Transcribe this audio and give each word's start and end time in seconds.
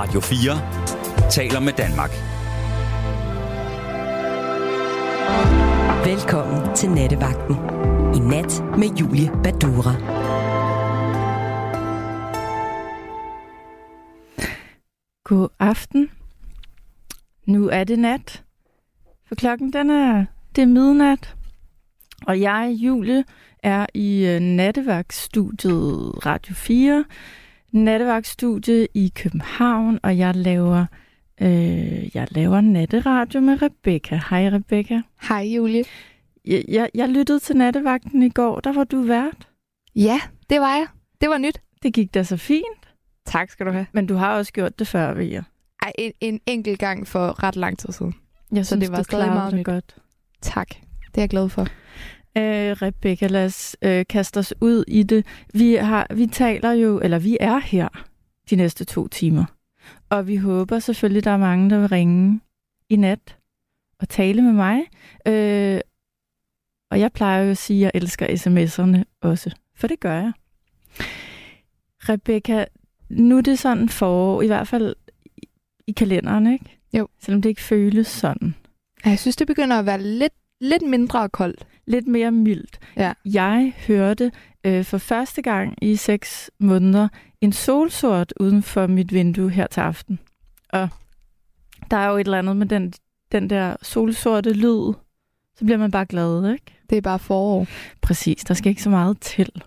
Radio 0.00 0.20
4 0.20 1.30
taler 1.30 1.60
med 1.60 1.72
Danmark. 1.72 2.10
Velkommen 6.06 6.76
til 6.76 6.90
Nattevagten. 6.90 7.56
I 8.16 8.18
nat 8.18 8.78
med 8.78 8.96
Julie 9.00 9.30
Badura. 9.42 9.94
God 15.24 15.48
aften. 15.58 16.10
Nu 17.46 17.68
er 17.68 17.84
det 17.84 17.98
nat. 17.98 18.42
For 19.28 19.34
klokken 19.34 19.72
den 19.72 19.90
er, 19.90 20.24
det 20.56 20.62
er 20.62 20.66
midnat. 20.66 21.34
Og 22.26 22.40
jeg, 22.40 22.74
Julie, 22.76 23.24
er 23.62 23.86
i 23.94 24.36
uh, 24.36 24.42
nattevagtstudiet 24.42 26.26
Radio 26.26 26.54
4. 26.54 27.04
Nattevagtstudie 27.72 28.88
i 28.94 29.12
København, 29.14 29.98
og 30.02 30.18
jeg 30.18 30.36
laver, 30.36 30.86
øh, 31.40 32.16
jeg 32.16 32.26
laver 32.30 32.60
natteradio 32.60 33.40
med 33.40 33.62
Rebecca. 33.62 34.20
Hej 34.30 34.48
Rebecca. 34.48 35.02
Hej 35.28 35.42
Julie. 35.42 35.84
Jeg, 36.46 36.64
jeg, 36.68 36.90
jeg 36.94 37.08
lyttede 37.08 37.38
til 37.38 37.56
nattevagten 37.56 38.22
i 38.22 38.28
går, 38.28 38.60
der 38.60 38.72
var 38.72 38.84
du 38.84 39.02
vært. 39.02 39.48
Ja, 39.96 40.20
det 40.50 40.60
var 40.60 40.76
jeg. 40.76 40.86
Det 41.20 41.28
var 41.30 41.38
nyt. 41.38 41.60
Det 41.82 41.94
gik 41.94 42.14
da 42.14 42.22
så 42.22 42.36
fint. 42.36 42.88
Tak 43.26 43.50
skal 43.50 43.66
du 43.66 43.70
have. 43.72 43.86
Men 43.92 44.06
du 44.06 44.14
har 44.14 44.36
også 44.36 44.52
gjort 44.52 44.78
det 44.78 44.88
før, 44.88 45.14
ved 45.14 45.24
jeg. 45.24 45.42
Ej, 45.82 45.92
en, 45.98 46.12
en 46.20 46.40
enkelt 46.46 46.78
gang 46.78 47.06
for 47.06 47.42
ret 47.42 47.56
lang 47.56 47.78
tid 47.78 47.92
siden. 47.92 48.14
Jeg 48.52 48.66
Så 48.66 48.76
det 48.76 48.90
var 48.92 48.96
du 48.98 49.02
klarede 49.04 49.30
meget 49.30 49.50
det 49.52 49.58
nyt. 49.58 49.66
godt. 49.66 49.96
Tak. 50.42 50.68
Det 50.68 51.18
er 51.18 51.22
jeg 51.22 51.28
glad 51.28 51.48
for. 51.48 51.66
Øh, 52.38 52.72
Rebecca, 52.82 53.26
lad 53.26 53.44
os 53.44 53.76
øh, 53.82 54.04
kaste 54.08 54.38
os 54.38 54.54
ud 54.60 54.84
i 54.88 55.02
det. 55.02 55.26
Vi, 55.54 55.74
har, 55.74 56.06
vi 56.14 56.26
taler 56.26 56.72
jo, 56.72 57.00
eller 57.00 57.18
vi 57.18 57.36
er 57.40 57.58
her 57.58 57.88
de 58.50 58.56
næste 58.56 58.84
to 58.84 59.08
timer. 59.08 59.44
Og 60.10 60.26
vi 60.26 60.36
håber 60.36 60.78
selvfølgelig, 60.78 61.24
der 61.24 61.30
er 61.30 61.36
mange, 61.36 61.70
der 61.70 61.78
vil 61.78 61.88
ringe 61.88 62.40
i 62.88 62.96
nat 62.96 63.36
og 64.00 64.08
tale 64.08 64.42
med 64.42 64.52
mig. 64.52 64.80
Øh, 65.26 65.80
og 66.90 67.00
jeg 67.00 67.12
plejer 67.12 67.44
jo 67.44 67.50
at 67.50 67.58
sige, 67.58 67.86
at 67.86 67.90
jeg 67.94 68.02
elsker 68.02 68.26
sms'erne 68.26 69.02
også, 69.20 69.50
for 69.76 69.86
det 69.86 70.00
gør 70.00 70.14
jeg. 70.14 70.32
Rebecca, 72.08 72.64
nu 73.10 73.36
er 73.36 73.40
det 73.40 73.58
sådan 73.58 73.88
forår, 73.88 74.42
i 74.42 74.46
hvert 74.46 74.68
fald 74.68 74.94
i- 75.86 75.92
kalenderen, 75.92 76.52
ikke? 76.52 76.78
Jo. 76.92 77.08
Selvom 77.20 77.42
det 77.42 77.48
ikke 77.48 77.60
føles 77.62 78.06
sådan. 78.06 78.54
Jeg 79.04 79.18
synes, 79.18 79.36
det 79.36 79.46
begynder 79.46 79.78
at 79.78 79.86
være 79.86 80.02
lidt, 80.02 80.32
lidt 80.60 80.82
mindre 80.82 81.28
koldt. 81.28 81.66
lidt 81.86 82.08
mere 82.08 82.30
mildt. 82.30 82.78
Ja. 82.96 83.12
Jeg 83.24 83.74
hørte 83.86 84.32
øh, 84.64 84.84
for 84.84 84.98
første 84.98 85.42
gang 85.42 85.74
i 85.82 85.96
seks 85.96 86.50
måneder 86.60 87.08
en 87.40 87.52
solsort 87.52 88.32
uden 88.40 88.62
for 88.62 88.86
mit 88.86 89.12
vindue 89.12 89.50
her 89.50 89.66
til 89.66 89.80
aften. 89.80 90.18
Og 90.72 90.88
der 91.90 91.96
er 91.96 92.10
jo 92.10 92.16
et 92.16 92.24
eller 92.24 92.38
andet 92.38 92.56
med 92.56 92.66
den, 92.66 92.92
den 93.32 93.50
der 93.50 93.76
solsorte 93.82 94.52
lyd. 94.52 94.92
Så 95.56 95.64
bliver 95.64 95.78
man 95.78 95.90
bare 95.90 96.06
glad, 96.06 96.52
ikke? 96.52 96.64
Det 96.90 96.98
er 96.98 97.02
bare 97.02 97.18
forår. 97.18 97.66
Præcis, 98.00 98.44
der 98.44 98.54
skal 98.54 98.70
ikke 98.70 98.82
så 98.82 98.90
meget 98.90 99.20
til. 99.20 99.62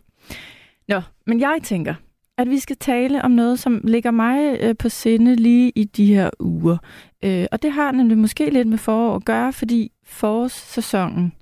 Nå, 0.88 1.02
men 1.28 1.40
jeg 1.40 1.60
tænker, 1.64 1.96
at 2.38 2.50
vi 2.50 2.60
skal 2.60 2.76
tale 2.76 3.22
om 3.22 3.32
noget, 3.32 3.60
som 3.60 3.82
ligger 3.84 4.12
mig 4.12 4.58
øh, 4.60 4.76
på 4.78 4.90
sinde 4.90 5.36
lige 5.36 5.72
i 5.76 5.84
de 5.84 6.06
her 6.06 6.30
uger. 6.40 6.78
Øh, 7.24 7.46
og 7.52 7.62
det 7.62 7.72
har 7.72 7.92
nemlig 7.92 8.18
måske 8.18 8.50
lidt 8.50 8.68
med 8.68 8.78
forår 8.78 9.16
at 9.16 9.26
gøre, 9.26 9.54
fordi 9.54 9.92
forårssæsonen 10.04 11.34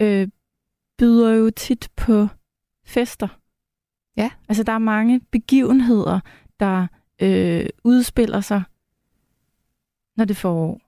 øh, 0.00 0.28
byder 0.98 1.34
jo 1.34 1.50
tit 1.50 1.88
på 1.96 2.28
fester. 2.86 3.28
Ja. 4.16 4.30
Altså, 4.48 4.62
der 4.62 4.72
er 4.72 4.78
mange 4.78 5.20
begivenheder, 5.20 6.20
der 6.60 6.86
øh, 7.22 7.66
udspiller 7.84 8.40
sig, 8.40 8.62
når 10.16 10.24
det 10.24 10.34
er 10.34 10.40
forår. 10.40 10.80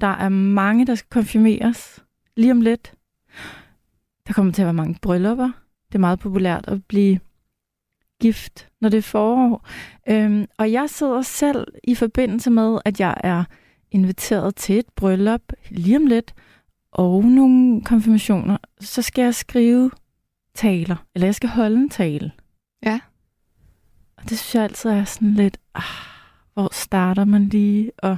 Der 0.00 0.06
er 0.06 0.28
mange, 0.28 0.86
der 0.86 0.94
skal 0.94 1.10
konfirmeres 1.10 2.04
lige 2.36 2.52
om 2.52 2.60
lidt. 2.60 2.94
Der 4.26 4.32
kommer 4.32 4.52
til 4.52 4.62
at 4.62 4.66
være 4.66 4.74
mange 4.74 4.98
bryllupper. 5.02 5.50
Det 5.88 5.94
er 5.94 5.98
meget 5.98 6.18
populært 6.18 6.68
at 6.68 6.84
blive 6.84 7.20
gift, 8.20 8.68
når 8.80 8.88
det 8.88 8.98
er 8.98 9.02
forår. 9.02 9.66
Øhm, 10.08 10.46
og 10.58 10.72
jeg 10.72 10.90
sidder 10.90 11.22
selv 11.22 11.66
i 11.84 11.94
forbindelse 11.94 12.50
med, 12.50 12.78
at 12.84 13.00
jeg 13.00 13.14
er 13.24 13.44
inviteret 13.90 14.56
til 14.56 14.78
et 14.78 14.86
bryllup 14.96 15.52
lige 15.70 15.96
om 15.96 16.06
lidt, 16.06 16.34
og 16.92 17.24
nogle 17.24 17.84
konfirmationer, 17.84 18.56
så 18.80 19.02
skal 19.02 19.22
jeg 19.22 19.34
skrive 19.34 19.90
taler, 20.54 20.96
eller 21.14 21.26
jeg 21.26 21.34
skal 21.34 21.48
holde 21.48 21.76
en 21.76 21.90
tale. 21.90 22.32
Ja. 22.82 23.00
Og 24.16 24.22
det 24.22 24.38
synes 24.38 24.54
jeg 24.54 24.62
altid 24.62 24.90
er 24.90 25.04
sådan 25.04 25.34
lidt, 25.34 25.58
ah, 25.74 25.82
hvor 26.54 26.68
starter 26.72 27.24
man 27.24 27.48
lige, 27.48 27.92
og 27.98 28.16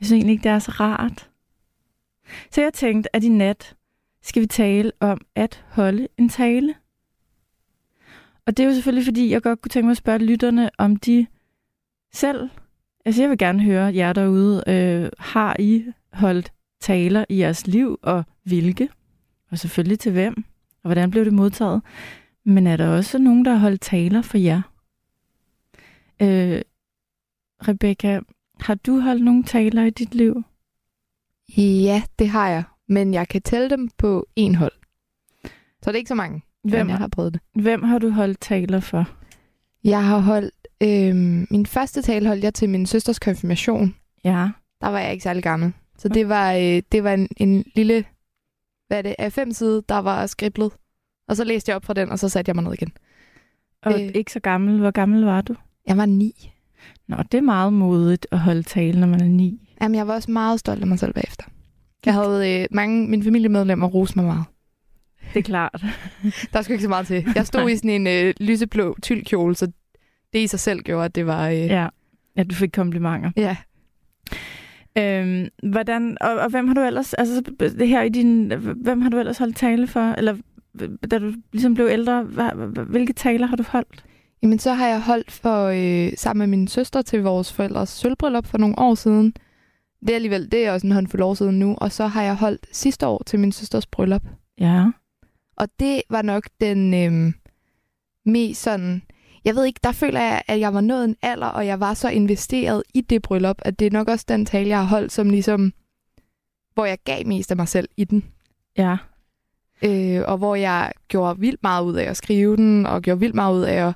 jeg 0.00 0.06
synes 0.06 0.12
egentlig 0.12 0.32
ikke, 0.32 0.42
det 0.42 0.50
er 0.50 0.58
så 0.58 0.70
rart. 0.70 1.30
Så 2.50 2.60
jeg 2.62 2.72
tænkte, 2.72 3.16
at 3.16 3.24
i 3.24 3.28
nat 3.28 3.76
skal 4.22 4.42
vi 4.42 4.46
tale 4.46 4.92
om 5.00 5.20
at 5.34 5.64
holde 5.68 6.08
en 6.18 6.28
tale. 6.28 6.74
Og 8.46 8.56
det 8.56 8.62
er 8.62 8.68
jo 8.68 8.74
selvfølgelig, 8.74 9.04
fordi 9.04 9.30
jeg 9.30 9.42
godt 9.42 9.62
kunne 9.62 9.70
tænke 9.70 9.86
mig 9.86 9.90
at 9.90 9.96
spørge 9.96 10.18
lytterne, 10.18 10.70
om 10.78 10.96
de 10.96 11.26
selv, 12.12 12.50
altså 13.04 13.22
jeg 13.22 13.30
vil 13.30 13.38
gerne 13.38 13.62
høre 13.62 13.94
jer 13.94 14.12
derude, 14.12 14.64
øh, 14.66 15.10
har 15.18 15.56
I 15.58 15.84
holdt 16.12 16.52
taler 16.80 17.24
i 17.28 17.38
jeres 17.38 17.66
liv, 17.66 17.98
og 18.02 18.24
hvilke? 18.42 18.88
Og 19.50 19.58
selvfølgelig 19.58 19.98
til 19.98 20.12
hvem? 20.12 20.44
Og 20.82 20.88
hvordan 20.88 21.10
blev 21.10 21.24
det 21.24 21.32
modtaget? 21.32 21.82
Men 22.44 22.66
er 22.66 22.76
der 22.76 22.88
også 22.88 23.18
nogen, 23.18 23.44
der 23.44 23.50
har 23.50 23.58
holdt 23.58 23.80
taler 23.80 24.22
for 24.22 24.38
jer? 24.38 24.62
Øh, 26.22 26.62
Rebecca, 27.68 28.20
har 28.60 28.74
du 28.74 29.00
holdt 29.00 29.24
nogle 29.24 29.42
taler 29.44 29.84
i 29.84 29.90
dit 29.90 30.14
liv? 30.14 30.42
Ja, 31.56 32.02
det 32.18 32.28
har 32.28 32.48
jeg. 32.48 32.62
Men 32.88 33.14
jeg 33.14 33.28
kan 33.28 33.42
tælle 33.42 33.70
dem 33.70 33.90
på 33.98 34.26
en 34.36 34.54
hold. 34.54 34.72
Så 35.82 35.90
det 35.90 35.94
er 35.94 35.98
ikke 35.98 36.08
så 36.08 36.14
mange, 36.14 36.42
Hvem, 36.64 36.88
jeg 36.88 36.96
har 36.98 37.08
prøvet 37.08 37.32
det. 37.34 37.40
hvem 37.62 37.82
har 37.82 37.98
du 37.98 38.10
holdt 38.10 38.40
taler 38.40 38.80
for? 38.80 39.08
Jeg 39.84 40.06
har 40.06 40.18
holdt... 40.18 40.63
Øh, 40.82 41.14
min 41.50 41.66
første 41.66 42.02
tale 42.02 42.26
holdt 42.28 42.44
jeg 42.44 42.54
til 42.54 42.68
min 42.68 42.86
søsters 42.86 43.18
konfirmation. 43.18 43.94
Ja. 44.24 44.48
Der 44.80 44.88
var 44.88 44.98
jeg 45.00 45.12
ikke 45.12 45.22
særlig 45.22 45.42
gammel. 45.42 45.72
Så 45.98 46.08
det 46.08 46.28
var, 46.28 46.52
øh, 46.52 46.82
det 46.92 47.04
var 47.04 47.12
en, 47.14 47.28
en 47.36 47.64
lille... 47.74 48.04
Hvad 48.88 48.98
er 48.98 49.02
det? 49.02 49.14
Af 49.18 49.32
fem 49.32 49.52
side, 49.52 49.82
der 49.88 49.98
var 49.98 50.26
skriblet. 50.26 50.72
Og 51.28 51.36
så 51.36 51.44
læste 51.44 51.70
jeg 51.70 51.76
op 51.76 51.84
fra 51.84 51.94
den, 51.94 52.10
og 52.10 52.18
så 52.18 52.28
satte 52.28 52.48
jeg 52.48 52.54
mig 52.56 52.64
ned 52.64 52.72
igen. 52.72 52.92
Og 53.82 53.92
Øh. 53.92 54.10
ikke 54.14 54.32
så 54.32 54.40
gammel. 54.40 54.78
Hvor 54.80 54.90
gammel 54.90 55.24
var 55.24 55.40
du? 55.40 55.54
Jeg 55.86 55.96
var 55.96 56.06
ni. 56.06 56.52
Nå, 57.08 57.16
det 57.32 57.38
er 57.38 57.42
meget 57.42 57.72
modigt 57.72 58.26
at 58.30 58.38
holde 58.38 58.62
tale, 58.62 59.00
når 59.00 59.06
man 59.06 59.20
er 59.20 59.28
ni. 59.28 59.70
Jamen, 59.82 59.94
jeg 59.94 60.06
var 60.06 60.14
også 60.14 60.30
meget 60.30 60.60
stolt 60.60 60.80
af 60.80 60.86
mig 60.86 60.98
selv 60.98 61.12
bagefter. 61.12 61.44
Jeg 62.06 62.14
havde 62.14 62.60
øh, 62.62 62.66
mange 62.70 63.08
mine 63.08 63.24
familiemedlemmer 63.24 63.86
rose 63.86 64.12
mig 64.16 64.24
meget. 64.24 64.44
Det 65.34 65.38
er 65.38 65.42
klart. 65.44 65.84
Der 66.52 66.62
skulle 66.62 66.74
ikke 66.74 66.82
så 66.82 66.88
meget 66.88 67.06
til. 67.06 67.26
Jeg 67.34 67.46
stod 67.46 67.70
i 67.70 67.76
sådan 67.76 67.90
en 67.90 68.06
øh, 68.06 68.34
lyseblå 68.40 68.96
tyldkjole, 69.02 69.54
så 69.54 69.72
det 70.34 70.40
i 70.40 70.46
sig 70.46 70.60
selv 70.60 70.80
gjorde, 70.80 71.04
at 71.04 71.14
det 71.14 71.26
var... 71.26 71.48
Øh, 71.48 71.56
ja. 71.56 71.88
Ja, 72.36 72.42
du 72.42 72.54
fik 72.54 72.70
komplimenter. 72.72 73.30
ja. 73.36 73.56
Øhm, 74.98 75.48
hvordan, 75.62 76.18
og, 76.20 76.34
og 76.34 76.50
hvem 76.50 76.68
har 76.68 76.74
du 76.74 76.80
ellers, 76.80 77.14
altså 77.14 77.42
det 77.60 77.88
her 77.88 78.02
i 78.02 78.08
din, 78.08 78.52
hvem 78.76 79.00
har 79.00 79.10
du 79.10 79.18
ellers 79.18 79.38
holdt 79.38 79.56
tale 79.56 79.86
for? 79.86 80.00
Eller 80.00 80.36
da 81.10 81.18
du 81.18 81.32
ligesom 81.52 81.74
blev 81.74 81.88
ældre, 81.90 82.22
hvilke 82.88 83.12
taler 83.12 83.46
har 83.46 83.56
du 83.56 83.64
holdt? 83.68 84.04
Jamen, 84.42 84.58
så 84.58 84.72
har 84.72 84.86
jeg 84.88 85.02
holdt 85.02 85.30
for 85.30 85.64
øh, 85.66 86.12
sammen 86.16 86.50
med 86.50 86.58
min 86.58 86.68
søster 86.68 87.02
til 87.02 87.22
vores 87.22 87.52
forældres 87.52 87.88
sølvbryllup 87.88 88.46
for 88.46 88.58
nogle 88.58 88.78
år 88.78 88.94
siden. 88.94 89.34
Det 90.00 90.10
er 90.10 90.14
alligevel, 90.14 90.52
det 90.52 90.66
er 90.66 90.72
også 90.72 90.86
en 90.86 90.92
håndfuld 90.92 91.22
år 91.22 91.34
siden 91.34 91.58
nu. 91.58 91.74
Og 91.78 91.92
så 91.92 92.06
har 92.06 92.22
jeg 92.22 92.34
holdt 92.34 92.66
sidste 92.72 93.06
år 93.06 93.22
til 93.26 93.38
min 93.40 93.52
søsters 93.52 93.86
bryllup. 93.86 94.22
Ja. 94.60 94.86
Og 95.56 95.68
det 95.80 96.02
var 96.10 96.22
nok 96.22 96.48
den 96.60 96.94
øh, 96.94 97.32
mest 98.24 98.62
sådan... 98.62 99.02
Jeg 99.44 99.54
ved 99.54 99.64
ikke, 99.64 99.80
der 99.84 99.92
føler 99.92 100.20
jeg, 100.20 100.42
at 100.48 100.60
jeg 100.60 100.74
var 100.74 100.80
nået 100.80 101.04
en 101.04 101.16
alder, 101.22 101.46
og 101.46 101.66
jeg 101.66 101.80
var 101.80 101.94
så 101.94 102.08
investeret 102.08 102.82
i 102.94 103.00
det 103.00 103.22
bryllup, 103.22 103.56
at 103.62 103.78
det 103.78 103.86
er 103.86 103.90
nok 103.90 104.08
også 104.08 104.24
den 104.28 104.46
tale, 104.46 104.68
jeg 104.68 104.78
har 104.78 104.84
holdt, 104.86 105.12
som 105.12 105.30
ligesom... 105.30 105.72
Hvor 106.74 106.84
jeg 106.84 106.98
gav 107.04 107.26
mest 107.26 107.50
af 107.50 107.56
mig 107.56 107.68
selv 107.68 107.88
i 107.96 108.04
den. 108.04 108.24
Ja. 108.78 108.96
Øh, 109.84 110.22
og 110.26 110.38
hvor 110.38 110.54
jeg 110.54 110.92
gjorde 111.08 111.40
vildt 111.40 111.62
meget 111.62 111.84
ud 111.84 111.94
af 111.94 112.04
at 112.04 112.16
skrive 112.16 112.56
den, 112.56 112.86
og 112.86 113.02
gjorde 113.02 113.20
vildt 113.20 113.34
meget 113.34 113.54
ud 113.54 113.62
af 113.62 113.86
at 113.88 113.94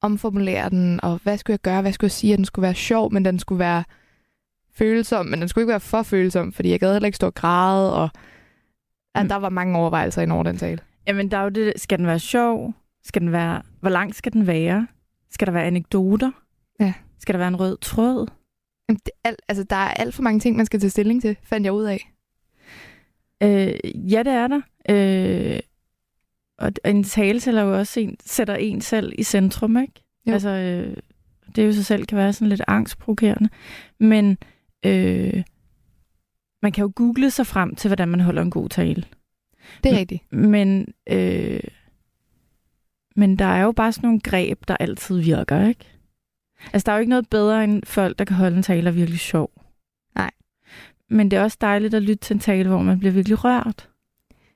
omformulere 0.00 0.70
den, 0.70 1.00
og 1.02 1.20
hvad 1.22 1.38
skulle 1.38 1.54
jeg 1.54 1.60
gøre, 1.60 1.80
hvad 1.82 1.92
skulle 1.92 2.08
jeg 2.08 2.12
sige, 2.12 2.32
at 2.32 2.36
den 2.36 2.44
skulle 2.44 2.62
være 2.62 2.74
sjov, 2.74 3.12
men 3.12 3.24
den 3.24 3.38
skulle 3.38 3.58
være 3.58 3.84
følsom, 4.74 5.26
men 5.26 5.40
den 5.40 5.48
skulle 5.48 5.62
ikke 5.62 5.70
være 5.70 5.80
for 5.80 6.02
følsom, 6.02 6.52
fordi 6.52 6.70
jeg 6.70 6.80
gad 6.80 6.92
heller 6.92 7.06
ikke 7.06 7.16
stå 7.16 7.26
og 7.26 7.34
græde, 7.34 7.94
og 7.94 8.08
at 9.14 9.22
Mm. 9.22 9.28
der 9.28 9.36
var 9.36 9.48
mange 9.48 9.78
overvejelser 9.78 10.22
ind 10.22 10.32
over 10.32 10.42
den 10.42 10.56
tale. 10.56 10.78
Jamen, 11.06 11.30
der 11.30 11.38
er 11.38 11.42
jo 11.42 11.48
det, 11.48 11.72
skal 11.76 11.98
den 11.98 12.06
være 12.06 12.18
sjov? 12.18 12.74
Skal 13.06 13.22
den 13.22 13.32
være, 13.32 13.62
hvor 13.80 13.90
lang 13.90 14.14
skal 14.14 14.32
den 14.32 14.46
være? 14.46 14.86
Skal 15.30 15.46
der 15.46 15.52
være 15.52 15.64
anekdoter? 15.64 16.30
Ja. 16.80 16.92
Skal 17.18 17.32
der 17.32 17.38
være 17.38 17.48
en 17.48 17.60
rød 17.60 17.78
tråd? 17.80 18.26
Jamen, 18.88 19.00
det, 19.04 19.10
al, 19.24 19.36
altså, 19.48 19.64
der 19.64 19.76
er 19.76 19.90
alt 19.90 20.14
for 20.14 20.22
mange 20.22 20.40
ting, 20.40 20.56
man 20.56 20.66
skal 20.66 20.80
tage 20.80 20.90
stilling 20.90 21.22
til, 21.22 21.36
fandt 21.42 21.64
jeg 21.64 21.72
ud 21.72 21.84
af. 21.84 22.12
Øh, 23.42 24.12
ja, 24.12 24.22
det 24.22 24.32
er 24.32 24.48
der. 24.48 24.60
Øh, 24.90 25.60
og 26.58 26.72
en 26.84 27.04
tale 27.04 27.40
sætter 27.40 27.62
jo 27.62 27.78
også 27.78 28.00
en, 28.00 28.16
sætter 28.26 28.54
en 28.54 28.80
selv 28.80 29.12
i 29.18 29.22
centrum, 29.22 29.76
ikke? 29.76 30.04
Jo. 30.26 30.32
Altså, 30.32 30.48
øh, 30.48 30.96
det 31.56 31.66
jo 31.66 31.72
sig 31.72 31.86
selv 31.86 32.06
kan 32.06 32.18
være 32.18 32.32
sådan 32.32 32.48
lidt 32.48 32.62
angstprovokerende. 32.68 33.48
Men 34.00 34.38
øh, 34.86 35.42
man 36.62 36.72
kan 36.72 36.82
jo 36.82 36.92
google 36.94 37.30
sig 37.30 37.46
frem 37.46 37.74
til, 37.74 37.88
hvordan 37.88 38.08
man 38.08 38.20
holder 38.20 38.42
en 38.42 38.50
god 38.50 38.68
tale. 38.68 39.04
Det 39.84 39.92
er 39.92 39.98
rigtigt. 39.98 40.32
Men, 40.32 40.94
øh, 41.10 41.60
men 43.16 43.38
der 43.38 43.44
er 43.44 43.62
jo 43.62 43.72
bare 43.72 43.92
sådan 43.92 44.06
nogle 44.06 44.20
greb, 44.20 44.58
der 44.68 44.76
altid 44.76 45.18
virker, 45.18 45.68
ikke? 45.68 45.86
Altså, 46.72 46.86
der 46.86 46.92
er 46.92 46.96
jo 46.96 47.00
ikke 47.00 47.10
noget 47.10 47.30
bedre 47.30 47.64
end 47.64 47.82
folk, 47.84 48.18
der 48.18 48.24
kan 48.24 48.36
holde 48.36 48.56
en 48.56 48.62
tale, 48.62 48.88
er 48.88 48.92
virkelig 48.92 49.20
sjov. 49.20 49.50
Nej. 50.14 50.30
Men 51.08 51.30
det 51.30 51.36
er 51.36 51.42
også 51.42 51.58
dejligt 51.60 51.94
at 51.94 52.02
lytte 52.02 52.24
til 52.24 52.34
en 52.34 52.40
tale, 52.40 52.68
hvor 52.68 52.82
man 52.82 52.98
bliver 52.98 53.12
virkelig 53.12 53.44
rørt. 53.44 53.88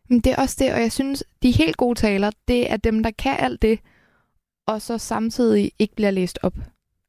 Men 0.09 0.21
det 0.21 0.33
er 0.33 0.37
også 0.37 0.57
det, 0.59 0.73
og 0.73 0.81
jeg 0.81 0.93
synes, 0.93 1.25
de 1.43 1.51
helt 1.51 1.77
gode 1.77 1.99
taler, 1.99 2.31
det 2.49 2.73
er 2.73 2.77
dem, 2.77 3.03
der 3.03 3.11
kan 3.19 3.37
alt 3.39 3.63
det, 3.63 3.79
og 4.67 4.83
så 4.83 4.99
samtidig 4.99 5.73
ikke 5.79 5.95
bliver 5.95 6.11
læst 6.11 6.39
op. 6.43 6.55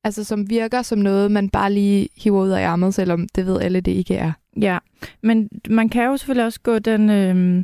Altså 0.04 0.24
som 0.24 0.50
virker 0.50 0.82
som 0.82 1.00
noget, 1.00 1.32
man 1.32 1.50
bare 1.50 1.74
lige 1.74 2.10
hiver 2.18 2.44
ud 2.44 2.50
af 2.50 2.62
ærmet, 2.62 2.94
selvom 2.94 3.28
det 3.36 3.46
ved 3.46 3.62
alle, 3.62 3.82
det 3.82 3.92
ikke 3.92 4.16
er. 4.16 4.32
Ja, 4.62 4.78
men 5.22 5.50
man 5.70 5.90
kan 5.90 6.04
jo 6.04 6.18
selvfølgelig 6.18 6.46
også 6.46 6.60
gå 6.64 6.80
den, 6.80 7.10
øh, 7.10 7.64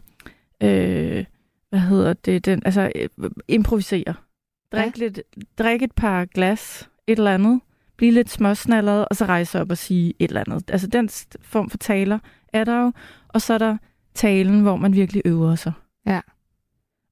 øh, 0.64 1.26
hvad 1.70 1.80
hedder 1.80 2.14
det, 2.14 2.46
den, 2.46 2.62
altså 2.66 2.92
øh, 2.96 3.10
improvisere. 3.48 4.14
Drik, 4.72 4.98
ja. 4.98 5.04
lidt, 5.06 5.22
drik 5.58 5.82
et 5.82 5.92
par 5.92 6.26
glas, 6.26 6.90
et 7.08 7.18
eller 7.18 7.34
andet, 7.34 7.62
blive 7.98 8.12
lidt 8.12 8.30
småsnallet, 8.30 9.06
og 9.08 9.16
så 9.16 9.26
rejse 9.26 9.62
op 9.62 9.72
og 9.72 9.78
sige 9.78 10.14
et 10.20 10.28
eller 10.30 10.44
andet. 10.48 10.72
Altså 10.72 10.88
den 10.88 11.10
form 11.42 11.70
for 11.70 11.78
taler 11.78 12.20
er 12.54 12.64
der 12.64 12.82
jo, 12.82 12.92
og 13.28 13.42
så 13.42 13.54
er 13.54 13.58
der 13.58 13.78
talen, 14.14 14.62
hvor 14.62 14.76
man 14.76 14.94
virkelig 14.94 15.22
øver 15.26 15.56
sig. 15.56 15.74
Ja. 16.06 16.22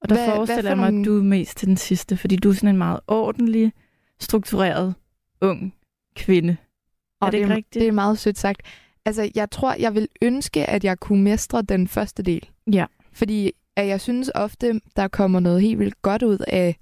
Og 0.02 0.10
der 0.10 0.16
Hvad- 0.16 0.25
forestiller 0.36 0.62
hvad 0.62 0.72
jeg 0.72 0.78
for 0.78 0.81
mig, 0.81 0.92
nogle- 0.92 1.01
at 1.01 1.06
du 1.06 1.18
er 1.19 1.24
mest 1.24 1.58
til 1.58 1.68
den 1.68 1.78
sidste, 1.78 2.18
fordi 2.18 2.36
du 2.36 2.50
er 2.50 2.54
sådan 2.54 2.69
en 2.69 2.78
meget 2.78 3.00
ordentlig, 3.08 3.74
struktureret, 4.19 4.96
ung 5.42 5.74
kvinde. 6.16 6.58
Og 7.22 7.28
er 7.28 7.31
det 7.31 7.38
ikke 7.38 7.51
er, 7.51 7.56
rigtigt? 7.56 7.81
Det 7.81 7.88
er 7.88 7.92
meget 7.92 8.19
sødt 8.19 8.38
sagt. 8.38 8.62
Altså, 9.06 9.31
jeg 9.36 9.51
tror, 9.51 9.74
jeg 9.80 9.96
vil 9.96 10.08
ønske, 10.22 10.66
at 10.66 10.84
jeg 10.84 11.00
kunne 11.00 11.24
mestre 11.24 11.62
den 11.62 11.88
første 11.88 12.24
del. 12.24 12.50
Ja. 12.74 12.86
Fordi 13.13 13.51
at 13.75 13.88
jeg 13.88 14.01
synes 14.01 14.31
ofte, 14.36 14.81
der 14.95 15.07
kommer 15.07 15.39
noget 15.39 15.62
helt 15.62 15.80
vildt 15.80 16.01
godt 16.01 16.24
ud 16.24 16.38
af 16.48 16.75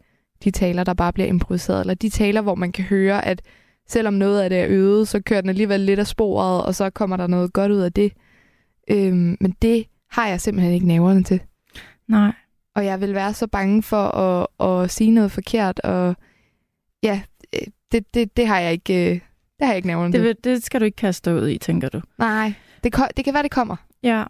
de 0.44 0.52
taler, 0.52 0.84
der 0.84 0.94
bare 0.94 1.14
bliver 1.14 1.28
improviseret. 1.28 1.80
Eller 1.82 1.94
de 1.94 2.10
taler, 2.10 2.42
hvor 2.42 2.56
man 2.56 2.72
kan 2.72 2.84
høre, 2.86 3.26
at 3.26 3.42
selvom 3.88 4.14
noget 4.14 4.42
af 4.42 4.50
det 4.50 4.60
er 4.60 4.66
øvet, 4.70 5.08
så 5.08 5.22
kører 5.22 5.42
den 5.42 5.50
alligevel 5.50 5.80
lidt 5.80 6.00
af 6.00 6.08
sporet, 6.08 6.64
og 6.66 6.76
så 6.76 6.90
kommer 6.90 7.18
der 7.18 7.28
noget 7.28 7.54
godt 7.54 7.72
ud 7.72 7.80
af 7.80 7.94
det. 7.94 8.14
Øhm, 8.90 9.38
men 9.42 9.56
det 9.62 9.86
har 10.12 10.28
jeg 10.28 10.42
simpelthen 10.42 10.74
ikke 10.74 10.88
næverne 10.88 11.24
til. 11.24 11.42
Nej. 12.08 12.32
Og 12.76 12.86
jeg 12.86 13.02
vil 13.02 13.14
være 13.14 13.34
så 13.34 13.48
bange 13.48 13.84
for 13.84 13.98
at, 14.18 14.48
at 14.84 14.92
sige 14.92 15.12
noget 15.12 15.32
forkert, 15.32 15.80
og 15.80 16.16
ja, 17.04 17.22
øh, 17.56 17.68
det, 17.92 18.14
det, 18.14 18.38
det 18.38 18.48
har 18.48 18.60
jeg 18.60 18.72
ikke, 18.72 19.06
øh, 19.06 19.12
det 19.60 19.62
har 19.62 19.68
jeg 19.68 19.76
ikke 19.76 19.88
nævnt 19.88 20.14
Det, 20.14 20.22
vil- 20.24 20.38
det 20.44 20.64
skal 20.64 20.80
du 20.80 20.86
ikke 20.86 20.96
kaste 20.96 21.30
dig 21.30 21.42
ud 21.42 21.48
i, 21.50 21.58
tænker 21.58 21.90
du. 21.90 22.02
Nej, 22.18 22.54
det, 22.84 22.96
det 23.18 23.26
kan 23.26 23.34
være, 23.34 23.44
det 23.44 23.52
kommer. 23.52 23.76
Ja. 24.04 24.24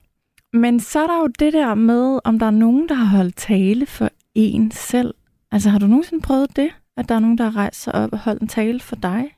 Men 0.53 0.79
så 0.79 0.99
er 1.03 1.07
der 1.07 1.19
jo 1.19 1.27
det 1.27 1.53
der 1.53 1.75
med, 1.75 2.19
om 2.23 2.39
der 2.39 2.45
er 2.45 2.51
nogen, 2.51 2.89
der 2.89 2.95
har 2.95 3.17
holdt 3.17 3.35
tale 3.35 3.85
for 3.85 4.09
en 4.35 4.71
selv. 4.71 5.13
Altså 5.51 5.69
har 5.69 5.79
du 5.79 5.87
nogensinde 5.87 6.21
prøvet 6.23 6.55
det? 6.55 6.69
At 6.97 7.09
der 7.09 7.15
er 7.15 7.19
nogen, 7.19 7.37
der 7.37 7.43
har 7.43 7.55
rejst 7.55 7.81
sig 7.81 7.95
op 7.95 8.13
og 8.13 8.19
holdt 8.19 8.41
en 8.41 8.47
tale 8.47 8.79
for 8.79 8.95
dig? 8.95 9.35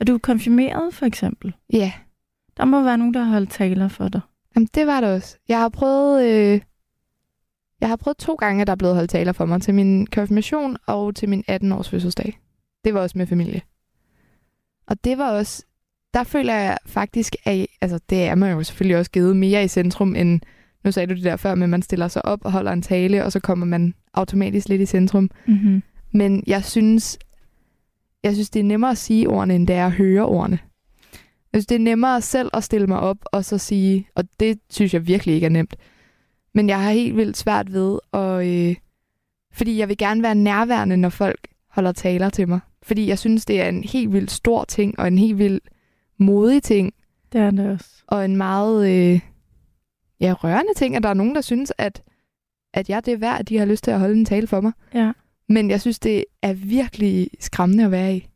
Er 0.00 0.04
du 0.04 0.18
konfirmeret, 0.18 0.94
for 0.94 1.06
eksempel? 1.06 1.54
Ja, 1.72 1.92
Der 2.56 2.64
må 2.64 2.82
være 2.82 2.98
nogen, 2.98 3.14
der 3.14 3.22
har 3.22 3.30
holdt 3.30 3.50
taler 3.50 3.88
for 3.88 4.08
dig. 4.08 4.20
Jamen, 4.54 4.68
det 4.74 4.86
var 4.86 5.00
det 5.00 5.10
også. 5.10 5.36
Jeg 5.48 5.58
har 5.58 5.68
prøvet, 5.68 6.24
øh, 6.24 6.60
jeg 7.80 7.88
har 7.88 7.96
prøvet 7.96 8.18
to 8.18 8.34
gange, 8.34 8.60
at 8.60 8.66
der 8.66 8.70
er 8.70 8.76
blevet 8.76 8.94
holdt 8.94 9.10
taler 9.10 9.32
for 9.32 9.44
mig. 9.46 9.62
Til 9.62 9.74
min 9.74 10.06
konfirmation 10.06 10.76
og 10.86 11.14
til 11.14 11.28
min 11.28 11.44
18-års 11.50 11.88
fødselsdag. 11.90 12.40
Det 12.84 12.94
var 12.94 13.00
også 13.00 13.18
med 13.18 13.26
familie. 13.26 13.60
Og 14.86 15.04
det 15.04 15.18
var 15.18 15.30
også, 15.32 15.64
der 16.14 16.24
føler 16.24 16.54
jeg 16.54 16.78
faktisk, 16.86 17.36
at 17.44 17.66
altså, 17.80 18.00
det 18.10 18.22
er 18.22 18.34
man 18.34 18.52
jo 18.52 18.62
selvfølgelig 18.62 18.96
også 18.96 19.10
givet 19.10 19.36
mere 19.36 19.64
i 19.64 19.68
centrum, 19.68 20.16
end 20.16 20.40
nu 20.84 20.92
sagde 20.92 21.06
du 21.06 21.14
det 21.14 21.24
der 21.24 21.36
før, 21.36 21.54
men 21.54 21.70
man 21.70 21.82
stiller 21.82 22.08
sig 22.08 22.24
op 22.24 22.44
og 22.44 22.52
holder 22.52 22.72
en 22.72 22.82
tale, 22.82 23.24
og 23.24 23.32
så 23.32 23.40
kommer 23.40 23.66
man 23.66 23.94
automatisk 24.14 24.68
lidt 24.68 24.82
i 24.82 24.86
centrum. 24.86 25.30
Mm-hmm. 25.46 25.82
Men 26.12 26.44
jeg 26.46 26.64
synes, 26.64 27.18
jeg 28.22 28.34
synes, 28.34 28.50
det 28.50 28.60
er 28.60 28.64
nemmere 28.64 28.90
at 28.90 28.98
sige 28.98 29.28
ordene, 29.28 29.54
end 29.54 29.66
det 29.66 29.76
er 29.76 29.86
at 29.86 29.92
høre 29.92 30.26
ordene. 30.26 30.58
Jeg 31.52 31.58
synes, 31.58 31.66
det 31.66 31.74
er 31.74 31.78
nemmere 31.78 32.20
selv 32.20 32.50
at 32.52 32.64
stille 32.64 32.86
mig 32.86 33.00
op 33.00 33.18
og 33.24 33.44
så 33.44 33.58
sige, 33.58 34.08
og 34.14 34.24
det 34.40 34.58
synes 34.70 34.94
jeg 34.94 35.06
virkelig 35.06 35.34
ikke 35.34 35.44
er 35.44 35.50
nemt. 35.50 35.76
Men 36.54 36.68
jeg 36.68 36.82
har 36.82 36.90
helt 36.90 37.16
vildt 37.16 37.36
svært 37.36 37.72
ved, 37.72 37.98
at, 38.12 38.46
øh, 38.46 38.76
fordi 39.52 39.78
jeg 39.78 39.88
vil 39.88 39.98
gerne 39.98 40.22
være 40.22 40.34
nærværende, 40.34 40.96
når 40.96 41.08
folk 41.08 41.48
holder 41.68 41.92
taler 41.92 42.30
til 42.30 42.48
mig. 42.48 42.60
Fordi 42.82 43.08
jeg 43.08 43.18
synes, 43.18 43.44
det 43.44 43.60
er 43.60 43.68
en 43.68 43.84
helt 43.84 44.12
vildt 44.12 44.30
stor 44.30 44.64
ting, 44.64 44.98
og 44.98 45.08
en 45.08 45.18
helt 45.18 45.38
vildt 45.38 45.64
modig 46.20 46.62
ting, 46.62 46.92
Det 47.32 47.40
er 47.40 47.50
det 47.50 47.70
også. 47.70 47.90
og 48.06 48.24
en 48.24 48.36
meget 48.36 48.88
øh, 48.90 49.20
ja, 50.20 50.32
rørende 50.32 50.74
ting, 50.76 50.96
at 50.96 51.02
der 51.02 51.08
er 51.08 51.14
nogen, 51.14 51.34
der 51.34 51.40
synes, 51.40 51.72
at, 51.78 52.02
at 52.74 52.88
jeg 52.88 53.06
det 53.06 53.12
er 53.12 53.18
værd, 53.18 53.40
at 53.40 53.48
de 53.48 53.58
har 53.58 53.66
lyst 53.66 53.84
til 53.84 53.90
at 53.90 54.00
holde 54.00 54.18
en 54.18 54.24
tale 54.24 54.46
for 54.46 54.60
mig. 54.60 54.72
Ja. 54.94 55.12
Men 55.48 55.70
jeg 55.70 55.80
synes, 55.80 55.98
det 55.98 56.24
er 56.42 56.52
virkelig 56.52 57.30
skræmmende 57.40 57.84
at 57.84 57.90
være 57.90 58.16
i. 58.16 58.28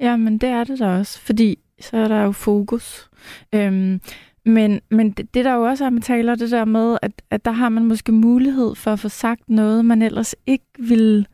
Ja, 0.00 0.16
men 0.16 0.38
det 0.38 0.48
er 0.48 0.64
det 0.64 0.78
da 0.78 0.86
også, 0.86 1.20
fordi 1.20 1.58
så 1.80 1.96
er 1.96 2.08
der 2.08 2.22
jo 2.22 2.32
fokus. 2.32 3.10
Øhm, 3.54 4.00
men, 4.44 4.80
men 4.90 5.10
det, 5.10 5.34
det 5.34 5.44
der 5.44 5.54
jo 5.54 5.62
også 5.62 5.84
er 5.84 5.90
med 5.90 6.02
taler, 6.02 6.34
det 6.34 6.50
der 6.50 6.64
med, 6.64 6.98
at, 7.02 7.12
at 7.30 7.44
der 7.44 7.50
har 7.50 7.68
man 7.68 7.84
måske 7.84 8.12
mulighed 8.12 8.74
for 8.74 8.92
at 8.92 8.98
få 9.00 9.08
sagt 9.08 9.50
noget, 9.50 9.84
man 9.84 10.02
ellers 10.02 10.34
ikke 10.46 10.64
vil 10.78 11.26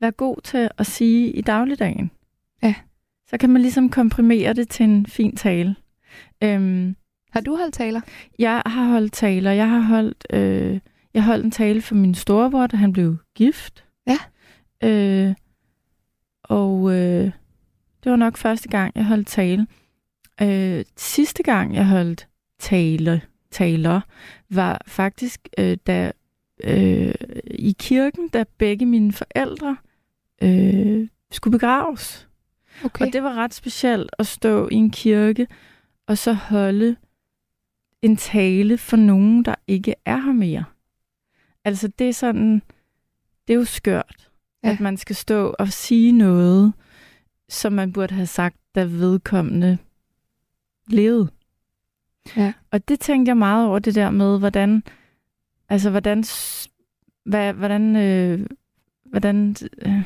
være 0.00 0.12
god 0.12 0.36
til 0.44 0.68
at 0.78 0.86
sige 0.86 1.32
i 1.32 1.40
dagligdagen. 1.40 2.10
Så 3.30 3.36
kan 3.38 3.50
man 3.50 3.62
ligesom 3.62 3.90
komprimere 3.90 4.52
det 4.52 4.68
til 4.68 4.84
en 4.84 5.06
fin 5.06 5.36
tale. 5.36 5.76
Øhm, 6.44 6.96
Har 7.32 7.40
du 7.40 7.56
holdt 7.56 7.74
taler? 7.74 8.00
jeg 8.38 8.62
har 8.66 8.88
holdt 8.88 9.12
taler. 9.12 9.50
Jeg 9.50 9.70
har 9.70 9.80
holdt, 9.80 10.26
øh, 10.32 10.80
jeg 11.14 11.24
holdt 11.24 11.44
en 11.44 11.50
tale 11.50 11.82
for 11.82 11.94
min 11.94 12.14
storebror, 12.14 12.66
da 12.66 12.76
han 12.76 12.92
blev 12.92 13.16
gift. 13.34 13.84
Ja. 14.06 14.18
Øh, 14.84 15.34
og 16.42 16.92
øh, 16.94 17.30
det 18.04 18.10
var 18.10 18.16
nok 18.16 18.36
første 18.36 18.68
gang, 18.68 18.92
jeg 18.94 19.04
holdt 19.04 19.26
tale. 19.26 19.66
Øh, 20.42 20.84
sidste 20.96 21.42
gang, 21.42 21.74
jeg 21.74 21.86
holdt 21.86 22.28
tale, 22.58 23.22
taler, 23.50 24.00
var 24.50 24.82
faktisk 24.86 25.48
øh, 25.58 25.76
da 25.86 26.12
øh, 26.64 27.14
i 27.44 27.76
kirken, 27.78 28.28
da 28.28 28.44
begge 28.58 28.86
mine 28.86 29.12
forældre 29.12 29.76
øh, 30.42 31.08
skulle 31.30 31.52
begraves. 31.52 32.25
Okay. 32.84 33.06
Og 33.06 33.12
det 33.12 33.22
var 33.22 33.34
ret 33.34 33.54
specielt 33.54 34.10
at 34.18 34.26
stå 34.26 34.68
i 34.68 34.74
en 34.74 34.90
kirke 34.90 35.46
og 36.06 36.18
så 36.18 36.32
holde 36.32 36.96
en 38.02 38.16
tale 38.16 38.78
for 38.78 38.96
nogen, 38.96 39.44
der 39.44 39.54
ikke 39.66 39.94
er 40.04 40.16
her 40.16 40.32
mere. 40.32 40.64
Altså 41.64 41.88
det 41.88 42.08
er 42.08 42.12
sådan, 42.12 42.62
det 43.48 43.54
er 43.54 43.58
jo 43.58 43.64
skørt, 43.64 44.30
Ja. 44.64 44.70
at 44.70 44.80
man 44.80 44.96
skal 44.96 45.16
stå 45.16 45.54
og 45.58 45.68
sige 45.68 46.12
noget, 46.12 46.72
som 47.48 47.72
man 47.72 47.92
burde 47.92 48.14
have 48.14 48.26
sagt, 48.26 48.56
da 48.74 48.84
vedkommende 48.84 49.78
levede. 50.90 51.28
Ja. 52.36 52.52
Og 52.70 52.88
det 52.88 53.00
tænkte 53.00 53.30
jeg 53.30 53.36
meget 53.36 53.68
over, 53.68 53.78
det 53.78 53.94
der 53.94 54.10
med, 54.10 54.38
hvordan, 54.38 54.82
altså 55.68 55.90
hvordan, 55.90 56.24
hvad, 57.24 57.52
hvordan, 57.52 57.96
øh, 57.96 58.46
hvordan, 59.04 59.56
øh, 59.86 60.02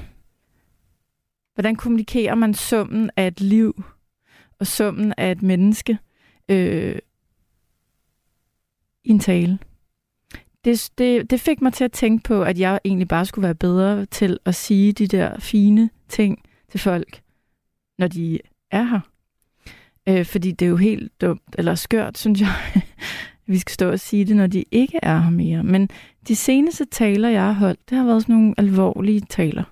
hvordan 1.60 1.76
kommunikerer 1.76 2.34
man 2.34 2.54
summen 2.54 3.10
af 3.16 3.26
et 3.26 3.40
liv 3.40 3.84
og 4.60 4.66
summen 4.66 5.14
af 5.16 5.30
et 5.30 5.42
menneske 5.42 5.98
øh, 6.48 6.98
i 9.04 9.10
en 9.10 9.18
tale. 9.18 9.58
Det, 10.64 10.90
det, 10.98 11.30
det 11.30 11.40
fik 11.40 11.62
mig 11.62 11.72
til 11.72 11.84
at 11.84 11.92
tænke 11.92 12.22
på, 12.22 12.42
at 12.42 12.58
jeg 12.58 12.80
egentlig 12.84 13.08
bare 13.08 13.26
skulle 13.26 13.42
være 13.42 13.54
bedre 13.54 14.06
til 14.06 14.38
at 14.44 14.54
sige 14.54 14.92
de 14.92 15.06
der 15.06 15.40
fine 15.40 15.90
ting 16.08 16.42
til 16.70 16.80
folk, 16.80 17.22
når 17.98 18.08
de 18.08 18.38
er 18.70 18.82
her. 18.82 19.00
Øh, 20.08 20.26
fordi 20.26 20.50
det 20.50 20.64
er 20.66 20.70
jo 20.70 20.76
helt 20.76 21.20
dumt, 21.20 21.54
eller 21.58 21.74
skørt, 21.74 22.18
synes 22.18 22.40
jeg, 22.40 22.54
vi 23.46 23.58
skal 23.58 23.72
stå 23.72 23.90
og 23.90 24.00
sige 24.00 24.24
det, 24.24 24.36
når 24.36 24.46
de 24.46 24.64
ikke 24.70 24.98
er 25.02 25.18
her 25.18 25.30
mere. 25.30 25.64
Men 25.64 25.88
de 26.28 26.36
seneste 26.36 26.84
taler, 26.84 27.28
jeg 27.28 27.42
har 27.42 27.52
holdt, 27.52 27.90
det 27.90 27.98
har 27.98 28.04
været 28.04 28.22
sådan 28.22 28.34
nogle 28.34 28.54
alvorlige 28.58 29.20
taler. 29.20 29.64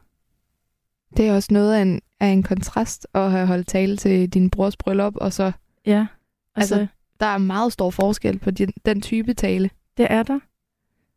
Det 1.16 1.28
er 1.28 1.34
også 1.34 1.48
noget 1.52 1.74
af 1.74 1.82
en, 1.82 2.00
af 2.20 2.26
en 2.26 2.42
kontrast 2.42 3.06
at 3.14 3.30
have 3.30 3.46
holdt 3.46 3.66
tale 3.66 3.96
til 3.96 4.28
din 4.28 4.50
brors 4.50 4.76
bryllup, 4.76 5.16
og 5.16 5.32
så 5.32 5.52
Ja, 5.86 6.06
altså, 6.54 6.74
Altså- 6.74 6.86
der 7.20 7.26
er 7.26 7.38
meget 7.38 7.72
stor 7.72 7.90
forskel 7.90 8.38
på 8.38 8.50
den, 8.50 8.72
den 8.84 9.00
type 9.00 9.34
tale. 9.34 9.70
Det 9.96 10.06
er 10.10 10.22
der. 10.22 10.38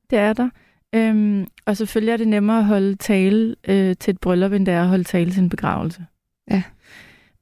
Det 0.10 0.20
er 0.20 0.34
der. 0.34 0.50
Øhm, 0.96 1.48
og 1.66 1.78
selvfølgelig 1.78 2.12
er 2.14 2.18
det 2.18 2.28
nemmere 2.28 2.58
at 2.58 2.66
holde 2.66 2.96
tale 2.96 3.56
øh, 3.68 3.96
til 4.00 4.12
et 4.12 4.20
bryllup, 4.22 4.52
end 4.52 4.66
det 4.66 4.74
er 4.74 4.82
at 4.82 4.88
holde 4.88 5.04
tale 5.04 5.32
til 5.32 5.44
en 5.44 5.50
begravelse. 5.50 6.06
Ja. 6.52 6.64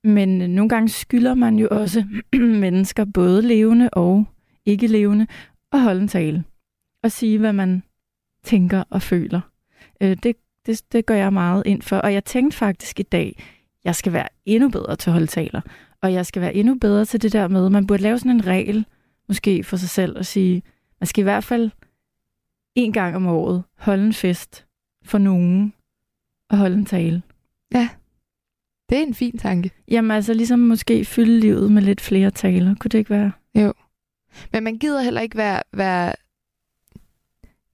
Men 0.04 0.42
øh, 0.42 0.48
nogle 0.48 0.70
gange 0.70 0.90
skylder 0.90 1.34
man 1.34 1.56
jo 1.60 1.68
også 1.72 2.06
mennesker, 2.66 3.06
både 3.06 3.42
levende 3.42 3.90
og 3.94 4.26
ikke 4.66 4.88
levende, 4.88 5.28
at 5.72 5.82
holde 5.82 6.02
en 6.02 6.08
tale. 6.08 6.44
Og 7.04 7.12
sige, 7.12 7.38
hvad 7.38 7.54
man 7.54 7.84
tænker 8.44 8.84
og 8.90 9.02
føler. 9.02 9.42
Øh, 10.02 10.18
det, 10.24 10.36
det, 10.70 10.92
det 10.92 11.06
gør 11.06 11.16
jeg 11.16 11.34
meget 11.34 11.64
ind 11.66 11.82
for. 11.82 11.98
Og 11.98 12.14
jeg 12.14 12.26
tænkte 12.26 12.58
faktisk 12.58 13.00
i 13.00 13.04
dag, 13.04 13.44
jeg 13.84 13.96
skal 13.96 14.14
være 14.14 14.28
endnu 14.46 14.70
bedre 14.70 14.96
til 14.96 15.10
at 15.10 15.14
holde 15.14 15.28
taler. 15.28 15.62
Og 16.02 16.14
jeg 16.14 16.26
skal 16.26 16.42
være 16.42 16.56
endnu 16.56 16.76
bedre 16.76 17.06
til 17.06 17.22
det 17.22 17.34
der 17.34 17.48
med, 17.48 17.70
man 17.70 17.88
burde 17.88 18.04
lave 18.04 18.20
sådan 18.20 18.32
en 18.32 18.48
regel, 18.48 18.86
måske 19.28 19.64
for 19.64 19.78
sig 19.78 19.90
selv, 19.90 20.18
og 20.18 20.26
sige, 20.26 20.64
man 21.00 21.08
skal 21.08 21.22
i 21.22 21.24
hvert 21.24 21.44
fald 21.44 21.72
en 22.76 22.94
gang 22.94 23.16
om 23.16 23.28
året 23.28 23.64
holde 23.78 24.06
en 24.06 24.14
fest 24.14 24.66
for 25.06 25.18
nogen 25.18 25.74
og 26.50 26.58
holde 26.58 26.76
en 26.76 26.86
tale. 26.86 27.22
Det 28.90 28.98
er 28.98 29.02
en 29.02 29.14
fin 29.14 29.38
tanke. 29.38 29.72
Jamen 29.88 30.12
altså 30.12 30.34
ligesom 30.34 30.60
måske 30.60 31.06
fylde 31.06 31.40
livet 31.40 31.72
med 31.72 31.82
lidt 31.82 32.02
flere 32.02 32.32
taler. 32.32 32.76
Kunne 32.76 32.90
det 32.90 32.98
ikke 32.98 33.10
være? 33.10 33.32
Men 34.54 34.64
man 34.64 34.78
gider 34.78 35.02
heller 35.02 35.22
ikke 35.22 35.38
være, 35.38 35.64
være... 35.74 36.14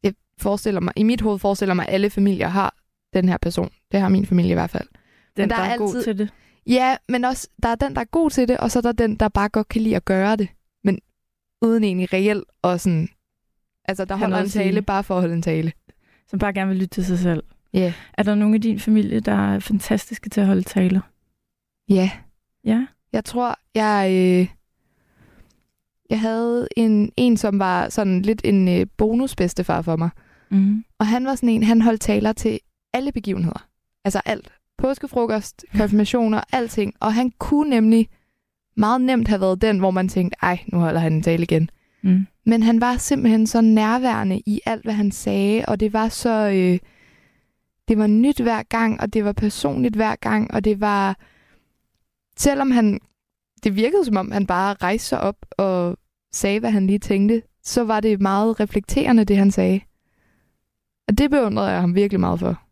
Jeg 0.04 0.14
forestiller 0.40 0.82
mig, 0.82 0.94
i 0.96 1.04
mit 1.04 1.22
hoved 1.22 1.40
forestiller 1.40 1.74
mig, 1.74 1.88
at 1.88 1.94
alle 1.94 2.10
familier 2.10 2.48
har 2.48 2.76
den 3.16 3.30
her 3.30 3.38
person. 3.38 3.70
Det 3.92 4.00
har 4.00 4.10
min 4.10 4.26
familie 4.26 4.52
i 4.52 4.54
hvert 4.54 4.70
fald. 4.70 4.88
Den, 5.38 5.50
der 5.50 5.56
der, 5.56 5.64
er 5.64 5.70
er 5.74 5.78
god 5.78 5.88
altid- 5.96 6.04
til 6.04 6.18
det. 6.18 6.30
Ja, 6.68 6.98
men 7.10 7.26
også, 7.26 7.48
der 7.64 7.70
er 7.70 7.76
den, 7.76 7.96
der 7.96 8.02
er 8.02 8.06
god 8.06 8.30
til 8.30 8.48
det, 8.48 8.58
og 8.58 8.72
så 8.72 8.80
er 8.80 8.82
der 8.82 8.92
den, 8.92 9.16
der 9.16 9.30
bare 9.30 9.50
godt 9.50 9.68
kan 9.68 9.82
lide 9.82 9.96
at 9.96 10.06
gøre 10.06 10.36
det. 10.36 10.48
Men 10.84 11.00
uden 11.62 11.84
egentlig 11.84 12.14
reelt 12.14 12.44
og 12.62 12.80
sådan... 12.80 13.10
Altså, 13.88 14.06
der 14.06 14.16
Have 14.16 14.26
holder 14.30 14.44
en 14.44 14.50
tale 14.50 14.82
bare 14.82 15.04
for 15.04 15.16
at 15.16 15.22
holde 15.22 15.36
en 15.36 15.42
tale. 15.42 15.72
Som 16.28 16.40
bare 16.40 16.54
gerne 16.54 16.70
vil 16.70 16.78
lytte 16.78 16.88
til 16.96 17.06
sig 17.06 17.20
selv. 17.20 17.44
Ja. 17.74 17.94
Er 18.14 18.24
der 18.24 18.36
nogen 18.36 18.56
i 18.56 18.58
din 18.58 18.80
familie, 18.80 19.20
der 19.20 19.54
er 19.54 19.60
fantastiske 19.60 20.30
til 20.30 20.42
at 20.42 20.48
holde 20.48 20.64
taler? 20.64 21.02
Ja. 21.90 22.12
Ja. 22.64 22.86
Jeg 23.14 23.26
tror, 23.26 23.56
jeg... 23.76 24.10
Øh, 24.12 24.48
jeg 26.10 26.20
havde 26.20 26.68
en, 26.78 27.12
en, 27.18 27.38
som 27.38 27.60
var 27.60 27.90
sådan 27.90 28.22
lidt 28.22 28.42
en 28.44 28.68
øh, 28.68 28.88
bonusbedstefar 28.98 29.82
for 29.82 29.96
mig. 29.96 30.10
Mm. 30.52 30.84
Og 31.00 31.08
han 31.08 31.26
var 31.26 31.36
sådan 31.36 31.50
en, 31.50 31.64
han 31.64 31.82
holdt 31.82 32.02
taler 32.02 32.32
til 32.34 32.60
alle 32.96 33.12
begivenheder. 33.12 33.68
Altså 34.06 34.22
alt. 34.26 34.52
Påskefrokost, 34.78 35.66
konfirmationer, 35.78 36.42
alting. 36.52 36.94
Og 37.00 37.14
han 37.14 37.32
kunne 37.40 37.70
nemlig 37.70 38.10
meget 38.78 39.02
nemt 39.02 39.28
have 39.28 39.42
været 39.42 39.62
den, 39.62 39.80
hvor 39.80 39.92
man 39.92 40.10
tænkte, 40.10 40.38
ej, 40.42 40.60
nu 40.68 40.80
holder 40.80 41.00
han 41.00 41.14
en 41.14 41.24
tale 41.24 41.44
igen. 41.44 41.70
Mm. 42.04 42.28
Men 42.46 42.64
han 42.64 42.82
var 42.82 42.98
simpelthen 42.98 43.48
så 43.48 43.62
nærværende 43.62 44.42
i 44.46 44.62
alt, 44.66 44.84
hvad 44.84 44.94
han 44.94 45.12
sagde, 45.12 45.66
og 45.68 45.80
det 45.80 45.94
var 45.94 46.10
så... 46.10 46.50
Øh, 46.50 46.80
det 47.88 47.98
var 47.98 48.08
nyt 48.08 48.40
hver 48.40 48.64
gang, 48.64 49.02
og 49.02 49.14
det 49.14 49.26
var 49.26 49.32
personligt 49.32 49.96
hver 49.96 50.16
gang, 50.16 50.54
og 50.54 50.64
det 50.64 50.82
var... 50.82 51.20
Selvom 52.38 52.72
han... 52.72 53.00
Det 53.64 53.76
virkede 53.76 54.06
som 54.06 54.18
om, 54.18 54.32
han 54.32 54.48
bare 54.48 54.74
rejste 54.74 55.08
sig 55.08 55.22
op 55.22 55.36
og 55.52 55.98
sagde, 56.32 56.60
hvad 56.60 56.72
han 56.72 56.88
lige 56.88 57.00
tænkte, 57.00 57.42
så 57.64 57.84
var 57.84 58.00
det 58.00 58.22
meget 58.22 58.60
reflekterende, 58.60 59.26
det 59.26 59.38
han 59.38 59.52
sagde. 59.52 59.82
Og 61.08 61.18
det 61.18 61.32
beundrede 61.32 61.70
jeg 61.70 61.82
ham 61.82 61.96
virkelig 61.96 62.20
meget 62.20 62.40
for. 62.40 62.65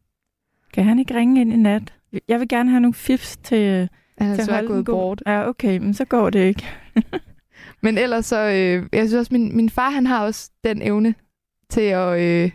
Kan 0.73 0.83
han 0.83 0.99
ikke 0.99 1.15
ringe 1.15 1.41
ind 1.41 1.53
i 1.53 1.55
nat? 1.55 1.93
Jeg 2.27 2.39
vil 2.39 2.47
gerne 2.47 2.69
have 2.69 2.79
nogle 2.79 2.93
fifs 2.93 3.37
til, 3.37 3.89
Han 4.17 4.31
er 4.31 4.35
til 4.35 4.45
så 4.45 4.51
at 4.51 4.57
holde 4.57 4.67
gået 4.67 4.85
god. 4.85 4.93
bort. 4.93 5.23
Ja, 5.25 5.47
okay, 5.47 5.77
men 5.77 5.93
så 5.93 6.05
går 6.05 6.29
det 6.29 6.39
ikke. 6.39 6.65
Men 7.81 7.97
ellers 7.97 8.25
så, 8.25 8.39
øh, 8.39 8.89
jeg 8.93 9.07
synes 9.07 9.13
også, 9.13 9.29
min, 9.33 9.55
min 9.55 9.69
far, 9.69 9.89
han 9.89 10.07
har 10.07 10.25
også 10.25 10.51
den 10.63 10.81
evne 10.81 11.15
til 11.69 11.81
at, 11.81 12.19
øh, 12.21 12.51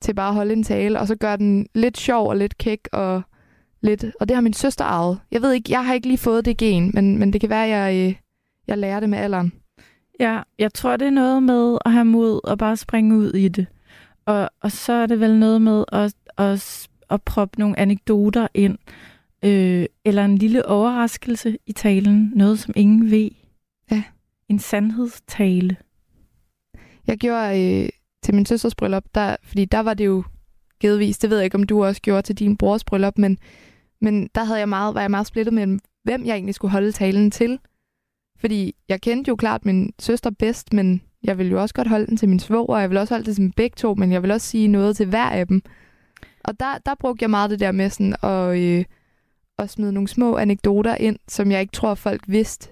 til 0.00 0.14
bare 0.14 0.28
at 0.28 0.34
holde 0.34 0.52
en 0.52 0.62
tale, 0.62 1.00
og 1.00 1.06
så 1.06 1.16
gøre 1.16 1.36
den 1.36 1.66
lidt 1.74 1.98
sjov 1.98 2.28
og 2.28 2.36
lidt 2.36 2.58
kæk, 2.58 2.88
og 2.92 3.22
lidt, 3.80 4.04
og 4.20 4.28
det 4.28 4.34
har 4.34 4.42
min 4.42 4.52
søster 4.52 4.84
arvet. 4.84 5.20
Jeg 5.30 5.42
ved 5.42 5.52
ikke, 5.52 5.72
jeg 5.72 5.86
har 5.86 5.94
ikke 5.94 6.06
lige 6.06 6.18
fået 6.18 6.44
det 6.44 6.56
gen, 6.56 6.90
men, 6.94 7.18
men 7.18 7.32
det 7.32 7.40
kan 7.40 7.50
være, 7.50 7.68
jeg, 7.68 8.08
øh, 8.08 8.14
jeg 8.66 8.78
lærer 8.78 9.00
det 9.00 9.08
med 9.08 9.18
alderen. 9.18 9.52
Ja, 10.20 10.40
jeg 10.58 10.72
tror, 10.74 10.96
det 10.96 11.06
er 11.06 11.10
noget 11.10 11.42
med 11.42 11.78
at 11.84 11.92
have 11.92 12.04
mod 12.04 12.40
og 12.44 12.58
bare 12.58 12.76
springe 12.76 13.16
ud 13.16 13.32
i 13.32 13.48
det. 13.48 13.66
Og, 14.26 14.50
og 14.60 14.72
så 14.72 14.92
er 14.92 15.06
det 15.06 15.20
vel 15.20 15.38
noget 15.38 15.62
med 15.62 15.84
at, 15.92 16.14
at, 16.38 16.88
at 17.10 17.22
proppe 17.22 17.58
nogle 17.58 17.78
anekdoter 17.78 18.48
ind, 18.54 18.78
øh, 19.44 19.86
eller 20.04 20.24
en 20.24 20.38
lille 20.38 20.66
overraskelse 20.66 21.58
i 21.66 21.72
talen. 21.72 22.32
Noget, 22.34 22.58
som 22.58 22.74
ingen 22.76 23.10
ved. 23.10 23.30
Ja. 23.90 24.02
En 24.48 24.58
sandhedstale. 24.58 25.76
Jeg 27.06 27.18
gjorde 27.18 27.82
øh, 27.82 27.88
til 28.22 28.34
min 28.34 28.46
søsters 28.46 28.74
bryllup, 28.74 29.04
der, 29.14 29.36
fordi 29.42 29.64
der 29.64 29.80
var 29.80 29.94
det 29.94 30.06
jo 30.06 30.24
givetvis, 30.80 31.18
det 31.18 31.30
ved 31.30 31.36
jeg 31.36 31.44
ikke, 31.44 31.54
om 31.54 31.62
du 31.62 31.84
også 31.84 32.02
gjorde 32.02 32.22
til 32.22 32.38
din 32.38 32.56
brors 32.56 32.84
bryllup, 32.84 33.18
men, 33.18 33.38
men 34.00 34.30
der 34.34 34.44
havde 34.44 34.58
jeg 34.58 34.68
meget, 34.68 34.94
var 34.94 35.00
jeg 35.00 35.10
meget 35.10 35.26
splittet 35.26 35.54
mellem, 35.54 35.78
hvem 36.04 36.26
jeg 36.26 36.34
egentlig 36.34 36.54
skulle 36.54 36.72
holde 36.72 36.92
talen 36.92 37.30
til. 37.30 37.58
Fordi 38.38 38.74
jeg 38.88 39.00
kendte 39.00 39.28
jo 39.28 39.36
klart 39.36 39.64
min 39.64 39.92
søster 39.98 40.30
bedst, 40.30 40.72
men 40.72 41.02
jeg 41.22 41.38
ville 41.38 41.52
jo 41.52 41.60
også 41.60 41.74
godt 41.74 41.88
holde 41.88 42.06
den 42.06 42.16
til 42.16 42.28
min 42.28 42.38
svoger, 42.38 42.74
og 42.74 42.80
jeg 42.80 42.90
ville 42.90 43.00
også 43.00 43.14
holde 43.14 43.26
det 43.26 43.36
til 43.36 43.52
begge 43.56 43.74
to, 43.76 43.94
men 43.94 44.12
jeg 44.12 44.22
vil 44.22 44.30
også 44.30 44.46
sige 44.46 44.68
noget 44.68 44.96
til 44.96 45.06
hver 45.06 45.30
af 45.30 45.46
dem. 45.46 45.62
Og 46.46 46.60
der, 46.60 46.78
der 46.86 46.94
brugte 46.94 47.22
jeg 47.22 47.30
meget 47.30 47.50
det 47.50 47.60
der 47.60 47.72
med 47.72 47.90
sådan 47.90 48.16
at, 48.22 48.58
øh, 48.58 48.84
at 49.58 49.70
smide 49.70 49.92
nogle 49.92 50.08
små 50.08 50.36
anekdoter 50.36 50.94
ind, 50.94 51.18
som 51.28 51.50
jeg 51.50 51.60
ikke 51.60 51.72
tror, 51.72 51.94
folk 51.94 52.20
vidste, 52.26 52.68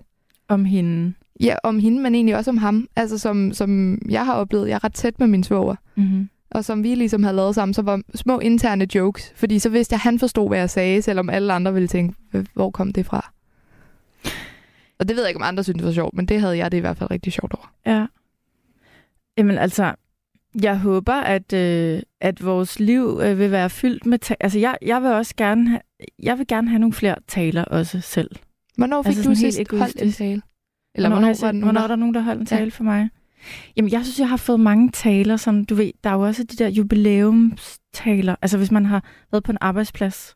Om 0.48 0.64
hende. 0.64 1.14
Ja, 1.40 1.56
om 1.62 1.78
hende, 1.78 2.02
men 2.02 2.14
egentlig 2.14 2.36
også 2.36 2.50
om 2.50 2.56
ham. 2.56 2.88
Altså 2.96 3.18
som, 3.18 3.52
som 3.52 3.98
jeg 4.08 4.26
har 4.26 4.34
oplevet, 4.34 4.68
jeg 4.68 4.74
er 4.74 4.84
ret 4.84 4.94
tæt 4.94 5.18
med 5.20 5.26
min 5.26 5.44
svoger. 5.44 5.76
Mm-hmm. 5.94 6.28
Og 6.50 6.64
som 6.64 6.82
vi 6.82 6.94
ligesom 6.94 7.22
havde 7.22 7.36
lavet 7.36 7.54
sammen, 7.54 7.74
så 7.74 7.82
var 7.82 8.02
små 8.14 8.38
interne 8.38 8.94
jokes. 8.94 9.32
Fordi 9.36 9.58
så 9.58 9.68
vidste 9.68 9.92
jeg, 9.92 9.96
at 9.96 10.02
han 10.02 10.18
forstod, 10.18 10.48
hvad 10.48 10.58
jeg 10.58 10.70
sagde, 10.70 11.02
selvom 11.02 11.30
alle 11.30 11.52
andre 11.52 11.72
ville 11.74 11.88
tænke, 11.88 12.14
"H- 12.32 12.36
hvor 12.54 12.70
kom 12.70 12.92
det 12.92 13.06
fra? 13.06 13.32
Og 14.98 15.08
det 15.08 15.16
ved 15.16 15.22
jeg 15.22 15.30
ikke, 15.30 15.38
om 15.40 15.48
andre 15.48 15.64
synes 15.64 15.84
var 15.84 15.92
sjovt, 15.92 16.14
men 16.14 16.26
det 16.26 16.40
havde 16.40 16.56
jeg 16.56 16.72
det 16.72 16.76
i 16.76 16.80
hvert 16.80 16.96
fald 16.96 17.10
rigtig 17.10 17.32
sjovt 17.32 17.54
over. 17.54 17.72
Ja. 17.86 18.06
Jamen 19.38 19.58
altså, 19.58 19.94
jeg 20.62 20.78
håber, 20.78 21.12
at, 21.14 21.52
øh, 21.52 22.02
at 22.20 22.44
vores 22.44 22.80
liv 22.80 23.20
øh, 23.22 23.38
vil 23.38 23.50
være 23.50 23.70
fyldt 23.70 24.06
med... 24.06 24.18
Ta- 24.18 24.34
altså, 24.40 24.58
jeg, 24.58 24.76
jeg 24.82 25.02
vil 25.02 25.10
også 25.10 25.34
gerne 25.36 25.68
have, 25.68 25.80
jeg 26.22 26.38
vil 26.38 26.46
gerne 26.46 26.68
have 26.68 26.78
nogle 26.78 26.92
flere 26.92 27.16
taler 27.28 27.64
også 27.64 28.00
selv. 28.00 28.30
Hvornår 28.76 29.02
fik 29.02 29.16
Altså 29.16 29.28
du 29.30 29.34
sidst 29.34 29.60
holdt 29.72 30.02
en 30.02 30.12
tale? 30.12 30.42
Eller 30.94 31.08
hvornår, 31.08 31.20
hvornår, 31.26 31.46
var 31.46 31.52
den, 31.52 31.62
hvornår 31.62 31.80
er 31.80 31.86
der 31.86 31.96
nogen, 31.96 32.14
der 32.14 32.20
holdt 32.20 32.40
en 32.40 32.46
Ja. 32.50 32.56
tale 32.56 32.70
for 32.70 32.84
mig? 32.84 33.08
Jamen, 33.76 33.92
jeg 33.92 34.04
synes, 34.04 34.20
jeg 34.20 34.28
har 34.28 34.36
fået 34.36 34.60
mange 34.60 34.90
taler, 34.90 35.36
som 35.36 35.64
du 35.64 35.74
ved, 35.74 35.90
der 36.04 36.10
er 36.10 36.14
jo 36.14 36.20
også 36.20 36.44
de 36.44 36.56
der 36.56 36.68
jubilæumstaler. 36.68 38.36
Altså, 38.42 38.58
hvis 38.58 38.70
man 38.70 38.86
har 38.86 39.04
været 39.32 39.44
på 39.44 39.52
en 39.52 39.58
arbejdsplads, 39.60 40.34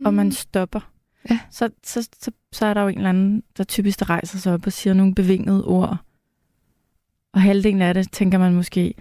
mm. 0.00 0.06
og 0.06 0.14
man 0.14 0.32
stopper, 0.32 0.90
Ja. 1.30 1.38
så, 1.50 1.70
så, 1.84 2.08
så, 2.20 2.30
så 2.52 2.66
er 2.66 2.74
der 2.74 2.82
jo 2.82 2.88
en 2.88 2.96
eller 2.96 3.08
anden, 3.10 3.42
der 3.56 3.64
typisk 3.64 4.00
der 4.00 4.10
rejser 4.10 4.38
sig 4.38 4.52
op 4.54 4.66
og 4.66 4.72
siger 4.72 4.94
nogle 4.94 5.14
bevingede 5.14 5.64
ord. 5.64 5.96
Og 7.34 7.40
halvdelen 7.40 7.82
af 7.82 7.94
det 7.94 8.12
tænker 8.12 8.38
man 8.38 8.54
måske, 8.54 8.94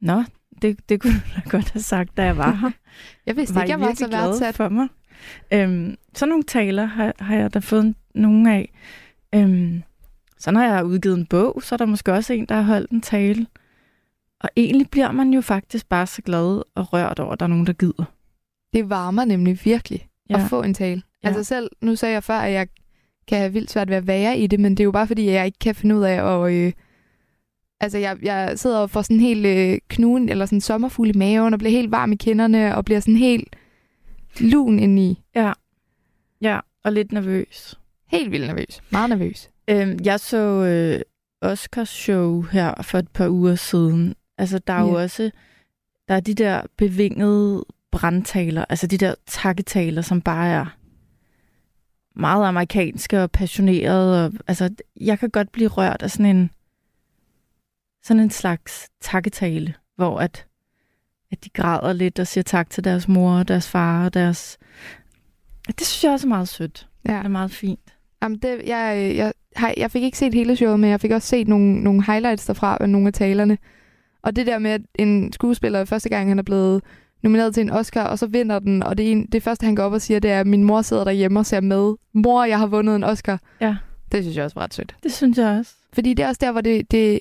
nå, 0.00 0.24
det, 0.62 0.88
det 0.88 1.00
kunne 1.00 1.12
du 1.24 1.30
da 1.36 1.40
godt 1.50 1.70
have 1.70 1.82
sagt, 1.82 2.16
da 2.16 2.24
jeg 2.24 2.36
var 2.36 2.52
her. 2.52 2.70
Jeg 3.26 3.36
vidste 3.36 3.54
var 3.54 3.62
ikke, 3.62 3.70
jeg 3.70 3.80
var 3.80 3.94
så 3.94 4.08
værdsat. 4.10 4.54
for 4.54 4.68
mig. 4.68 4.88
Øhm, 5.52 5.96
sådan 6.14 6.28
nogle 6.28 6.42
taler 6.44 6.84
har, 6.84 7.12
har 7.18 7.36
jeg 7.36 7.54
da 7.54 7.58
fået 7.58 7.94
nogle 8.14 8.54
af. 8.54 8.72
Øhm, 9.34 9.82
så 10.38 10.50
når 10.50 10.60
jeg 10.62 10.74
har 10.74 10.82
udgivet 10.82 11.18
en 11.18 11.26
bog, 11.26 11.62
så 11.62 11.74
er 11.74 11.76
der 11.76 11.86
måske 11.86 12.12
også 12.12 12.32
en, 12.32 12.46
der 12.46 12.54
har 12.54 12.62
holdt 12.62 12.90
en 12.90 13.00
tale. 13.00 13.46
Og 14.40 14.48
egentlig 14.56 14.90
bliver 14.90 15.12
man 15.12 15.30
jo 15.30 15.40
faktisk 15.40 15.88
bare 15.88 16.06
så 16.06 16.22
glad 16.22 16.62
og 16.74 16.92
rørt 16.92 17.18
over, 17.18 17.32
at 17.32 17.40
der 17.40 17.46
er 17.46 17.50
nogen, 17.50 17.66
der 17.66 17.72
gider. 17.72 18.04
Det 18.72 18.90
varmer 18.90 19.24
nemlig 19.24 19.60
virkelig 19.64 20.08
Ja. 20.30 20.34
at 20.34 20.40
få 20.48 20.62
en 20.62 20.74
tale. 20.74 21.02
Ja. 21.22 21.28
Altså 21.28 21.44
selv, 21.44 21.70
nu 21.80 21.96
sagde 21.96 22.14
jeg 22.14 22.24
før, 22.24 22.38
at 22.38 22.52
jeg 22.52 22.68
kan 23.28 23.38
have 23.38 23.52
vildt 23.52 23.70
svært 23.70 23.88
ved 23.88 23.96
at 23.96 24.06
være 24.06 24.38
i 24.38 24.46
det, 24.46 24.60
men 24.60 24.72
det 24.72 24.80
er 24.80 24.84
jo 24.84 24.90
bare 24.90 25.06
fordi, 25.06 25.30
jeg 25.30 25.46
ikke 25.46 25.58
kan 25.58 25.74
finde 25.74 25.96
ud 25.96 26.02
af 26.02 26.44
at... 26.46 26.52
Øh, 26.52 26.72
altså 27.80 27.98
jeg, 27.98 28.16
jeg 28.22 28.58
sidder 28.58 28.78
og 28.78 28.90
får 28.90 29.02
sådan 29.02 29.20
helt 29.20 29.46
øh, 29.46 29.78
knuden, 29.88 30.28
eller 30.28 30.46
sådan 30.46 30.60
sommerfugl 30.60 31.08
i 31.08 31.18
maven, 31.18 31.52
og 31.52 31.58
bliver 31.58 31.70
helt 31.72 31.90
varm 31.90 32.12
i 32.12 32.16
kinderne, 32.16 32.76
og 32.76 32.84
bliver 32.84 33.00
sådan 33.00 33.16
helt 33.16 33.56
lun 34.40 34.78
indeni. 34.78 35.22
Ja, 36.40 36.60
og 36.84 36.92
lidt 36.92 37.12
nervøs. 37.12 37.78
Helt 38.06 38.30
vildt 38.30 38.46
nervøs. 38.46 38.80
Meget 38.90 39.10
nervøs. 39.10 39.50
Øhm, 39.70 39.98
jeg 40.04 40.20
så 40.20 40.36
øh, 40.64 41.00
Oscars 41.50 41.88
show 41.88 42.42
her 42.42 42.82
for 42.82 42.98
et 42.98 43.08
par 43.08 43.28
uger 43.28 43.54
siden. 43.54 44.14
Altså, 44.38 44.58
der 44.58 44.72
er 44.72 44.80
jo 44.80 44.96
Ja. 44.98 45.02
også 45.02 45.30
der 46.08 46.14
er 46.14 46.20
de 46.20 46.34
der 46.34 46.62
bevingede 46.76 47.64
brandtaler, 47.92 48.64
altså 48.68 48.86
de 48.86 48.98
der 48.98 49.14
takketaler, 49.26 50.02
som 50.02 50.20
bare 50.20 50.48
er 50.48 50.76
meget 52.20 52.46
amerikanske 52.46 53.22
og 53.22 53.30
passionerede. 53.30 54.26
Og, 54.26 54.32
altså, 54.46 54.70
jeg 55.00 55.18
kan 55.18 55.30
godt 55.30 55.52
blive 55.52 55.68
rørt 55.68 56.02
af 56.02 56.10
sådan 56.10 56.36
en 56.36 56.50
sådan 58.02 58.22
en 58.22 58.30
slags 58.30 58.88
takketale, 59.00 59.74
hvor 59.96 60.18
at, 60.18 60.46
at 61.30 61.44
de 61.44 61.50
græder 61.50 61.92
lidt 61.92 62.18
og 62.18 62.26
siger 62.26 62.44
tak 62.44 62.70
til 62.70 62.84
deres 62.84 63.08
mor 63.08 63.32
og 63.32 63.48
deres 63.48 63.68
far 63.68 64.04
og 64.04 64.14
deres... 64.14 64.58
Det 65.66 65.86
synes 65.86 66.04
jeg 66.04 66.12
også 66.12 66.26
er 66.26 66.28
meget 66.28 66.48
sødt. 66.48 66.88
Ja. 67.08 67.16
Det 67.16 67.24
er 67.24 67.28
meget 67.28 67.50
fint. 67.50 67.94
Jamen 68.22 68.38
det, 68.38 68.62
jeg, 68.66 69.12
jeg, 69.16 69.32
har, 69.56 69.74
jeg 69.76 69.90
fik 69.90 70.02
ikke 70.02 70.18
set 70.18 70.34
hele 70.34 70.56
showet, 70.56 70.80
men 70.80 70.90
jeg 70.90 71.00
fik 71.00 71.10
også 71.10 71.28
set 71.28 71.48
nogle, 71.48 71.80
nogle 71.80 72.04
highlights 72.04 72.46
derfra 72.46 72.78
af 72.80 72.90
nogle 72.90 73.06
af 73.06 73.12
talerne. 73.12 73.58
Og 74.22 74.36
det 74.36 74.46
der 74.46 74.58
med, 74.58 74.70
at 74.70 74.80
en 74.98 75.32
skuespiller 75.32 75.84
første 75.84 76.08
gang, 76.08 76.28
han 76.28 76.38
er 76.38 76.42
blevet 76.42 76.82
nomineret 77.22 77.54
til 77.54 77.60
en 77.60 77.70
Oscar, 77.70 78.04
og 78.04 78.18
så 78.18 78.26
vinder 78.26 78.58
den, 78.58 78.82
og 78.82 78.98
det, 78.98 79.12
en, 79.12 79.26
det 79.26 79.42
første, 79.42 79.66
han 79.66 79.74
går 79.74 79.82
op 79.82 79.92
og 79.92 80.02
siger, 80.02 80.20
det 80.20 80.30
er, 80.30 80.40
at 80.40 80.46
min 80.46 80.64
mor 80.64 80.82
sidder 80.82 81.04
derhjemme 81.04 81.38
og 81.38 81.46
ser 81.46 81.60
med. 81.60 81.94
Mor, 82.12 82.44
jeg 82.44 82.58
har 82.58 82.66
vundet 82.66 82.96
en 82.96 83.04
Oscar. 83.04 83.40
Ja. 83.60 83.76
Det 84.12 84.24
synes 84.24 84.36
jeg 84.36 84.44
også 84.44 84.54
var 84.54 84.62
ret 84.62 84.74
sødt. 84.74 84.96
Det 85.02 85.12
synes 85.12 85.38
jeg 85.38 85.58
også. 85.58 85.74
Fordi 85.92 86.14
det 86.14 86.24
er 86.24 86.28
også 86.28 86.38
der, 86.40 86.52
hvor 86.52 86.60
det... 86.60 86.90
det 86.90 87.20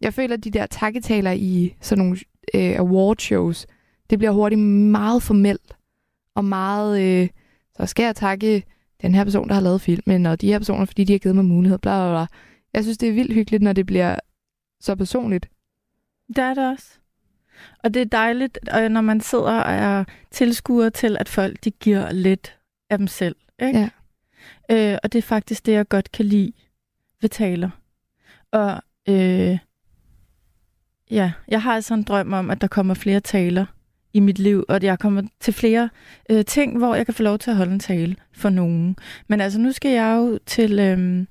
jeg 0.00 0.14
føler, 0.14 0.36
at 0.36 0.44
de 0.44 0.50
der 0.50 0.66
takketaler 0.66 1.32
i 1.32 1.74
sådan 1.80 2.04
nogle 2.04 2.18
øh, 2.54 2.78
award 2.78 3.18
shows, 3.18 3.66
det 4.10 4.18
bliver 4.18 4.32
hurtigt 4.32 4.60
meget 4.60 5.22
formelt. 5.22 5.76
Og 6.34 6.44
meget... 6.44 7.02
Øh, 7.02 7.28
så 7.76 7.86
skal 7.86 8.04
jeg 8.04 8.16
takke 8.16 8.64
den 9.02 9.14
her 9.14 9.24
person, 9.24 9.48
der 9.48 9.54
har 9.54 9.60
lavet 9.60 9.80
filmen, 9.80 10.26
og 10.26 10.40
de 10.40 10.46
her 10.46 10.58
personer, 10.58 10.84
fordi 10.84 11.04
de 11.04 11.12
har 11.12 11.18
givet 11.18 11.36
mig 11.36 11.44
mulighed, 11.44 11.78
bla 11.78 12.08
bla 12.08 12.12
bla. 12.12 12.26
Jeg 12.72 12.82
synes, 12.82 12.98
det 12.98 13.08
er 13.08 13.12
vildt 13.12 13.32
hyggeligt, 13.32 13.62
når 13.62 13.72
det 13.72 13.86
bliver 13.86 14.16
så 14.80 14.96
personligt. 14.96 15.48
Det 16.28 16.38
er 16.38 16.54
det 16.54 16.70
også. 16.70 16.98
Og 17.84 17.94
det 17.94 18.02
er 18.02 18.06
dejligt, 18.06 18.58
når 18.72 19.00
man 19.00 19.20
sidder 19.20 19.60
og 19.60 19.72
er 19.72 20.04
tilskuer 20.30 20.88
til, 20.88 21.16
at 21.16 21.28
folk 21.28 21.64
de 21.64 21.70
giver 21.70 22.12
lidt 22.12 22.58
af 22.90 22.98
dem 22.98 23.06
selv. 23.06 23.36
Ikke? 23.62 23.78
Ja. 23.78 24.92
Øh, 24.92 24.98
og 25.02 25.12
det 25.12 25.18
er 25.18 25.22
faktisk 25.22 25.66
det, 25.66 25.72
jeg 25.72 25.88
godt 25.88 26.12
kan 26.12 26.24
lide 26.24 26.52
ved 27.20 27.28
taler. 27.28 27.70
Og 28.52 28.82
øh, 29.08 29.58
ja, 31.10 31.32
jeg 31.48 31.62
har 31.62 31.74
altså 31.74 31.94
en 31.94 32.02
drøm 32.02 32.32
om, 32.32 32.50
at 32.50 32.60
der 32.60 32.66
kommer 32.66 32.94
flere 32.94 33.20
taler 33.20 33.66
i 34.12 34.20
mit 34.20 34.38
liv, 34.38 34.64
og 34.68 34.76
at 34.76 34.84
jeg 34.84 34.98
kommer 34.98 35.22
til 35.40 35.54
flere 35.54 35.90
øh, 36.30 36.44
ting, 36.44 36.78
hvor 36.78 36.94
jeg 36.94 37.06
kan 37.06 37.14
få 37.14 37.22
lov 37.22 37.38
til 37.38 37.50
at 37.50 37.56
holde 37.56 37.72
en 37.72 37.80
tale 37.80 38.16
for 38.32 38.50
nogen. 38.50 38.96
Men 39.28 39.40
altså, 39.40 39.60
nu 39.60 39.72
skal 39.72 39.90
jeg 39.90 40.16
jo 40.16 40.38
til... 40.46 40.78
Øh, 40.78 41.26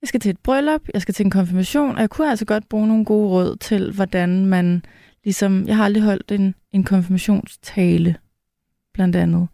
jeg 0.00 0.08
skal 0.08 0.20
til 0.20 0.30
et 0.30 0.38
bryllup, 0.38 0.80
jeg 0.94 1.02
skal 1.02 1.14
til 1.14 1.24
en 1.24 1.30
konfirmation, 1.30 1.94
og 1.94 2.00
jeg 2.00 2.10
kunne 2.10 2.30
altså 2.30 2.44
godt 2.44 2.68
bruge 2.68 2.88
nogle 2.88 3.04
gode 3.04 3.28
råd 3.28 3.56
til, 3.56 3.92
hvordan 3.92 4.46
man 4.46 4.84
ligesom... 5.24 5.66
Jeg 5.66 5.76
har 5.76 5.84
aldrig 5.84 6.02
holdt 6.02 6.32
en, 6.32 6.54
en 6.72 6.84
konfirmationstale, 6.84 8.16
blandt 8.94 9.16
andet. 9.16 9.48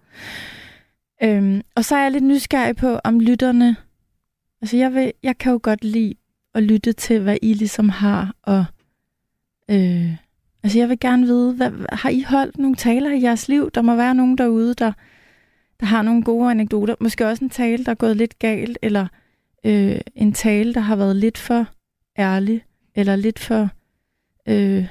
Øhm, 1.22 1.62
og 1.75 1.84
så 1.84 1.96
er 1.96 2.02
jeg 2.02 2.12
lidt 2.12 2.25
nysgerrig 2.25 2.76
på, 2.76 3.00
om 3.04 3.20
lytterne... 3.20 3.76
Altså, 4.62 4.76
jeg, 4.76 4.94
vil, 4.94 5.12
jeg 5.22 5.38
kan 5.38 5.52
jo 5.52 5.60
godt 5.62 5.84
lide 5.84 6.14
at 6.58 6.64
lytte 6.64 6.92
til, 6.92 7.20
hvad 7.20 7.36
I 7.42 7.54
ligesom 7.54 7.88
har, 7.88 8.34
og... 8.42 8.64
Øh, 9.70 10.12
altså, 10.62 10.78
jeg 10.78 10.88
vil 10.88 11.00
gerne 11.00 11.26
vide, 11.26 11.54
hvad, 11.54 11.72
har 11.92 12.10
I 12.10 12.22
holdt 12.22 12.58
nogle 12.58 12.76
taler 12.76 13.10
i 13.10 13.22
jeres 13.22 13.48
liv? 13.48 13.70
Der 13.70 13.82
må 13.82 13.96
være 13.96 14.14
nogen 14.14 14.38
derude, 14.38 14.74
der, 14.74 14.92
der 15.80 15.86
har 15.86 16.02
nogle 16.02 16.22
gode 16.22 16.50
anekdoter. 16.50 16.94
Måske 17.00 17.26
også 17.26 17.44
en 17.44 17.50
tale, 17.50 17.84
der 17.84 17.90
er 17.90 17.94
gået 17.94 18.16
lidt 18.16 18.38
galt, 18.38 18.78
eller 18.82 19.06
øh, 19.64 20.00
en 20.14 20.32
tale, 20.32 20.74
der 20.74 20.80
har 20.80 20.96
været 20.96 21.16
lidt 21.16 21.38
for 21.38 21.66
ærlig, 22.18 22.64
eller 22.94 23.16
lidt 23.16 23.38
for... 23.38 23.68
Øh, 24.48 24.86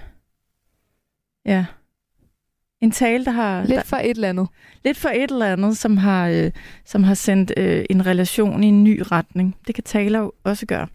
ja. 1.46 1.66
En 2.82 2.92
tale, 2.92 3.26
der 3.26 3.32
har... 3.32 3.62
Lidt 3.62 3.76
der, 3.78 3.84
for 3.84 3.98
et 3.98 4.10
eller 4.10 4.30
andet. 4.30 4.48
lidt 4.84 4.98
for 4.98 5.10
et 5.10 5.32
eller 5.32 5.54
andet, 5.54 5.78
som 5.78 5.98
har, 5.98 6.28
øh, 6.28 6.52
som 6.86 7.04
har 7.04 7.14
sendt 7.14 7.54
øh, 7.58 7.86
en 7.90 8.06
relation 8.06 8.64
i 8.64 8.68
en 8.68 8.84
ny 8.84 9.02
retning. 9.12 9.56
Det 9.68 9.76
kan 9.76 9.84
taler 9.84 10.20
jo 10.20 10.32
også 10.44 10.66
gøre. 10.66 10.88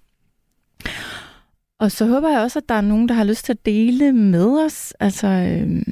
Og 1.79 1.91
så 1.93 2.07
håber 2.07 2.29
jeg 2.29 2.41
også, 2.41 2.59
at 2.59 2.69
der 2.69 2.75
er 2.75 2.81
nogen, 2.81 3.09
der 3.09 3.15
har 3.15 3.25
lyst 3.25 3.45
til 3.45 3.53
at 3.53 3.67
dele 3.67 4.13
med 4.13 4.65
os. 4.67 4.95
Altså, 5.01 5.27
øh, 5.27 5.83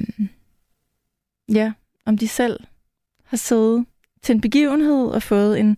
ja, 1.55 1.71
om 2.05 2.17
de 2.17 2.27
selv 2.27 2.59
har 3.25 3.37
siddet 3.37 3.85
til 4.21 4.35
en 4.35 4.41
begivenhed 4.41 5.07
og 5.07 5.23
fået 5.23 5.59
en, 5.59 5.77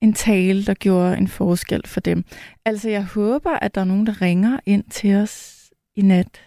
en 0.00 0.12
tale, 0.12 0.64
der 0.64 0.74
gjorde 0.74 1.16
en 1.18 1.28
forskel 1.28 1.86
for 1.86 2.00
dem. 2.00 2.24
Altså, 2.64 2.88
jeg 2.88 3.04
håber, 3.04 3.50
at 3.50 3.74
der 3.74 3.80
er 3.80 3.84
nogen, 3.84 4.06
der 4.06 4.22
ringer 4.22 4.58
ind 4.66 4.84
til 4.90 5.14
os 5.16 5.64
i 5.96 6.02
nat. 6.02 6.42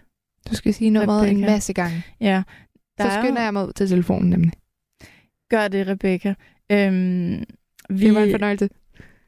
Du 0.50 0.56
skal 0.56 0.74
sige 0.74 0.90
nummeret 0.90 1.30
en 1.30 1.36
Rebecca. 1.38 1.52
masse 1.52 1.74
gange. 1.74 2.04
Ja, 2.20 2.44
Så 3.02 3.10
skynder 3.22 3.42
jeg 3.42 3.54
mig 3.54 3.68
ud 3.68 3.74
til 3.74 3.88
telefonen 3.90 4.30
nemlig. 4.30 4.52
Gør 5.50 5.68
det, 5.68 5.88
Rebecca. 5.88 6.36
Øhm, 6.72 7.44
vi, 7.90 8.06
Det 8.06 8.16
var 8.16 8.22
en 8.24 8.32
fornøjelse. 8.32 8.70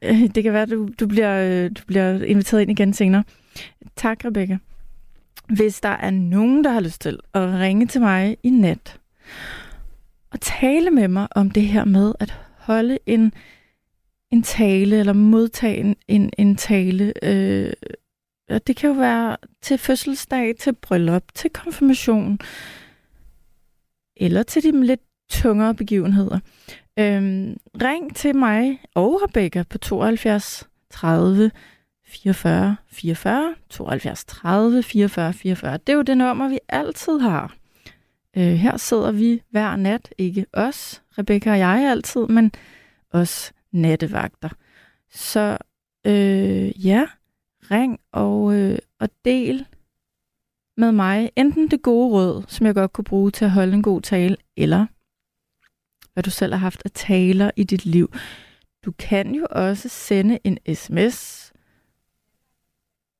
Øh, 0.04 0.34
det 0.34 0.42
kan 0.42 0.52
være, 0.52 0.66
du, 0.66 0.88
du, 1.00 1.06
bliver, 1.06 1.64
øh, 1.64 1.70
du 1.70 1.82
bliver 1.86 2.22
inviteret 2.22 2.62
ind 2.62 2.70
igen 2.70 2.92
senere. 2.92 3.24
Tak, 3.96 4.24
Rebecca. 4.24 4.58
Hvis 5.48 5.80
der 5.80 5.88
er 5.88 6.10
nogen, 6.10 6.64
der 6.64 6.70
har 6.70 6.80
lyst 6.80 7.00
til 7.00 7.18
at 7.34 7.40
ringe 7.40 7.86
til 7.86 8.00
mig 8.00 8.36
i 8.42 8.50
nat 8.50 8.98
og 10.30 10.40
tale 10.40 10.90
med 10.90 11.08
mig 11.08 11.28
om 11.30 11.50
det 11.50 11.62
her 11.62 11.84
med 11.84 12.12
at 12.20 12.38
holde 12.56 12.98
en, 13.06 13.32
en 14.30 14.42
tale 14.42 14.98
eller 14.98 15.12
modtage 15.12 15.76
en, 15.76 15.96
en, 16.08 16.30
en 16.38 16.56
tale. 16.56 17.12
Øh, 17.22 17.72
og 18.50 18.66
det 18.66 18.76
kan 18.76 18.90
jo 18.90 18.96
være 18.96 19.36
til 19.62 19.78
fødselsdag, 19.78 20.56
til 20.56 20.72
bryllup, 20.72 21.22
til 21.34 21.50
konfirmation 21.50 22.38
eller 24.16 24.42
til 24.42 24.62
de 24.62 24.86
lidt 24.86 25.00
tungere 25.30 25.74
begivenheder. 25.74 26.38
Øhm, 26.98 27.56
ring 27.82 28.16
til 28.16 28.36
mig 28.36 28.80
og 28.94 29.22
Rebecca 29.22 29.62
på 29.62 29.78
72 29.78 30.68
30 30.90 31.50
44 32.06 32.76
44 32.86 33.54
72 33.70 34.24
30 34.24 34.82
44 34.82 35.32
44. 35.32 35.76
Det 35.76 35.88
er 35.88 35.96
jo 35.96 36.02
det 36.02 36.16
nummer, 36.16 36.48
vi 36.48 36.58
altid 36.68 37.18
har. 37.18 37.54
Øh, 38.36 38.42
her 38.42 38.76
sidder 38.76 39.12
vi 39.12 39.42
hver 39.50 39.76
nat, 39.76 40.14
ikke 40.18 40.46
os, 40.52 41.02
Rebecca 41.18 41.50
og 41.50 41.58
jeg 41.58 41.90
altid, 41.90 42.26
men 42.26 42.52
os 43.10 43.52
nattevagter. 43.72 44.48
Så 45.10 45.58
øh, 46.06 46.86
ja, 46.86 47.06
ring 47.70 48.00
og, 48.12 48.54
øh, 48.54 48.78
og 49.00 49.08
del 49.24 49.66
med 50.76 50.92
mig 50.92 51.30
enten 51.36 51.68
det 51.68 51.82
gode 51.82 52.12
råd, 52.12 52.44
som 52.48 52.66
jeg 52.66 52.74
godt 52.74 52.92
kunne 52.92 53.04
bruge 53.04 53.30
til 53.30 53.44
at 53.44 53.50
holde 53.50 53.72
en 53.72 53.82
god 53.82 54.00
tale, 54.00 54.36
eller 54.56 54.86
hvad 56.14 56.22
du 56.22 56.30
selv 56.30 56.52
har 56.52 56.60
haft 56.60 56.82
af 56.84 56.90
taler 56.90 57.50
i 57.56 57.64
dit 57.64 57.86
liv. 57.86 58.12
Du 58.84 58.92
kan 58.92 59.34
jo 59.34 59.46
også 59.50 59.88
sende 59.88 60.38
en 60.44 60.58
sms 60.74 61.52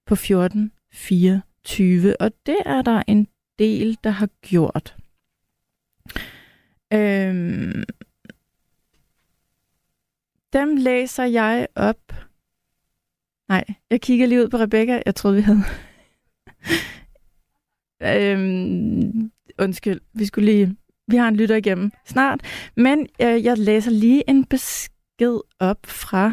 på 0.07 0.15
1424, 0.15 2.17
og 2.21 2.33
det 2.47 2.57
er 2.67 2.83
der 2.83 3.03
en 3.07 3.29
del, 3.59 3.99
der 4.05 4.11
har 4.11 4.29
gjort. 4.43 4.97
Øhm, 6.93 7.85
dem 10.53 10.77
læser 10.77 11.25
jeg 11.25 11.69
op. 11.77 12.13
Nej, 13.49 13.65
jeg 13.91 14.01
kigger 14.01 14.27
lige 14.27 14.43
ud 14.43 14.49
på 14.49 14.57
Rebecca. 14.57 15.03
Jeg 15.07 15.15
troede, 15.15 15.37
vi 15.37 15.43
havde... 15.43 15.59
øhm, 18.33 19.33
undskyld, 19.59 20.01
vi 20.13 20.25
skulle 20.25 20.53
lige... 20.53 20.77
Vi 21.09 21.17
har 21.17 21.29
en 21.29 21.37
lytter 21.37 21.57
igennem 21.57 21.91
snart. 22.07 22.41
Men 22.77 23.07
øh, 23.23 23.45
jeg 23.45 23.59
læser 23.59 23.91
lige 23.91 24.31
en 24.31 24.45
besked 24.45 25.41
op 25.61 25.87
fra 25.87 26.33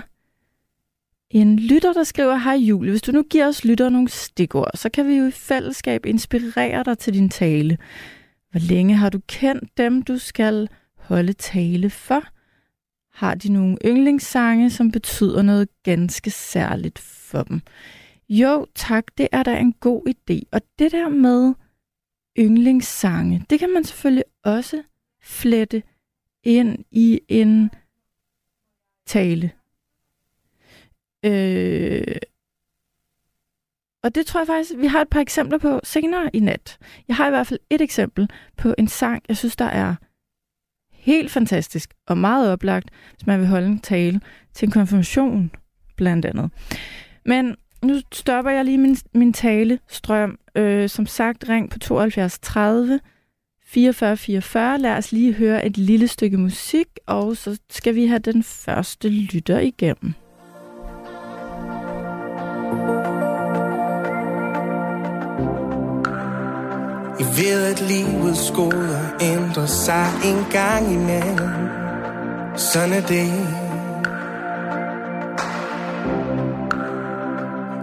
en 1.29 1.59
lytter, 1.59 1.93
der 1.93 2.03
skriver, 2.03 2.35
Hej 2.35 2.53
Julie, 2.53 2.91
hvis 2.91 3.01
du 3.01 3.11
nu 3.11 3.23
giver 3.23 3.47
os 3.47 3.65
lytter 3.65 3.89
nogle 3.89 4.09
stikord, 4.09 4.71
så 4.75 4.89
kan 4.89 5.07
vi 5.07 5.15
jo 5.15 5.27
i 5.27 5.31
fællesskab 5.31 6.05
inspirere 6.05 6.83
dig 6.83 6.97
til 6.97 7.13
din 7.13 7.29
tale. 7.29 7.77
Hvor 8.51 8.59
længe 8.59 8.95
har 8.95 9.09
du 9.09 9.19
kendt 9.27 9.77
dem, 9.77 10.01
du 10.01 10.17
skal 10.17 10.69
holde 10.95 11.33
tale 11.33 11.89
for? 11.89 12.23
Har 13.13 13.35
de 13.35 13.53
nogle 13.53 13.77
yndlingssange, 13.85 14.69
som 14.69 14.91
betyder 14.91 15.41
noget 15.41 15.67
ganske 15.83 16.29
særligt 16.29 16.99
for 16.99 17.43
dem? 17.43 17.61
Jo, 18.29 18.65
tak, 18.75 19.03
det 19.17 19.27
er 19.31 19.43
da 19.43 19.57
en 19.57 19.73
god 19.73 20.01
idé. 20.09 20.39
Og 20.51 20.61
det 20.79 20.91
der 20.91 21.09
med 21.09 21.53
yndlingssange, 22.37 23.45
det 23.49 23.59
kan 23.59 23.73
man 23.73 23.83
selvfølgelig 23.83 24.23
også 24.43 24.83
flette 25.21 25.83
ind 26.43 26.85
i 26.91 27.21
en 27.27 27.71
tale. 29.05 29.51
Øh, 31.25 32.15
og 34.03 34.15
det 34.15 34.25
tror 34.25 34.39
jeg 34.39 34.47
faktisk, 34.47 34.71
vi 34.77 34.87
har 34.87 35.01
et 35.01 35.09
par 35.09 35.19
eksempler 35.19 35.57
på 35.57 35.79
senere 35.83 36.29
i 36.33 36.39
nat. 36.39 36.77
Jeg 37.07 37.15
har 37.15 37.27
i 37.27 37.29
hvert 37.29 37.47
fald 37.47 37.59
et 37.69 37.81
eksempel 37.81 38.29
på 38.57 38.75
en 38.77 38.87
sang, 38.87 39.23
jeg 39.27 39.37
synes, 39.37 39.55
der 39.55 39.65
er 39.65 39.95
helt 40.91 41.31
fantastisk 41.31 41.93
og 42.07 42.17
meget 42.17 42.51
oplagt, 42.51 42.89
hvis 43.13 43.27
man 43.27 43.39
vil 43.39 43.47
holde 43.47 43.67
en 43.67 43.79
tale 43.79 44.21
til 44.53 44.65
en 44.65 44.71
konfirmation, 44.71 45.51
blandt 45.95 46.25
andet. 46.25 46.51
Men 47.25 47.55
nu 47.83 47.99
stopper 48.11 48.51
jeg 48.51 48.65
lige 48.65 48.77
min, 48.77 48.97
min 49.13 49.33
talestrøm. 49.33 50.37
Øh, 50.55 50.89
som 50.89 51.05
sagt, 51.05 51.49
ring 51.49 51.69
på 51.69 51.79
72 51.79 52.39
30 52.39 52.99
44 53.65 54.17
44. 54.17 54.77
Lad 54.77 54.97
os 54.97 55.11
lige 55.11 55.33
høre 55.33 55.65
et 55.65 55.77
lille 55.77 56.07
stykke 56.07 56.37
musik, 56.37 56.87
og 57.07 57.37
så 57.37 57.59
skal 57.69 57.95
vi 57.95 58.05
have 58.05 58.19
den 58.19 58.43
første 58.43 59.09
lytter 59.09 59.59
igennem. 59.59 60.13
Jeg 67.19 67.29
ved, 67.37 67.63
at 67.71 67.81
livets 67.81 68.47
skoler 68.47 69.21
ændrer 69.21 69.65
sig 69.65 70.07
en 70.25 70.51
gang 70.51 70.93
imellem. 70.93 71.49
Sådan 72.57 72.93
er 72.93 73.07
det. 73.07 73.60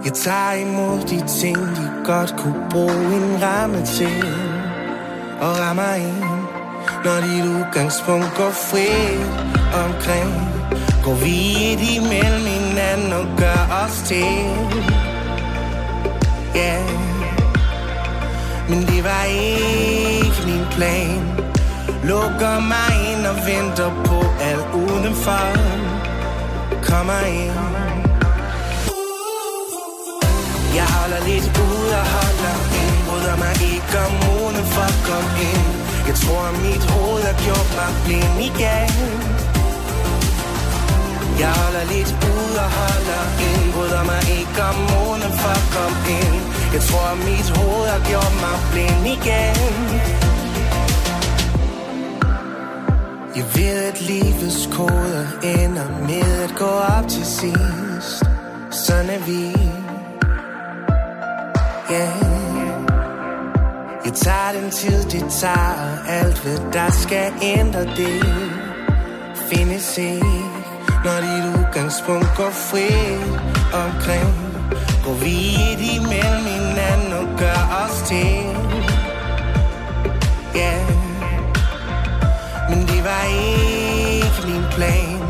Jeg 0.05 0.13
tager 0.13 0.53
imod 0.53 1.01
de 1.01 1.29
ting, 1.41 1.57
de 1.57 1.91
godt 2.05 2.35
kunne 2.37 2.67
bruge 2.71 3.17
en 3.17 3.43
ramme 3.43 3.87
til. 3.87 4.25
Og 5.41 5.59
rammer 5.59 5.95
ind, 5.95 6.25
når 7.05 7.21
dit 7.21 7.45
udgangspunkt 7.45 8.35
går 8.37 8.51
fri 8.51 8.89
omkring. 9.85 10.35
Går 11.05 11.15
vi 11.15 11.35
et 11.73 11.81
imellem 11.97 12.47
hinanden 12.47 13.13
og 13.13 13.27
gør 13.37 13.61
os 13.85 14.03
til. 14.09 14.45
Ja, 16.55 16.75
yeah. 16.75 16.91
men 18.69 18.81
det 18.81 19.05
var 19.05 19.25
ikke 19.25 20.43
min 20.47 20.67
plan. 20.71 21.23
Lukker 22.05 22.61
mig 22.61 22.93
ind 23.13 23.27
og 23.27 23.37
venter 23.47 23.91
på 24.05 24.19
alt 24.41 24.75
udenfor 24.75 25.79
kommer 26.83 27.21
ind 27.27 27.98
jeg 30.77 30.87
holder 30.97 31.21
lidt 31.31 31.47
ud 31.67 31.89
og 32.01 32.07
holder 32.17 32.57
ind. 32.83 32.97
Bryder 33.09 33.37
mig 33.45 33.55
ikke 33.73 33.95
om 34.07 34.13
ugen 34.35 34.57
for 34.75 34.87
at 34.93 34.99
komme 35.09 35.31
ind. 35.53 35.69
Jeg 36.09 36.17
tror 36.23 36.45
mit 36.67 36.85
hoved 36.93 37.23
har 37.29 37.37
gjort 37.47 37.69
mig 37.79 37.91
blind 38.05 38.37
igen. 38.51 38.93
Jeg 41.43 41.53
holder 41.61 41.85
lidt 41.95 42.11
ud 42.35 42.53
og 42.65 42.71
holder 42.81 43.23
ind. 43.49 43.65
Bryder 43.75 44.05
mig 44.11 44.23
ikke 44.39 44.61
om 44.71 44.79
månen 44.93 45.33
for 45.41 45.53
at 45.61 45.67
komme 45.77 45.99
ind. 46.21 46.37
Jeg 46.75 46.83
tror 46.89 47.11
mit 47.29 47.49
hoved 47.59 47.89
har 47.95 48.03
gjort 48.11 48.35
mig 48.45 48.57
blind 48.71 49.05
igen. 49.17 49.57
Jeg 53.37 53.47
ved 53.57 53.85
at 53.91 54.01
livets 54.01 54.69
koder 54.77 55.27
ender 55.43 55.89
med 56.09 56.43
at 56.45 56.55
gå 56.57 56.73
op 56.97 57.09
til 57.09 57.27
sidst. 57.27 58.23
Sådan 58.71 59.11
er 59.11 59.19
vi. 59.27 59.68
Yeah 61.91 62.39
Jeg 64.05 64.13
tager 64.13 64.53
den 64.61 64.71
tid 64.71 65.03
det 65.05 65.25
tager 65.31 66.05
Alt 66.09 66.39
hvad 66.39 66.73
der 66.73 66.91
skal 66.91 67.33
ændre 67.43 67.81
det. 67.81 68.25
Findes 69.53 69.99
ikke 69.99 70.49
når 71.05 71.21
dit 71.21 71.59
udgangspunkt 71.59 72.29
går 72.37 72.51
fri 72.51 72.89
omkring. 73.85 74.35
Går 75.05 75.15
vi 75.25 75.37
et 75.73 75.81
imellem 75.97 76.45
hinanden 76.45 77.13
og 77.13 77.39
gør 77.39 77.61
os 77.83 78.09
til. 78.09 78.41
Ja. 80.55 80.61
Yeah. 80.61 80.89
Men 82.71 82.81
det 82.81 83.05
var 83.05 83.25
ikke 83.55 84.41
min 84.47 84.65
plan. 84.71 85.21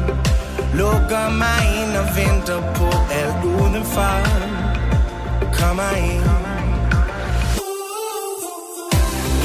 Lukker 0.74 1.30
mig 1.30 1.60
ind 1.80 1.96
og 1.96 2.06
venter 2.16 2.60
på 2.74 2.88
alt 3.12 3.44
udenfor. 3.44 4.57
Kommer 5.62 5.90
ind. 6.10 6.24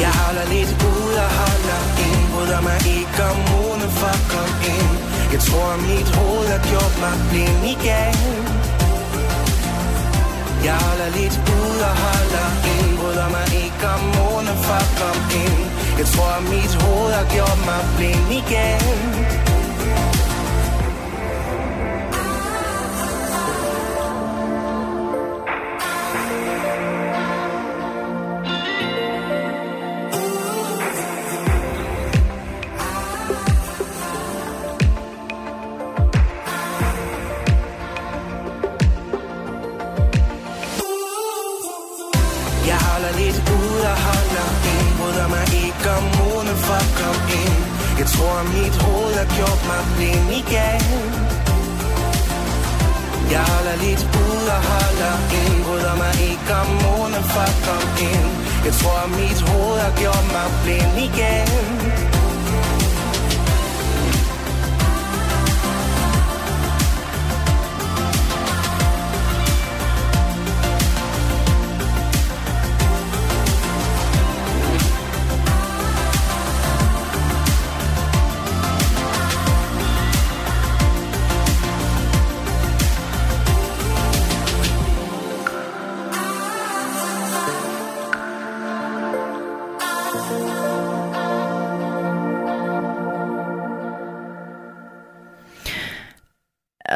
Jeg 0.03 0.11
holder 0.21 0.45
lidt 0.55 0.71
ud 0.91 1.13
og 1.25 1.29
holder 1.41 1.81
ind. 2.05 2.21
Bryder 2.33 2.61
mig 2.69 2.79
ikke 2.97 3.19
om 3.31 3.37
munden 3.51 3.91
for 3.99 4.11
at 4.17 4.23
komme 4.33 4.55
ind. 4.77 4.91
Jeg 5.33 5.41
tror 5.47 5.69
mit 5.89 6.09
hoved 6.17 6.47
har 6.53 6.61
gjort 6.71 6.95
mig 7.03 7.15
blind 7.29 7.63
igen. 7.75 8.15
Jeg 10.67 10.75
holder 10.85 11.09
lidt 11.19 11.35
ud 11.59 11.77
og 11.89 11.95
holder 12.05 12.47
ind. 12.73 12.89
Bryder 12.99 13.29
mig 13.35 13.47
ikke 13.63 13.83
om 13.95 14.01
månen 14.17 14.57
for 14.65 14.77
at 14.85 14.91
komme 15.01 15.23
ind. 15.43 15.61
Jeg 15.99 16.07
tror 16.13 16.33
mit 16.53 16.73
hoved 16.83 17.11
har 17.19 17.27
gjort 17.35 17.59
mig 17.69 17.81
blind 17.97 18.29
igen. 18.41 18.83
Tror 48.23 48.43
mit 48.57 48.75
hoved 48.83 49.13
har 49.21 49.29
gjort 49.37 49.61
mig 49.69 49.83
blind 49.95 50.29
igen. 50.41 50.81
Jeg 53.33 53.43
holder 53.51 53.75
lidt 53.85 54.03
ud 54.25 54.45
og 54.55 54.61
holder 54.71 55.15
ind. 55.39 55.63
Bryder 55.65 55.95
mig 56.03 56.13
ikke 56.31 56.51
om 56.61 56.69
månen 56.83 57.23
for 57.31 57.43
at 57.51 57.57
komme 57.67 57.89
ind 58.11 58.29
Jeg 58.65 58.73
tror 58.79 59.01
mit 59.19 59.39
hoved 59.49 59.79
har 59.85 59.93
gjort 60.01 60.25
mig 60.35 60.47
blind 60.63 60.95
igen. 61.07 61.47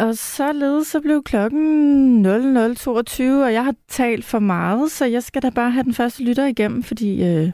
Og 0.07 0.15
således 0.15 0.87
så 0.87 1.01
blev 1.01 1.23
klokken 1.23 2.25
00.22, 2.25 3.23
og 3.45 3.53
jeg 3.53 3.65
har 3.65 3.75
talt 3.87 4.25
for 4.25 4.39
meget, 4.39 4.91
så 4.91 5.05
jeg 5.05 5.23
skal 5.23 5.41
da 5.41 5.49
bare 5.55 5.71
have 5.71 5.83
den 5.83 5.93
første 5.93 6.23
lytter 6.23 6.45
igennem, 6.45 6.83
fordi 6.83 7.23
øh, 7.23 7.51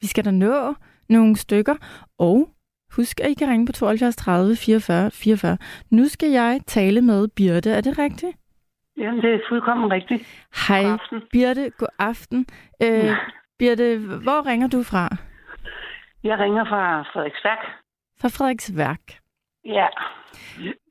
vi 0.00 0.06
skal 0.06 0.24
da 0.24 0.30
nå 0.30 0.74
nogle 1.08 1.36
stykker. 1.36 1.74
Og 2.18 2.48
husk, 2.96 3.20
at 3.20 3.30
I 3.30 3.34
kan 3.34 3.48
ringe 3.48 3.66
på 3.66 3.72
72 3.72 4.16
30 4.16 4.56
44 4.56 5.10
44. 5.10 5.56
Nu 5.90 6.08
skal 6.08 6.30
jeg 6.30 6.60
tale 6.66 7.00
med 7.00 7.28
Birte. 7.28 7.70
Er 7.70 7.80
det 7.80 7.98
rigtigt? 7.98 8.36
Jamen, 8.98 9.22
det 9.22 9.34
er 9.34 9.38
fuldkommen 9.48 9.90
rigtigt. 9.92 10.22
Hej, 10.68 10.82
God 10.82 10.92
aften. 10.92 11.22
Birte. 11.32 11.70
God 11.78 11.88
aften. 11.98 12.46
Øh, 12.82 12.88
Ja. 12.88 13.16
Birte, 13.58 13.98
hvor 13.98 14.46
ringer 14.46 14.68
du 14.68 14.82
fra? 14.82 15.08
Jeg 16.24 16.38
ringer 16.38 16.64
fra 16.64 17.02
Frederiksværk. 17.02 17.58
Fra 18.20 18.28
Frederiksværk. 18.28 19.00
Ja. 19.64 19.86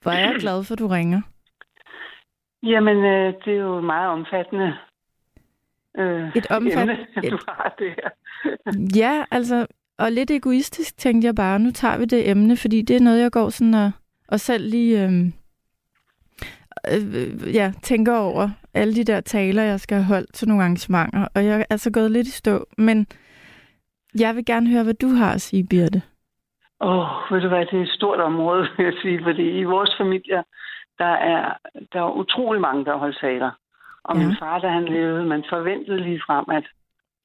Hvor 0.02 0.12
er 0.12 0.20
jeg 0.32 0.36
glad 0.40 0.64
for, 0.64 0.74
at 0.74 0.80
du 0.80 0.88
ringer. 0.88 1.22
Jamen, 2.64 2.98
øh, 2.98 3.34
det 3.46 3.54
er 3.54 3.58
jo 3.62 3.82
meget 3.82 4.10
omfattende 4.10 4.74
øh, 5.98 6.36
Et 6.36 6.48
omfattende- 6.52 7.08
emne, 7.18 7.30
du 7.30 7.38
har 7.48 7.76
det 7.80 7.88
her. 7.90 8.10
Ja, 9.02 9.24
altså, 9.32 9.68
og 9.98 10.12
lidt 10.12 10.32
egoistisk 10.32 10.98
tænkte 10.98 11.26
jeg 11.26 11.36
bare, 11.36 11.60
nu 11.60 11.72
tager 11.72 11.98
vi 11.98 12.06
det 12.06 12.30
emne, 12.30 12.58
fordi 12.58 12.82
det 12.82 12.96
er 12.96 13.00
noget, 13.00 13.22
jeg 13.22 13.32
går 13.32 13.50
sådan 13.50 13.74
og, 13.74 13.92
og 14.28 14.40
selv 14.40 14.70
lige 14.70 15.04
øhm, 15.04 15.34
øh, 16.94 17.56
ja, 17.56 17.74
tænker 17.84 18.16
over 18.18 18.50
alle 18.74 18.96
de 18.96 19.04
der 19.04 19.22
taler, 19.22 19.64
jeg 19.64 19.80
skal 19.80 19.98
have 19.98 20.06
holdt 20.06 20.34
til 20.34 20.48
nogle 20.48 20.64
arrangementer, 20.64 21.28
og 21.36 21.46
jeg 21.46 21.60
er 21.60 21.66
altså 21.70 21.92
gået 21.92 22.12
lidt 22.12 22.28
i 22.28 22.32
stå, 22.32 22.66
men 22.78 23.08
jeg 24.20 24.36
vil 24.36 24.46
gerne 24.46 24.70
høre, 24.70 24.84
hvad 24.84 24.94
du 24.94 25.08
har 25.10 25.34
at 25.34 25.42
sige, 25.42 25.64
Birte. 25.68 26.02
Åh, 26.82 27.00
oh, 27.00 27.32
ved 27.32 27.41
du 27.41 27.48
hvad, 27.48 27.65
det 27.65 27.80
er 27.80 27.84
et 27.84 27.89
stort 28.00 28.20
område, 28.20 28.67
vil 28.78 28.84
jeg 28.86 28.94
sige, 29.02 29.24
fordi 29.24 29.50
i 29.60 29.63
vores 29.63 29.94
familie, 29.98 30.44
der 30.98 31.13
er, 31.34 31.54
der 31.94 32.00
er 32.02 32.12
utrolig 32.12 32.62
mange, 32.62 32.86
der 32.86 32.98
holdt 32.98 33.17
taler. 33.22 33.52
Og 34.04 34.15
Ja. 34.17 34.24
min 34.24 34.36
far, 34.39 34.60
da 34.60 34.67
han 34.67 34.86
levede, 34.86 35.26
man 35.26 35.44
forventede 35.50 36.00
lige 36.00 36.22
frem, 36.28 36.46
at 36.50 36.65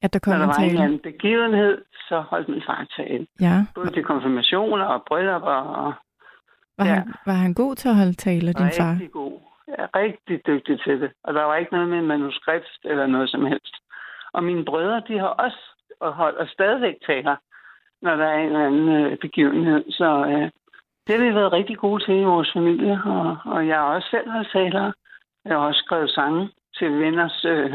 At 0.01 0.13
der 0.13 0.19
når 0.19 0.23
kommer 0.23 0.37
der 0.37 0.43
en 0.45 0.49
var 0.49 0.63
en 0.63 0.63
eller 0.69 0.77
tale. 0.81 0.83
anden 0.85 0.99
begivenhed, 0.99 1.81
så 2.09 2.19
holdt 2.19 2.47
min 2.49 2.63
far 2.65 2.85
tale. 2.97 3.27
Ja, 3.41 3.65
Både 3.75 3.89
til 3.91 4.03
konfirmationer 4.03 4.85
og 4.85 5.03
bryllupper 5.07 5.57
og 5.83 5.93
var, 6.77 6.85
Ja. 6.85 6.93
han, 6.93 7.13
var 7.25 7.33
han 7.33 7.53
god 7.53 7.75
til 7.75 7.89
at 7.89 7.95
holde 7.95 8.13
taler, 8.13 8.53
din 8.53 8.71
far? 8.79 8.91
rigtig 8.91 9.11
god. 9.11 9.39
Ja, 9.67 9.85
rigtig 9.95 10.41
dygtig 10.47 10.79
til 10.83 11.01
det. 11.01 11.11
Og 11.23 11.33
der 11.33 11.43
var 11.43 11.55
ikke 11.55 11.73
noget 11.73 11.87
med 11.89 12.01
manuskript 12.01 12.77
eller 12.83 13.05
noget 13.07 13.29
som 13.29 13.45
helst. 13.45 13.75
Og 14.33 14.43
mine 14.43 14.65
brødre, 14.65 15.01
de 15.07 15.19
har 15.19 15.27
også 15.45 15.61
og 15.99 16.13
holdt 16.13 16.37
og 16.37 16.47
stadigvæk 16.47 16.95
taler, 17.05 17.35
når 18.01 18.15
der 18.15 18.25
er 18.25 18.39
en 18.39 18.45
eller 18.45 18.65
anden 18.65 18.89
øh, 18.89 19.17
begivenhed. 19.17 19.91
Så 19.91 20.25
øh, 20.25 20.49
det 21.07 21.15
har 21.15 21.25
vi 21.25 21.35
været 21.35 21.53
rigtig 21.53 21.77
gode 21.77 22.03
til 22.05 22.15
i 22.15 22.23
vores 22.23 22.49
familie. 22.53 23.01
Og, 23.05 23.37
og 23.45 23.67
jeg 23.67 23.75
har 23.75 23.83
også 23.83 24.07
selv 24.11 24.29
holdt 24.31 24.51
taler. 24.53 24.91
Jeg 25.45 25.57
har 25.57 25.67
også 25.67 25.81
skrevet 25.85 26.09
sange 26.09 26.49
til 26.77 26.99
venners 26.99 27.45
øh, 27.45 27.73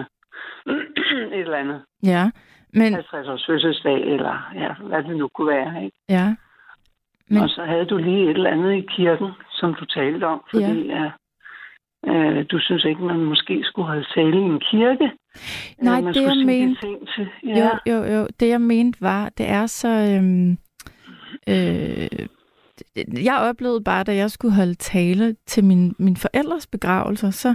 et 1.36 1.46
eller 1.46 1.56
andet. 1.56 1.82
Ja, 2.02 2.30
men, 2.72 2.94
50 2.94 3.28
års 3.28 3.46
fødselsdag, 3.46 4.00
eller 4.14 4.50
ja, 4.54 4.72
hvad 4.74 5.02
det 5.02 5.16
nu 5.16 5.28
kunne 5.28 5.48
være. 5.48 5.84
Ikke? 5.84 5.96
ja, 6.08 6.36
Men-. 7.28 7.42
Og 7.42 7.48
så 7.48 7.64
havde 7.64 7.84
du 7.84 7.96
lige 7.96 8.24
et 8.30 8.36
eller 8.36 8.50
andet 8.50 8.72
i 8.72 8.86
kirken, 8.96 9.30
som 9.50 9.74
du 9.74 9.84
talte 9.84 10.24
om, 10.24 10.44
fordi 10.50 10.86
ja. 10.86 11.10
Øh, 12.06 12.44
du 12.50 12.58
synes 12.58 12.84
ikke, 12.84 13.02
man 13.02 13.20
måske 13.20 13.60
skulle 13.64 13.86
holde 13.86 14.06
tale 14.14 14.36
i 14.36 14.42
en 14.42 14.60
kirke. 14.70 15.10
Nej, 15.82 15.96
Eller 15.96 16.00
man 16.04 16.14
det, 16.14 16.22
jeg 16.22 16.46
mente- 16.46 16.80
til. 17.16 17.28
Ja. 17.46 17.68
Jo, 17.86 17.94
jo, 17.94 18.04
jo. 18.14 18.26
Det 18.40 18.48
jeg 18.48 18.60
mente 18.60 19.00
var, 19.00 19.28
det 19.28 19.48
er 19.48 19.66
så... 19.66 19.88
Øhm, 19.88 20.58
øh, 21.48 22.08
jeg 23.24 23.36
oplevede 23.38 23.80
bare, 23.84 24.04
da 24.04 24.14
jeg 24.14 24.30
skulle 24.30 24.54
holde 24.54 24.74
tale 24.74 25.36
til 25.46 25.64
min, 25.64 25.94
min 25.98 26.16
forældres 26.16 26.66
begravelser, 26.66 27.30
så, 27.30 27.54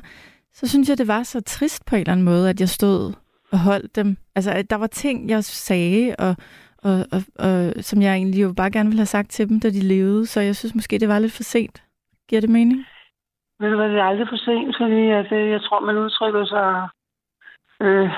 så 0.53 0.67
synes 0.67 0.89
jeg, 0.89 0.97
det 0.97 1.07
var 1.07 1.23
så 1.23 1.41
trist 1.41 1.85
på 1.85 1.95
en 1.95 1.99
eller 1.99 2.11
anden 2.11 2.25
måde, 2.25 2.49
at 2.49 2.59
jeg 2.59 2.69
stod 2.69 3.13
og 3.51 3.59
holdt 3.59 3.95
dem. 3.95 4.17
Altså, 4.35 4.51
at 4.51 4.69
der 4.69 4.75
var 4.75 4.87
ting, 4.87 5.29
jeg 5.29 5.43
sagde, 5.43 6.15
og, 6.19 6.35
og, 6.77 7.05
og, 7.11 7.21
og 7.35 7.73
som 7.81 8.01
jeg 8.01 8.15
egentlig 8.15 8.41
jo 8.41 8.53
bare 8.53 8.71
gerne 8.71 8.89
ville 8.89 8.99
have 8.99 9.05
sagt 9.05 9.29
til 9.31 9.49
dem, 9.49 9.59
da 9.59 9.69
de 9.69 9.79
levede. 9.79 10.25
Så 10.25 10.41
jeg 10.41 10.55
synes 10.55 10.75
måske, 10.75 10.99
det 10.99 11.07
var 11.07 11.19
lidt 11.19 11.31
for 11.33 11.43
sent. 11.43 11.83
Giver 12.29 12.41
det 12.41 12.49
mening? 12.49 12.85
Ved 13.59 13.69
du 13.71 13.75
hvad, 13.75 13.89
det 13.89 13.99
er 13.99 14.03
aldrig 14.03 14.27
for 14.29 14.35
sent, 14.35 14.75
fordi 14.77 15.09
at, 15.09 15.31
øh, 15.31 15.49
jeg 15.49 15.61
tror, 15.61 15.79
man 15.79 15.97
udtrykker 15.97 16.45
sig, 16.45 16.89
øh, 17.81 18.09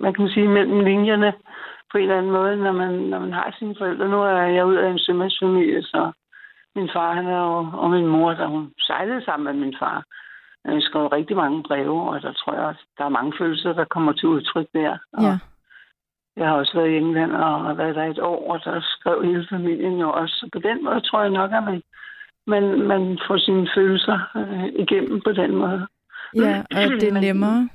man 0.00 0.14
kan 0.14 0.28
sige, 0.28 0.48
mellem 0.48 0.80
linjerne 0.80 1.32
på 1.92 1.98
en 1.98 2.02
eller 2.02 2.18
anden 2.18 2.32
måde, 2.32 2.56
når 2.56 2.72
man, 2.72 2.92
når 2.92 3.18
man 3.18 3.32
har 3.32 3.54
sine 3.58 3.74
forældre. 3.78 4.08
Nu 4.08 4.22
er 4.22 4.42
jeg 4.56 4.66
ud 4.66 4.74
af 4.74 4.88
en 4.90 4.98
sømandsfamilie, 4.98 5.82
så 5.82 6.12
min 6.76 6.90
far 6.92 7.12
han 7.12 7.26
er 7.26 7.38
jo, 7.38 7.68
og 7.72 7.90
min 7.90 8.06
mor, 8.06 8.30
der 8.32 8.46
hun 8.46 8.72
sejlede 8.78 9.24
sammen 9.24 9.44
med 9.44 9.66
min 9.66 9.76
far. 9.78 10.04
Jeg 10.64 10.82
skrev 10.82 11.06
rigtig 11.06 11.36
mange 11.36 11.62
breve, 11.62 12.10
og 12.10 12.22
der 12.22 12.32
tror 12.32 12.54
jeg, 12.54 12.68
at 12.68 12.80
der 12.98 13.04
er 13.04 13.16
mange 13.18 13.32
følelser, 13.38 13.72
der 13.72 13.84
kommer 13.84 14.12
til 14.12 14.28
udtryk 14.28 14.66
der. 14.74 14.98
Og 15.12 15.22
Ja. 15.22 15.38
Jeg 16.36 16.48
har 16.48 16.54
også 16.56 16.72
været 16.74 16.90
i 16.90 16.96
England 16.96 17.32
og 17.32 17.78
været 17.78 17.94
der 17.94 18.04
et 18.04 18.18
år, 18.18 18.52
og 18.52 18.64
der 18.64 18.80
skrev 18.80 19.22
hele 19.24 19.46
familien 19.50 19.98
jo 19.98 20.10
også. 20.12 20.34
Så 20.34 20.48
på 20.52 20.58
den 20.58 20.84
måde 20.84 21.00
tror 21.00 21.20
jeg 21.22 21.30
nok, 21.30 21.50
at 21.52 21.64
man, 21.64 21.82
man, 22.46 22.82
man 22.82 23.18
får 23.26 23.38
sine 23.38 23.68
følelser 23.76 24.18
øh, 24.36 24.64
igennem 24.82 25.20
på 25.20 25.32
den 25.32 25.56
måde. 25.56 25.86
Ja, 26.36 26.62
og 26.70 27.00
det 27.00 27.08
er 27.08 27.20
nemmere. 27.20 27.68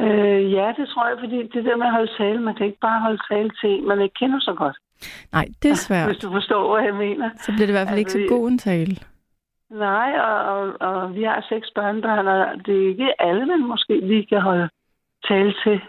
Øh, 0.00 0.52
ja, 0.52 0.72
det 0.76 0.88
tror 0.88 1.08
jeg, 1.08 1.16
fordi 1.20 1.36
det 1.54 1.64
der 1.64 1.76
med 1.76 1.86
at 1.86 1.92
holde 1.92 2.12
tale, 2.18 2.40
man 2.40 2.54
kan 2.54 2.66
ikke 2.66 2.78
bare 2.80 3.00
holde 3.00 3.22
tale 3.30 3.50
til 3.60 3.70
en, 3.70 3.88
man 3.88 4.00
ikke 4.00 4.14
kender 4.14 4.40
så 4.40 4.54
godt. 4.54 4.76
Nej, 5.32 5.46
det 5.62 5.70
er 5.70 5.74
svært. 5.74 6.06
Hvis 6.06 6.18
du 6.18 6.30
forstår, 6.32 6.74
hvad 6.74 6.84
jeg 6.84 6.94
mener. 6.94 7.30
Så 7.36 7.52
bliver 7.52 7.66
det 7.66 7.74
i 7.74 7.78
hvert 7.78 7.88
fald 7.88 7.98
ikke 7.98 8.12
så 8.12 8.18
Altså, 8.18 8.34
god 8.36 8.48
en 8.48 8.58
tale. 8.58 8.96
Nej, 9.70 10.10
og, 10.18 10.38
og, 10.54 10.80
og 10.80 11.14
vi 11.14 11.22
har 11.22 11.46
seks 11.48 11.68
børnebørn, 11.74 12.26
og 12.28 12.66
det 12.66 12.84
er 12.84 12.88
ikke 12.88 13.22
alle, 13.22 13.46
man 13.46 13.60
måske 13.66 14.00
lige 14.00 14.26
kan 14.26 14.40
holde 14.40 14.68
tale 15.28 15.54
til. 15.64 15.80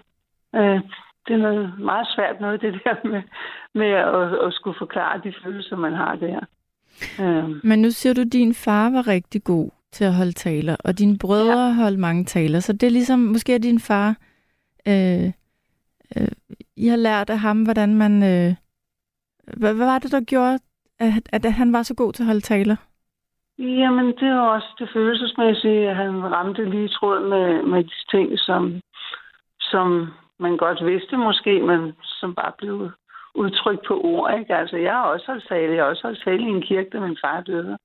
Øh, 0.56 0.82
det 1.28 1.34
er 1.34 1.38
noget 1.38 1.80
meget 1.80 2.08
svært 2.16 2.42
noget, 2.42 2.62
det 2.62 2.74
der 2.84 2.96
med, 3.12 3.22
med 3.74 3.88
at, 3.88 4.48
at 4.48 4.54
skulle 4.54 4.78
forklare 4.78 5.22
de 5.24 5.34
følelser, 5.44 5.76
man 5.76 5.94
har 5.94 6.16
der. 6.16 6.40
Øh, 7.22 7.50
Men 7.64 7.82
nu 7.82 7.90
siger 7.90 8.14
du, 8.14 8.22
at 8.22 8.34
din 8.34 8.54
far 8.54 8.90
var 8.90 9.08
rigtig 9.08 9.44
god 9.44 9.70
til 9.92 10.06
at 10.06 10.14
holde 10.14 10.32
taler, 10.32 10.76
og 10.86 11.00
dine 11.00 11.18
brødre 11.18 11.68
ja. 11.68 11.74
holdt 11.74 12.00
mange 12.00 12.26
taler. 12.26 12.60
Så 12.60 12.74
det 12.74 12.84
er 12.84 12.92
ligesom, 12.92 13.20
måske 13.20 13.56
er 13.56 13.60
din 13.60 13.80
far, 13.80 14.16
øh, 14.88 15.26
øh, 16.18 16.28
I 16.76 16.88
har 16.88 16.98
lært 16.98 17.30
af 17.30 17.40
ham, 17.40 17.64
hvordan 17.64 17.96
man... 17.96 18.24
Øh, 18.24 18.56
hvad, 19.58 19.74
hvad 19.74 19.86
var 19.86 20.00
det, 20.00 20.12
der 20.12 20.22
gjorde, 20.22 20.60
at, 21.00 21.30
at 21.46 21.54
han 21.54 21.74
var 21.74 21.84
så 21.84 21.96
god 21.96 22.14
til 22.14 22.24
at 22.24 22.28
holde 22.28 22.42
taler? 22.42 22.76
Jamen, 23.60 24.06
det 24.06 24.28
er 24.28 24.40
også 24.40 24.68
det 24.80 24.90
følelsesmæssige, 24.94 25.90
at 25.90 25.96
han 25.96 26.34
ramte 26.34 26.70
lige 26.70 26.88
tråd 26.88 27.30
med, 27.30 27.64
med 27.64 27.84
de 27.84 28.18
ting, 28.18 28.40
som, 28.40 28.82
som 29.60 30.08
man 30.42 30.58
godt 30.58 30.86
vidste 30.86 31.18
måske, 31.18 31.62
men 31.62 31.94
som 32.04 32.36
bare 32.36 32.52
blev 32.58 32.92
udtrykt 33.36 33.86
på 33.88 34.02
ord. 34.04 34.40
Ikke? 34.40 34.56
Altså, 34.56 34.78
jeg 34.78 34.94
har 34.94 35.04
også 35.04 35.26
holdt 35.28 35.48
tale. 35.50 35.76
Jeg 35.76 35.84
har 35.84 35.90
også 35.90 36.04
holdt 36.04 36.24
tale 36.26 36.42
i 36.42 36.54
en 36.56 36.62
kirke, 36.62 36.90
da 36.94 37.00
min 37.00 37.18
far 37.24 37.42
døde. 37.42 37.78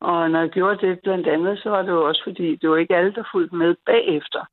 Og 0.00 0.30
når 0.30 0.40
jeg 0.40 0.50
gjorde 0.50 0.86
det 0.86 1.00
blandt 1.02 1.26
andet, 1.26 1.58
så 1.62 1.70
var 1.70 1.82
det 1.82 1.88
jo 1.88 2.08
også 2.08 2.22
fordi, 2.24 2.56
det 2.56 2.70
var 2.70 2.76
ikke 2.76 2.96
alle, 2.96 3.12
der 3.12 3.30
fulgte 3.32 3.56
med 3.56 3.74
bagefter. 3.86 4.44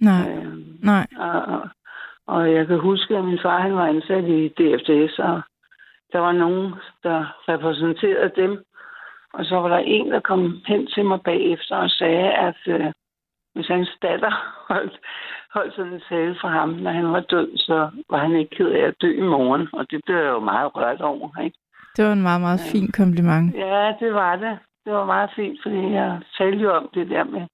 Nej, 0.00 0.30
Øh, 0.30 0.56
nej. 0.82 1.06
og, 1.18 1.42
og, 1.42 1.68
og 2.26 2.52
jeg 2.52 2.66
kan 2.66 2.78
huske, 2.78 3.16
at 3.16 3.24
min 3.24 3.38
far 3.42 3.60
han 3.60 3.74
var 3.74 3.86
ansat 3.86 4.24
i 4.24 4.48
DFDS, 4.48 5.18
og 5.18 5.42
der 6.12 6.18
var 6.18 6.32
nogen, 6.32 6.74
der 7.02 7.18
repræsenterede 7.48 8.32
dem. 8.36 8.64
Og 9.32 9.44
så 9.44 9.56
var 9.56 9.68
der 9.68 9.78
en, 9.78 10.10
der 10.10 10.20
kom 10.20 10.60
hen 10.66 10.86
til 10.86 11.04
mig 11.04 11.20
bagefter 11.22 11.76
og 11.76 11.90
sagde, 11.90 12.32
at 12.32 12.60
øh, 12.66 12.92
hvis 13.54 13.66
hans 13.66 13.90
datter 14.02 14.32
holdt, 14.68 14.98
holdt 15.54 15.74
sådan 15.74 15.92
en 15.92 16.02
tale 16.08 16.36
for 16.40 16.48
ham, 16.48 16.68
når 16.68 16.90
han 16.90 17.12
var 17.12 17.20
død, 17.20 17.56
så 17.56 17.90
var 18.10 18.18
han 18.18 18.36
ikke 18.36 18.56
ked 18.56 18.70
af 18.70 18.86
at 18.86 19.00
dø 19.00 19.10
i 19.18 19.28
morgen. 19.36 19.68
Og 19.72 19.90
det 19.90 20.00
blev 20.06 20.16
jeg 20.16 20.26
jo 20.26 20.40
meget 20.40 20.76
rørt 20.76 21.00
over. 21.00 21.28
Ikke? 21.44 21.58
Det 21.96 22.04
var 22.04 22.12
en 22.12 22.22
meget, 22.22 22.40
meget 22.40 22.60
fin 22.72 22.92
kompliment. 22.92 23.54
Ja, 23.54 23.94
det 24.00 24.14
var 24.14 24.36
det. 24.36 24.58
Det 24.84 24.92
var 24.92 25.04
meget 25.04 25.30
fint, 25.36 25.58
fordi 25.62 25.92
jeg 25.92 26.20
talte 26.38 26.62
jo 26.62 26.72
om 26.76 26.88
det 26.94 27.10
der 27.10 27.24
med, 27.24 27.46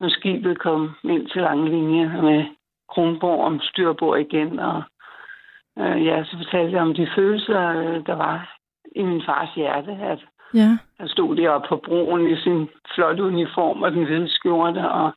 når 0.00 0.08
skibet 0.08 0.58
kom 0.58 0.90
ind 1.04 1.28
til 1.28 1.42
lange 1.42 1.70
linje 1.70 2.08
med 2.22 2.44
Kronborg 2.92 3.44
om 3.44 3.60
styrbord 3.60 4.18
igen. 4.18 4.58
Og 4.58 4.82
øh, 5.78 6.06
ja, 6.06 6.24
så 6.24 6.36
fortalte 6.36 6.72
jeg 6.72 6.82
om 6.82 6.94
de 6.94 7.08
følelser, 7.16 7.68
øh, 7.68 8.06
der 8.06 8.14
var 8.14 8.58
i 8.96 9.02
min 9.02 9.22
fars 9.26 9.54
hjerte, 9.54 9.92
at 9.92 10.20
Ja, 10.54 10.78
han 11.00 11.08
stod 11.08 11.36
deroppe 11.36 11.68
på 11.68 11.76
broen 11.76 12.30
i 12.30 12.36
sin 12.36 12.68
flotte 12.94 13.22
uniform 13.22 13.82
og 13.82 13.92
den 13.92 14.04
hvide 14.04 14.28
skjorte, 14.28 14.90
og, 14.90 15.12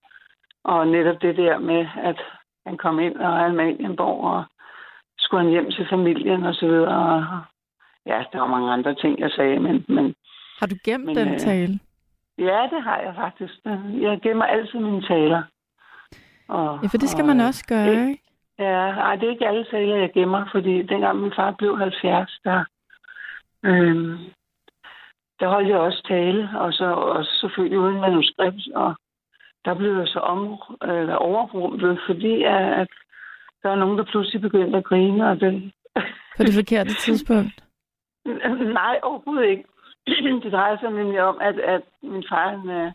og 0.63 0.87
netop 0.87 1.21
det 1.21 1.37
der 1.37 1.59
med, 1.59 1.87
at 2.03 2.19
han 2.65 2.77
kom 2.77 2.99
ind 2.99 3.15
og 3.15 3.45
Amalienborg, 3.45 4.23
og 4.23 4.43
skulle 5.17 5.43
han 5.43 5.51
hjem 5.51 5.71
til 5.71 5.87
familien 5.89 6.43
og 6.43 6.53
så 6.55 6.67
videre. 6.67 7.43
Ja, 8.05 8.23
der 8.33 8.39
var 8.39 8.47
mange 8.47 8.71
andre 8.71 8.95
ting, 8.95 9.19
jeg 9.19 9.31
sagde, 9.31 9.59
men, 9.59 9.85
men 9.87 10.15
har 10.59 10.67
du 10.67 10.75
gemt 10.85 11.05
Men, 11.05 11.15
den 11.15 11.33
øh, 11.33 11.39
tale? 11.39 11.79
Ja, 12.37 12.67
det 12.73 12.81
har 12.83 12.99
jeg 13.05 13.13
faktisk. 13.15 13.53
Jeg 14.01 14.19
gemmer 14.23 14.45
altid 14.45 14.79
mine 14.79 15.01
taler. 15.01 15.43
Og, 16.47 16.79
Ja, 16.83 16.87
for 16.87 16.97
det 16.97 17.09
skal 17.09 17.21
og, 17.21 17.27
man 17.27 17.39
også 17.39 17.65
gøre, 17.67 17.87
ikke? 17.87 18.21
Ja, 18.59 18.87
ej, 19.07 19.15
det 19.15 19.25
er 19.27 19.31
ikke 19.31 19.47
alle 19.47 19.65
taler, 19.71 19.95
jeg 19.95 20.11
gemmer, 20.13 20.45
fordi 20.51 20.81
dengang 20.81 21.19
min 21.19 21.33
far 21.35 21.51
blev 21.51 21.77
70, 21.77 22.39
der, 22.43 22.63
øhm, 23.65 24.17
der 25.41 25.47
holdt 25.49 25.69
jeg 25.69 25.77
også 25.77 26.01
tale, 26.07 26.49
og 26.55 26.73
så 26.73 26.85
og 26.85 27.25
selvfølgelig 27.25 27.79
uden 27.79 28.01
manuskript, 28.01 28.67
og 28.75 28.95
der 29.65 29.73
blev 29.73 29.97
jeg 29.97 30.07
så 30.07 30.19
om, 30.19 30.39
eller 30.81 31.15
overrumplet, 31.15 31.99
fordi 32.07 32.43
at, 32.43 32.87
der 33.61 33.69
var 33.69 33.75
nogen, 33.75 33.97
der 33.97 34.03
pludselig 34.03 34.41
begyndte 34.41 34.77
at 34.77 34.83
grine, 34.83 35.29
og 35.29 35.39
det, 35.39 35.71
På 36.37 36.43
det 36.43 36.53
forkerte 36.53 36.93
tidspunkt. 36.93 37.63
Nej, 38.81 38.99
overhovedet 39.03 39.49
ikke. 39.49 39.63
Det 40.43 40.51
drejer 40.51 40.77
sig 40.79 40.91
nemlig 40.91 41.21
om, 41.21 41.37
at, 41.41 41.59
at 41.59 41.81
min 42.03 42.23
far 42.29 42.49
han, 42.49 42.85
uh, 42.85 42.91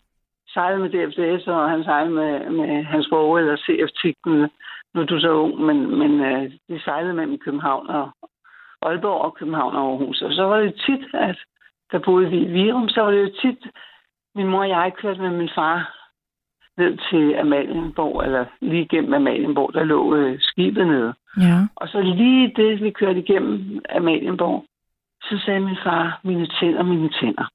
sejlede 0.47 0.81
med 0.81 0.89
DFDS, 0.89 1.47
og 1.47 1.69
han 1.69 1.83
sejlede 1.83 2.15
med, 2.15 2.49
med 2.49 2.83
hans 2.83 3.07
bror, 3.09 3.37
eller 3.37 3.55
CF-tikten. 3.57 4.49
Nu 4.93 5.01
er 5.01 5.05
du 5.05 5.19
så 5.19 5.31
ung, 5.31 5.61
men, 5.61 5.99
men 5.99 6.11
uh, 6.19 6.51
de 6.69 6.83
sejlede 6.83 7.13
mellem 7.13 7.37
København 7.37 7.89
og 7.89 8.09
Aalborg 8.81 9.21
og 9.21 9.35
København 9.35 9.75
og 9.75 9.81
Aarhus. 9.81 10.21
Og 10.21 10.33
så 10.33 10.43
var 10.43 10.57
det 10.59 10.81
tit, 10.85 11.05
at 11.13 11.37
der 11.91 11.99
boede 11.99 12.29
vi 12.29 12.37
i 12.37 12.51
Virum, 12.51 12.89
så 12.89 13.01
var 13.01 13.11
det 13.11 13.21
jo 13.21 13.31
tit, 13.41 13.67
min 14.35 14.47
mor 14.47 14.59
og 14.59 14.69
jeg 14.69 14.93
kørte 15.01 15.21
med 15.21 15.31
min 15.31 15.49
far 15.55 15.97
ned 16.77 16.97
til 17.09 17.33
Amalienborg, 17.35 18.23
eller 18.23 18.45
lige 18.61 18.81
igennem 18.81 19.13
Amalienborg, 19.13 19.73
der 19.73 19.83
lå 19.83 19.99
uh, 20.15 20.35
skibet 20.39 20.87
nede. 20.87 21.13
Ja. 21.41 21.57
Og 21.75 21.87
så 21.87 22.01
lige 22.01 22.53
det, 22.55 22.83
vi 22.83 22.89
kørte 22.91 23.19
igennem 23.19 23.81
Amalienborg, 23.89 24.65
så 25.21 25.41
sagde 25.45 25.59
min 25.59 25.77
far, 25.83 26.19
mine 26.23 26.47
tænder, 26.59 26.83
mine 26.83 27.09
tænder. 27.09 27.47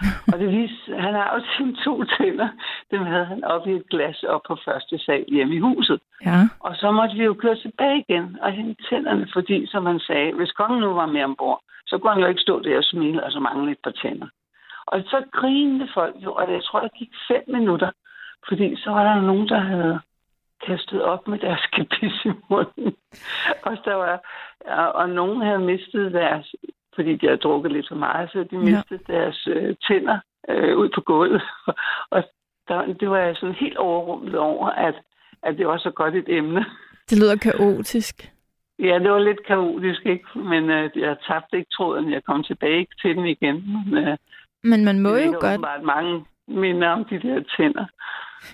og 0.32 0.38
det 0.38 0.48
viste, 0.50 0.96
han 0.98 1.14
har 1.14 1.34
jo 1.34 1.40
sine 1.56 1.76
to 1.84 2.04
tænder. 2.04 2.48
Dem 2.90 3.02
havde 3.02 3.24
han 3.24 3.44
op 3.44 3.66
i 3.66 3.72
et 3.72 3.88
glas 3.90 4.22
op 4.22 4.40
på 4.48 4.56
første 4.64 4.98
sal 4.98 5.24
hjemme 5.28 5.54
i 5.54 5.58
huset. 5.58 6.00
Ja. 6.24 6.40
Og 6.60 6.76
så 6.76 6.90
måtte 6.90 7.16
vi 7.16 7.24
jo 7.24 7.34
køre 7.34 7.56
tilbage 7.56 8.04
igen 8.08 8.38
og 8.42 8.52
hente 8.52 8.82
tænderne, 8.88 9.28
fordi, 9.32 9.66
som 9.66 9.86
han 9.86 10.00
sagde, 10.00 10.32
hvis 10.32 10.50
kongen 10.50 10.80
nu 10.80 10.94
var 10.94 11.06
med 11.06 11.24
ombord, 11.24 11.60
så 11.86 11.98
kunne 11.98 12.12
han 12.12 12.22
jo 12.22 12.28
ikke 12.28 12.40
stå 12.40 12.62
der 12.62 12.76
og 12.76 12.84
smile 12.84 13.24
og 13.24 13.32
så 13.32 13.40
mangle 13.40 13.72
et 13.72 13.78
par 13.84 13.90
tænder. 13.90 14.26
Og 14.86 15.02
så 15.06 15.24
grinede 15.32 15.88
folk 15.94 16.16
jo, 16.18 16.32
og 16.32 16.52
jeg 16.52 16.62
tror, 16.64 16.80
der 16.80 16.98
gik 16.98 17.10
fem 17.28 17.44
minutter, 17.46 17.90
fordi 18.48 18.76
så 18.76 18.90
var 18.90 19.04
der 19.04 19.20
nogen, 19.20 19.48
der 19.48 19.60
havde 19.60 20.00
kastet 20.66 21.02
op 21.02 21.28
med 21.28 21.38
deres 21.38 21.66
kapis 21.76 22.24
i 22.24 22.30
munden. 22.50 22.94
Og, 23.62 23.76
der 23.84 23.94
var, 23.94 24.20
og, 24.66 24.92
og 24.92 25.08
nogen 25.08 25.42
havde 25.42 25.58
mistet 25.58 26.12
deres, 26.12 26.54
fordi 26.94 27.16
de 27.16 27.26
havde 27.26 27.40
drukket 27.46 27.72
lidt 27.72 27.88
for 27.88 27.96
meget, 27.96 28.30
så 28.30 28.46
de 28.50 28.56
mistede 28.58 29.00
ja. 29.08 29.14
deres 29.14 29.48
øh, 29.50 29.76
tænder 29.88 30.18
øh, 30.48 30.76
ud 30.76 30.88
på 30.94 31.00
gulvet. 31.00 31.42
og 32.14 32.24
der, 32.68 32.92
det 33.00 33.10
var 33.10 33.18
jeg 33.18 33.36
sådan 33.36 33.54
helt 33.54 33.76
overrumlet 33.76 34.38
over, 34.38 34.68
at, 34.68 34.94
at 35.42 35.58
det 35.58 35.66
var 35.66 35.78
så 35.78 35.90
godt 35.90 36.14
et 36.14 36.28
emne. 36.28 36.64
Det 37.10 37.18
lyder 37.18 37.36
kaotisk. 37.36 38.33
Ja, 38.78 38.98
det 38.98 39.10
var 39.10 39.18
lidt 39.18 39.46
kaotisk, 39.46 40.06
ikke? 40.06 40.38
men 40.38 40.70
øh, 40.70 40.90
jeg 40.96 41.16
tabte 41.28 41.56
ikke 41.58 41.70
tråden. 41.76 42.12
Jeg 42.12 42.24
kom 42.24 42.42
tilbage 42.42 42.86
til 43.02 43.16
den 43.16 43.26
igen. 43.26 43.56
Men, 43.90 44.08
øh, 44.08 44.16
Men 44.62 44.84
man 44.84 44.98
må 45.00 45.08
jo 45.08 45.32
godt... 45.40 45.44
åbenbart 45.44 45.82
mange 45.82 46.24
minder 46.48 46.88
om 46.88 47.04
de 47.04 47.18
der 47.18 47.42
tænder. 47.56 47.86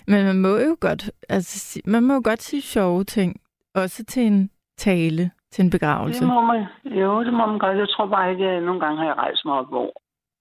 Men 0.06 0.24
man 0.24 0.38
må 0.40 0.48
jo 0.48 0.76
godt, 0.80 1.10
altså, 1.28 1.82
man 1.86 2.02
må 2.02 2.14
jo 2.14 2.20
godt 2.24 2.42
sige 2.42 2.62
sjove 2.62 3.04
ting, 3.04 3.40
også 3.74 4.04
til 4.04 4.22
en 4.22 4.50
tale, 4.76 5.30
til 5.50 5.64
en 5.64 5.70
begravelse. 5.70 6.20
Det 6.20 6.28
må 6.34 6.40
man, 6.40 6.64
jo, 6.84 7.24
det 7.24 7.32
må 7.32 7.46
man 7.46 7.58
godt. 7.58 7.78
Jeg 7.78 7.88
tror 7.88 8.06
bare 8.06 8.30
ikke, 8.32 8.46
at 8.46 8.62
nogle 8.62 8.80
gange 8.80 8.98
har 8.98 9.06
jeg 9.06 9.16
rejst 9.16 9.44
mig 9.44 9.54
op, 9.54 9.68
hvor 9.68 9.92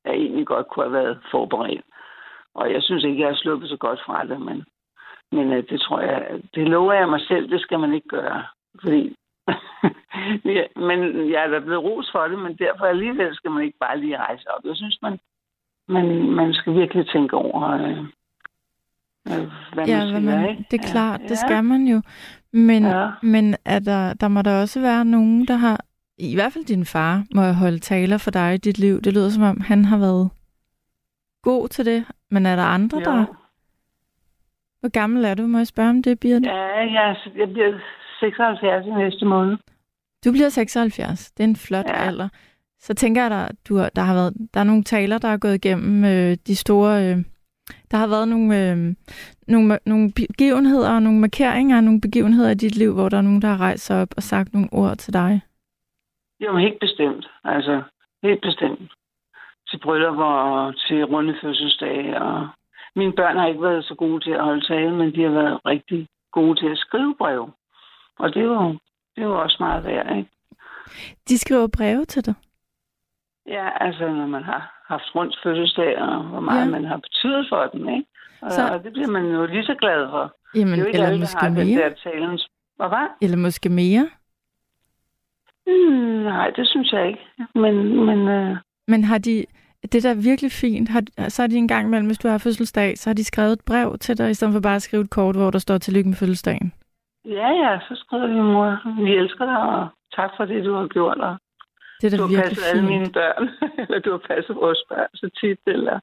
jeg 0.05 0.13
egentlig 0.13 0.47
godt 0.47 0.67
kunne 0.67 0.85
have 0.85 0.93
været 0.93 1.19
forberedt. 1.31 1.85
Og 2.55 2.73
jeg 2.73 2.81
synes 2.83 3.03
ikke, 3.03 3.21
jeg 3.21 3.27
har 3.27 3.35
sluppet 3.35 3.69
så 3.69 3.77
godt 3.77 3.99
fra 4.05 4.25
det, 4.25 4.41
men, 4.41 4.65
men 5.31 5.53
øh, 5.53 5.63
det 5.69 5.81
tror 5.81 5.99
jeg, 5.99 6.27
det 6.55 6.67
lover 6.67 6.93
jeg 6.93 7.09
mig 7.09 7.21
selv, 7.27 7.49
det 7.49 7.61
skal 7.61 7.79
man 7.79 7.93
ikke 7.93 8.07
gøre. 8.07 8.43
Fordi, 8.81 9.15
ja, 10.55 10.63
men 10.89 10.99
jeg 11.31 11.43
er 11.45 11.47
da 11.47 11.59
blevet 11.59 11.83
ros 11.83 12.09
for 12.12 12.27
det, 12.27 12.39
men 12.39 12.55
derfor 12.57 12.85
alligevel 12.85 13.35
skal 13.35 13.51
man 13.51 13.63
ikke 13.63 13.77
bare 13.79 13.99
lige 13.99 14.17
rejse 14.17 14.45
op. 14.57 14.63
Jeg 14.65 14.75
synes, 14.75 14.99
man, 15.01 15.19
man, 15.88 16.05
man 16.31 16.53
skal 16.53 16.73
virkelig 16.73 17.07
tænke 17.07 17.35
over, 17.35 17.69
øh, 17.71 17.97
øh, 19.27 19.47
hvad 19.73 19.85
Ja, 19.88 19.97
man 19.97 20.07
siger, 20.07 20.19
man, 20.19 20.49
ikke? 20.49 20.65
det 20.71 20.79
er 20.79 20.83
Ja, 20.88 20.91
klart, 20.91 21.21
ja. 21.21 21.27
det 21.27 21.38
skal 21.38 21.63
man 21.63 21.81
jo. 21.88 22.01
Men, 22.53 22.83
Ja. 22.85 23.09
men 23.23 23.55
er 23.65 23.79
der, 23.79 24.13
der 24.13 24.27
må 24.27 24.41
der 24.41 24.62
også 24.62 24.81
være 24.81 25.05
nogen, 25.05 25.45
der 25.47 25.55
har, 25.55 25.79
i 26.17 26.35
hvert 26.35 26.53
fald 26.53 26.65
din 26.65 26.85
far, 26.85 27.23
må 27.35 27.41
have 27.41 27.55
holdt 27.55 27.83
taler 27.83 28.17
for 28.17 28.31
dig 28.31 28.53
i 28.53 28.57
dit 28.57 28.79
liv. 28.79 29.01
Det 29.01 29.13
lyder 29.13 29.29
som 29.29 29.43
om, 29.43 29.62
han 29.62 29.85
har 29.85 29.97
været 29.97 30.29
god 31.41 31.67
til 31.67 31.85
det. 31.85 32.05
Men 32.31 32.45
er 32.45 32.55
der 32.55 32.63
andre, 32.63 32.97
Jo. 32.97 33.03
der... 33.03 33.25
Hvor 34.79 34.89
gammel 34.89 35.25
er 35.25 35.33
du? 35.33 35.47
Må 35.47 35.57
jeg 35.57 35.67
spørge 35.67 35.89
om 35.89 36.03
det, 36.03 36.19
Birte? 36.19 36.49
Ja, 36.49 36.77
jeg, 36.77 37.15
jeg 37.35 37.49
bliver 37.53 37.79
76 38.19 38.86
i 38.86 38.89
næste 38.89 39.25
måned. 39.25 39.58
Du 40.25 40.32
bliver 40.32 40.49
76. 40.49 41.32
Det 41.32 41.43
er 41.43 41.47
en 41.47 41.55
flot 41.55 41.86
ja. 41.88 42.08
Alder. 42.08 42.29
Så 42.79 42.93
tænker 42.93 43.21
jeg, 43.21 43.32
der, 43.32 43.47
du, 43.69 43.75
der 43.95 44.01
har 44.01 44.13
været 44.13 44.34
der 44.53 44.60
er 44.60 44.63
nogle 44.63 44.84
taler, 44.84 45.17
der 45.17 45.27
er 45.27 45.38
gået 45.38 45.55
igennem 45.55 46.05
øh, 46.05 46.38
de 46.47 46.55
store... 46.55 47.05
Øh, 47.05 47.17
der 47.91 47.97
har 47.97 48.08
været 48.08 48.27
nogle, 48.27 48.47
øh, 48.62 48.77
nogle, 49.47 49.79
nogle 49.86 50.12
begivenheder 50.15 50.93
og 50.95 51.01
nogle 51.01 51.19
markeringer, 51.19 51.82
nogle 51.82 52.01
begivenheder 52.01 52.49
i 52.51 52.62
dit 52.63 52.75
liv, 52.75 52.93
hvor 52.93 53.10
der 53.10 53.17
er 53.17 53.21
nogen, 53.21 53.41
der 53.41 53.47
har 53.47 53.60
rejst 53.60 53.86
sig 53.86 54.01
op 54.01 54.08
og 54.17 54.23
sagt 54.23 54.53
nogle 54.53 54.69
ord 54.71 54.97
til 54.97 55.13
dig. 55.13 55.41
Jo, 56.39 56.58
helt 56.58 56.79
bestemt. 56.79 57.25
Altså, 57.43 57.84
helt 58.23 58.41
bestemt. 58.41 58.91
Til 59.67 59.79
bryllupper 59.84 60.25
og 60.25 60.75
til 60.88 61.05
runde 61.05 61.36
fødselsdage. 61.41 62.21
Og 62.21 62.47
mine 62.95 63.13
børn 63.13 63.38
har 63.38 63.47
ikke 63.47 63.62
været 63.62 63.86
så 63.86 63.95
gode 63.95 64.23
til 64.23 64.32
at 64.32 64.43
holde 64.43 64.65
tale, 64.67 64.95
men 64.95 65.15
de 65.15 65.23
har 65.23 65.32
været 65.32 65.60
rigtig 65.65 66.08
gode 66.32 66.60
til 66.60 66.69
at 66.71 66.77
skrive 66.77 67.15
brev. 67.17 67.49
Og 68.19 68.34
det 68.34 68.39
er 68.41 68.45
jo, 68.45 68.71
det 69.15 69.21
er 69.23 69.25
jo 69.25 69.41
også 69.41 69.58
meget 69.60 69.84
værd, 69.84 70.17
ikke? 70.17 70.29
De 71.29 71.38
skriver 71.38 71.67
breve 71.77 72.05
til 72.05 72.25
dig. 72.25 72.34
Ja, 73.47 73.86
altså 73.86 74.08
når 74.08 74.27
man 74.27 74.43
har 74.43 74.84
haft 74.88 75.15
rundt 75.15 75.36
fødselsdag, 75.43 75.97
og 76.01 76.23
hvor 76.23 76.39
meget 76.39 76.65
Ja. 76.65 76.71
man 76.71 76.86
har 76.86 76.97
betydet 76.97 77.45
for 77.49 77.69
dem, 77.73 77.89
ikke? 77.89 78.05
Og, 78.41 78.51
Så- 78.51 78.67
og 78.73 78.84
det 78.84 78.93
bliver 78.93 79.08
man 79.08 79.25
jo 79.25 79.45
lige 79.45 79.63
så 79.65 79.75
glad 79.79 80.10
for. 80.10 80.36
Jamen, 80.55 80.67
det 80.67 80.77
er 80.77 80.82
jo 80.82 80.86
ikke 80.88 80.95
eller 80.95 81.08
alle, 81.08 81.19
måske 81.19 81.39
har 81.39 81.49
den 81.49 81.67
mere. 81.67 81.89
der 81.89 81.95
talens... 82.03 82.49
Hvad 82.75 82.89
var? 82.89 83.17
Eller 83.21 83.38
måske 83.38 83.69
mere. 83.69 84.10
Hmm, 85.65 86.23
nej, 86.23 86.49
det 86.55 86.67
synes 86.67 86.91
jeg 86.91 87.08
ikke. 87.08 87.19
Men, 87.55 88.05
men 88.05 88.27
øh, 88.27 88.58
Men 88.88 89.03
har 89.03 89.17
de... 89.17 89.45
Det 89.91 90.03
der 90.03 90.10
er 90.10 90.13
virkelig 90.23 90.51
fint. 90.51 90.89
Har, 90.89 91.03
så 91.29 91.41
har 91.41 91.47
de 91.47 91.55
en 91.55 91.67
gang 91.67 91.88
imellem, 91.88 92.08
hvis 92.08 92.17
du 92.17 92.27
har 92.27 92.38
fødselsdag, 92.38 92.97
så 92.97 93.10
har 93.10 93.13
de 93.15 93.23
skrevet 93.23 93.53
et 93.53 93.62
brev 93.65 93.97
til 93.97 94.17
dig, 94.17 94.29
i 94.29 94.34
stedet 94.34 94.53
for 94.53 94.60
bare 94.62 94.75
at 94.75 94.82
skrive 94.82 95.03
et 95.03 95.10
kort, 95.10 95.36
hvor 95.36 95.51
der 95.51 95.60
står 95.60 95.77
tillykke 95.77 96.10
med 96.10 96.17
fødselsdagen. 96.17 96.73
Ja, 97.25 97.49
ja, 97.63 97.79
så 97.88 97.95
skriver 97.95 98.27
vi, 98.27 98.39
mor, 98.39 99.01
vi 99.03 99.15
elsker 99.15 99.45
dig, 99.45 99.58
og 99.58 99.88
tak 100.15 100.32
for 100.38 100.45
det, 100.45 100.65
du 100.65 100.73
har 100.73 100.88
gjort, 100.88 101.17
og 101.17 101.38
Det 102.01 102.13
er 102.13 102.17
du 102.17 102.17
da 102.17 102.21
har 102.21 102.27
virkelig 102.27 102.43
passet 102.58 102.69
alle 102.71 102.86
mine 102.88 103.05
fint. 103.05 103.13
børn, 103.13 103.49
eller 103.82 103.99
du 103.99 104.12
har 104.12 104.21
passet 104.32 104.55
vores 104.55 104.84
børn 104.89 105.10
så 105.13 105.29
tit, 105.39 105.60
eller 105.67 105.99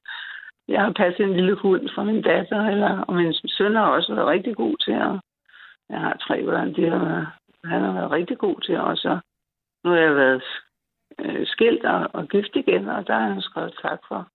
jeg 0.67 0.81
har 0.81 0.91
passet 0.91 1.23
en 1.25 1.33
lille 1.35 1.55
hund 1.55 1.89
for 1.95 2.03
min 2.03 2.21
datter, 2.21 2.61
eller, 2.67 3.01
og 3.01 3.13
min 3.13 3.33
søn 3.33 3.75
har 3.75 3.87
også 3.87 4.15
været 4.15 4.27
rigtig 4.27 4.55
god 4.55 4.75
til 4.85 4.91
at... 4.91 5.13
Jeg 5.89 5.99
har 5.99 6.17
tre 6.27 6.43
børn, 6.45 6.75
de 6.75 6.89
har, 6.89 6.97
været- 7.05 7.27
han 7.65 7.81
har 7.81 7.93
været 7.93 8.11
rigtig 8.11 8.37
god 8.37 8.61
til 8.61 8.79
også. 8.79 9.19
Nu 9.83 9.89
har 9.89 9.97
jeg 9.97 10.15
været 10.15 10.43
øh, 11.19 11.47
skilt 11.47 11.85
og, 11.85 12.09
og 12.13 12.27
gift 12.27 12.55
igen, 12.55 12.89
og 12.89 13.07
der 13.07 13.13
har 13.13 13.27
han 13.27 13.41
skrevet 13.41 13.73
tak 13.81 13.99
for. 14.07 14.27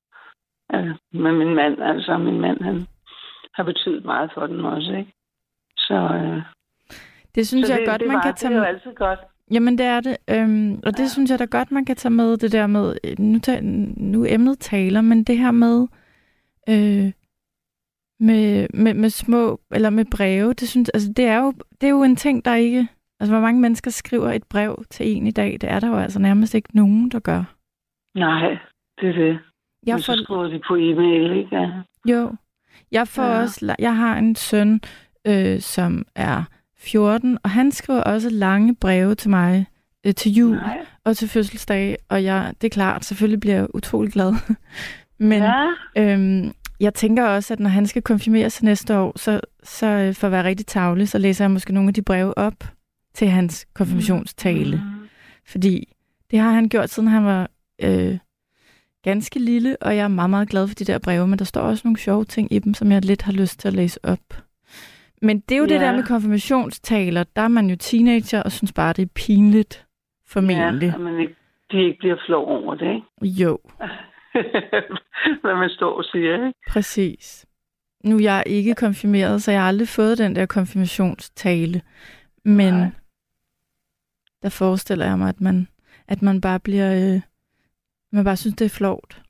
Øh, 0.74 0.94
med 1.12 1.32
min 1.32 1.54
mand, 1.54 1.82
altså 1.82 2.18
min 2.18 2.40
mand, 2.40 2.60
han 2.62 2.86
har 3.54 3.62
betydet 3.64 4.04
meget 4.04 4.30
for 4.34 4.46
den 4.46 4.64
også, 4.64 4.92
ikke? 4.92 5.12
Så, 5.76 5.94
øh, 5.94 6.42
Det 7.34 7.46
synes 7.48 7.66
så 7.66 7.72
jeg 7.72 7.80
det, 7.80 7.88
godt, 7.88 8.00
det 8.00 8.08
man 8.08 8.22
kan 8.22 8.30
det 8.32 8.38
tage 8.38 8.52
er 8.52 8.56
jo 8.56 8.60
med. 8.60 8.68
altid 8.68 8.94
godt. 8.94 9.18
Jamen, 9.50 9.78
det 9.78 9.86
er 9.86 10.00
det. 10.00 10.16
Øhm, 10.30 10.74
og 10.86 10.92
det 10.96 11.02
Ja. 11.02 11.08
synes 11.08 11.30
jeg 11.30 11.38
da 11.38 11.44
godt, 11.44 11.70
man 11.72 11.84
kan 11.84 11.96
tage 11.96 12.12
med, 12.12 12.36
det 12.36 12.52
der 12.52 12.66
med, 12.66 12.96
øh, 13.04 13.18
nu, 13.18 13.38
ta- 13.46 13.60
nu 13.96 14.24
emnet 14.28 14.58
taler, 14.58 15.00
men 15.00 15.24
det 15.24 15.38
her 15.38 15.50
med, 15.50 15.86
øh, 16.68 17.12
med, 18.20 18.66
med, 18.74 18.94
med 18.94 19.10
små, 19.10 19.60
eller 19.70 19.90
med 19.90 20.04
breve, 20.10 20.52
det, 20.52 20.68
synes, 20.68 20.88
altså, 20.88 21.12
det, 21.12 21.24
er 21.24 21.38
jo, 21.38 21.52
det 21.80 21.86
er 21.86 21.90
jo 21.90 22.02
en 22.02 22.16
ting, 22.16 22.44
der 22.44 22.54
ikke, 22.54 22.88
altså 23.20 23.32
hvor 23.32 23.40
mange 23.40 23.60
mennesker 23.60 23.90
skriver 23.90 24.32
et 24.32 24.44
brev 24.44 24.84
til 24.90 25.06
en 25.16 25.26
i 25.26 25.30
dag, 25.30 25.52
det 25.60 25.70
er 25.70 25.80
der 25.80 25.88
jo 25.88 25.96
altså 25.96 26.18
nærmest 26.18 26.54
ikke 26.54 26.76
nogen, 26.76 27.08
der 27.10 27.18
gør. 27.20 27.44
Nej, 28.18 28.58
det 29.00 29.08
er 29.08 29.12
det. 29.12 29.38
Jeg 29.86 29.94
får, 29.94 30.00
så 30.16 30.20
skriver 30.24 30.44
de 30.48 30.60
på 30.68 30.74
e-mail, 30.74 31.36
ikke? 31.38 31.56
Ja. 31.56 31.70
jo, 32.08 32.32
jeg 32.92 33.08
får 33.08 33.22
Ja. 33.22 33.40
også, 33.40 33.74
jeg 33.78 33.96
har 33.96 34.18
en 34.18 34.34
søn, 34.36 34.80
øh, 35.26 35.60
som 35.60 36.06
er 36.14 36.44
14, 36.82 37.38
og 37.42 37.50
han 37.50 37.72
skriver 37.72 38.00
også 38.00 38.30
lange 38.30 38.74
breve 38.74 39.14
til 39.14 39.30
mig 39.30 39.66
øh, 40.06 40.14
til 40.14 40.32
jul. 40.32 40.56
Nej. 40.56 40.78
og 41.04 41.16
til 41.16 41.28
fødselsdag, 41.28 41.96
og 42.08 42.24
jeg, 42.24 42.52
det 42.60 42.66
er 42.66 42.70
klart, 42.70 43.04
selvfølgelig 43.04 43.40
bliver 43.40 43.56
jeg 43.56 43.66
utrolig 43.74 44.12
glad. 44.12 44.34
Men 45.18 45.42
ja. 45.42 45.66
øhm, 45.96 46.52
jeg 46.80 46.94
tænker 46.94 47.24
også, 47.24 47.54
at 47.54 47.60
når 47.60 47.70
han 47.70 47.86
skal 47.86 48.02
konfirmeres 48.02 48.54
til 48.54 48.64
næste 48.64 48.98
år, 48.98 49.12
så, 49.18 49.40
så 49.62 49.86
øh, 49.86 50.14
for 50.14 50.26
at 50.26 50.32
være 50.32 50.44
rigtig 50.44 50.66
tavlig, 50.66 51.08
så 51.08 51.18
læser 51.18 51.44
jeg 51.44 51.50
måske 51.50 51.72
nogle 51.72 51.88
af 51.88 51.94
de 51.94 52.02
breve 52.02 52.38
op 52.38 52.64
til 53.14 53.28
hans 53.28 53.66
konfirmationstale. 53.74 54.76
Mm. 54.76 55.08
Fordi 55.46 55.94
det 56.30 56.38
har 56.38 56.50
han 56.50 56.68
gjort, 56.68 56.90
siden 56.90 57.08
han 57.08 57.24
var 57.24 57.50
øh, 57.82 58.18
ganske 59.02 59.38
lille, 59.38 59.76
og 59.80 59.96
jeg 59.96 60.04
er 60.04 60.08
meget, 60.08 60.30
meget 60.30 60.48
glad 60.48 60.68
for 60.68 60.74
de 60.74 60.84
der 60.84 60.98
breve, 60.98 61.26
men 61.26 61.38
der 61.38 61.44
står 61.44 61.60
også 61.60 61.82
nogle 61.84 61.98
sjove 61.98 62.24
ting 62.24 62.52
i 62.52 62.58
dem, 62.58 62.74
som 62.74 62.92
jeg 62.92 63.04
lidt 63.04 63.22
har 63.22 63.32
lyst 63.32 63.60
til 63.60 63.68
at 63.68 63.74
læse 63.74 64.04
op. 64.04 64.42
Men 65.22 65.40
det 65.40 65.54
er 65.54 65.58
jo 65.58 65.66
ja. 65.66 65.72
det 65.72 65.80
der 65.80 65.92
med 65.96 66.04
konfirmationstaler, 66.04 67.24
der 67.36 67.42
er 67.42 67.48
man 67.48 67.70
jo 67.70 67.76
teenager 67.76 68.42
og 68.42 68.52
synes 68.52 68.72
bare, 68.72 68.92
det 68.92 69.02
er 69.02 69.12
pinligt, 69.14 69.86
formentlig. 70.28 70.88
Ja, 70.88 70.98
man 70.98 71.20
ikke, 71.20 71.34
de 71.70 71.84
ikke 71.84 71.98
bliver 71.98 72.16
flov 72.26 72.46
over 72.48 72.74
det, 72.74 72.94
ikke? 72.94 73.42
Jo, 73.42 73.58
Hvad 75.42 75.54
man 75.54 75.70
står 75.70 75.96
og 75.96 76.04
siger, 76.04 76.46
ikke? 76.46 76.58
præcis. 76.68 77.46
Nu 78.04 78.16
er 78.16 78.20
jeg 78.22 78.42
ikke 78.46 78.74
konfirmeret, 78.74 79.42
så 79.42 79.50
jeg 79.50 79.60
har 79.60 79.68
aldrig 79.68 79.88
fået 79.88 80.18
den 80.18 80.36
der 80.36 80.46
konfirmationstale. 80.46 81.82
Men 82.44 82.74
Nej. 82.74 82.90
der 84.42 84.48
forestiller 84.48 85.06
jeg 85.06 85.18
mig, 85.18 85.28
at 85.28 85.40
man, 85.40 85.68
at 86.08 86.22
man 86.22 86.40
bare 86.40 86.60
bliver... 86.60 87.14
Øh, 87.14 87.20
man 88.12 88.24
bare 88.24 88.36
synes, 88.36 88.56
det 88.56 88.64
er 88.64 88.68
flovt. 88.68 89.21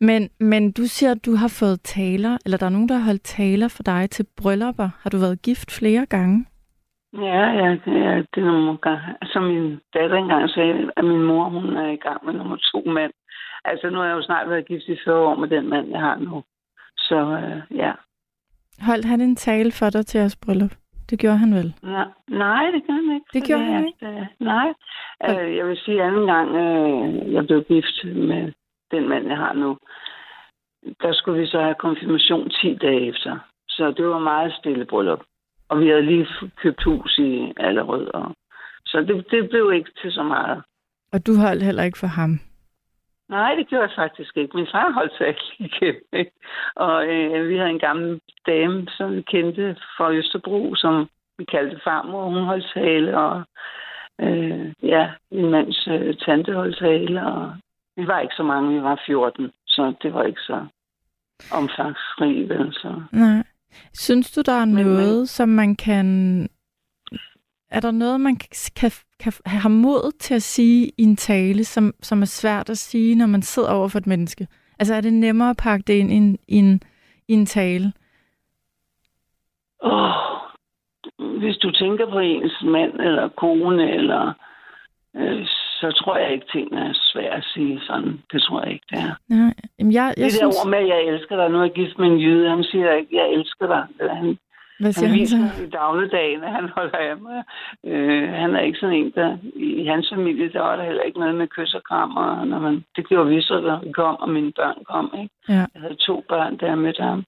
Men, 0.00 0.30
men 0.40 0.72
du 0.72 0.82
siger, 0.82 1.10
at 1.10 1.24
du 1.26 1.34
har 1.34 1.56
fået 1.60 1.80
taler, 1.82 2.38
eller 2.44 2.58
der 2.58 2.66
er 2.66 2.70
nogen, 2.70 2.88
der 2.88 2.94
har 2.94 3.04
holdt 3.04 3.22
taler 3.22 3.68
for 3.68 3.82
dig 3.82 4.10
til 4.10 4.26
bryllupper. 4.36 4.88
Har 5.02 5.10
du 5.10 5.18
været 5.18 5.42
gift 5.42 5.70
flere 5.78 6.06
gange? 6.06 6.46
Ja, 7.12 7.42
ja, 7.60 7.68
det 7.84 7.96
er, 8.08 8.16
det 8.34 8.40
er 8.42 8.52
nogle 8.52 8.78
gange. 8.78 9.02
Som 9.32 9.42
min 9.42 9.80
datter 9.94 10.16
engang 10.16 10.50
sagde, 10.50 10.90
at 10.96 11.04
min 11.04 11.22
mor, 11.22 11.44
hun 11.48 11.76
er 11.76 11.90
i 11.90 11.96
gang 11.96 12.26
med 12.26 12.34
nummer 12.34 12.56
to 12.56 12.90
mand. 12.90 13.12
Altså, 13.64 13.90
nu 13.90 13.98
har 13.98 14.06
jeg 14.06 14.14
jo 14.14 14.22
snart 14.22 14.50
været 14.50 14.68
gift 14.68 14.88
i 14.88 14.96
40 15.04 15.16
år 15.16 15.34
med 15.34 15.48
den 15.48 15.68
mand, 15.68 15.90
jeg 15.90 16.00
har 16.00 16.16
nu. 16.18 16.42
Så 16.96 17.18
øh, 17.42 17.78
ja. 17.78 17.92
Holdt 18.80 19.04
han 19.04 19.20
en 19.20 19.36
tale 19.36 19.72
for 19.72 19.90
dig 19.90 20.06
til 20.06 20.18
jeres 20.18 20.36
bryllup? 20.36 20.70
Det 21.10 21.18
gjorde 21.18 21.36
han 21.36 21.54
vel? 21.54 21.74
Nej, 21.82 22.08
nej, 22.28 22.64
det 22.74 22.82
gør 22.86 22.92
han 22.92 23.14
ikke. 23.14 23.26
Det 23.32 23.42
gjorde 23.48 23.64
han 23.64 23.86
ikke? 23.86 24.06
At, 24.06 24.20
øh, 24.20 24.26
nej. 24.40 24.68
Øh, 25.28 25.56
jeg 25.56 25.66
vil 25.66 25.76
sige, 25.76 26.02
anden 26.02 26.26
gang, 26.26 26.48
øh, 26.56 27.32
jeg 27.32 27.46
blev 27.46 27.64
gift 27.64 28.04
med 28.04 28.52
den 28.90 29.08
mand, 29.08 29.26
jeg 29.28 29.36
har 29.36 29.52
nu, 29.52 29.78
der 31.02 31.12
skulle 31.12 31.40
vi 31.40 31.46
så 31.46 31.60
have 31.60 31.74
konfirmation 31.74 32.50
10 32.50 32.74
dage 32.74 33.08
efter. 33.08 33.38
Så 33.68 33.90
det 33.96 34.06
var 34.06 34.18
meget 34.18 34.54
stille 34.54 34.84
bryllup. 34.84 35.22
Og 35.68 35.80
vi 35.80 35.88
havde 35.88 36.02
lige 36.02 36.26
købt 36.56 36.82
hus 36.82 37.18
i 37.18 37.52
Allerød. 37.56 38.06
Og... 38.14 38.34
Så 38.86 39.00
det, 39.00 39.26
det 39.30 39.50
blev 39.50 39.72
ikke 39.72 39.90
til 40.02 40.12
så 40.12 40.22
meget. 40.22 40.62
Og 41.12 41.26
du 41.26 41.32
holdt 41.36 41.62
heller 41.62 41.82
ikke 41.82 41.98
for 41.98 42.06
ham? 42.06 42.40
Nej, 43.28 43.54
det 43.54 43.68
gjorde 43.68 43.82
jeg 43.82 43.92
faktisk 43.96 44.36
ikke. 44.36 44.56
Min 44.56 44.66
far 44.72 44.92
holdt 44.92 45.16
sig 45.18 45.36
igen. 45.68 45.94
Ikke? 46.12 46.32
Og 46.76 47.06
øh, 47.06 47.48
vi 47.48 47.56
havde 47.56 47.70
en 47.70 47.78
gammel 47.78 48.20
dame, 48.46 48.86
som 48.88 49.16
vi 49.16 49.22
kendte 49.22 49.76
fra 49.96 50.12
Østerbro, 50.12 50.74
som 50.74 51.08
vi 51.38 51.44
kaldte 51.44 51.80
farmor. 51.84 52.24
Hun 52.24 52.44
holdt 52.44 52.70
tale, 52.74 53.18
og 53.18 53.42
øh, 54.20 54.72
ja, 54.82 55.10
min 55.30 55.50
mands 55.50 55.88
øh, 55.88 56.14
tante 56.16 56.52
holdt 56.52 56.78
tale. 56.78 57.26
Og 57.26 57.52
vi 57.96 58.06
var 58.06 58.20
ikke 58.20 58.34
så 58.36 58.42
mange, 58.42 58.74
vi 58.76 58.82
var 58.82 59.02
14, 59.06 59.50
så 59.66 59.94
det 60.02 60.14
var 60.14 60.22
ikke 60.22 60.40
så 60.40 60.66
omfangsrig, 61.52 62.48
vel? 62.48 62.72
Så. 62.72 63.02
Nej. 63.12 63.42
Synes 63.94 64.32
du, 64.32 64.40
der 64.46 64.52
er 64.52 64.64
Men- 64.64 64.86
noget, 64.86 65.16
men- 65.18 65.26
som 65.26 65.48
man 65.48 65.76
kan... 65.76 66.06
Er 67.70 67.80
der 67.80 67.90
noget, 67.90 68.20
man 68.20 68.36
kan, 68.76 68.90
kan 69.20 69.32
have 69.46 69.70
mod 69.72 70.12
til 70.18 70.34
at 70.34 70.42
sige 70.42 70.86
i 70.98 71.02
en 71.02 71.16
tale, 71.16 71.64
som, 71.64 71.92
som 72.02 72.22
er 72.22 72.26
svært 72.26 72.70
at 72.70 72.78
sige, 72.78 73.14
når 73.14 73.26
man 73.26 73.42
sidder 73.42 73.72
over 73.72 73.88
for 73.88 73.98
et 73.98 74.06
menneske? 74.06 74.46
Altså 74.78 74.94
er 74.94 75.00
det 75.00 75.12
nemmere 75.12 75.50
at 75.50 75.56
pakke 75.56 75.84
det 75.86 75.92
ind 75.94 76.10
i 76.12 76.16
en, 76.16 76.38
i 76.48 76.56
en, 76.56 76.80
i 77.28 77.32
en 77.32 77.46
tale? 77.46 77.92
Åh, 79.82 80.10
hvis 81.40 81.56
du 81.56 81.70
tænker 81.70 82.10
på 82.10 82.18
ens 82.18 82.62
mand 82.62 82.92
eller 83.00 83.28
kone, 83.28 83.90
eller, 83.94 84.32
øh, 85.16 85.46
så 85.80 85.92
tror 86.00 86.16
jeg 86.16 86.32
ikke, 86.32 86.46
tingene 86.52 86.80
er 86.88 86.92
svære 86.94 87.36
at 87.36 87.44
sige 87.54 87.80
sådan. 87.86 88.20
Det 88.32 88.42
tror 88.42 88.62
jeg 88.62 88.72
ikke, 88.72 88.86
det 88.90 88.98
er. 88.98 89.14
Nej, 89.28 89.54
jamen 89.78 89.92
jeg, 89.92 90.14
jeg 90.16 90.24
det 90.24 90.24
der 90.24 90.30
synes... 90.30 90.56
ord 90.64 90.70
med, 90.70 90.78
at 90.78 90.88
jeg 90.88 91.00
elsker 91.04 91.36
dig, 91.36 91.50
nu 91.50 91.58
er 91.58 91.62
jeg 91.62 91.72
gift 91.72 91.98
med 91.98 92.08
en 92.08 92.18
jyde, 92.18 92.50
han 92.50 92.64
siger 92.64 92.92
ikke, 92.92 93.16
jeg 93.16 93.32
elsker 93.32 93.66
dig. 93.66 93.82
Han, 94.16 94.38
Hvad 94.80 94.92
siger 94.92 95.08
han 95.08 95.18
han 95.18 95.26
så? 95.26 95.62
i 95.64 95.70
dagligdagen, 95.70 96.42
han 96.42 96.68
holder 96.76 96.98
af 96.98 97.16
mig. 97.16 97.44
Øh, 97.86 98.28
han 98.28 98.54
er 98.56 98.60
ikke 98.60 98.78
sådan 98.78 98.96
en, 98.96 99.12
der... 99.14 99.38
I 99.54 99.84
hans 99.84 100.12
familie, 100.14 100.52
der 100.52 100.60
var 100.60 100.76
der 100.76 100.84
heller 100.84 101.02
ikke 101.02 101.18
noget 101.18 101.34
med 101.34 101.48
kys 101.48 101.74
og 101.74 101.82
kram. 101.82 102.16
Og 102.16 102.46
når 102.46 102.58
man, 102.58 102.84
det 102.96 103.08
gjorde 103.08 103.28
vi 103.28 103.42
så, 103.42 103.60
da 103.60 103.86
vi 103.86 103.92
kom, 103.92 104.16
og 104.16 104.28
mine 104.28 104.52
børn 104.52 104.84
kom. 104.84 105.14
Ikke? 105.22 105.34
Ja. 105.48 105.64
Jeg 105.74 105.80
havde 105.84 105.96
to 106.06 106.24
børn, 106.28 106.56
der 106.56 106.74
med 106.74 106.94
ham. 106.98 107.24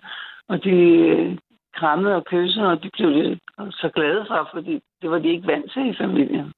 Og 0.48 0.64
de, 0.64 1.38
krammet 1.74 2.14
og 2.14 2.24
kysset, 2.24 2.66
og 2.66 2.82
de 2.82 2.90
blev 2.92 3.36
så 3.70 3.88
glade 3.94 4.24
for, 4.28 4.48
fordi 4.52 4.80
det 5.02 5.10
var 5.10 5.18
de 5.18 5.28
ikke 5.28 5.46
vant 5.46 5.72
til 5.72 5.90
i 5.90 5.94
familien. 5.98 6.52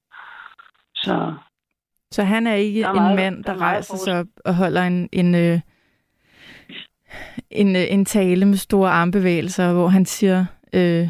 Så 0.94 1.34
Så 2.14 2.22
han 2.22 2.46
er 2.46 2.54
ikke 2.54 2.80
Der 2.80 2.86
er 2.86 2.90
en 2.92 2.96
meget- 2.96 3.16
mand, 3.16 3.44
der 3.44 3.52
er 3.52 3.60
rejser 3.60 3.96
sig 3.96 4.20
op 4.20 4.26
og 4.44 4.54
holder 4.56 4.82
en, 4.82 5.08
en, 5.12 5.34
øh, 5.34 5.60
en, 7.50 7.76
øh, 7.76 7.82
en 7.90 8.04
tale 8.04 8.44
med 8.46 8.56
store 8.56 8.90
armbevægelser, 8.90 9.72
hvor 9.72 9.88
han 9.88 10.04
siger 10.04 10.44
øh, 10.74 11.08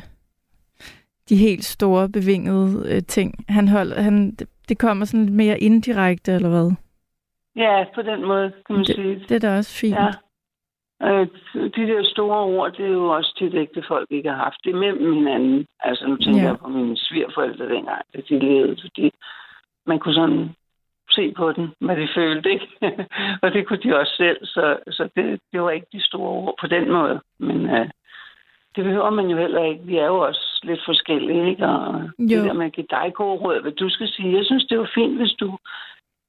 de 1.28 1.36
helt 1.36 1.64
store, 1.64 2.08
bevingede 2.08 2.94
øh, 2.94 3.02
ting. 3.02 3.44
Han 3.48 3.68
holder, 3.68 4.00
han, 4.02 4.30
det, 4.34 4.48
det 4.68 4.78
kommer 4.78 5.04
sådan 5.04 5.24
lidt 5.24 5.34
mere 5.34 5.58
indirekte, 5.60 6.32
eller 6.32 6.48
hvad? 6.48 6.72
ja, 7.56 7.84
på 7.94 8.02
den 8.02 8.26
måde 8.26 8.52
kan 8.66 8.76
man 8.76 8.84
sige. 8.84 9.14
Det 9.28 9.34
er 9.34 9.38
da 9.48 9.56
også 9.56 9.72
fint. 9.80 9.96
Ja. 9.96 10.10
Øh, 11.08 11.26
de 11.76 11.82
der 11.90 12.02
store 12.14 12.38
ord, 12.44 12.72
det 12.76 12.84
er 12.86 12.90
jo 13.00 13.08
også 13.08 13.34
tit 13.38 13.54
ægte 13.54 13.82
folk 13.88 14.06
ikke 14.10 14.28
har 14.28 14.36
haft. 14.36 14.56
Det 14.64 14.70
er 14.74 14.76
mellem 14.84 15.14
hinanden. 15.14 15.66
Altså 15.80 16.06
nu 16.06 16.16
tænker 16.16 16.40
ja. 16.42 16.46
jeg 16.48 16.58
på 16.58 16.68
mine 16.68 16.96
svigerforældre 16.96 17.68
dengang, 17.74 18.02
da 18.14 18.20
de 18.28 18.38
levede, 18.38 18.76
fordi 18.84 19.10
man 19.86 19.98
kunne 19.98 20.14
sådan 20.14 20.48
se 21.10 21.32
på 21.36 21.52
den, 21.52 21.72
hvad 21.80 21.96
de 21.96 22.08
følte, 22.14 22.52
ikke? 22.52 22.68
og 23.42 23.52
det 23.52 23.66
kunne 23.66 23.82
de 23.82 23.98
også 24.00 24.14
selv, 24.16 24.46
så, 24.46 24.76
så 24.90 25.08
det, 25.16 25.40
det 25.52 25.62
var 25.62 25.70
ikke 25.70 25.86
de 25.92 26.02
store 26.02 26.30
ord 26.30 26.54
på 26.60 26.66
den 26.66 26.92
måde. 26.92 27.20
Men 27.38 27.70
øh, 27.70 27.88
det 28.76 28.84
behøver 28.84 29.10
man 29.10 29.26
jo 29.26 29.36
heller 29.36 29.64
ikke. 29.64 29.84
Vi 29.84 29.96
er 29.96 30.06
jo 30.06 30.18
også 30.18 30.60
lidt 30.62 30.80
forskellige, 30.84 31.50
ikke? 31.50 31.66
Og 31.66 32.02
jo. 32.18 32.36
Det 32.38 32.44
der 32.44 32.52
med 32.52 32.66
at 32.66 32.72
give 32.72 32.86
dig 32.90 33.12
gode 33.14 33.40
råd, 33.40 33.62
hvad 33.62 33.72
du 33.72 33.88
skal 33.88 34.08
sige. 34.08 34.36
Jeg 34.36 34.44
synes, 34.44 34.64
det 34.64 34.72
er 34.72 34.76
jo 34.84 34.94
fint, 34.94 35.16
hvis 35.16 35.32
du 35.32 35.58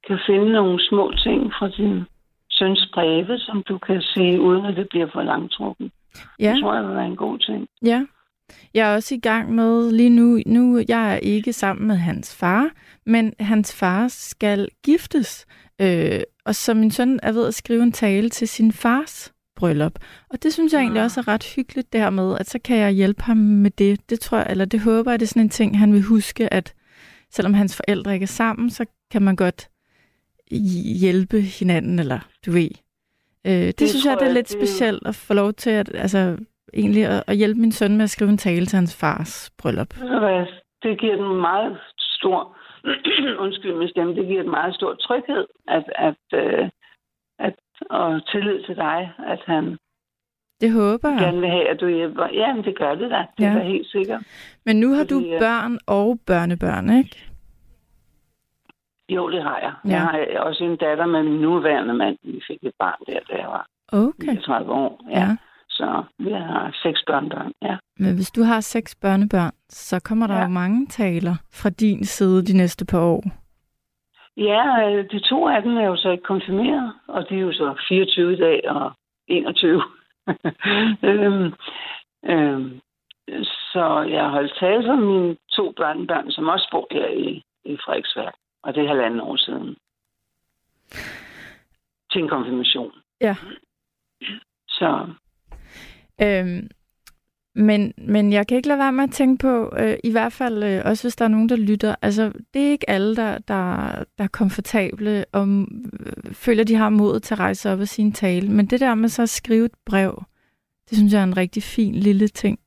kan 0.06 0.18
finde 0.26 0.52
nogle 0.52 0.88
små 0.88 1.12
ting 1.24 1.52
fra 1.58 1.68
din 1.68 2.04
søns 2.50 2.88
breve, 2.94 3.38
som 3.38 3.62
du 3.62 3.78
kan 3.78 4.02
se, 4.02 4.40
uden 4.40 4.64
at 4.66 4.76
det 4.76 4.88
bliver 4.88 5.06
for 5.12 5.22
langtrukken. 5.22 5.92
Ja. 6.40 6.52
Det 6.52 6.62
tror 6.62 6.74
jeg 6.74 6.84
vil 6.86 6.96
være 6.96 7.06
en 7.06 7.16
god 7.16 7.38
ting. 7.38 7.68
Ja. 7.82 8.06
Jeg 8.74 8.90
er 8.90 8.94
også 8.94 9.14
i 9.14 9.18
gang 9.18 9.54
med 9.54 9.92
lige 9.92 10.10
nu, 10.10 10.40
nu 10.46 10.82
jeg 10.88 11.12
er 11.12 11.16
ikke 11.16 11.52
sammen 11.52 11.86
med 11.88 11.96
hans 11.96 12.34
far, 12.34 12.70
men 13.06 13.32
hans 13.40 13.74
far 13.74 14.08
skal 14.08 14.68
giftes. 14.84 15.46
Øh, 15.80 16.20
og 16.44 16.54
så 16.54 16.74
min 16.74 16.90
søn 16.90 17.20
er 17.22 17.32
ved 17.32 17.46
at 17.46 17.54
skrive 17.54 17.82
en 17.82 17.92
tale 17.92 18.30
til 18.30 18.48
sin 18.48 18.72
fars 18.72 19.32
bryllup. 19.56 19.98
Og 20.30 20.42
det 20.42 20.52
synes 20.52 20.72
jeg 20.72 20.80
egentlig 20.80 21.02
også 21.02 21.20
er 21.20 21.28
ret 21.28 21.44
hyggeligt 21.44 21.92
der 21.92 22.10
med, 22.10 22.36
at 22.40 22.50
så 22.50 22.58
kan 22.58 22.76
jeg 22.76 22.90
hjælpe 22.92 23.22
ham 23.22 23.36
med 23.36 23.70
det. 23.70 24.10
Det 24.10 24.20
tror 24.20 24.38
jeg, 24.38 24.46
eller 24.50 24.64
det 24.64 24.80
håber 24.80 25.10
jeg, 25.10 25.20
det 25.20 25.26
er 25.26 25.28
sådan 25.28 25.42
en 25.42 25.48
ting, 25.48 25.78
han 25.78 25.92
vil 25.92 26.02
huske, 26.02 26.54
at 26.54 26.74
selvom 27.30 27.54
hans 27.54 27.76
forældre 27.76 28.14
ikke 28.14 28.24
er 28.24 28.28
sammen, 28.28 28.70
så 28.70 28.84
kan 29.10 29.22
man 29.22 29.36
godt 29.36 29.68
hjælpe 31.00 31.40
hinanden, 31.40 31.98
eller 31.98 32.18
du 32.46 32.50
ved. 32.52 32.70
Øh, 33.44 33.52
det, 33.52 33.66
det 33.66 33.78
Det 33.78 33.88
synes 33.90 34.04
jeg, 34.04 34.14
det 34.16 34.22
er 34.22 34.26
jeg, 34.26 34.34
lidt 34.34 34.48
det- 34.48 34.58
specielt 34.58 35.02
at 35.06 35.14
få 35.14 35.34
lov 35.34 35.52
til 35.52 35.70
at, 35.70 35.90
altså, 35.94 36.36
egentlig 36.74 37.04
at, 37.06 37.24
at 37.26 37.36
hjælpe 37.36 37.60
min 37.60 37.72
søn 37.72 37.96
med 37.96 38.04
at 38.04 38.10
skrive 38.10 38.30
en 38.30 38.38
tale 38.38 38.66
til 38.66 38.76
hans 38.76 38.96
fars 39.00 39.50
bryllup. 39.58 39.94
Du 40.00 40.46
Det 40.82 41.00
giver 41.00 41.16
den 41.16 41.40
meget 41.40 41.78
stor, 41.98 42.56
undskyld 43.44 43.74
min 43.74 43.88
stemme, 43.88 44.14
det 44.14 44.26
giver 44.26 44.42
den 44.42 44.50
meget 44.50 44.74
stor 44.74 44.94
tryghed, 44.94 45.46
at, 45.68 45.84
at, 45.94 46.14
øh, 46.34 46.68
at, 47.38 47.54
og 47.90 48.26
tillid 48.32 48.62
til 48.66 48.76
dig, 48.76 49.12
at 49.26 49.40
han 49.46 49.78
Det 50.60 50.72
håber 50.72 51.08
jeg. 51.10 51.18
gerne 51.20 51.40
vil 51.40 51.50
have, 51.50 51.68
at 51.68 51.80
du 51.80 51.88
hjælper. 51.88 52.26
Ja, 52.32 52.54
men 52.54 52.64
det 52.64 52.78
gør 52.78 52.94
det 52.94 53.10
da. 53.10 53.26
Det 53.38 53.44
Ja. 53.44 53.50
er 53.50 53.54
da 53.58 53.64
helt 53.64 53.86
sikkert. 53.90 54.20
Men 54.66 54.76
nu 54.80 54.92
har 54.92 55.04
du 55.04 55.14
Fordi, 55.14 55.32
øh, 55.34 55.40
børn 55.40 55.78
og 55.86 56.18
børnebørn, 56.26 56.90
ikke? 56.98 57.30
Jo, 59.08 59.30
det 59.30 59.42
har 59.42 59.58
jeg. 59.62 59.72
Ja. 59.84 59.90
Jeg 59.90 60.00
har 60.00 60.40
også 60.40 60.64
en 60.64 60.76
datter 60.76 61.06
med 61.06 61.22
min 61.22 61.40
nuværende 61.40 61.94
mand. 61.94 62.18
Vi 62.22 62.40
fik 62.46 62.58
et 62.62 62.72
barn 62.78 62.98
der, 63.06 63.20
da 63.30 63.34
jeg 63.40 63.46
var 63.48 63.66
Okay. 63.92 64.26
39 64.26 64.72
år. 64.72 65.04
Ja. 65.10 65.18
Ja. 65.20 65.36
Så 65.78 66.04
vi 66.18 66.30
har 66.32 66.78
seks 66.82 67.00
børnebørn. 67.06 67.52
Ja. 67.62 67.76
Men 67.98 68.14
hvis 68.14 68.30
du 68.30 68.42
har 68.42 68.60
seks 68.60 68.94
børnebørn, 68.94 69.52
så 69.68 70.00
kommer 70.04 70.26
der 70.26 70.34
Ja. 70.36 70.42
jo 70.42 70.48
mange 70.48 70.86
taler 70.86 71.34
fra 71.52 71.70
din 71.70 72.04
side 72.04 72.44
de 72.46 72.56
næste 72.56 72.84
par 72.86 73.00
år. 73.00 73.22
Ja, 74.36 74.90
øh, 74.90 75.10
de 75.10 75.18
to 75.30 75.48
af 75.48 75.62
dem 75.62 75.76
er 75.76 75.84
jo 75.86 75.96
så 75.96 76.10
ikke 76.10 76.22
konfirmeret, 76.24 76.92
og 77.08 77.28
de 77.28 77.34
er 77.34 77.40
jo 77.40 77.52
så 77.52 77.74
24 77.88 78.32
i 78.32 78.36
dag 78.36 78.70
og 78.70 78.92
21. 79.28 79.82
øhm, 81.10 81.52
øhm, 82.24 82.80
så 83.72 84.06
jeg 84.10 84.22
har 84.22 84.30
holdt 84.30 84.56
tale 84.60 84.82
for 84.86 84.94
mine 84.96 85.36
to 85.50 85.72
børnebørn, 85.76 86.30
som 86.30 86.48
også 86.48 86.68
bor 86.72 86.86
her 86.90 87.06
i, 87.08 87.42
i 87.64 87.76
Frederiksværk, 87.84 88.34
og 88.62 88.74
det 88.74 88.84
er 88.84 88.88
halvanden 88.88 89.20
år 89.20 89.36
siden. 89.36 89.76
Til 92.12 92.22
en 92.22 92.28
konfirmation. 92.28 92.92
Ja. 93.20 93.36
Så 94.68 95.06
Øhm, 96.22 96.68
men, 97.54 97.92
men 97.98 98.32
jeg 98.32 98.46
kan 98.46 98.56
ikke 98.56 98.68
lade 98.68 98.78
være 98.78 98.92
med 98.92 99.04
at 99.04 99.10
tænke 99.10 99.42
på, 99.42 99.72
øh, 99.78 99.96
i 100.04 100.10
hvert 100.10 100.32
fald 100.32 100.64
øh, 100.64 100.82
også 100.84 101.04
hvis 101.04 101.16
der 101.16 101.24
er 101.24 101.28
nogen, 101.28 101.48
der 101.48 101.56
lytter, 101.56 101.94
altså 102.02 102.32
det 102.54 102.66
er 102.66 102.70
ikke 102.70 102.90
alle, 102.90 103.16
der, 103.16 103.38
der, 103.38 103.90
der 104.18 104.24
er 104.24 104.28
komfortable 104.32 105.24
og 105.32 105.48
øh, 105.48 106.32
føler, 106.32 106.64
de 106.64 106.74
har 106.74 106.88
mod 106.88 107.20
til 107.20 107.34
at 107.34 107.40
rejse 107.40 107.72
op 107.72 107.80
og 107.80 107.88
sige 107.88 108.06
en 108.06 108.12
tale. 108.12 108.48
Men 108.48 108.66
det 108.66 108.80
der 108.80 108.94
med 108.94 109.08
så 109.08 109.22
at 109.22 109.28
skrive 109.28 109.64
et 109.64 109.74
brev, 109.86 110.22
det 110.90 110.98
synes 110.98 111.12
jeg 111.12 111.20
er 111.20 111.24
en 111.24 111.36
rigtig 111.36 111.62
fin 111.62 111.94
lille 111.94 112.28
ting. 112.28 112.58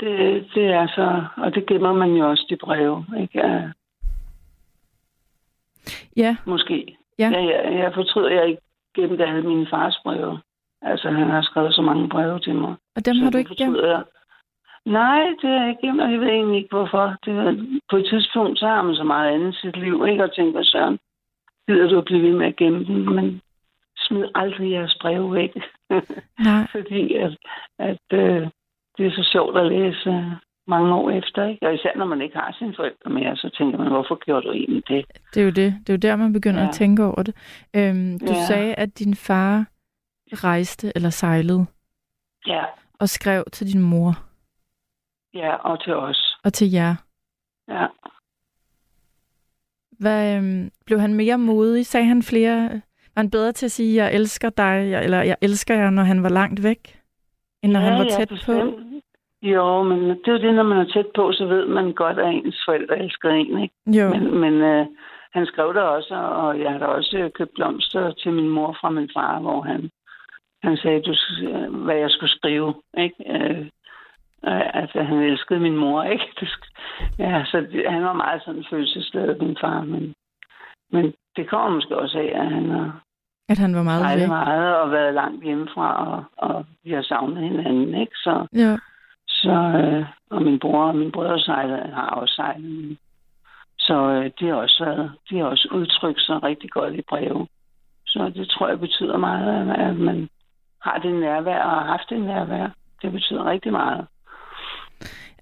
det, 0.00 0.46
det 0.54 0.64
er 0.64 0.86
så, 0.86 1.24
og 1.36 1.54
det 1.54 1.66
gemmer 1.66 1.92
man 1.92 2.10
jo 2.10 2.30
også 2.30 2.46
de 2.50 2.56
breve, 2.56 3.06
ikke? 3.20 3.38
Ja, 3.38 3.70
Ja, 6.16 6.36
måske. 6.46 6.96
Ja. 7.18 7.30
Jeg, 7.30 7.64
jeg, 7.64 7.78
jeg 7.78 7.92
fortryder, 7.94 8.28
at 8.28 8.36
jeg 8.36 8.48
ikke 8.48 8.62
gemte 8.94 9.26
alle 9.26 9.42
mine 9.42 9.66
fars 9.70 10.00
breve. 10.04 10.40
Altså, 10.84 11.10
han 11.10 11.30
har 11.30 11.42
skrevet 11.42 11.74
så 11.74 11.82
mange 11.82 12.08
breve 12.08 12.38
til 12.40 12.54
mig. 12.54 12.74
og 12.96 13.06
dem 13.06 13.16
har 13.16 13.30
du 13.30 13.38
ikke 13.38 13.54
gemt. 13.58 13.76
jeg. 13.82 14.02
Nej, 14.86 15.20
det 15.42 15.50
er 15.50 15.68
ikke 15.68 15.86
gemt, 15.86 16.00
og 16.00 16.12
jeg 16.12 16.20
ved 16.20 16.28
egentlig 16.28 16.56
ikke, 16.56 16.76
hvorfor. 16.76 17.16
Det 17.24 17.32
er, 17.38 17.78
på 17.90 17.96
et 17.96 18.06
tidspunkt, 18.10 18.58
så 18.58 18.66
har 18.66 18.82
man 18.82 18.94
så 18.94 19.04
meget 19.04 19.34
andet 19.34 19.52
i 19.54 19.58
sit 19.60 19.76
liv, 19.76 20.06
ikke? 20.08 20.24
Og 20.24 20.34
tænker, 20.34 20.62
Søren, 20.62 20.98
gider 21.68 21.88
du 21.88 21.98
at 21.98 22.04
blive 22.04 22.22
ved 22.22 22.32
med 22.38 22.46
at 22.46 22.56
gemme 22.56 22.84
den, 22.84 23.14
men 23.14 23.40
smid 23.96 24.24
aldrig 24.34 24.70
jeres 24.70 24.96
breve 25.00 25.34
væk. 25.34 25.52
Nej, 26.48 26.66
Fordi 26.74 27.14
at, 27.14 27.36
at 27.78 28.06
øh, 28.12 28.48
det 28.98 29.06
er 29.06 29.10
så 29.10 29.28
sjovt 29.32 29.58
at 29.58 29.66
læse 29.66 30.24
mange 30.66 30.94
år 30.94 31.10
efter, 31.10 31.44
ikke? 31.48 31.66
Og 31.66 31.74
især 31.74 31.90
når 31.96 32.04
man 32.06 32.20
ikke 32.22 32.36
har 32.38 32.54
sine 32.58 32.74
forældre 32.76 33.10
mere, 33.10 33.36
så 33.36 33.48
tænker 33.58 33.78
man, 33.78 33.88
hvorfor 33.88 34.14
gjorde 34.24 34.46
du 34.46 34.52
egentlig 34.52 34.88
det? 34.88 35.04
det 35.34 35.40
er 35.40 35.44
jo 35.44 35.50
det. 35.50 35.74
Det 35.86 35.88
er 35.88 35.92
jo 35.94 36.08
der, 36.08 36.16
man 36.16 36.32
begynder. 36.32 36.60
Ja. 36.62 36.68
at 36.68 36.74
tænke 36.74 37.04
over 37.04 37.22
det. 37.22 37.34
Øhm, 37.76 38.18
du 38.18 38.26
Ja. 38.32 38.44
sagde, 38.48 38.74
at 38.74 38.98
din 38.98 39.14
far 39.14 39.66
rejste 40.34 40.92
eller 40.96 41.10
sejlede 41.10 41.66
Ja, 42.46 42.64
og 43.00 43.08
skrev 43.08 43.44
til 43.52 43.72
din 43.72 43.82
mor 43.82 44.12
ja, 45.34 45.54
og 45.54 45.82
til 45.84 45.94
os. 45.94 46.36
og 46.44 46.52
til 46.52 46.70
jer. 46.72 46.94
Ja. 47.68 47.86
Hvad, 49.98 50.36
øhm, 50.36 50.70
blev 50.86 51.00
han 51.00 51.14
mere 51.14 51.38
modig? 51.38 51.86
Sagde 51.86 52.06
han 52.06 52.22
flere? 52.22 52.70
Var 53.14 53.20
han 53.22 53.30
bedre 53.30 53.52
til 53.52 53.66
at 53.66 53.70
sige, 53.72 54.04
jeg 54.04 54.14
elsker 54.14 54.50
dig, 54.50 54.94
eller 54.94 55.22
jeg 55.22 55.36
elsker 55.42 55.74
jer, 55.74 55.90
når 55.90 56.02
han 56.02 56.22
var 56.22 56.28
langt 56.28 56.62
væk, 56.62 57.00
end 57.62 57.72
når 57.72 57.80
ja, 57.80 57.86
han 57.86 57.98
var 57.98 58.04
ja, 58.04 58.10
tæt 58.10 58.28
på? 58.28 58.34
bestemt. 58.34 59.02
Jo, 59.42 59.82
men 59.82 59.98
det 60.08 60.28
er 60.28 60.32
jo 60.32 60.38
det, 60.38 60.54
når 60.54 60.62
man 60.62 60.78
er 60.78 60.92
tæt 60.94 61.06
på, 61.14 61.32
så 61.32 61.46
ved 61.46 61.66
man 61.66 61.92
godt, 61.92 62.18
at 62.18 62.34
ens 62.34 62.62
forældre 62.68 62.98
elsker 62.98 63.28
en, 63.30 63.62
ikke? 63.62 63.74
Jo, 63.86 64.08
Men, 64.10 64.38
men 64.40 64.54
øh, 64.54 64.86
han 65.32 65.46
skrev 65.46 65.74
der 65.74 65.80
også, 65.82 66.14
og 66.14 66.60
jeg 66.60 66.70
har 66.72 66.78
da 66.78 66.84
også 66.86 67.30
købt 67.34 67.54
blomster 67.54 68.12
til 68.12 68.32
min 68.32 68.48
mor 68.48 68.76
fra 68.80 68.90
min 68.90 69.10
far, 69.16 69.40
hvor 69.40 69.62
han, 69.62 69.90
han 70.64 70.76
sagde, 70.76 71.02
du, 71.02 71.14
hvad 71.84 71.96
jeg 71.96 72.10
skulle 72.10 72.30
skrive, 72.38 72.74
ikke? 72.98 73.16
Øh, 73.34 73.60
øh, 74.48 74.80
altså, 74.80 75.02
han 75.02 75.18
elskede 75.18 75.60
min 75.60 75.76
mor, 75.76 76.02
ikke? 76.14 76.26
Ja, 77.18 77.44
så 77.44 77.56
det, 77.72 77.90
han 77.90 78.04
var 78.04 78.12
meget 78.12 78.42
sådan 78.44 78.64
følelsesladet, 78.70 79.42
min 79.42 79.56
far, 79.60 79.82
men, 79.82 80.14
men 80.92 81.14
det 81.36 81.48
kommer 81.48 81.68
måske 81.70 81.96
også 81.98 82.18
af, 82.18 82.32
at 82.40 82.48
han 82.50 82.70
har 82.70 83.00
at 83.48 83.58
han 83.58 83.74
var 83.74 83.82
meget 83.82 84.20
væk. 84.20 84.28
meget 84.28 84.76
og 84.76 84.90
været 84.90 85.14
langt 85.14 85.44
hjemmefra, 85.44 85.88
og, 86.06 86.24
og 86.36 86.66
vi 86.84 86.90
har 86.92 87.02
savnet 87.02 87.42
hinanden, 87.42 87.94
ikke? 87.94 88.16
Så, 88.16 88.46
Ja. 88.54 88.76
så, 89.28 89.52
øh, 89.52 90.04
og 90.30 90.42
min 90.42 90.58
bror 90.58 90.84
og 90.84 90.96
min 90.96 91.12
brødre 91.12 91.40
sejler, 91.40 91.94
har 91.94 92.10
også 92.10 92.34
sejlet. 92.34 92.98
Så 93.78 93.94
øh, 93.94 94.30
de, 94.40 94.46
har 94.46 94.54
også 94.54 94.84
været, 94.84 95.12
de 95.30 95.38
har 95.38 95.44
også 95.44 95.68
udtrykt 95.72 96.20
sig 96.20 96.42
rigtig 96.42 96.70
godt 96.70 96.94
i 96.94 97.02
breve. 97.08 97.46
Så 98.06 98.32
det 98.34 98.48
tror 98.48 98.68
jeg 98.68 98.80
betyder 98.80 99.16
meget, 99.16 99.70
at 99.70 99.96
man 99.96 100.28
har 100.84 100.98
det 100.98 101.14
nærvær 101.14 101.62
og 101.62 101.70
har 101.70 101.84
haft 101.84 102.10
det 102.10 102.20
nærvær. 102.20 102.68
Det 103.02 103.12
betyder 103.12 103.44
rigtig 103.44 103.72
meget. 103.72 104.06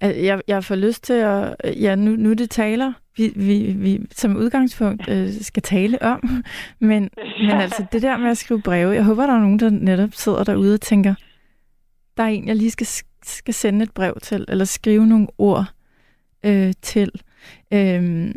Jeg, 0.00 0.40
jeg 0.48 0.64
får 0.64 0.74
lyst 0.74 1.04
til 1.04 1.12
at... 1.12 1.56
Ja, 1.64 1.94
nu, 1.94 2.10
nu 2.10 2.32
det 2.32 2.50
taler, 2.50 2.92
vi, 3.16 3.32
vi, 3.36 3.72
vi 3.78 4.06
som 4.10 4.36
udgangspunkt 4.36 5.08
øh, 5.08 5.28
skal 5.40 5.62
tale 5.62 6.02
om. 6.02 6.44
Men, 6.78 7.10
men 7.46 7.50
altså, 7.50 7.86
det 7.92 8.02
der 8.02 8.16
med 8.16 8.30
at 8.30 8.38
skrive 8.38 8.62
breve, 8.62 8.90
jeg 8.90 9.04
håber, 9.04 9.26
der 9.26 9.34
er 9.34 9.40
nogen, 9.40 9.58
der 9.58 9.70
netop 9.70 10.10
sidder 10.12 10.44
derude 10.44 10.74
og 10.74 10.80
tænker, 10.80 11.14
der 12.16 12.22
er 12.22 12.28
en, 12.28 12.48
jeg 12.48 12.56
lige 12.56 12.70
skal, 12.70 12.86
skal 13.22 13.54
sende 13.54 13.82
et 13.82 13.94
brev 13.94 14.14
til, 14.22 14.44
eller 14.48 14.64
skrive 14.64 15.06
nogle 15.06 15.26
ord 15.38 15.64
øh, 16.44 16.72
til. 16.82 17.10
Øh, 17.72 18.34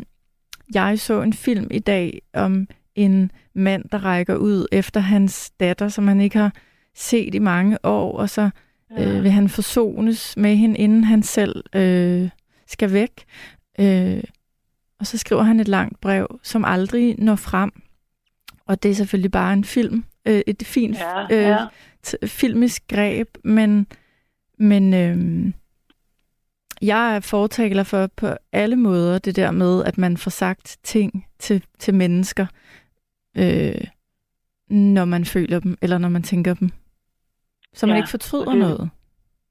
jeg 0.74 0.98
så 0.98 1.22
en 1.22 1.32
film 1.32 1.68
i 1.70 1.78
dag 1.78 2.22
om 2.34 2.66
en 2.94 3.30
mand, 3.54 3.84
der 3.92 4.04
rækker 4.04 4.36
ud 4.36 4.66
efter 4.72 5.00
hans 5.00 5.50
datter, 5.50 5.88
som 5.88 6.08
han 6.08 6.20
ikke 6.20 6.38
har 6.38 6.52
set 6.96 7.34
i 7.34 7.38
mange 7.38 7.78
år, 7.84 8.18
og 8.18 8.30
så 8.30 8.50
øh, 8.98 9.22
vil 9.22 9.30
han 9.30 9.48
forsones 9.48 10.36
med 10.36 10.56
hende, 10.56 10.78
inden 10.78 11.04
han 11.04 11.22
selv 11.22 11.64
øh, 11.74 12.28
skal 12.66 12.92
væk. 12.92 13.24
Øh, 13.80 14.22
og 15.00 15.06
så 15.06 15.18
skriver 15.18 15.42
han 15.42 15.60
et 15.60 15.68
langt 15.68 16.00
brev, 16.00 16.40
som 16.42 16.64
aldrig 16.64 17.14
når 17.18 17.36
frem. 17.36 17.72
Og 18.66 18.82
det 18.82 18.90
er 18.90 18.94
selvfølgelig 18.94 19.30
bare 19.30 19.52
en 19.52 19.64
film. 19.64 20.04
Øh, 20.26 20.42
et 20.46 20.62
fint 20.66 20.96
Ja, 20.96 21.22
øh, 21.30 21.42
ja. 21.42 21.66
t- 22.06 22.26
filmisk 22.26 22.82
greb, 22.88 23.28
men, 23.44 23.86
men 24.58 24.94
øh, 24.94 25.52
jeg 26.82 27.16
er 27.16 27.20
fortaler 27.20 27.82
for 27.82 28.06
på 28.16 28.28
alle 28.52 28.76
måder 28.76 29.18
det 29.18 29.36
der 29.36 29.50
med, 29.50 29.84
at 29.84 29.98
man 29.98 30.16
får 30.16 30.30
sagt 30.30 30.76
ting 30.82 31.26
til, 31.38 31.64
til 31.78 31.94
mennesker, 31.94 32.46
øh, 33.36 33.84
når 34.70 35.04
man 35.04 35.24
føler 35.24 35.60
dem, 35.60 35.78
eller 35.82 35.98
når 35.98 36.08
man 36.08 36.22
tænker 36.22 36.54
dem. 36.54 36.70
Så 37.78 37.86
man 37.86 37.94
Ja, 37.96 38.00
ikke 38.00 38.10
fortryder 38.10 38.50
det- 38.50 38.58
noget. 38.58 38.90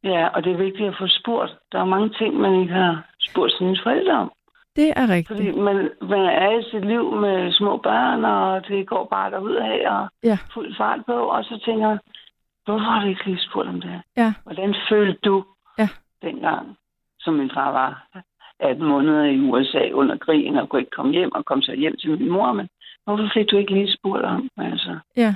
Ja, 0.04 0.28
og 0.28 0.44
det 0.44 0.52
er 0.52 0.58
vigtigt 0.58 0.88
at 0.90 0.96
få 1.00 1.08
spurgt. 1.08 1.52
Der 1.72 1.80
er 1.80 1.86
mange 1.86 2.10
ting, 2.10 2.32
man 2.40 2.62
ikke 2.62 2.74
har 2.74 2.94
spurgt 3.30 3.54
sine 3.58 3.78
forældre 3.84 4.14
om. 4.14 4.32
Det 4.76 4.90
er 4.96 5.10
rigtigt. 5.10 5.28
Fordi 5.28 5.52
man, 5.52 5.76
man 6.02 6.26
er 6.26 6.60
i 6.60 6.64
sit 6.72 6.86
liv 6.86 7.16
med 7.16 7.52
små 7.52 7.78
børn, 7.78 8.26
og 8.26 8.68
det 8.68 8.88
går 8.88 9.06
bare 9.12 9.32
derudad 9.32 9.86
og 9.88 10.08
Ja. 10.24 10.38
fuld 10.54 10.76
fart 10.78 11.00
på. 11.06 11.14
Og 11.14 11.44
så 11.44 11.62
tænker 11.66 11.88
man, 11.88 12.00
hvorfor 12.66 12.86
har 12.86 13.02
du 13.02 13.08
ikke 13.08 13.26
lige 13.26 13.40
spurgt 13.50 13.68
om 13.70 13.82
det 13.82 13.90
her? 13.90 14.02
Ja. 14.18 14.34
Hvordan 14.44 14.76
følte 14.90 15.20
du 15.26 15.46
Ja. 15.80 15.90
dengang, 16.22 16.78
som 17.20 17.34
min 17.34 17.52
far 17.54 17.72
var 17.72 18.08
18 18.60 18.86
måneder 18.86 19.24
i 19.24 19.40
USA 19.40 19.90
under 19.94 20.18
krigen 20.18 20.58
og 20.58 20.70
kunne 20.70 20.80
ikke 20.82 20.92
komme 20.92 21.12
hjem 21.12 21.32
og 21.36 21.46
kom 21.46 21.62
så 21.62 21.74
hjem 21.76 21.96
til 21.98 22.10
min 22.20 22.30
mor? 22.30 22.52
Men 22.54 22.68
hvorfor 23.06 23.30
fik 23.34 23.52
du 23.52 23.58
ikke 23.58 23.74
lige 23.74 23.94
spurgt 23.98 24.24
om? 24.26 24.50
Altså, 24.58 25.00
Ja. 25.18 25.36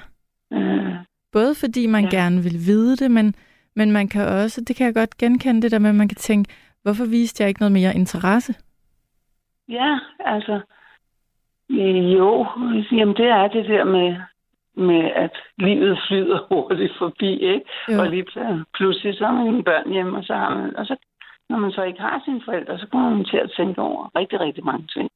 øh, 0.53 0.95
Både 1.32 1.55
fordi 1.55 1.88
man 1.88 2.03
Ja. 2.03 2.09
gerne 2.09 2.43
vil 2.43 2.53
vide 2.67 2.95
det, 2.97 3.11
men, 3.11 3.36
men 3.75 3.91
man 3.91 4.07
kan 4.07 4.27
også, 4.27 4.61
det 4.67 4.75
kan 4.75 4.86
jeg 4.86 4.93
godt 4.93 5.17
genkende 5.17 5.61
det 5.61 5.71
der 5.71 5.80
med, 5.80 5.89
at 5.89 5.95
man 5.95 6.07
kan 6.07 6.15
tænke, 6.15 6.53
hvorfor 6.84 7.05
viste 7.05 7.41
jeg 7.41 7.47
ikke 7.49 7.61
noget 7.61 7.71
mere 7.71 7.95
interesse? 7.95 8.53
Ja, 9.69 9.99
altså, 10.19 10.59
øh, 11.71 12.13
jo, 12.13 12.45
jamen 12.91 13.15
det 13.15 13.25
er 13.25 13.47
det 13.47 13.65
der 13.65 13.84
med, 13.84 14.15
med 14.88 15.11
at 15.15 15.32
livet 15.57 15.99
flyder 16.07 16.39
hurtigt 16.51 16.93
forbi, 16.97 17.32
ikke? 17.53 17.65
Jo. 17.91 17.99
Og 18.01 18.09
lige 18.09 18.25
pl- 18.30 18.63
pludselig 18.77 19.15
så 19.17 19.25
har 19.25 19.34
man 19.43 19.63
børn 19.63 19.91
hjemme, 19.91 20.17
og 20.17 20.23
så 20.23 20.34
har 20.34 20.55
man, 20.57 20.75
og 20.75 20.86
så, 20.86 20.95
når 21.49 21.57
man 21.57 21.71
så 21.71 21.84
ikke 21.84 22.01
har 22.01 22.21
sine 22.25 22.41
forældre, 22.45 22.80
så 22.80 22.88
kommer 22.91 23.09
man 23.09 23.25
til 23.25 23.38
at 23.38 23.51
tænke 23.57 23.82
over 23.82 24.11
rigtig, 24.19 24.39
rigtig 24.39 24.65
mange 24.65 24.88
ting. 24.95 25.09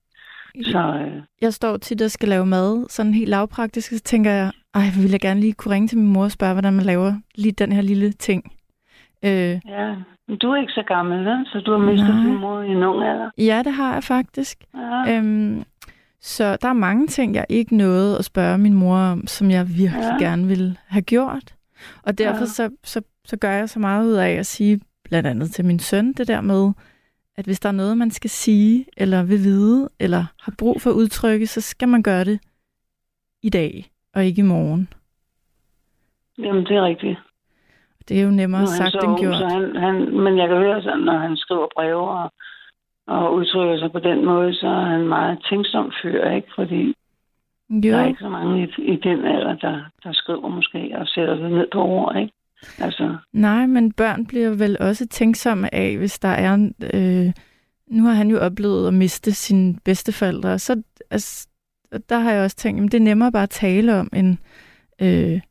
Så 0.64 0.80
øh, 0.80 1.22
Jeg 1.41 1.53
står 1.53 1.78
tit 1.78 2.01
og 2.01 2.11
skal 2.11 2.30
lave 2.30 2.45
mad, 2.45 2.86
sådan 2.89 3.14
helt 3.14 3.30
lavpraktisk, 3.30 3.89
så 3.89 3.99
tænker 4.03 4.32
jeg, 4.32 4.51
ej, 4.74 4.89
hvor 4.93 5.01
ville 5.01 5.11
jeg 5.13 5.19
gerne 5.19 5.39
lige 5.39 5.53
kunne 5.53 5.74
ringe 5.74 5.88
til 5.88 5.97
min 5.97 6.07
mor 6.13 6.24
og 6.24 6.32
spørge, 6.32 6.53
hvordan 6.53 6.74
man 6.74 6.86
laver 6.86 7.13
lige 7.36 7.51
den 7.51 7.71
her 7.71 7.82
lille 7.82 8.11
ting. 8.11 8.51
Øh, 9.26 9.59
ja, 9.67 9.95
men 10.28 10.38
du 10.38 10.51
er 10.51 10.61
ikke 10.61 10.71
så 10.74 10.84
gammel, 10.88 11.26
vel? 11.26 11.45
så 11.45 11.59
du 11.65 11.71
har 11.71 11.78
mistet 11.91 12.15
Nej. 12.15 12.24
din 12.26 12.39
mor 12.39 12.61
i 12.61 12.69
en 12.69 12.84
ung 12.84 13.03
alder. 13.03 13.30
ja, 13.38 13.61
det 13.65 13.74
har 13.74 13.93
jeg 13.93 14.03
faktisk. 14.03 14.57
Ja. 14.76 15.17
Øhm, 15.17 15.63
så 16.21 16.57
der 16.61 16.67
er 16.67 16.74
mange 16.74 17.07
ting, 17.07 17.36
jeg 17.36 17.45
ikke 17.49 17.76
nåede 17.78 18.17
at 18.17 18.26
spørge 18.26 18.57
min 18.57 18.74
mor 18.74 18.97
om, 18.97 19.28
som 19.28 19.51
jeg 19.51 19.67
virkelig 19.69 19.91
Ja. 20.01 20.13
ja. 20.13 20.17
gerne 20.19 20.47
ville 20.47 20.78
have 20.88 21.01
gjort. 21.01 21.55
Og 22.03 22.17
derfor 22.17 22.39
Ja. 22.39 22.45
så, 22.45 22.69
så, 22.84 23.01
så 23.26 23.38
gør 23.38 23.51
jeg 23.51 23.69
så 23.69 23.80
meget 23.80 24.05
ud 24.07 24.13
af 24.13 24.30
at 24.32 24.45
sige, 24.45 24.82
blandt 25.03 25.28
andet 25.28 25.51
til 25.51 25.65
min 25.65 25.80
søn, 25.80 26.13
det 26.13 26.28
der 26.28 26.41
med, 26.41 26.71
at 27.36 27.45
hvis 27.45 27.59
der 27.59 27.69
er 27.69 27.74
noget, 27.74 27.97
man 27.97 28.11
skal 28.11 28.30
sige, 28.30 28.86
eller 28.97 29.24
vil 29.24 29.43
vide, 29.43 29.89
eller 29.99 30.26
har 30.41 30.53
brug 30.57 30.82
for 30.82 30.89
at 30.89 30.93
udtrykke, 30.93 31.47
så 31.47 31.61
skal 31.61 31.88
man 31.88 32.03
gøre 32.03 32.26
det 32.26 32.39
i 33.43 33.49
dag, 33.49 33.89
og 34.14 34.26
ikke 34.26 34.39
i 34.39 34.45
morgen. 34.45 34.89
Jamen, 36.38 36.66
det 36.66 36.78
er 36.78 36.86
rigtigt. 36.86 37.20
Det 38.07 38.20
er 38.20 38.24
jo 38.24 38.32
nemmere 38.32 38.61
Nu 38.61 38.68
han 38.68 38.78
sagt 38.78 38.91
så 38.91 38.99
end 38.99 39.20
gjort. 39.20 39.36
Så 39.36 39.47
han, 39.47 39.76
han, 39.76 39.95
men 40.24 40.38
jeg 40.38 40.47
kan 40.47 40.57
høre 40.57 40.82
sådan, 40.82 40.99
når 40.99 41.18
han 41.18 41.38
skriver 41.38 41.68
breve 41.76 42.09
og, 42.09 42.34
og 43.07 43.34
udtrykker 43.34 43.78
sig 43.78 43.91
på 43.91 43.99
den 43.99 44.26
måde, 44.26 44.53
så 44.53 44.68
er 44.68 44.86
han 44.86 45.01
en 45.01 45.07
meget 45.07 45.45
tænksom 45.49 45.91
fyr, 46.01 46.30
ikke? 46.30 46.47
Fordi 46.55 46.93
der 47.70 47.97
er 47.97 48.01
Jo, 48.01 48.07
ikke 48.07 48.20
så 48.20 48.30
mange 48.30 48.64
i, 48.64 48.93
i 48.93 48.95
den 48.95 49.26
alder, 49.26 49.55
der, 49.55 49.82
der 50.03 50.14
skriver 50.14 50.47
måske 50.47 50.91
og 50.95 51.07
sætter 51.07 51.36
det 51.36 51.51
ned 51.51 51.68
på 51.74 51.82
ord, 51.84 52.18
ikke? 52.18 52.34
Altså, 52.80 53.18
nej, 53.34 53.66
men 53.66 53.91
børn 53.91 54.26
bliver 54.26 54.49
vel 54.49 54.78
også 54.80 55.07
tænksomme 55.07 55.76
af, 55.76 55.97
hvis 55.97 56.20
der 56.20 56.30
er... 56.30 56.53
Øh, 56.93 57.34
nu 57.88 58.03
har 58.03 58.14
han 58.14 58.30
jo 58.30 58.39
oplevet 58.39 58.88
at 58.88 58.93
miste 58.93 59.32
sine 59.32 59.76
bedsteforældre, 59.86 60.59
så 60.59 60.82
altså, 61.11 61.47
der 62.10 62.20
har 62.20 62.32
jeg 62.32 62.44
også 62.44 62.56
tænkt, 62.56 62.84
at 62.84 62.91
det 62.91 62.98
er 62.98 63.04
nemmere 63.04 63.32
bare 63.32 63.44
at 63.44 63.50
tale 63.50 64.00
om, 64.00 64.10
end, 64.14 64.38
øh, 65.02 65.41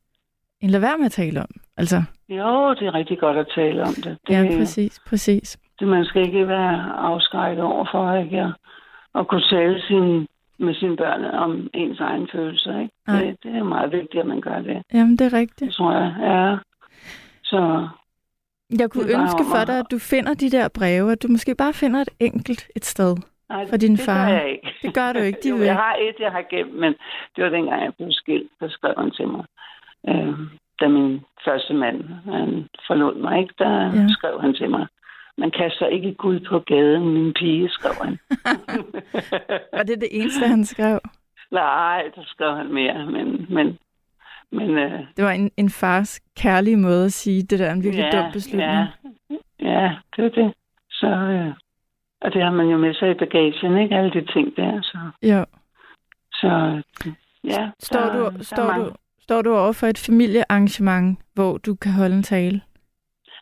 end 0.61 0.71
lade 0.71 0.83
være 0.83 0.99
med 0.99 1.07
at 1.07 1.13
tale 1.13 1.41
om. 1.41 1.51
Altså, 1.77 2.03
jo, 2.29 2.75
det 2.75 2.87
er 2.87 2.95
rigtig 2.95 3.19
godt 3.19 3.37
at 3.37 3.47
tale 3.55 3.83
om 3.83 3.95
det. 3.95 4.19
det 4.27 4.35
ja, 4.35 4.59
præcis, 4.59 5.01
præcis. 5.07 5.59
Det, 5.79 5.89
man 5.89 6.05
skal 6.05 6.27
ikke 6.27 6.49
være 6.49 6.93
afskrækket 6.99 7.65
over 7.65 7.87
for, 7.93 8.15
ikke? 8.15 8.41
At, 8.41 8.53
at 9.15 9.29
kunne 9.29 9.47
tale 9.51 9.83
sin, 9.89 10.27
med 10.59 10.75
sine 10.75 10.97
børn 10.97 11.25
om 11.25 11.71
ens 11.75 12.01
egen 12.01 12.29
følelser, 12.33 12.81
ikke? 12.81 12.95
Nej. 13.07 13.25
Det, 13.25 13.37
det 13.43 13.57
er 13.57 13.65
meget 13.65 13.93
vigtigt, 13.93 14.21
at 14.21 14.27
man 14.27 14.41
gør 14.41 14.59
det. 14.59 14.83
Jamen, 14.93 15.17
det 15.19 15.27
er 15.33 15.39
rigtigt. 15.39 15.69
Det 15.69 15.75
tror 15.75 15.93
jeg, 15.93 16.15
ja. 16.21 16.57
Så 17.43 17.89
Jeg 18.79 18.91
kunne 18.91 19.13
ønske 19.21 19.45
for 19.55 19.65
dig, 19.67 19.79
at 19.79 19.87
du 19.91 19.99
finder 19.99 20.35
de 20.35 20.51
der 20.51 20.69
breve, 20.69 21.13
at 21.13 21.23
du 21.23 21.29
måske 21.29 21.55
bare 21.55 21.73
finder 21.73 22.01
et 22.01 22.09
enkelt 22.21 22.67
et 22.77 22.85
sted. 22.85 23.17
Nej, 23.49 23.67
For 23.69 23.77
din 23.77 23.97
det 23.97 24.01
far. 24.05 24.29
gør 24.29 24.35
jeg 24.37 24.51
ikke. 24.51 24.69
Det 24.83 24.95
gør 24.95 25.13
du 25.13 25.19
ikke, 25.19 25.39
de 25.45 25.49
jo, 25.49 25.59
jeg 25.63 25.75
har 25.75 25.95
et, 26.01 26.15
jeg 26.21 26.33
har 26.33 26.45
gemt, 26.51 26.75
men 26.75 26.95
det 27.37 27.45
var 27.45 27.51
dengang, 27.51 27.83
jeg 27.85 27.93
blev 27.95 28.09
skilt, 28.13 28.51
der 28.61 28.69
skrev 28.69 28.95
han 28.99 29.11
til 29.11 29.29
mig. 29.29 29.45
Øh, 30.09 30.35
da 30.81 30.89
min 30.89 31.21
første 31.45 31.75
mand, 31.75 32.05
han 32.25 32.69
forlod 32.87 33.15
mig, 33.15 33.41
ikke? 33.43 33.55
der 33.59 33.85
Ja. 33.85 34.07
skrev 34.09 34.41
han 34.41 34.55
til 34.55 34.71
mig. 34.71 34.87
Man 35.39 35.51
kaster 35.51 35.87
ikke 35.87 36.15
guld 36.15 36.47
på 36.49 36.59
gaden, 36.59 37.09
min 37.09 37.33
pige, 37.33 37.69
skrev 37.69 37.93
han. 38.05 38.19
Og 39.79 39.87
det 39.87 39.91
er 39.97 40.01
det 40.01 40.09
eneste, 40.11 40.47
han 40.47 40.65
skrev. 40.65 41.01
Nej, 41.51 42.03
der 42.17 42.23
skrev 42.27 42.57
han 42.57 42.73
mere, 42.73 43.07
men, 43.07 43.47
men, 43.51 43.79
men 44.53 44.71
øh, 44.79 45.01
Det 45.17 45.25
var 45.25 45.31
en, 45.31 45.51
en 45.57 45.71
fars 45.71 46.21
kærlige 46.37 46.77
måde 46.77 47.05
at 47.05 47.13
sige, 47.13 47.43
det 47.43 47.59
der 47.59 47.67
er 47.67 47.73
en 47.73 47.83
virkelig 47.83 48.09
ja, 48.13 48.23
dum 48.23 48.33
beslutning. 48.33 48.71
Ja, 48.71 48.87
ja, 49.61 49.97
det 50.17 50.25
er 50.25 50.29
det. 50.29 50.55
Så, 50.91 51.07
øh, 51.07 51.55
og 52.25 52.33
det 52.33 52.43
har 52.43 52.51
man 52.51 52.67
jo 52.69 52.77
med 52.77 52.95
sig 52.95 53.11
i 53.11 53.15
bagagen, 53.15 53.79
ikke? 53.79 53.97
Alle 53.97 54.11
de 54.11 54.33
ting 54.33 54.57
der. 54.57 54.83
Så, 54.83 54.99
Jo. 55.23 55.45
så 56.33 56.83
ja. 57.45 57.71
Står, 57.81 58.01
der, 58.01 58.13
du, 58.13 58.19
der 58.25 58.39
er 58.39 58.43
står, 58.43 58.73
du, 58.73 58.91
står 59.21 59.43
du 59.43 59.57
over 59.57 59.73
for 59.73 59.87
et 59.87 59.99
familiearrangement, 60.07 61.19
hvor 61.35 61.59
du 61.59 61.75
kan 61.75 61.93
holde 61.93 62.15
en 62.17 62.23
tale? 62.23 62.61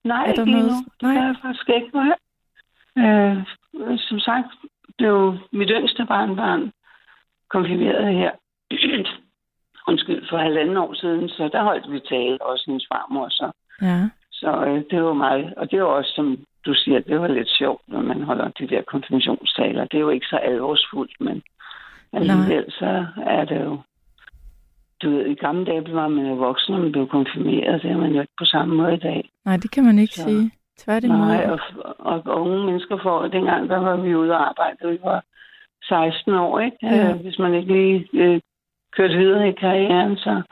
Nej, 0.04 0.24
Er 0.28 0.32
der 0.34 0.42
ikke 0.42 0.52
noget- 0.52 0.66
nu. 0.66 0.72
Det 1.00 1.02
Nej. 1.02 1.14
gør 1.14 1.22
jeg 1.26 1.36
faktisk 1.42 1.68
ikke. 1.68 1.90
Nej. 1.94 2.16
Øh, 2.98 3.36
som 3.98 4.18
sagt 4.18 4.46
blev 4.98 5.38
mit 5.52 5.70
yngste 5.72 6.06
barnbarn 6.06 6.72
konfirmeret 7.50 8.14
her. 8.14 8.30
Undskyld, 9.88 10.28
for 10.30 10.36
halvanden 10.38 10.76
år 10.76 10.94
siden, 10.94 11.28
så 11.28 11.48
der 11.52 11.62
holdt 11.62 11.92
vi 11.92 12.00
tale, 12.08 12.42
også 12.42 12.64
hendes 12.66 12.86
farmor. 12.92 13.28
Så, 13.28 13.50
Ja. 13.82 14.08
så 14.32 14.64
øh, 14.64 14.84
det 14.90 15.02
var 15.04 15.12
meget, 15.12 15.54
og 15.56 15.70
det 15.70 15.82
var 15.82 15.86
også, 15.88 16.12
som 16.14 16.38
du 16.66 16.74
siger, 16.74 17.00
det 17.00 17.20
var 17.20 17.28
lidt 17.28 17.48
sjovt, 17.58 17.82
når 17.88 18.00
man 18.00 18.22
holder 18.22 18.48
de 18.48 18.68
der 18.68 18.82
konfirmationstaler. 18.82 19.84
Det 19.84 19.94
er 19.96 20.00
jo 20.00 20.08
ikke 20.10 20.26
så 20.26 20.36
alvorsfuldt, 20.36 21.20
men 21.20 21.42
alligevel 22.12 22.64
så 22.72 23.06
er 23.26 23.44
det 23.44 23.60
jo, 23.64 23.78
du 25.02 25.10
ved, 25.10 25.26
i 25.26 25.34
gamle 25.34 25.64
dage 25.66 25.92
var 25.94 26.08
man 26.08 26.26
jo 26.26 26.34
voksen, 26.34 26.74
og 26.74 26.80
man 26.80 26.92
blev 26.92 27.08
konfirmeret. 27.08 27.82
Det 27.82 27.90
er 27.90 27.96
man 27.96 28.12
jo 28.14 28.20
ikke 28.20 28.32
på 28.38 28.44
samme 28.44 28.74
måde 28.74 28.94
i 28.94 28.98
dag. 28.98 29.30
Nej, 29.44 29.56
det 29.56 29.70
kan 29.70 29.84
man 29.84 29.98
ikke 29.98 30.14
Så- 30.14 30.22
sige. 30.22 30.50
Tværtimod. 30.78 31.16
Nej, 31.18 31.46
og, 31.50 31.60
og, 31.98 32.22
og 32.26 32.40
unge 32.40 32.64
mennesker 32.66 32.98
får, 33.02 33.26
dengang 33.28 33.68
der 33.68 33.78
var 33.78 33.96
vi 33.96 34.14
ude 34.14 34.32
og 34.32 34.48
arbejde, 34.48 34.88
vi 34.90 34.98
var 35.04 35.24
16 35.82 36.34
år, 36.34 36.60
ikke? 36.60 36.76
Ja. 36.82 37.10
Øh, 37.10 37.20
hvis 37.20 37.38
man 37.38 37.54
ikke 37.54 37.72
lige 37.72 38.08
øh, 38.14 38.40
kørte 38.96 39.16
videre 39.16 39.48
i 39.48 39.52
karrieren, 39.52 40.16
så, 40.16 40.42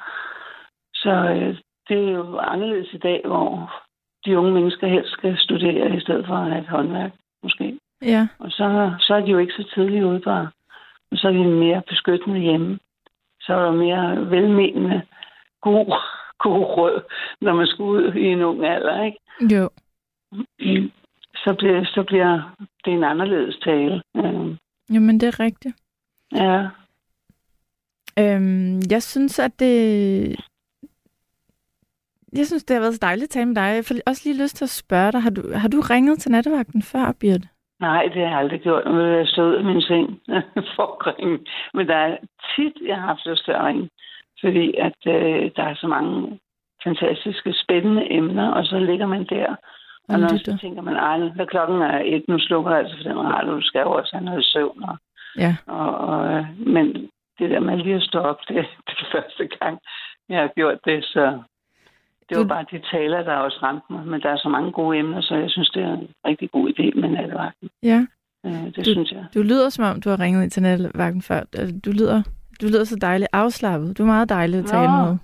så 0.94 1.10
øh, 1.10 1.56
det 1.88 2.08
er 2.08 2.10
jo 2.12 2.38
anderledes 2.38 2.92
i 2.92 2.98
dag, 2.98 3.22
hvor 3.24 3.72
de 4.28 4.38
unge 4.38 4.52
mennesker 4.52 4.86
helst 4.86 5.12
skal 5.12 5.36
studere 5.38 5.96
i 5.96 6.00
stedet 6.00 6.26
for 6.26 6.34
at 6.34 6.50
have 6.50 6.62
et 6.62 6.68
håndværk, 6.68 7.12
måske. 7.42 7.78
Ja, 8.02 8.28
Og 8.38 8.50
så, 8.50 8.94
så 9.00 9.14
er 9.14 9.20
de 9.20 9.30
jo 9.30 9.38
ikke 9.38 9.52
så 9.52 9.64
tidligt 9.74 10.24
på, 10.24 10.30
og 11.10 11.16
så 11.18 11.28
er 11.28 11.32
de 11.32 11.44
mere 11.44 11.82
beskyttende 11.88 12.40
hjemme. 12.40 12.78
Så 13.40 13.54
er 13.54 13.64
der 13.64 13.72
mere 13.72 14.30
velmenende, 14.30 15.02
god, 15.60 15.86
god 16.38 16.64
råd, 16.76 17.02
når 17.40 17.54
man 17.54 17.66
skal 17.66 17.82
ud 17.82 18.12
i 18.14 18.24
en 18.24 18.42
ung 18.42 18.64
alder, 18.66 19.04
ikke? 19.04 19.18
jo. 19.54 19.70
så 21.44 21.54
bliver, 21.58 21.84
så 21.84 22.04
bliver 22.06 22.54
det 22.84 22.92
en 22.92 23.04
anderledes 23.04 23.56
tale. 23.64 24.02
Øh, 24.16 24.56
Jamen, 24.92 25.20
det 25.20 25.26
er 25.28 25.40
rigtigt. 25.40 25.76
ja. 26.32 26.68
Øhm, 28.18 28.80
jeg 28.90 29.02
synes, 29.02 29.38
at 29.38 29.60
det... 29.60 30.40
Jeg 32.38 32.46
synes, 32.46 32.64
det 32.64 32.74
har 32.74 32.80
været 32.80 32.94
så 32.94 33.06
dejligt 33.08 33.24
at 33.24 33.30
tale 33.30 33.46
med 33.46 33.54
dig. 33.54 33.68
Jeg 33.78 33.84
får 33.88 33.94
også 34.06 34.22
lige 34.24 34.42
lyst 34.42 34.56
til 34.56 34.64
at 34.64 34.76
spørge 34.82 35.12
dig, 35.12 35.20
har 35.26 35.30
du, 35.30 35.42
har 35.62 35.68
du 35.68 35.80
ringet 35.80 36.18
til 36.18 36.30
nattevagten 36.30 36.82
før, 36.82 37.12
Birte? 37.20 37.48
Nej, 37.80 38.02
det 38.12 38.20
har 38.22 38.30
jeg 38.30 38.38
aldrig 38.38 38.60
gjort. 38.60 38.84
Nu 38.86 38.92
vil 38.94 39.04
jeg 39.22 39.26
stå 39.28 39.42
ud 39.48 39.54
af 39.54 39.64
min 39.64 39.82
seng 39.82 40.20
for 40.76 40.86
at 40.94 41.06
ringe. 41.06 41.38
Men 41.74 41.88
der 41.88 41.96
er 41.96 42.16
tit, 42.56 42.72
jeg 42.86 42.96
har 42.96 43.06
haft 43.06 43.26
lyst 43.26 43.44
til 43.44 43.52
at 43.52 43.64
ringe. 43.64 43.88
Fordi 44.40 44.74
at 44.86 45.00
øh, 45.06 45.50
der 45.56 45.64
er 45.70 45.74
så 45.74 45.86
mange 45.86 46.38
fantastiske, 46.84 47.52
spændende 47.64 48.12
emner, 48.12 48.48
og 48.52 48.64
så 48.64 48.78
ligger 48.78 49.06
man 49.06 49.24
der. 49.24 49.56
Og, 50.08 50.20
når 50.20 50.28
så 50.28 50.58
tænker 50.60 50.82
man, 50.82 50.96
ej, 50.96 51.18
når 51.18 51.44
klokken 51.44 51.82
er 51.82 52.02
et, 52.04 52.24
nu 52.28 52.38
slukker 52.38 52.70
jeg 52.70 52.80
altså 52.80 52.96
for 52.96 53.08
den 53.08 53.18
radio, 53.18 53.56
du 53.56 53.62
skal 53.62 53.80
jo 53.80 53.90
også 53.92 54.10
have 54.16 54.24
noget 54.24 54.44
søvn. 54.44 54.82
Og, 54.84 54.96
Ja. 55.36 55.56
og, 55.66 55.98
og, 55.98 56.32
øh, 56.32 56.44
men 56.66 56.86
det 57.38 57.50
der 57.50 57.60
med 57.60 57.76
lige 57.76 57.94
at 57.94 58.02
stå 58.02 58.18
op, 58.18 58.40
det, 58.48 58.56
det 58.86 58.94
er 59.00 59.12
første 59.12 59.46
gang, 59.60 59.78
jeg 60.28 60.40
har 60.40 60.50
gjort 60.56 60.78
det, 60.84 61.04
så 61.04 61.42
det 62.28 62.36
var 62.36 62.42
Du- 62.42 62.48
bare 62.48 62.64
de 62.72 62.78
taler, 62.92 63.22
der 63.22 63.34
også 63.34 63.58
ramte 63.62 63.92
mig. 63.92 64.06
Men 64.06 64.20
der 64.20 64.28
er 64.30 64.36
så 64.36 64.48
mange 64.48 64.72
gode 64.72 64.98
emner, 64.98 65.20
så 65.20 65.34
jeg 65.34 65.50
synes, 65.50 65.70
det 65.70 65.82
er 65.82 65.92
en 65.94 66.08
rigtig 66.26 66.50
god 66.50 66.68
idé 66.68 67.00
med 67.00 67.08
nattevagten. 67.08 67.68
Ja. 67.82 68.06
Øh, 68.46 68.52
det 68.66 68.76
Du- 68.76 68.84
synes 68.84 69.12
jeg. 69.12 69.24
Du 69.34 69.42
lyder, 69.42 69.68
som 69.68 69.84
om 69.84 70.00
du 70.00 70.08
har 70.10 70.20
ringet 70.20 70.42
ind 70.42 70.50
til 70.50 70.62
nattevagten 70.62 71.22
før. 71.22 71.40
Altså, 71.60 71.74
Du 71.84 71.90
lyder, 71.90 72.22
du 72.60 72.66
lyder 72.66 72.84
så 72.84 72.96
dejligt 73.00 73.28
afslappet. 73.32 73.98
Du 73.98 74.02
er 74.02 74.06
meget 74.06 74.28
dejlig 74.28 74.58
at 74.58 74.66
tale 74.66 74.90
Nå. 74.92 75.04
med. 75.04 75.16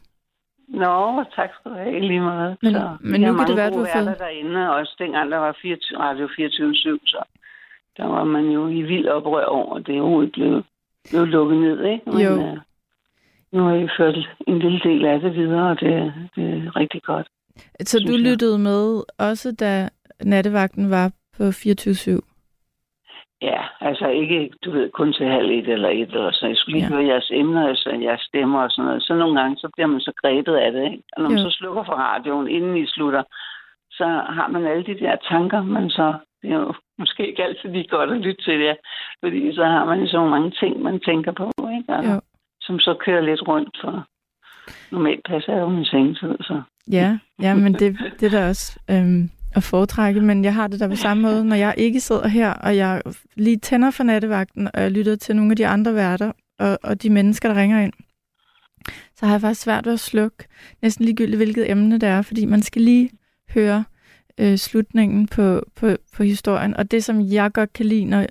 Nå, 0.68 1.24
tak 1.36 1.50
skal 1.55 1.70
du 1.70 1.76
have 1.76 2.00
lige 2.00 2.20
måde. 2.20 2.57
Men- 2.62 2.72
så, 2.74 2.96
men 3.00 3.20
nu 3.20 3.32
kan 3.36 3.46
det 3.46 3.57
være, 3.57 3.70
du 3.70 3.74
gode 3.76 3.86
har 3.92 4.02
fået- 4.05 4.18
derinde, 4.18 4.74
også 4.76 4.94
dengang 4.98 5.30
der 5.30 5.38
var 5.38 5.57
24, 5.62 5.98
Radio 5.98 6.28
24 6.36 6.74
så 7.07 7.22
der 7.96 8.07
var 8.07 8.24
man 8.24 8.44
jo 8.50 8.68
i 8.68 8.82
vild 8.82 9.09
oprør 9.09 9.44
over, 9.44 9.78
det 9.78 9.92
er 9.94 9.98
jo 9.98 10.28
blevet, 10.32 10.64
blevet 11.11 11.28
lukket 11.28 11.59
ned, 11.59 11.84
ikke? 11.84 12.11
Men, 12.11 12.20
Jo. 12.20 12.59
Nu 13.55 13.62
har 13.68 13.74
I 13.74 13.88
ført 13.98 14.16
en 14.46 14.59
lille 14.59 14.80
del 14.84 15.05
af 15.05 15.20
det 15.20 15.34
videre, 15.34 15.70
og 15.70 15.80
det, 15.80 16.12
det 16.36 16.44
er 16.66 16.76
rigtig 16.76 17.02
godt. 17.02 17.26
Så 17.80 17.98
du 18.07 18.12
jeg. 18.12 18.20
lyttede 18.20 18.59
med 18.59 19.02
også, 19.18 19.52
da 19.61 19.88
nattevagten 20.24 20.90
var 20.90 21.12
på 21.36 21.42
24-7? 21.42 22.20
Ja, 23.42 23.61
altså 23.80 24.07
ikke, 24.09 24.50
du 24.64 24.70
ved, 24.70 24.90
kun 24.90 25.12
til 25.12 25.26
halv 25.26 25.50
et 25.50 25.68
eller 25.68 25.88
et, 25.88 26.09
eller 26.16 26.30
så 26.32 26.46
jeg 26.46 26.57
skulle 26.57 26.78
lige 26.78 26.88
Ja. 26.90 26.94
høre 26.94 27.07
jeres 27.12 27.30
emner, 27.34 27.68
altså 27.68 27.90
jeres 28.02 28.20
stemmer 28.20 28.61
og 28.62 28.70
sådan 28.70 28.84
noget. 28.86 29.02
Så 29.02 29.14
nogle 29.14 29.40
gange, 29.40 29.57
så 29.57 29.68
bliver 29.74 29.86
man 29.86 30.00
så 30.00 30.12
grebet 30.22 30.55
af 30.55 30.72
det, 30.72 30.84
ikke? 30.92 31.02
Og 31.16 31.22
når 31.22 31.28
man 31.30 31.38
Jo. 31.38 31.44
så 31.50 31.57
slukker 31.59 31.84
for 31.84 31.92
radioen, 31.92 32.48
inden 32.48 32.76
I 32.76 32.86
slutter, 32.86 33.22
så 33.90 34.05
har 34.36 34.48
man 34.48 34.66
alle 34.66 34.84
de 34.84 34.98
der 35.00 35.16
tanker, 35.30 35.62
man 35.62 35.90
så, 35.90 36.14
det 36.42 36.50
er 36.50 36.55
jo 36.59 36.74
måske 36.98 37.28
ikke 37.28 37.44
altid 37.44 37.68
lige 37.70 37.88
godt 37.88 38.11
at 38.11 38.16
lytte 38.16 38.42
til 38.42 38.61
det, 38.61 38.76
fordi 39.24 39.55
så 39.55 39.64
har 39.64 39.84
man 39.84 40.07
så 40.07 40.24
mange 40.24 40.50
ting, 40.50 40.82
man 40.82 41.00
tænker 41.00 41.32
på, 41.32 41.50
ikke? 41.78 41.92
Og, 41.96 42.05
Jo 42.05 42.20
som 42.66 42.78
så 42.78 42.96
kører 43.04 43.20
lidt 43.20 43.48
rundt, 43.48 43.76
for 43.80 44.06
normalt 44.92 45.24
passer 45.28 45.52
jeg 45.52 45.60
jo 45.60 45.68
min 45.68 45.84
sengetid, 45.84 46.34
så. 46.40 46.62
Ja, 46.90 47.18
ja 47.42 47.54
men 47.54 47.72
det, 47.74 47.98
det 48.20 48.26
er 48.26 48.30
da 48.30 48.48
også 48.48 48.78
øhm, 48.90 49.30
at 49.56 49.62
foretrække, 49.62 50.20
men 50.20 50.44
jeg 50.44 50.54
har 50.54 50.66
det 50.66 50.80
der 50.80 50.88
på 50.88 50.96
samme 50.96 51.22
måde, 51.22 51.44
når 51.44 51.56
jeg 51.56 51.74
ikke 51.76 52.00
sidder 52.00 52.28
her, 52.28 52.50
og 52.52 52.76
jeg 52.76 53.02
lige 53.36 53.56
tænder 53.56 53.90
for 53.90 54.04
nattevagten, 54.04 54.68
og 54.74 54.82
jeg 54.82 54.90
lytter 54.90 55.16
til 55.16 55.36
nogle 55.36 55.50
af 55.52 55.56
de 55.56 55.66
andre 55.66 55.94
værter, 55.94 56.32
og, 56.58 56.78
og 56.82 57.02
de 57.02 57.10
mennesker, 57.10 57.48
der 57.48 57.60
ringer 57.60 57.80
ind, 57.80 57.92
så 59.16 59.26
har 59.26 59.32
jeg 59.34 59.40
faktisk 59.40 59.62
svært 59.62 59.86
ved 59.86 59.92
at 59.92 60.00
slukke, 60.00 60.44
næsten 60.82 61.04
ligegyldigt 61.04 61.36
hvilket 61.36 61.70
emne 61.70 62.00
det 62.00 62.08
er, 62.08 62.22
fordi 62.22 62.44
man 62.44 62.62
skal 62.62 62.82
lige 62.82 63.10
høre 63.54 63.84
øh, 64.38 64.56
slutningen 64.56 65.26
på, 65.26 65.62
på, 65.76 65.88
på 66.16 66.22
historien, 66.22 66.76
og 66.76 66.90
det, 66.90 67.04
som 67.04 67.20
jeg 67.20 67.52
godt 67.52 67.72
kan 67.72 67.86
lide, 67.86 68.04
når, 68.04 68.26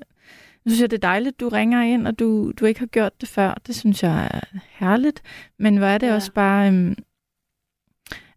nu 0.65 0.69
synes 0.69 0.81
jeg, 0.81 0.91
det 0.91 0.97
er 0.97 1.07
dejligt, 1.07 1.39
du 1.39 1.49
ringer 1.49 1.81
ind, 1.81 2.07
og 2.07 2.19
du, 2.19 2.51
du 2.59 2.65
ikke 2.65 2.79
har 2.79 2.87
gjort 2.87 3.21
det 3.21 3.29
før, 3.29 3.53
det 3.67 3.75
synes 3.75 4.03
jeg 4.03 4.29
er 4.31 4.41
herligt, 4.69 5.21
men 5.59 5.77
hvor 5.77 5.87
er 5.87 5.97
det 5.97 6.07
Ja. 6.07 6.13
også 6.15 6.31
bare... 6.33 6.67
Øhm, 6.67 6.95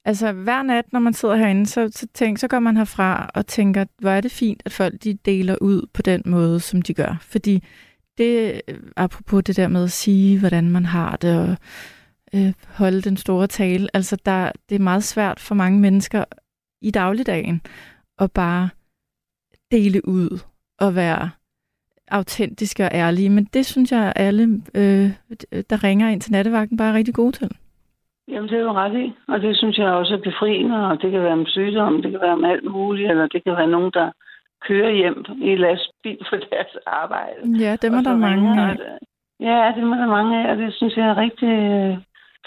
Altså 0.05 0.33
hver 0.33 0.63
nat, 0.63 0.93
når 0.93 1.01
man 1.01 1.15
sidder 1.15 1.37
herinde, 1.37 1.67
så, 1.67 1.89
så, 1.93 2.07
tænk, 2.15 2.39
så 2.39 2.49
går 2.49 2.59
man 2.59 2.77
herfra 2.77 3.31
og 3.35 3.47
tænker, 3.47 3.85
hvor 3.99 4.11
er 4.11 4.21
det 4.21 4.31
fint, 4.33 4.63
at 4.65 4.73
folk 4.73 5.05
de 5.05 5.15
deler 5.15 5.57
ud 5.61 5.87
på 5.95 6.03
den 6.03 6.23
måde, 6.27 6.61
som 6.61 6.83
de 6.83 6.95
gør. 6.95 7.17
Fordi 7.21 7.63
det, 8.19 8.61
øh, 8.69 8.79
apropos 8.97 9.45
det 9.45 9.57
der 9.57 9.69
med 9.69 9.85
at 9.85 9.93
sige, 9.93 10.39
hvordan 10.41 10.71
man 10.71 10.85
har 10.85 11.17
det, 11.17 11.39
og 11.41 11.57
øh, 12.35 12.53
holde 12.69 13.03
den 13.03 13.17
store 13.17 13.47
tale, 13.47 13.89
altså 13.95 14.17
der, 14.27 14.53
det 14.69 14.75
er 14.75 14.79
meget 14.79 15.05
svært 15.05 15.41
for 15.41 15.55
mange 15.55 15.81
mennesker 15.81 16.25
i 16.83 16.91
dagligdagen 16.91 17.61
at 18.19 18.33
bare 18.33 18.69
dele 19.71 20.09
ud 20.09 20.39
og 20.79 20.95
være 20.95 21.31
autentiske 22.11 22.85
og 22.85 22.91
ærlige. 22.95 23.31
Men 23.31 23.45
det 23.45 23.67
synes 23.67 23.93
jeg, 23.93 24.03
at 24.07 24.13
alle, 24.17 24.43
øh, 24.75 25.11
der 25.71 25.85
ringer 25.85 26.09
ind 26.09 26.21
til 26.21 26.33
nattevagten, 26.33 26.77
bare 26.77 26.89
er 26.91 26.95
rigtig 26.95 27.15
gode 27.15 27.33
til. 27.33 27.51
Jamen, 28.29 28.49
det 28.51 28.57
er 28.59 28.63
jo 28.63 28.73
ret 28.73 28.97
i. 29.05 29.13
Og 29.29 29.41
det 29.41 29.57
synes 29.57 29.79
jeg 29.79 29.87
også 29.89 30.15
er 30.15 30.19
befriende, 30.31 30.87
og 30.91 31.03
det 31.03 31.11
kan 31.11 31.23
være 31.23 31.33
om 31.33 31.47
sygdom, 31.47 32.03
det 32.03 32.11
kan 32.11 32.21
være 32.21 32.33
om 32.33 32.45
alt 32.45 32.65
muligt, 32.71 33.11
eller 33.11 33.27
det 33.27 33.45
kan 33.45 33.53
være 33.57 33.67
nogen, 33.67 33.91
der 33.95 34.11
kører 34.69 34.91
hjem 34.91 35.25
i 35.43 35.57
lastbil 35.57 36.19
for 36.31 36.37
deres 36.37 36.73
arbejde. 36.87 37.41
Ja, 37.65 37.77
dem 37.83 37.95
er 37.95 38.03
der 38.03 38.17
mange 38.17 38.61
af. 38.63 38.77
det- 38.77 38.99
Ja, 39.41 39.73
det 39.77 39.83
er 39.83 39.89
der 40.03 40.07
mange 40.07 40.33
af, 40.43 40.51
og 40.53 40.57
det 40.57 40.75
synes 40.75 40.97
jeg 40.97 41.07
er 41.09 41.17
rigtig 41.17 41.49
øh, 41.49 41.97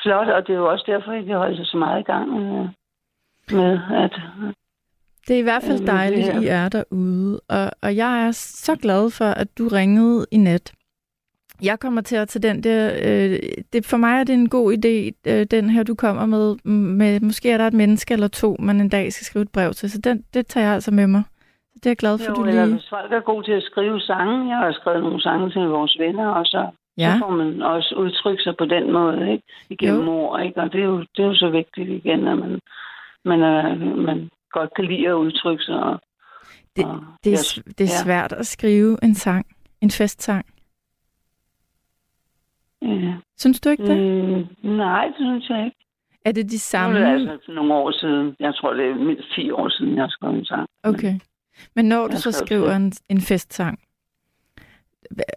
flot, 0.03 0.27
og 0.27 0.47
det 0.47 0.53
er 0.53 0.57
jo 0.57 0.69
også 0.71 0.83
derfor, 0.87 1.11
jeg 1.11 1.25
kan 1.25 1.37
holde 1.37 1.55
sig 1.57 1.65
så 1.65 1.77
meget 1.77 1.99
i 1.99 2.03
gang 2.03 2.27
øh, 2.41 2.65
med, 3.57 3.79
at 4.05 4.13
Det 5.29 5.35
er 5.35 5.39
i 5.39 5.49
hvert 5.49 5.63
fald 5.63 5.87
dejligt. 5.87 6.43
I 6.43 6.47
er 6.47 6.69
derude, 6.69 7.39
og, 7.49 7.71
og 7.83 7.95
jeg 7.95 8.27
er 8.27 8.31
så 8.31 8.75
glad 8.75 9.11
for, 9.17 9.25
at 9.25 9.47
du 9.57 9.67
ringede 9.67 10.25
i 10.31 10.37
nat. 10.37 10.73
Jeg 11.63 11.79
kommer 11.79 12.01
til 12.01 12.15
at 12.15 12.27
tage 12.27 12.47
den 12.49 12.63
der, 12.63 12.91
øh, 13.05 13.39
det, 13.73 13.85
for 13.85 13.97
mig 13.97 14.19
er 14.19 14.23
det 14.23 14.33
en 14.33 14.49
god 14.49 14.67
idé, 14.73 14.95
øh, 15.31 15.45
den 15.51 15.69
her 15.69 15.83
du 15.83 15.95
kommer 15.95 16.25
med, 16.25 16.55
med, 16.99 17.19
måske 17.19 17.51
er 17.51 17.57
der 17.57 17.67
et 17.67 17.73
menneske 17.73 18.13
eller 18.13 18.27
to, 18.27 18.55
man 18.59 18.81
en 18.81 18.89
dag 18.89 19.13
skal 19.13 19.25
skrive 19.25 19.43
et 19.43 19.51
brev 19.51 19.73
til, 19.73 19.91
så 19.91 20.01
den, 20.01 20.23
det 20.33 20.47
tager 20.47 20.65
jeg 20.65 20.73
altså 20.73 20.91
med 20.91 21.07
mig. 21.07 21.23
Så 21.71 21.75
det 21.75 21.85
er 21.85 21.89
jeg 21.89 21.97
glad 21.97 22.17
for, 22.17 22.29
jo, 22.29 22.35
du 22.35 22.43
eller 22.43 22.65
lige... 22.65 22.75
hvis 22.75 22.89
folk 22.89 23.11
er 23.13 23.19
gode 23.19 23.45
til 23.45 23.51
at 23.51 23.63
skrive 23.63 23.99
sange, 24.01 24.49
jeg 24.49 24.57
har 24.57 24.71
skrevet 24.71 25.03
nogle 25.03 25.21
sange 25.21 25.49
til 25.51 25.61
vores 25.61 25.95
venner, 25.99 26.27
og 26.27 26.45
så, 26.45 26.67
Ja, 26.97 27.13
så 27.13 27.25
får 27.25 27.31
man 27.31 27.61
også 27.61 27.95
udtrykke 27.97 28.43
sig 28.43 28.53
på 28.57 28.65
den 28.65 28.91
måde, 28.91 29.31
ikke? 29.31 29.43
Igennem 29.69 30.05
Jo. 30.05 30.11
ord, 30.11 30.43
ikke? 30.43 30.61
Og 30.61 30.73
det 30.73 30.79
er, 30.81 30.85
jo, 30.85 30.99
det 30.99 31.19
er 31.23 31.27
jo 31.27 31.35
så 31.35 31.49
vigtigt 31.49 31.89
igen, 31.89 32.27
at 32.27 32.37
man, 32.37 32.59
man, 33.25 33.41
er, 33.41 33.75
man 33.95 34.29
godt 34.51 34.69
kan 34.75 34.85
lide 34.85 35.07
at 35.07 35.13
udtrykke 35.13 35.63
sig. 35.63 35.75
Og, 35.83 35.99
Det- 36.75 36.85
og, 36.85 37.03
det 37.23 37.33
er, 37.33 37.37
s- 37.37 37.61
det 37.77 37.81
er 37.81 37.93
ja. 37.97 38.03
svært 38.03 38.31
at 38.33 38.47
skrive 38.47 38.97
en 39.03 39.15
sang, 39.15 39.45
en 39.81 39.91
festsang. 39.91 40.45
Ja. 42.81 43.13
Synes 43.37 43.59
du 43.59 43.69
ikke 43.69 43.83
det? 43.87 43.97
Mm, 44.63 44.69
nej, 44.75 45.05
det 45.05 45.15
synes 45.17 45.49
jeg 45.49 45.65
ikke. 45.65 45.77
Er 46.25 46.31
det 46.31 46.51
de 46.51 46.59
samme? 46.59 46.99
er 46.99 47.17
det 47.17 47.29
altså 47.29 47.51
nogle 47.51 47.73
år 47.73 47.91
siden. 47.91 48.35
Jeg 48.39 48.55
tror, 48.55 48.73
det 48.73 48.85
er 48.85 48.95
mindst 48.95 49.23
10 49.35 49.51
år 49.51 49.69
siden, 49.69 49.95
jeg 49.95 50.03
har 50.03 50.09
skrevet 50.09 50.37
en 50.39 50.45
sang. 50.45 50.67
Okay. 50.83 51.19
Men 51.75 51.85
når 51.85 52.07
du 52.07 52.17
så 52.17 52.31
skriver 52.31 52.75
en, 52.75 52.93
en 53.09 53.21
festsang, 53.21 53.79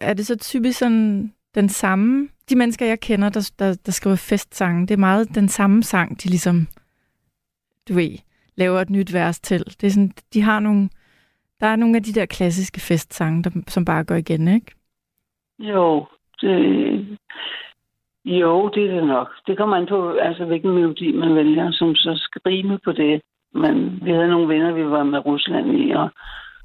er 0.00 0.14
det 0.14 0.26
så 0.26 0.36
typisk 0.38 0.78
sådan 0.78 1.32
den 1.54 1.68
samme? 1.68 2.28
De 2.48 2.56
mennesker, 2.56 2.86
jeg 2.86 3.00
kender, 3.00 3.28
der, 3.28 3.50
der, 3.58 3.74
der 3.86 3.92
skriver 3.92 4.16
festsange, 4.16 4.86
det 4.86 4.94
er 4.94 4.98
meget 4.98 5.34
den 5.34 5.48
samme 5.48 5.82
sang, 5.82 6.22
de 6.22 6.28
ligesom, 6.28 6.66
du 7.88 7.94
ved, 7.94 8.18
laver 8.56 8.80
et 8.80 8.90
nyt 8.90 9.14
vers 9.14 9.40
til. 9.40 9.64
Det 9.64 9.84
er 9.84 9.90
sådan, 9.90 10.12
de 10.34 10.42
har 10.42 10.60
nogle, 10.60 10.88
der 11.60 11.66
er 11.66 11.76
nogle 11.76 11.96
af 11.96 12.02
de 12.02 12.12
der 12.12 12.26
klassiske 12.26 12.80
festsange, 12.80 13.42
der, 13.42 13.50
som 13.68 13.84
bare 13.84 14.04
går 14.04 14.14
igen, 14.14 14.48
ikke? 14.48 14.74
Jo, 15.58 16.06
det, 16.40 17.18
jo, 18.24 18.68
det 18.68 18.84
er 18.84 18.94
det 18.94 19.06
nok. 19.06 19.28
Det 19.46 19.56
kommer 19.58 19.76
an 19.76 19.86
på, 19.86 20.12
altså, 20.12 20.44
hvilken 20.44 20.70
melodi 20.70 21.12
man 21.12 21.34
vælger, 21.34 21.70
som 21.70 21.94
så 21.94 22.12
skal 22.16 22.40
rime 22.46 22.78
på 22.84 22.92
det. 22.92 23.20
Men 23.54 24.00
vi 24.04 24.10
havde 24.10 24.28
nogle 24.28 24.54
venner, 24.54 24.72
vi 24.72 24.84
var 24.84 25.02
med 25.04 25.26
Rusland 25.26 25.78
i, 25.78 25.90
og, 25.90 26.08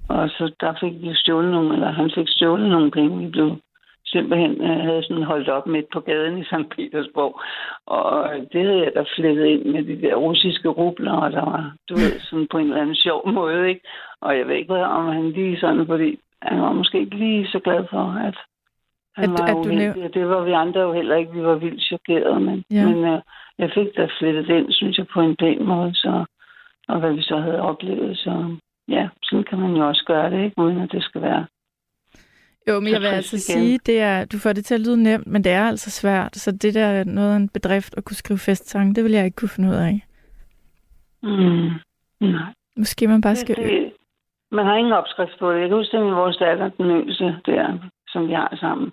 og 0.10 0.30
så 0.30 0.54
der 0.60 0.74
fik 0.80 1.02
vi 1.02 1.10
stjålet 1.14 1.52
nogle, 1.52 1.74
eller 1.74 1.92
han 1.92 2.12
fik 2.16 2.28
stjålet 2.30 2.70
nogle 2.70 2.92
penge. 2.92 3.20
Vi 3.20 3.28
blev 3.28 3.58
simpelthen 4.14 4.62
øh, 4.62 4.80
havde 4.88 5.04
sådan 5.04 5.24
holdt 5.24 5.50
op 5.50 5.68
midt 5.68 5.86
på 5.94 6.00
gaden 6.00 6.38
i 6.38 6.44
St. 6.44 6.70
Petersborg. 6.76 7.42
Og 7.86 8.30
det 8.54 8.66
havde 8.66 8.84
jeg 8.84 8.92
da 8.96 9.04
flettet 9.16 9.46
ind 9.46 9.66
med 9.66 9.84
de 9.84 10.02
der 10.02 10.16
russiske 10.16 10.68
rubler, 10.70 11.14
og 11.14 11.32
der 11.32 11.46
var, 11.46 11.74
du 11.90 11.94
ved, 11.94 12.20
sådan 12.20 12.48
på 12.52 12.58
en 12.58 12.64
eller 12.68 12.82
anden 12.82 12.96
sjov 12.96 13.30
måde, 13.30 13.70
ikke? 13.70 13.82
Og 14.22 14.38
jeg 14.38 14.48
ved 14.48 14.56
ikke, 14.56 14.74
om 14.76 15.06
han 15.08 15.30
lige 15.32 15.60
sådan, 15.60 15.86
fordi 15.88 16.20
han 16.42 16.62
var 16.62 16.72
måske 16.74 17.00
ikke 17.00 17.18
lige 17.18 17.48
så 17.48 17.60
glad 17.60 17.84
for, 17.90 18.04
at 18.28 18.38
han 19.16 19.24
At 19.34 19.38
du- 19.38 19.44
var 19.44 19.48
at 19.50 19.54
du 19.54 19.60
uheldig, 19.60 19.96
næv- 19.96 20.04
og 20.06 20.14
det 20.14 20.30
var 20.30 20.44
vi 20.44 20.52
andre 20.52 20.82
jo 20.82 20.94
heller 20.94 21.16
ikke. 21.16 21.34
Vi 21.34 21.44
var 21.44 21.56
vildt 21.56 21.82
chokerede, 21.84 22.40
men, 22.40 22.64
ja. 22.72 22.86
men 22.86 23.06
øh, 23.14 23.20
jeg 23.58 23.72
fik 23.74 23.88
da 23.98 24.08
flettet 24.20 24.50
ind, 24.50 24.72
synes 24.72 24.98
jeg, 24.98 25.08
på 25.14 25.22
en 25.22 25.36
pæn 25.36 25.64
måde, 25.66 25.94
så, 25.96 26.26
og 26.88 27.00
hvad 27.00 27.14
vi 27.14 27.22
så 27.22 27.38
havde 27.38 27.62
oplevet. 27.62 28.18
Så 28.18 28.56
ja, 28.88 29.10
sådan 29.24 29.44
kan 29.44 29.60
man 29.60 29.76
jo 29.76 29.88
også 29.88 30.04
gøre 30.06 30.30
det, 30.32 30.44
ikke? 30.44 30.62
uden 30.62 30.82
at 30.82 30.92
det 30.92 31.04
skal 31.04 31.22
være. 31.22 31.46
Jo, 32.68 32.80
men 32.80 32.94
jeg 32.94 33.02
vil 33.02 33.08
altså 33.08 33.36
igen. 33.36 33.60
sige, 33.60 33.80
det 33.86 34.02
er, 34.02 34.26
du 34.26 34.38
får 34.38 34.54
det 34.54 34.66
til 34.66 34.76
at 34.76 34.82
lyde 34.82 35.04
nemt, 35.04 35.28
men 35.28 35.44
det 35.44 35.52
er 35.52 35.68
altså 35.68 35.92
svært. 35.92 36.36
Så 36.36 36.52
det 36.52 36.74
der 36.74 36.86
er 36.86 37.04
noget 37.04 37.32
af 37.32 37.36
en 37.36 37.50
bedrift 37.50 37.98
at 37.98 38.06
kunne 38.06 38.16
skrive 38.16 38.38
festsange, 38.38 38.96
det 38.96 39.04
vil 39.04 39.12
jeg 39.12 39.26
ikke 39.26 39.36
kunne 39.36 39.50
finde 39.50 39.70
ud 39.70 39.76
af. 39.76 40.06
Mm. 41.24 41.70
Nej. 42.20 42.54
Måske 42.78 43.08
man 43.08 43.22
bare 43.22 43.32
Det, 43.32 43.38
skal... 43.40 43.56
det, 43.56 43.94
man 44.52 44.66
har 44.66 44.76
ingen 44.76 44.94
opskrift 44.94 45.40
på 45.40 45.54
det. 45.54 45.60
Jeg 45.60 45.70
kan 45.70 45.78
huske, 45.78 45.98
at 45.98 46.04
min 46.04 46.16
vores 46.16 46.38
datter, 46.38 46.70
den 46.70 46.90
yngste 46.90 47.36
der, 47.46 47.78
som 48.08 48.28
vi 48.28 48.34
har 48.34 48.58
sammen, 48.60 48.92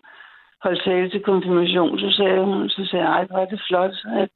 holdt 0.62 0.84
tale 0.84 1.10
til 1.10 1.20
konfirmation, 1.20 1.98
så 1.98 2.10
sagde 2.10 2.44
hun, 2.44 2.68
så 2.68 2.86
sagde 2.90 3.04
jeg, 3.04 3.12
ej, 3.12 3.24
hvor 3.24 3.38
er 3.38 3.44
det 3.44 3.60
flot, 3.68 3.94
at 4.22 4.30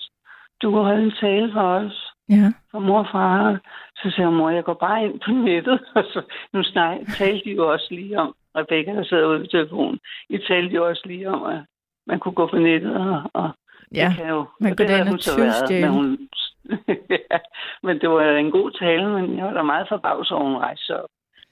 du 0.62 0.70
kan 0.70 0.80
holde 0.80 1.04
en 1.04 1.14
tale 1.20 1.52
for 1.52 1.60
os. 1.60 2.07
Ja. 2.28 2.52
for 2.70 2.78
mor 2.78 2.98
og 2.98 3.06
far. 3.12 3.58
Så 3.96 4.22
hun, 4.24 4.36
mor, 4.36 4.50
jeg 4.50 4.64
går 4.64 4.74
bare 4.74 5.04
ind 5.04 5.20
på 5.24 5.30
nettet. 5.30 5.80
Og 5.96 6.04
så, 6.12 6.22
nu 6.52 6.62
snak, 6.62 6.98
talte 7.18 7.44
de 7.44 7.50
jo 7.50 7.72
også 7.72 7.88
lige 7.90 8.18
om, 8.18 8.34
Rebecca, 8.56 8.92
der 8.92 9.04
sidder 9.04 9.26
ude 9.26 9.40
på 9.40 9.46
telefonen, 9.46 9.98
I 10.28 10.38
talte 10.38 10.74
jo 10.74 10.88
også 10.88 11.02
lige 11.06 11.28
om, 11.30 11.44
at 11.44 11.60
man 12.06 12.18
kunne 12.18 12.34
gå 12.34 12.46
på 12.46 12.58
nettet, 12.58 12.96
og, 12.96 13.22
og 13.32 13.50
Ja, 13.94 14.08
det 14.08 14.16
kan 14.16 14.28
jo... 14.28 14.44
man 14.60 14.72
og 14.72 14.76
havde 14.78 14.92
derind 14.92 15.08
hun 15.08 15.14
og 15.14 15.22
så 15.22 15.38
været, 15.38 15.82
men 15.82 15.90
hun 15.90 16.28
ja, 17.30 17.38
men 17.82 18.00
det 18.00 18.08
var 18.10 18.22
en 18.22 18.50
god 18.50 18.70
tale, 18.70 19.08
men 19.08 19.38
jeg 19.38 19.44
var 19.44 19.52
da 19.52 19.62
meget 19.62 19.88
forbavset 19.88 20.36
over 20.36 20.50
en 20.50 20.56
rejse, 20.56 20.82
så 20.82 21.06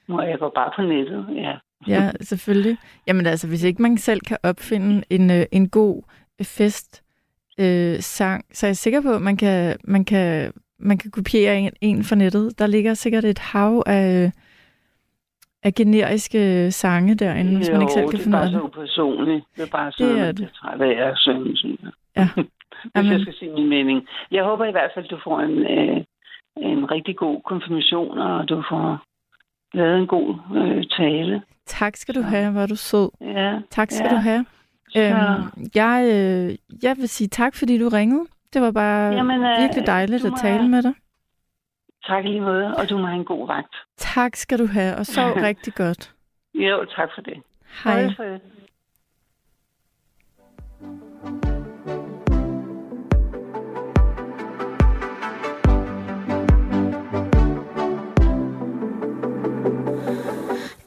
nu 0.07 0.17
er 0.17 0.23
jeg 0.23 0.39
går 0.39 0.51
bare 0.55 0.71
på 0.75 0.81
nettet, 0.81 1.27
ja. 1.35 1.53
Ja, 1.87 2.11
selvfølgelig. 2.21 2.77
Jamen 3.07 3.25
altså, 3.25 3.47
hvis 3.47 3.63
ikke 3.63 3.81
man 3.81 3.97
selv 3.97 4.21
kan 4.21 4.37
opfinde 4.43 5.03
en, 5.09 5.31
øh, 5.31 5.45
en 5.51 5.69
god 5.69 6.03
øh, 6.39 6.45
fest 6.45 7.03
øh, 7.59 7.99
sang, 7.99 8.45
så 8.53 8.65
er 8.65 8.69
jeg 8.69 8.77
sikker 8.77 9.01
på, 9.01 9.13
at 9.13 9.21
man 9.21 9.37
kan, 9.37 9.77
man 9.83 10.05
kan, 10.05 10.53
man 10.79 10.97
kan 10.97 11.11
kopiere 11.11 11.59
en, 11.59 11.71
en 11.81 12.03
fra 12.03 12.15
nettet. 12.15 12.59
Der 12.59 12.67
ligger 12.67 12.93
sikkert 12.93 13.25
et 13.25 13.39
hav 13.39 13.83
af, 13.85 14.31
af 15.63 15.73
generiske 15.73 16.71
sange 16.71 17.15
derinde, 17.15 17.55
hvis 17.57 17.69
man 17.71 17.81
ikke 17.81 17.93
selv 17.93 18.09
kan 18.09 18.19
finde 18.19 18.37
ud 18.37 18.43
af 18.43 18.49
det. 18.49 18.55
er 18.55 18.59
bare 18.61 18.71
så 18.71 18.79
upersonligt. 18.79 19.45
Det 19.55 19.63
er 19.63 19.67
bare 19.71 19.91
sådan, 19.91 20.15
Det 20.15 20.21
er 20.21 20.29
at 20.29 20.37
det. 20.37 20.41
jeg 20.41 20.49
træt 20.53 20.81
af 20.81 21.09
at 21.09 21.17
synge 21.17 21.57
sådan 21.57 21.77
her. 21.83 21.91
Ja. 22.17 22.27
Hvis 22.83 22.91
Jamen. 22.95 23.11
jeg 23.11 23.21
skal 23.21 23.33
sige 23.33 23.51
min 23.53 23.69
mening. 23.69 24.07
Jeg 24.31 24.43
håber 24.43 24.65
i 24.65 24.71
hvert 24.71 24.91
fald, 24.95 25.05
du 25.07 25.19
får 25.23 25.39
en, 25.39 25.51
øh, 25.51 25.97
en 26.71 26.91
rigtig 26.91 27.15
god 27.15 27.41
konfirmation, 27.41 28.17
og 28.19 28.49
du 28.49 28.63
får 28.69 29.03
lavet 29.73 29.97
en 29.99 30.07
god 30.07 30.35
øh, 30.55 30.83
tale. 30.97 31.41
Tak 31.65 31.95
skal 31.95 32.15
du 32.15 32.21
have, 32.21 32.51
hvor 32.51 32.65
du 32.65 32.75
sød. 32.75 33.09
Ja. 33.21 33.59
Tak 33.71 33.91
skal 33.91 34.07
Ja. 34.11 34.15
du 34.15 34.19
have. 34.21 34.45
Så, 34.89 34.99
Øhm, 34.99 35.67
jeg, 35.75 36.01
øh, 36.13 36.55
jeg 36.83 36.97
vil 36.97 37.09
sige 37.09 37.27
tak, 37.27 37.55
fordi 37.55 37.77
du 37.79 37.89
ringede. 37.89 38.25
Det 38.53 38.61
var 38.61 38.71
bare 38.71 39.13
Jamen, 39.13 39.43
øh, 39.43 39.61
virkelig 39.61 39.87
dejligt 39.87 40.25
at 40.25 40.33
tale 40.41 40.57
have- 40.57 40.69
med 40.69 40.83
dig. 40.83 40.93
tak 42.07 42.23
lige 42.23 42.41
måde, 42.41 42.75
og 42.77 42.89
du 42.89 42.97
må 42.97 43.05
have 43.07 43.19
en 43.19 43.25
god 43.25 43.47
vagt. 43.47 43.75
Tak 43.97 44.35
skal 44.35 44.59
du 44.59 44.65
have, 44.67 44.95
og 44.95 45.05
sov 45.05 45.31
rigtig 45.49 45.73
godt. 45.73 46.13
Jo, 46.53 46.85
tak 46.95 47.09
for 47.15 47.21
det. 47.21 47.43
Hej. 47.83 48.13
Fred. 48.15 48.39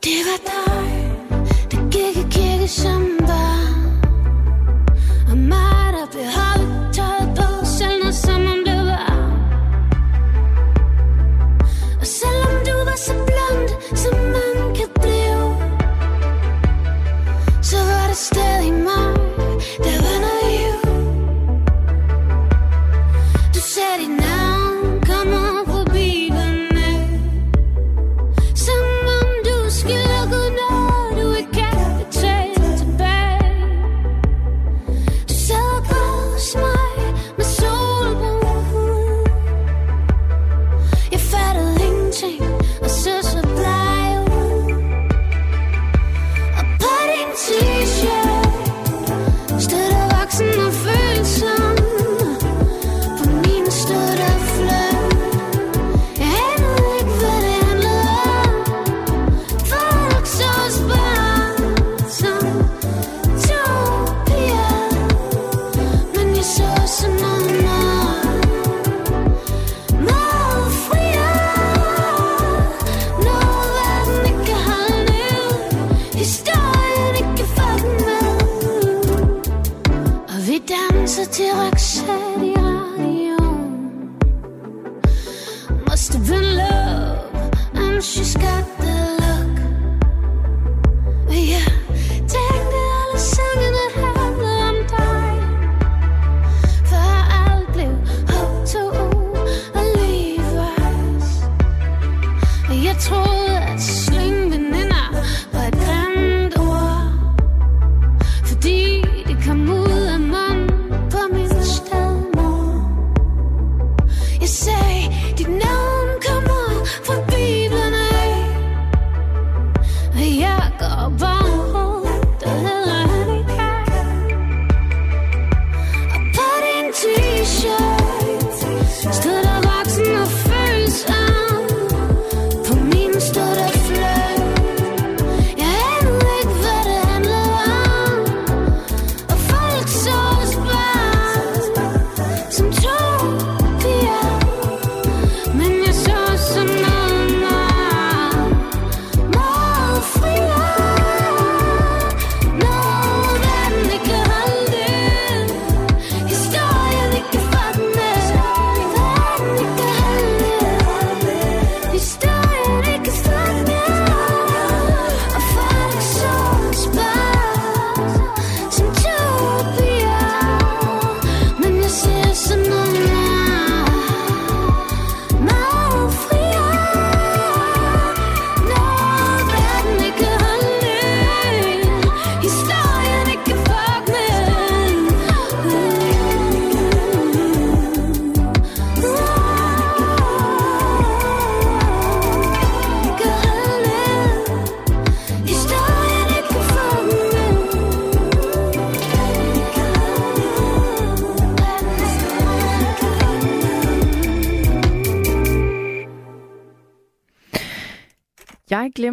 Det 0.05 0.19
var 0.29 0.39
dig, 0.53 0.91
der 1.71 1.81
gik 1.91 2.17
i 2.25 2.27
kirke 2.31 2.69
som 2.69 3.20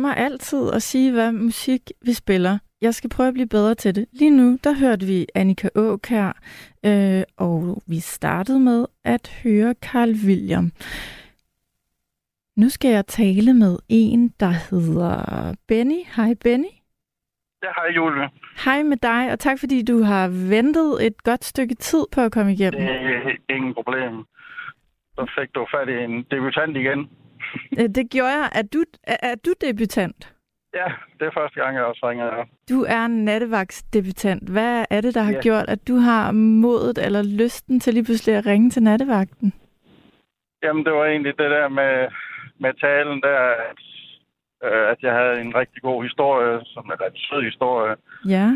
Glemmer 0.07 0.25
altid 0.25 0.71
at 0.73 0.81
sige, 0.81 1.11
hvad 1.11 1.31
musik 1.31 1.81
vi 2.05 2.13
spiller. 2.13 2.57
Jeg 2.81 2.93
skal 2.93 3.09
prøve 3.09 3.27
at 3.27 3.33
blive 3.33 3.47
bedre 3.47 3.75
til 3.75 3.95
det. 3.95 4.05
Lige 4.11 4.37
nu, 4.37 4.57
der 4.63 4.73
hørte 4.73 5.05
vi 5.05 5.25
Annika 5.35 5.69
Åkær, 5.75 6.31
øh, 6.85 7.23
og 7.37 7.81
vi 7.87 7.99
startede 7.99 8.59
med 8.59 8.85
at 9.03 9.41
høre 9.43 9.75
Carl 9.81 10.11
William. 10.27 10.71
Nu 12.55 12.69
skal 12.69 12.91
jeg 12.91 13.05
tale 13.05 13.53
med 13.53 13.77
en, 13.89 14.33
der 14.39 14.53
hedder 14.69 15.55
Benny. 15.67 16.01
Hej 16.15 16.33
Benny. 16.43 16.73
Ja, 17.63 17.69
hej 17.77 17.89
Julie. 17.95 18.29
Hej 18.65 18.83
med 18.83 18.97
dig, 18.97 19.31
og 19.31 19.39
tak 19.39 19.59
fordi 19.59 19.83
du 19.83 20.03
har 20.03 20.27
ventet 20.49 21.05
et 21.05 21.23
godt 21.23 21.43
stykke 21.43 21.75
tid 21.75 22.03
på 22.11 22.21
at 22.21 22.31
komme 22.31 22.53
igennem. 22.53 22.81
Det 22.81 22.89
er 23.49 23.55
ingen 23.55 23.73
problem. 23.73 24.25
så 25.15 25.31
fik 25.39 25.55
du 25.55 25.67
fat 25.75 25.89
i 25.89 25.97
en 26.03 26.23
debutant 26.31 26.77
igen. 26.77 27.09
Øh, 27.79 27.89
Det 27.95 28.05
gjorde 28.11 28.31
jeg. 28.39 28.49
Er 28.55 28.61
du, 28.73 28.79
er, 29.03 29.17
er 29.23 29.35
du 29.45 29.51
debutant? 29.61 30.33
Ja, 30.73 30.87
det 31.19 31.25
er 31.27 31.31
første 31.33 31.59
gang, 31.61 31.75
jeg 31.75 31.83
også 31.85 32.09
ringer 32.09 32.25
her. 32.35 32.45
Du 32.69 32.85
er 32.95 33.05
en 33.05 33.25
nattevagtsdebutant. 33.25 34.49
Hvad 34.49 34.85
er 34.89 35.01
det, 35.01 35.15
der 35.15 35.21
har 35.21 35.31
Ja. 35.33 35.41
gjort, 35.41 35.65
at 35.69 35.87
du 35.87 35.95
har 35.95 36.31
modet 36.31 36.97
eller 37.05 37.23
lysten 37.23 37.79
til 37.79 37.93
lige 37.93 38.03
pludselig 38.05 38.35
at 38.35 38.45
ringe 38.45 38.69
til 38.69 38.83
nattevagten? 38.83 39.53
Jamen, 40.63 40.85
det 40.85 40.93
var 40.93 41.05
egentlig 41.05 41.33
det 41.37 41.49
der 41.51 41.67
med, 41.69 42.07
med 42.59 42.73
talen 42.73 43.21
der, 43.21 43.39
at, 43.69 43.79
øh, 44.65 44.91
at 44.91 44.97
jeg 45.01 45.13
havde 45.13 45.41
en 45.41 45.55
rigtig 45.55 45.81
god 45.81 46.03
historie, 46.03 46.59
som 46.65 46.89
er 46.89 47.05
en 47.05 47.15
sød 47.17 47.41
historie. 47.43 47.95
Ja. 48.27 48.47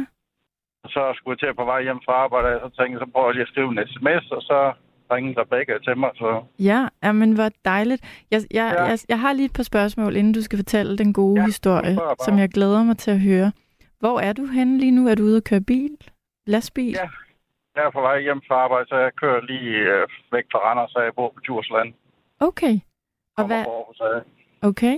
Så 0.85 1.13
skulle 1.15 1.37
jeg 1.41 1.47
til 1.49 1.55
på 1.55 1.65
vej 1.65 1.81
hjem 1.83 1.99
fra 2.05 2.13
arbejde, 2.13 2.61
og 2.61 2.71
så 2.71 2.75
tænkte 2.77 2.93
jeg, 2.93 3.07
så 3.07 3.11
prøver 3.11 3.27
jeg 3.27 3.33
lige 3.35 3.47
at 3.47 3.53
skrive 3.53 3.69
en 3.71 3.87
sms, 3.87 4.25
og 4.31 4.41
så 4.41 4.73
ringede 5.11 5.41
Rebecca 5.41 5.77
til 5.83 5.97
mig. 5.97 6.09
Så 6.15 6.43
Ja, 6.59 7.11
men 7.11 7.31
hvor 7.33 7.49
dejligt. 7.65 8.25
Jeg, 8.31 8.41
jeg, 8.53 8.73
Ja. 8.77 8.83
jeg, 8.83 8.97
jeg 9.09 9.19
har 9.19 9.33
lige 9.33 9.45
et 9.45 9.53
par 9.53 9.63
spørgsmål, 9.63 10.15
inden 10.15 10.33
du 10.33 10.41
skal 10.41 10.57
fortælle 10.57 10.97
den 10.97 11.13
gode 11.13 11.39
Ja, 11.39 11.45
historie, 11.45 11.97
som 12.25 12.37
jeg 12.39 12.49
glæder 12.49 12.83
mig 12.83 12.97
til 12.97 13.11
at 13.11 13.19
høre. 13.21 13.51
Hvor 13.99 14.19
er 14.19 14.33
du 14.33 14.45
henne 14.45 14.77
lige 14.79 14.91
nu? 14.91 15.07
Er 15.07 15.15
du 15.15 15.23
ude 15.23 15.37
at 15.37 15.43
køre 15.43 15.61
bil? 15.61 15.97
Lastbil? 16.47 16.91
Ja. 16.91 17.07
jeg 17.75 17.83
er 17.85 17.91
på 17.91 18.01
vej 18.01 18.21
hjem 18.21 18.41
fra 18.47 18.55
arbejde, 18.55 18.87
så 18.89 18.95
jeg 18.95 19.11
kører 19.21 19.41
lige 19.41 19.71
øh, 19.93 20.07
væk 20.31 20.43
fra 20.51 20.59
Randers, 20.59 20.91
så 20.91 20.99
jeg 20.99 21.11
bor 21.15 21.29
på 21.35 21.39
Djursland. 21.45 21.93
Okay. 22.39 22.79
Og 23.37 23.45
hvad, 23.47 23.57
Aarhus 23.65 24.01
okay. 24.61 24.95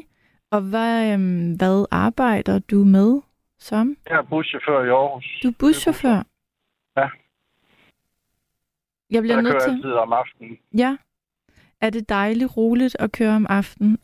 Og 0.51 0.61
hvad, 0.61 1.13
øhm, 1.13 1.53
hvad 1.55 1.85
arbejder 1.91 2.59
du 2.59 2.75
med 2.75 3.21
som? 3.59 3.95
Jeg 4.09 4.17
er 4.17 4.21
buschauffør 4.21 4.83
i 4.83 4.89
Aarhus. 4.89 5.25
Du 5.43 5.47
er 5.47 5.53
buschauffør? 5.59 6.23
Ja. 9.13 9.17
Jeg 9.17 9.21
bliver 9.23 9.41
nødt 9.41 9.61
til... 9.61 9.69
altid 9.71 9.91
om 9.93 10.13
aftenen. 10.13 10.57
Ja. 10.77 10.97
Er 11.81 11.89
det 11.89 12.09
dejligt 12.09 12.57
roligt 12.57 12.95
at 12.99 13.11
køre 13.11 13.35
om 13.35 13.47
aftenen? 13.49 13.99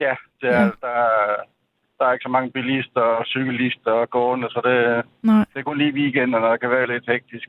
Ja, 0.00 0.14
det 0.40 0.48
er, 0.48 0.52
Ja. 0.52 0.62
ja. 0.62 0.70
Der, 0.80 0.88
er, 0.88 1.36
der 1.98 2.04
er 2.06 2.12
ikke 2.12 2.22
så 2.22 2.28
mange 2.28 2.50
bilister 2.50 3.00
og 3.00 3.26
cyklister 3.26 3.90
og 3.90 4.10
gående, 4.10 4.48
så 4.50 4.60
det, 4.64 5.04
Nej. 5.22 5.44
det 5.52 5.58
er 5.60 5.62
kun 5.64 5.78
lige 5.78 5.92
weekender, 5.94 6.38
når 6.40 6.50
det 6.50 6.60
kan 6.60 6.70
være 6.70 6.86
lidt 6.86 7.06
hektisk. 7.10 7.48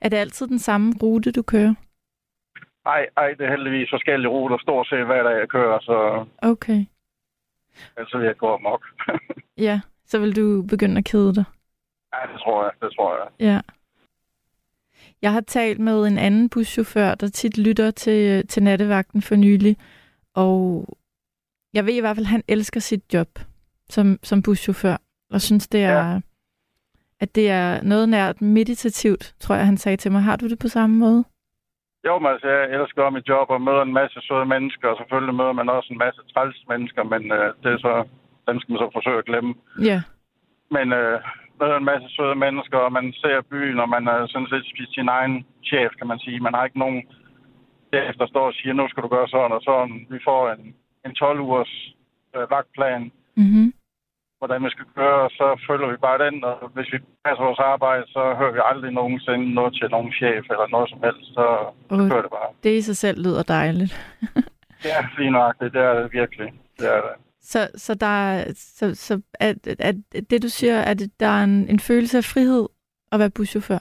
Er 0.00 0.08
det 0.08 0.16
altid 0.16 0.46
den 0.46 0.58
samme 0.58 0.94
rute, 1.02 1.32
du 1.32 1.42
kører? 1.42 1.74
Ej, 2.86 3.06
ej, 3.16 3.28
det 3.38 3.46
er 3.46 3.50
heldigvis 3.50 3.90
forskellige 3.90 4.28
ruter, 4.28 4.58
stort 4.58 4.86
set 4.88 5.06
hver 5.06 5.22
dag 5.22 5.38
jeg 5.38 5.48
kører, 5.48 5.80
så 5.80 6.24
Okay. 6.42 6.84
vil 8.14 8.24
jeg 8.26 8.36
gå 8.36 8.54
amok. 8.54 8.86
Ja, 9.66 9.80
så 10.04 10.18
vil 10.18 10.36
du 10.36 10.62
begynde 10.62 10.98
at 10.98 11.04
kede 11.04 11.34
dig. 11.34 11.44
ja, 12.14 12.32
det 12.32 12.40
tror 12.40 12.64
jeg, 12.64 12.72
det 12.82 12.92
tror 12.96 13.16
jeg. 13.18 13.28
Ja. 13.40 13.60
Jeg 15.22 15.32
har 15.32 15.40
talt 15.40 15.78
med 15.78 16.06
en 16.06 16.18
anden 16.18 16.48
buschauffør, 16.48 17.14
der 17.14 17.28
tit 17.28 17.58
lytter 17.58 17.90
til, 17.90 18.46
til 18.46 18.62
nattevagten 18.62 19.22
for 19.22 19.34
nylig, 19.36 19.76
og 20.34 20.86
jeg 21.74 21.86
ved 21.86 21.94
i 21.94 22.00
hvert 22.00 22.16
fald, 22.16 22.26
at 22.26 22.30
han 22.30 22.42
elsker 22.48 22.80
sit 22.80 23.14
job 23.14 23.28
som, 23.88 24.18
som 24.22 24.42
buschauffør, 24.42 24.96
og 25.30 25.40
synes, 25.40 25.68
det 25.68 25.82
er, 25.84 26.08
ja. 26.08 26.20
at 27.20 27.34
det 27.34 27.50
er 27.50 27.82
noget 27.82 28.08
nært 28.08 28.42
meditativt, 28.42 29.34
tror 29.40 29.54
jeg, 29.54 29.66
han 29.66 29.76
sagde 29.76 29.96
til 29.96 30.12
mig. 30.12 30.22
Har 30.22 30.36
du 30.36 30.48
det 30.48 30.58
på 30.58 30.68
samme 30.68 30.96
måde? 30.96 31.24
Jo, 32.06 32.18
men 32.18 32.30
altså, 32.32 32.48
jeg 32.48 32.80
elsker 32.80 33.10
mit 33.10 33.28
job 33.28 33.50
og 33.50 33.60
møder 33.62 33.82
en 33.82 33.92
masse 33.92 34.20
søde 34.22 34.46
mennesker, 34.46 34.88
og 34.88 34.96
selvfølgelig 34.96 35.34
møder 35.34 35.52
man 35.52 35.68
også 35.68 35.88
en 35.92 35.98
masse 35.98 36.20
træls 36.32 36.64
mennesker, 36.68 37.02
men 37.02 37.32
øh, 37.32 37.54
det 37.62 37.72
er 37.72 37.78
så, 37.78 37.92
dem 38.48 38.60
skal 38.60 38.72
man 38.72 38.78
så 38.78 38.90
forsøge 38.92 39.18
at 39.18 39.24
glemme. 39.24 39.54
Ja. 39.90 40.00
Men 40.70 40.92
øh, 40.92 41.20
møder 41.60 41.76
en 41.76 41.84
masse 41.92 42.08
søde 42.16 42.34
mennesker, 42.44 42.78
og 42.78 42.92
man 42.92 43.06
ser 43.22 43.40
byen, 43.50 43.78
og 43.80 43.88
man 43.88 44.04
er 44.08 44.26
sådan 44.26 44.48
set 44.50 44.88
sin 44.96 45.08
egen 45.08 45.46
chef, 45.64 45.90
kan 45.98 46.06
man 46.12 46.18
sige. 46.18 46.40
Man 46.40 46.54
har 46.54 46.64
ikke 46.64 46.78
nogen 46.84 47.00
chef, 47.92 48.14
der 48.20 48.26
står 48.26 48.46
og 48.46 48.54
siger, 48.54 48.72
nu 48.72 48.88
skal 48.88 49.02
du 49.02 49.08
gøre 49.08 49.28
sådan 49.28 49.52
og 49.58 49.62
sådan. 49.62 50.06
Vi 50.10 50.18
får 50.28 50.40
en, 50.54 50.62
en 51.06 51.12
12-ugers 51.22 51.72
øh, 52.36 52.50
vagtplan, 52.50 53.12
Mm-hmm. 53.42 53.72
hvordan 54.38 54.64
vi 54.64 54.70
skal 54.70 54.86
køre, 54.96 55.18
og 55.26 55.30
så 55.30 55.46
følger 55.68 55.88
vi 55.90 55.96
bare 56.06 56.18
den, 56.26 56.44
og 56.44 56.70
hvis 56.74 56.92
vi 56.92 56.98
passer 57.24 57.44
vores 57.44 57.58
arbejde, 57.58 58.04
så 58.06 58.22
hører 58.38 58.52
vi 58.52 58.60
aldrig 58.70 58.92
nogensinde 58.92 59.54
noget 59.54 59.72
til 59.74 59.90
nogen 59.90 60.12
chef 60.12 60.44
eller 60.52 60.66
noget 60.74 60.88
som 60.90 61.00
helst, 61.06 61.26
så 61.36 61.44
Uh, 61.90 62.08
kører 62.10 62.22
det 62.22 62.30
bare. 62.38 62.50
det 62.62 62.70
i 62.78 62.82
sig 62.82 62.96
selv 62.96 63.18
lyder 63.26 63.42
dejligt. 63.42 63.92
Ja, 64.84 64.98
lige 65.18 65.30
nøjagtigt. 65.30 65.72
Det 65.74 65.82
er 65.82 65.94
det 66.00 66.12
virkelig. 66.12 66.52
Det 66.78 66.86
er 66.96 67.00
det. 67.06 67.14
Så, 67.40 67.68
så, 67.74 67.94
der, 67.94 68.06
er- 68.06 68.52
så, 68.56 68.94
så 68.94 69.22
at, 69.34 69.66
at 69.80 69.94
det, 70.30 70.42
du 70.42 70.48
siger, 70.48 70.80
at 70.82 70.98
der 71.20 71.26
er 71.26 71.44
en, 71.44 71.68
en 71.68 71.80
følelse 71.80 72.16
af 72.18 72.24
frihed 72.24 72.68
at 73.12 73.18
være 73.18 73.30
buschauffør? 73.30 73.78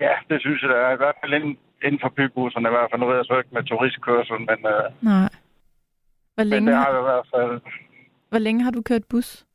Ja, 0.00 0.12
det 0.30 0.40
synes 0.40 0.62
jeg, 0.62 0.68
det 0.70 0.76
er. 0.78 0.90
I 0.90 0.96
hvert 0.96 1.14
fald 1.22 1.34
inden, 1.34 1.58
inden 1.84 2.00
for 2.00 2.08
bybusserne 2.08 2.68
i 2.68 2.70
hvert 2.70 2.90
fald. 2.90 3.00
Nu 3.00 3.06
ved 3.06 3.16
jeg 3.16 3.24
så 3.24 3.38
ikke 3.38 3.50
med 3.54 3.64
turistkørsel, 3.64 4.36
men, 4.40 4.58
øh, 4.74 4.84
Nej. 5.02 5.28
Hvor 6.34 6.44
men 6.44 6.48
længe, 6.48 6.66
det 6.70 6.76
har 6.78 6.90
jeg 6.90 7.00
i 7.00 7.02
hvert 7.10 7.26
fald 7.34 7.60
hvor 8.28 8.38
længe 8.38 8.62
har 8.64 8.70
du 8.70 8.82
kørt 8.82 9.04
bus? 9.10 9.46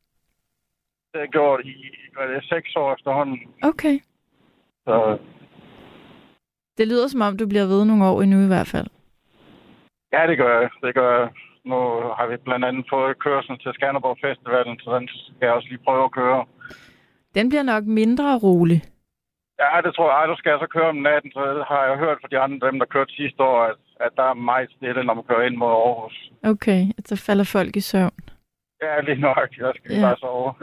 det 1.12 1.20
har 1.20 1.26
gjort 1.26 1.60
i 1.64 1.74
hvad 2.14 2.24
er 2.24 2.34
det, 2.34 2.44
seks 2.48 2.76
år 2.76 2.94
efterhånden. 2.94 3.38
Okay. 3.62 3.98
Så 4.84 5.18
Det 6.78 6.88
lyder 6.88 7.08
som 7.08 7.20
om, 7.20 7.36
du 7.36 7.46
bliver 7.48 7.66
ved 7.66 7.84
nogle 7.84 8.04
år 8.04 8.22
endnu 8.22 8.44
i 8.44 8.46
hvert 8.46 8.66
fald. 8.66 8.86
ja, 10.12 10.26
det 10.26 10.38
gør 10.38 10.60
jeg. 10.60 10.70
Det 10.82 10.94
gør 10.94 11.20
jeg. 11.20 11.28
Nu 11.70 11.78
har 12.16 12.26
vi 12.30 12.36
blandt 12.36 12.64
andet 12.68 12.84
fået 12.92 13.18
kørsel 13.26 13.58
til 13.58 13.70
Skanderborg 13.74 14.18
Festivalen, 14.26 14.78
så 14.82 14.88
den 14.98 15.08
skal 15.08 15.46
jeg 15.46 15.56
også 15.56 15.68
lige 15.68 15.86
prøve 15.86 16.04
at 16.04 16.16
køre. 16.20 16.40
Den 17.36 17.48
bliver 17.48 17.66
nok 17.72 17.84
mindre 17.84 18.38
rolig. 18.46 18.80
Ja, 19.62 19.80
det 19.84 19.94
tror 19.94 20.08
jeg. 20.10 20.18
Ej, 20.18 20.26
du 20.26 20.36
skal 20.38 20.50
jeg 20.50 20.60
så 20.62 20.68
køre 20.76 20.88
om 20.88 20.96
natten, 20.96 21.30
så 21.32 21.40
har 21.70 21.82
jeg 21.88 21.96
hørt 22.04 22.18
fra 22.20 22.28
de 22.32 22.38
andre, 22.38 22.66
dem 22.70 22.78
der 22.78 22.86
kørte 22.94 23.12
sidste 23.12 23.42
år, 23.42 23.58
at, 23.70 23.76
at 24.00 24.12
der 24.16 24.22
er 24.22 24.34
meget 24.34 24.70
stille, 24.76 25.04
når 25.04 25.14
man 25.14 25.24
kører 25.28 25.46
ind 25.46 25.56
mod 25.56 25.68
Aarhus. 25.68 26.16
Okay, 26.52 26.82
så 27.04 27.16
falder 27.26 27.44
folk 27.44 27.76
i 27.76 27.80
søvn. 27.80 28.22
Ja, 28.82 29.00
lige 29.00 29.20
nok. 29.20 29.48
Jeg 29.58 29.72
skal 29.76 29.96
ja. 29.96 30.00
bare 30.00 30.16
sove. 30.16 30.54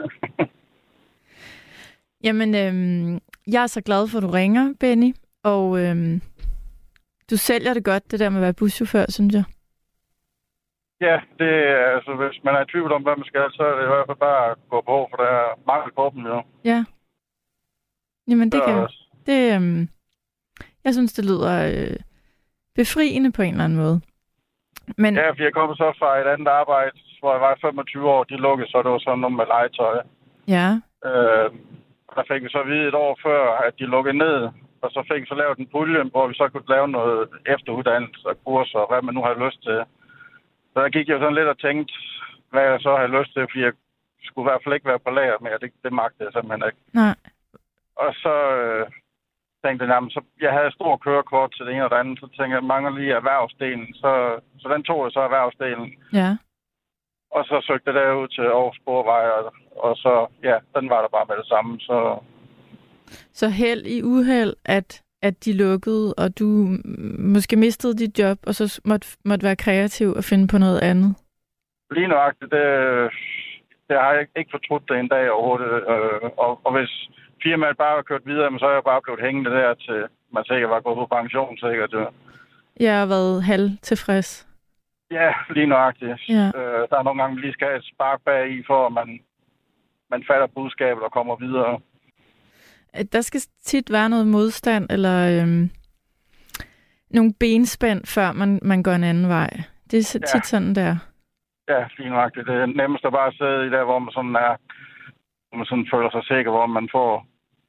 Jamen, 2.26 2.54
øhm, 2.54 3.20
jeg 3.46 3.62
er 3.62 3.66
så 3.66 3.80
glad 3.80 4.08
for, 4.08 4.18
at 4.18 4.22
du 4.22 4.28
ringer, 4.28 4.74
Benny. 4.80 5.14
Og 5.44 5.80
øhm, 5.80 6.20
du 7.30 7.36
sælger 7.36 7.74
det 7.74 7.84
godt, 7.84 8.10
det 8.10 8.20
der 8.20 8.28
med 8.28 8.38
at 8.38 8.42
være 8.42 8.54
buschauffør, 8.54 9.04
synes 9.08 9.34
jeg. 9.34 9.44
Ja, 11.08 11.16
det 11.40 11.52
er, 11.68 11.86
altså, 11.96 12.12
hvis 12.20 12.44
man 12.44 12.54
er 12.54 12.62
i 12.62 12.70
tvivl 12.72 12.92
om, 12.92 13.02
hvad 13.02 13.16
man 13.16 13.24
skal, 13.24 13.46
så 13.50 13.62
er 13.62 13.74
det 13.76 13.84
i 13.84 13.92
hvert 13.92 14.06
fald 14.08 14.16
bare 14.28 14.50
at 14.50 14.56
gå 14.70 14.78
på, 14.80 14.96
for 15.10 15.16
der 15.22 15.30
er 15.40 15.48
mangel 15.66 15.92
på 15.98 16.04
dem 16.14 16.22
jo. 16.32 16.42
Ja. 16.64 16.84
Jamen, 18.28 18.52
det 18.52 18.60
kan 18.66 18.74
Så, 18.88 19.04
det, 19.26 19.54
øhm, 19.54 19.88
Jeg 20.84 20.92
synes, 20.94 21.12
det 21.12 21.24
lyder 21.24 21.54
øh, 21.72 21.96
befriende 22.74 23.32
på 23.32 23.42
en 23.42 23.50
eller 23.54 23.64
anden 23.64 23.78
måde. 23.78 24.00
Men 24.98 25.14
ja, 25.14 25.30
for 25.30 25.42
jeg 25.42 25.52
kom 25.52 25.76
så 25.76 25.92
fra 25.98 26.18
et 26.18 26.26
andet 26.26 26.48
arbejde, 26.48 26.90
hvor 27.20 27.32
jeg 27.32 27.40
var 27.40 27.58
25 27.60 28.10
år, 28.10 28.24
de 28.24 28.36
lukkede, 28.36 28.70
så 28.70 28.82
det 28.82 28.90
var 28.90 28.98
sådan 28.98 29.18
noget 29.18 29.36
med 29.36 29.46
legetøj. 29.46 29.96
ja, 30.48 30.68
Øh, 31.10 31.50
der 32.16 32.24
fik 32.30 32.42
vi 32.44 32.48
så 32.50 32.58
at 32.64 32.68
vide 32.72 32.88
et 32.88 32.94
år 32.94 33.18
før, 33.26 33.42
at 33.66 33.72
de 33.78 33.84
lukkede 33.94 34.18
ned, 34.18 34.36
og 34.82 34.88
så 34.90 35.00
fik 35.08 35.20
vi 35.22 35.26
så 35.26 35.34
lavet 35.34 35.58
en 35.58 35.72
pulje, 35.72 36.02
hvor 36.12 36.26
vi 36.26 36.34
så 36.34 36.48
kunne 36.48 36.74
lave 36.76 36.88
noget 36.88 37.28
efteruddannelse 37.54 38.28
og 38.28 38.36
kurser, 38.44 38.78
og 38.78 38.88
hvad 38.90 39.02
man 39.02 39.14
nu 39.14 39.22
har 39.22 39.44
lyst 39.46 39.62
til. 39.62 39.78
Så 40.74 40.80
der 40.82 40.88
gik 40.88 41.08
jeg 41.08 41.18
sådan 41.20 41.34
lidt 41.34 41.48
og 41.48 41.58
tænkte, 41.58 41.94
hvad 42.50 42.62
jeg 42.62 42.80
så 42.80 42.96
havde 42.96 43.16
lyst 43.18 43.32
til, 43.32 43.42
fordi 43.50 43.60
jeg 43.68 43.72
skulle 44.24 44.44
i 44.46 44.50
hvert 44.50 44.62
fald 44.64 44.74
ikke 44.74 44.88
være 44.88 44.98
på 45.04 45.10
lager 45.10 45.38
mere. 45.40 45.58
Det, 45.62 45.70
det 45.84 45.92
magtede 45.92 46.24
jeg 46.24 46.32
simpelthen 46.32 46.68
ikke. 46.68 46.80
nej, 46.92 47.14
Og 47.96 48.14
så 48.24 48.34
øh, 48.62 48.86
tænkte 49.64 49.84
jeg, 49.86 50.02
så 50.10 50.20
jeg 50.40 50.52
havde 50.52 50.72
stort 50.72 51.00
kørekort 51.00 51.50
til 51.56 51.66
det 51.66 51.72
ene 51.74 51.84
og 51.84 51.90
det 51.90 51.96
andet, 51.96 52.18
så 52.20 52.26
tænkte 52.26 52.42
jeg, 52.54 52.60
jeg 52.62 52.70
mangler 52.72 52.92
lige 52.98 53.12
erhvervsdelen. 53.20 53.94
Så, 53.94 54.40
så 54.58 54.66
den 54.74 54.82
tog 54.82 55.04
jeg 55.04 55.12
så 55.12 55.20
erhvervsdelen. 55.20 55.88
ja. 56.12 56.30
Og 57.38 57.44
så 57.44 57.56
søgte 57.66 57.90
jeg 57.90 57.94
derud 57.94 58.28
til 58.28 58.42
Aarhus 58.42 58.76
Sporvej, 58.76 59.24
og, 59.30 59.54
og 59.76 59.96
så, 59.96 60.26
ja, 60.42 60.56
den 60.80 60.90
var 60.90 61.00
der 61.00 61.08
bare 61.08 61.26
med 61.28 61.36
det 61.36 61.46
samme. 61.46 61.80
Så 61.80 62.18
Så 63.32 63.48
held 63.48 63.86
i 63.86 64.02
uheld, 64.02 64.54
at, 64.64 65.03
at 65.28 65.44
de 65.44 65.52
lukkede, 65.64 66.14
og 66.22 66.38
du 66.38 66.46
måske 67.34 67.56
mistede 67.56 67.94
dit 68.02 68.18
job, 68.18 68.38
og 68.46 68.54
så 68.54 68.80
måtte, 68.84 69.06
måtte 69.24 69.44
være 69.48 69.56
kreativ 69.56 70.08
og 70.18 70.24
finde 70.24 70.46
på 70.48 70.58
noget 70.58 70.80
andet. 70.90 71.10
lige 71.96 72.08
nøjagtigt, 72.08 72.50
det, 72.50 72.64
det 73.88 73.96
har 74.02 74.12
jeg 74.12 74.20
ikke- 74.36 74.50
fortrudt 74.50 74.88
det 74.88 74.96
en 74.98 75.08
dag 75.08 75.30
overhovedet. 75.30 75.72
Øh, 75.92 76.30
og, 76.44 76.60
og 76.66 76.70
hvis 76.78 76.92
firmaet 77.42 77.76
bare 77.76 77.94
har 77.96 78.02
kørt 78.02 78.26
videre, 78.26 78.58
så 78.58 78.66
er 78.66 78.72
jeg 78.78 78.84
bare 78.84 79.02
blevet 79.04 79.20
hængende 79.26 79.50
der 79.50 79.74
til, 79.74 80.00
man 80.36 80.44
sikkert 80.44 80.70
var 80.70 80.80
gået 80.80 80.96
på 81.02 81.06
pension, 81.16 81.56
sikkert. 81.58 81.94
Jeg 82.80 82.98
har 83.00 83.06
været 83.06 83.42
halv 83.44 83.70
tilfreds. 83.82 84.48
Ja, 85.10 85.30
lige 85.56 85.66
nøjagtigt. 85.66 86.18
Ja. 86.28 86.46
Øh, 86.58 86.82
der 86.90 86.96
er 86.98 87.02
nogle 87.02 87.20
gange, 87.22 87.36
vi 87.36 87.40
lige 87.42 87.52
skal 87.52 87.66
have 87.68 87.78
et 87.78 87.90
spark 87.94 88.20
bag 88.24 88.42
i, 88.56 88.62
for 88.66 88.86
at 88.86 88.92
man, 88.92 89.08
man 90.10 90.24
fatter 90.30 90.46
budskabet 90.56 91.02
og 91.02 91.12
kommer 91.12 91.36
videre. 91.36 91.80
Der 93.12 93.20
skal 93.20 93.40
tit 93.64 93.92
være 93.92 94.08
noget 94.08 94.26
modstand, 94.26 94.86
eller 94.90 95.42
øhm, 95.42 95.70
nogle 97.10 97.34
benspænd, 97.40 98.06
før 98.06 98.32
man, 98.32 98.58
man 98.62 98.82
går 98.82 98.92
en 98.92 99.04
anden 99.04 99.28
vej. 99.28 99.50
Det 99.90 99.98
er 99.98 100.02
så 100.02 100.18
Ja. 100.22 100.26
tit 100.38 100.46
sådan 100.46 100.74
der. 100.74 100.96
Ja, 101.68 101.84
lige 101.98 102.10
nøjagtigt. 102.10 102.46
Det 102.46 102.54
er 102.54 102.66
nemmest 102.66 103.04
at 103.04 103.12
bare 103.12 103.32
sidde 103.32 103.66
i 103.66 103.70
der, 103.70 103.84
hvor 103.84 103.98
man 103.98 104.12
sådan 104.12 104.34
er, 104.36 104.56
hvor 105.48 105.56
man 105.58 105.66
sådan 105.66 105.86
føler 105.94 106.10
sig 106.10 106.24
sikker, 106.24 106.50
hvor 106.50 106.66
man 106.66 106.88
får 106.92 107.26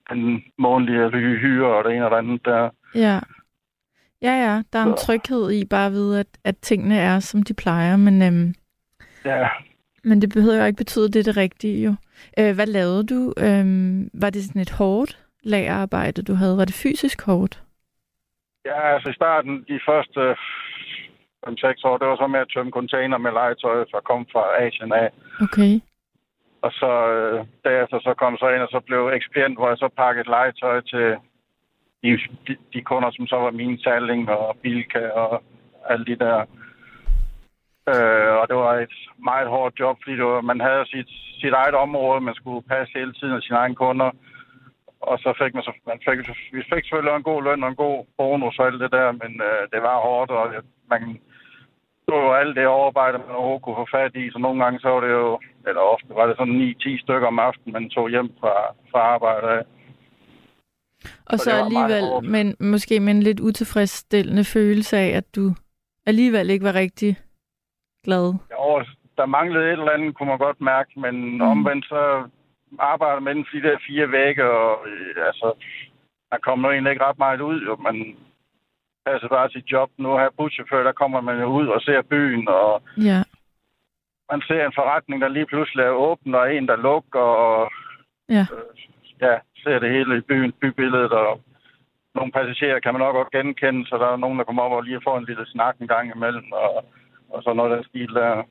den 0.10 0.44
månedlige 0.60 1.10
hyre 1.40 1.76
og 1.78 1.84
det 1.84 1.94
ene 1.96 2.06
og 2.06 2.12
det 2.12 2.18
andet 2.18 2.46
der. 2.46 2.70
Ja. 2.96 3.20
Ja, 4.22 4.34
ja, 4.46 4.62
der 4.74 4.80
er 4.80 4.86
en 4.86 4.98
tryghed 4.98 5.52
i 5.52 5.66
bare 5.66 5.86
at 5.86 5.92
vide, 5.92 6.20
at, 6.20 6.28
at 6.44 6.58
tingene 6.58 6.98
er, 6.98 7.20
som 7.20 7.44
de 7.44 7.54
plejer, 7.54 7.96
men, 7.98 8.22
øhm, 8.22 8.54
Ja, 9.26 9.48
men 10.06 10.22
det 10.22 10.30
behøver 10.34 10.58
jo 10.58 10.66
ikke 10.66 10.84
betyde, 10.84 11.06
at 11.06 11.14
det 11.14 11.20
er 11.20 11.24
det 11.24 11.38
rigtige 11.38 11.84
jo. 11.86 11.94
Øh, 12.40 12.56
hvad 12.56 12.68
lavede 12.68 13.04
du? 13.14 13.34
Øhm, 13.38 14.10
var 14.14 14.30
det 14.30 14.44
sådan 14.44 14.62
et 14.62 14.72
hårdt 14.72 15.20
lagerarbejde, 15.44 16.22
du 16.22 16.34
havde? 16.34 16.58
Var 16.58 16.66
det 16.66 16.82
fysisk 16.84 17.26
hårdt? 17.26 17.62
ja 18.66 18.94
altså 18.94 19.10
i 19.10 19.20
starten, 19.22 19.66
de 19.72 19.80
første 19.90 20.22
5-6 21.48 21.90
år, 21.90 21.98
det 21.98 22.08
var 22.08 22.16
så 22.16 22.28
med 22.28 22.40
at 22.40 22.52
tømme 22.54 22.72
container 22.72 23.18
med 23.18 23.32
legetøj, 23.32 23.76
der 23.92 24.00
kom 24.10 24.26
fra 24.34 24.44
Asien 24.64 24.94
af. 24.94 25.10
Okay. 25.46 25.74
Og 26.66 26.72
så 26.72 26.92
øh, 27.16 27.46
derefter 27.64 28.00
så 28.00 28.14
kom 28.14 28.38
så 28.38 28.48
ind, 28.50 28.62
og 28.62 28.72
så 28.72 28.80
blev 28.80 29.12
ekspedient, 29.14 29.58
hvor 29.58 29.68
jeg 29.70 29.78
så 29.78 29.90
pakkede 29.98 30.30
legetøj 30.30 30.82
til 30.82 31.08
de, 32.04 32.10
de, 32.48 32.58
de 32.74 32.82
kunder, 32.82 33.12
som 33.12 33.28
så 33.28 33.36
var 33.36 33.52
mine 33.52 33.80
Salling 33.84 34.30
og 34.30 34.58
Bilka 34.62 35.08
og 35.10 35.44
alle 35.90 36.06
de 36.06 36.16
der. 36.16 36.46
Øh, 37.94 38.32
og 38.40 38.46
det 38.50 38.56
var 38.64 38.74
et 38.86 38.98
meget 39.30 39.48
hårdt 39.48 39.80
job, 39.80 39.96
fordi 40.04 40.16
det 40.18 40.26
var, 40.26 40.42
man 40.42 40.62
havde 40.68 40.86
sit, 40.94 41.10
sit 41.42 41.54
eget 41.54 41.76
område, 41.86 42.22
man 42.22 42.36
skulle 42.36 42.68
passe 42.72 42.94
hele 43.00 43.14
tiden 43.14 43.36
af 43.36 43.42
sine 43.42 43.58
egne 43.58 43.76
kunder. 43.76 44.10
Og 45.02 45.20
så 45.20 45.30
fik 45.42 45.54
man, 45.54 45.64
så, 45.64 45.72
man 45.92 46.00
fik, 46.08 46.20
vi 46.56 46.62
fik 46.74 46.84
selvfølgelig 46.84 47.16
en 47.16 47.30
god 47.32 47.44
løn 47.44 47.64
og 47.64 47.70
en 47.70 47.84
god 47.86 48.06
bonus 48.18 48.60
og 48.60 48.66
alt 48.66 48.82
det 48.84 48.92
der, 48.92 49.12
men 49.12 49.32
øh, 49.50 49.62
det 49.74 49.82
var 49.88 50.06
hårdt, 50.08 50.32
og 50.32 50.46
man, 50.92 51.02
var 52.08 52.22
jo 52.28 52.34
alt 52.34 52.56
det 52.56 52.68
overarbejde, 52.68 53.18
man 53.18 53.36
overhovedet 53.36 53.64
kunne 53.64 53.82
få 53.82 53.88
fat 53.98 54.16
i. 54.16 54.32
Så 54.32 54.38
nogle 54.40 54.64
gange 54.64 54.80
så 54.80 54.90
var 54.90 55.02
det 55.06 55.12
jo, 55.12 55.40
eller 55.68 55.82
ofte 55.82 56.10
var 56.20 56.26
det 56.28 56.36
sådan 56.38 56.62
9-10 56.62 57.02
stykker 57.04 57.28
om 57.28 57.40
aftenen, 57.40 57.74
man 57.74 57.90
tog 57.90 58.10
hjem 58.10 58.30
fra, 58.40 58.54
fra 58.92 59.00
arbejde 59.00 59.48
af. 59.58 59.64
Og 61.26 61.40
Så 61.40 61.44
så 61.44 61.52
alligevel, 61.52 62.32
men 62.32 62.56
måske 62.60 63.00
med 63.00 63.14
en 63.14 63.24
lidt 63.24 63.40
utilfredsstillende 63.40 64.44
følelse 64.44 64.98
af, 64.98 65.10
at 65.18 65.36
du 65.36 65.56
alligevel 66.06 66.50
ikke 66.50 66.66
var 66.66 66.76
rigtig 66.76 67.18
glad. 68.06 68.26
Jo, 68.54 68.84
der 69.18 69.26
manglede 69.26 69.66
et 69.66 69.72
eller 69.72 69.92
andet, 69.92 70.16
kunne 70.16 70.30
man 70.30 70.38
godt 70.38 70.62
mærke, 70.62 70.92
men 71.00 71.16
Mm. 71.36 71.42
omvendt 71.42 71.86
så 71.86 72.30
arbejder 72.80 73.22
for 73.22 73.58
de 73.58 73.64
der 73.68 73.78
fire 73.88 74.12
vægge, 74.12 74.44
og 74.44 74.88
øh, 74.88 75.16
altså, 75.28 75.48
der 76.32 76.38
kommer 76.38 76.70
jo 76.70 76.74
egentlig 76.74 76.92
ikke 76.92 77.06
ret 77.06 77.18
meget 77.18 77.42
ud, 77.42 77.62
jo. 77.68 77.76
Man 77.76 78.16
passer 79.06 79.28
bare 79.28 79.50
sit 79.50 79.72
job. 79.72 79.90
Nu 79.98 80.18
her 80.18 80.30
buschauffør, 80.38 80.84
der 80.84 80.92
kommer 80.92 81.22
man 81.22 81.40
jo 81.40 81.46
ud 81.46 81.68
og 81.68 81.82
ser 81.82 82.02
byen, 82.02 82.48
og 82.48 82.82
Ja. 82.98 83.20
man 84.32 84.42
ser 84.48 84.66
en 84.66 84.78
forretning, 84.80 85.22
der 85.22 85.28
lige 85.28 85.46
pludselig 85.46 85.84
er 85.86 85.90
åben, 85.90 86.36
og 86.36 86.56
en, 86.56 86.68
der 86.68 86.76
lukker, 86.76 87.20
og 87.48 87.72
Ja. 88.30 88.46
øh, 88.56 88.76
ja, 89.22 89.36
ser 89.64 89.80
det 89.80 89.90
hele 89.92 90.18
i 90.18 90.22
byen, 90.22 90.52
bybilledet, 90.52 91.12
og 91.12 91.42
nogle 92.16 92.32
passagerer 92.32 92.80
kan 92.80 92.94
man 92.94 93.00
nok 93.02 93.16
godt 93.16 93.32
genkende, 93.32 93.86
så 93.88 93.98
der 93.98 94.08
er 94.08 94.18
nogen, 94.18 94.38
der 94.40 94.46
kommer 94.46 94.64
op 94.64 94.72
og 94.72 94.84
lige 94.84 95.02
får 95.04 95.18
en 95.18 95.26
lille 95.26 95.46
snak 95.46 95.76
en 95.82 95.88
gang 95.88 96.16
imellem, 96.16 96.52
og, 96.52 96.86
og 97.36 97.44
så 97.44 97.54
noget 97.54 97.72
den 97.78 97.84
stil 97.84 98.14
der. 98.14 98.44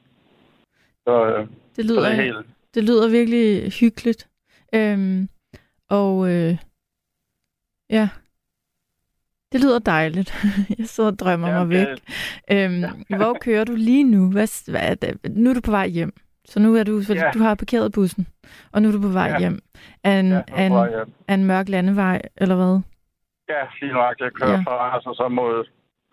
Så, 1.06 1.26
øh, 1.26 1.40
Det 1.76 1.84
så 1.86 1.92
lyder, 1.92 2.00
det 2.08 2.18
er 2.18 2.22
helt... 2.22 2.46
det 2.74 2.84
lyder 2.84 3.10
virkelig 3.10 3.72
hyggeligt. 3.80 4.28
Øhm, 4.74 5.28
og 5.90 6.28
øh, 6.32 6.56
ja, 7.90 8.08
det 9.52 9.60
lyder 9.62 9.78
dejligt. 9.78 10.34
Jeg 10.78 10.86
sidder 10.86 11.10
og 11.10 11.18
drømmer 11.18 11.48
Ja, 11.48 11.58
mig 11.58 11.68
væk. 11.68 11.86
det- 11.86 12.02
Øhm, 12.52 12.82
hvor 13.18 13.36
kører 13.40 13.64
du 13.64 13.74
lige 13.76 14.04
nu? 14.04 14.30
Hvad, 14.32 14.70
hvad 14.70 14.80
er 14.90 14.94
det? 14.94 15.36
Nu 15.36 15.50
er 15.50 15.54
du 15.54 15.60
på 15.60 15.70
vej 15.70 15.86
hjem. 15.88 16.12
Så 16.44 16.60
nu 16.60 16.74
er 16.76 16.84
du, 16.84 17.02
Ja. 17.08 17.30
du 17.34 17.38
har 17.38 17.54
parkeret 17.54 17.92
bussen, 17.92 18.26
og 18.72 18.82
nu 18.82 18.88
er 18.88 18.92
du 18.92 19.00
på 19.00 19.08
vej 19.08 19.26
Ja. 19.28 19.38
hjem. 19.38 19.58
Af 20.04 20.12
en, 20.20 20.28
Ja, 20.32 20.42
af, 20.48 20.66
en, 20.66 20.72
af 21.28 21.34
en 21.34 21.44
mørk 21.44 21.68
landevej, 21.68 22.22
eller 22.36 22.54
hvad? 22.56 22.80
Ja, 23.48 23.62
lige 23.80 23.92
nok. 23.92 24.14
Jeg 24.20 24.32
kører 24.32 24.50
Ja. 24.50 24.56
ja. 24.56 24.62
fra 24.62 24.76
Randers 24.76 25.16
så 25.16 25.28
mod... 25.28 25.64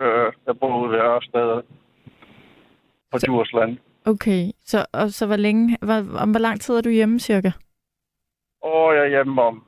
Øh, 0.02 0.32
jeg 0.48 0.60
bor 0.60 0.82
ude 0.82 0.92
ved 0.92 1.00
Ørsted 1.00 1.62
på 3.12 3.20
Så- 3.20 3.26
Djursland. 3.28 3.78
Okay, 4.06 4.52
så, 4.66 4.86
og 4.94 5.10
så 5.10 5.26
hvor 5.28 5.36
længe, 5.36 5.78
hvor, 5.82 6.18
om 6.20 6.32
hvor 6.32 6.40
lang 6.40 6.62
tid 6.62 6.76
er 6.76 6.82
du 6.82 6.90
hjemme 6.90 7.20
cirka? 7.20 7.52
Og 8.64 8.96
jeg 8.96 9.04
er 9.04 9.10
hjemme 9.10 9.42
om 9.42 9.64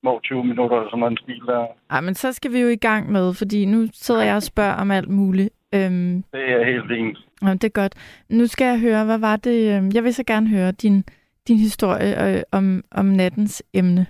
små 0.00 0.20
20 0.24 0.44
minutter 0.44 0.76
eller 0.76 0.90
sådan 0.90 1.04
en 1.12 1.16
stil 1.22 1.40
der. 1.46 1.66
Ej, 1.90 2.00
men 2.00 2.14
så 2.14 2.32
skal 2.32 2.52
vi 2.52 2.60
jo 2.60 2.68
i 2.68 2.76
gang 2.76 3.12
med, 3.12 3.34
fordi 3.34 3.64
nu 3.64 3.86
sidder 3.92 4.22
jeg 4.22 4.36
og 4.36 4.42
spørger 4.42 4.74
om 4.74 4.90
alt 4.90 5.08
muligt. 5.08 5.50
Øhm, 5.74 6.22
Det 6.32 6.52
er 6.52 6.64
helt 6.64 6.86
fint. 6.88 7.18
Ja, 7.42 7.52
det 7.52 7.64
er 7.64 7.68
godt. 7.82 7.94
Nu 8.28 8.46
skal 8.46 8.64
jeg 8.64 8.80
høre, 8.80 9.04
hvad 9.04 9.18
var 9.18 9.36
det? 9.36 9.58
øh, 9.76 9.94
Jeg 9.94 10.04
vil 10.04 10.14
så 10.14 10.24
gerne 10.24 10.48
høre 10.48 10.72
din, 10.72 11.04
din 11.48 11.56
historie 11.58 12.36
øh, 12.36 12.42
om, 12.52 12.84
om 12.90 13.04
nattens 13.04 13.62
emne. 13.74 14.06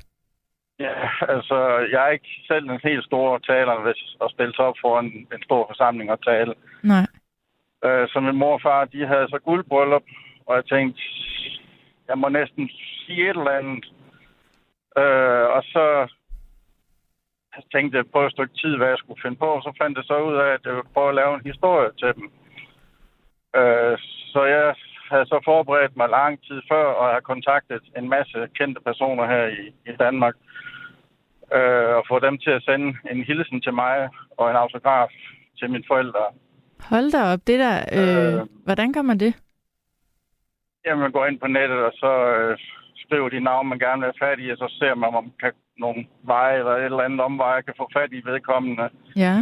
Ja, 0.80 0.94
altså, 1.34 1.56
jeg 1.92 2.06
er 2.06 2.10
ikke 2.12 2.28
selv 2.46 2.70
en 2.70 2.80
helt 2.84 3.04
stor 3.04 3.38
taler, 3.38 3.82
hvis 3.84 4.16
at 4.24 4.30
stille 4.30 4.54
sig 4.54 4.64
op 4.64 4.74
for 4.80 5.00
en, 5.00 5.06
en 5.06 5.42
stor 5.44 5.66
forsamling 5.70 6.10
og 6.10 6.22
tale. 6.24 6.54
Nej. 6.82 7.06
Øh, 7.84 8.08
så 8.08 8.20
min 8.20 8.36
mor 8.36 8.54
og 8.54 8.62
far, 8.62 8.84
de 8.84 9.06
havde 9.06 9.28
så 9.28 9.38
guldbryllup, 9.38 10.02
og 10.46 10.56
jeg 10.56 10.64
tænkte, 10.64 11.02
jeg 12.08 12.18
må 12.18 12.28
næsten 12.28 12.70
sige 13.06 13.30
et 13.30 13.36
eller 13.36 13.50
andet. 13.50 13.84
Øh, 14.98 15.46
og 15.56 15.62
så 15.62 16.08
jeg 17.56 17.64
tænkte 17.72 17.96
jeg 17.98 18.04
på 18.12 18.20
et 18.26 18.32
stykke 18.32 18.54
tid, 18.62 18.76
hvad 18.76 18.88
jeg 18.88 18.98
skulle 18.98 19.22
finde 19.22 19.36
på, 19.36 19.48
og 19.56 19.62
så 19.62 19.72
fandt 19.80 19.98
jeg 19.98 20.04
så 20.04 20.16
ud 20.28 20.34
af, 20.34 20.48
at 20.56 20.60
jeg 20.64 20.74
ville 20.74 20.94
prøve 20.94 21.08
at 21.08 21.14
lave 21.14 21.34
en 21.34 21.50
historie 21.50 21.90
til 22.00 22.10
dem. 22.16 22.26
Øh, 23.56 23.98
så 24.32 24.44
jeg 24.44 24.74
havde 25.10 25.26
så 25.26 25.40
forberedt 25.44 25.96
mig 25.96 26.08
lang 26.08 26.42
tid 26.46 26.62
før, 26.70 26.86
og 27.00 27.06
har 27.14 27.20
kontaktet 27.20 27.82
en 27.96 28.08
masse 28.08 28.48
kendte 28.58 28.80
personer 28.80 29.26
her 29.26 29.44
i, 29.46 29.64
i 29.90 29.92
Danmark, 30.04 30.34
øh, 31.56 31.92
og 31.98 32.04
få 32.08 32.18
dem 32.18 32.38
til 32.38 32.50
at 32.50 32.62
sende 32.62 32.88
en 33.10 33.24
hilsen 33.24 33.60
til 33.60 33.74
mig 33.74 34.08
og 34.36 34.50
en 34.50 34.56
autograf 34.56 35.12
til 35.58 35.70
mine 35.70 35.84
forældre. 35.88 36.24
Hold 36.80 37.12
da 37.12 37.32
op, 37.32 37.40
det 37.46 37.58
der, 37.58 37.76
øh, 37.92 38.34
Øh. 38.40 38.46
hvordan 38.64 38.92
gør 38.92 39.02
man 39.02 39.20
det? 39.20 39.34
Jamen, 40.86 41.00
man 41.02 41.12
går 41.12 41.26
ind 41.26 41.38
på 41.40 41.46
nettet, 41.46 41.78
og 41.78 41.92
så 41.94 42.12
øh, 42.36 42.58
skriver 42.96 43.28
de 43.28 43.40
navn, 43.40 43.68
man 43.68 43.78
gerne 43.78 44.00
vil 44.02 44.12
have 44.12 44.28
fat 44.30 44.38
i, 44.44 44.50
og 44.50 44.56
så 44.58 44.74
ser 44.78 44.94
man, 44.94 45.14
om 45.14 45.32
kan 45.40 45.52
nogle 45.78 46.06
veje 46.22 46.58
eller 46.58 46.70
et 46.76 46.84
eller 46.84 47.00
andet 47.02 47.20
omveje 47.20 47.62
kan 47.62 47.74
få 47.76 47.88
fat 47.96 48.12
i 48.12 48.20
vedkommende. 48.24 48.88
Ja, 49.16 49.36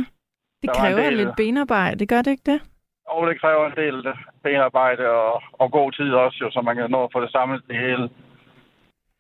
det 0.63 0.69
Der 0.71 0.75
kræver 0.75 1.03
del- 1.03 1.17
lidt 1.17 1.37
benarbejde, 1.37 1.97
det 1.99 2.09
gør 2.09 2.23
det 2.23 2.31
ikke 2.31 2.51
det? 2.53 2.61
Og 3.09 3.27
det 3.31 3.41
kræver 3.41 3.67
en 3.67 3.77
del 3.77 4.07
benarbejde 4.43 5.09
og, 5.11 5.43
og 5.53 5.73
god 5.73 5.93
tid 5.93 6.13
også, 6.13 6.39
jo, 6.41 6.51
så 6.51 6.61
man 6.61 6.77
kan 6.77 6.91
nå 6.91 7.05
at 7.05 7.11
få 7.13 7.21
det 7.21 7.33
samlet 7.33 7.63
det 7.69 7.77
hele. 7.77 8.09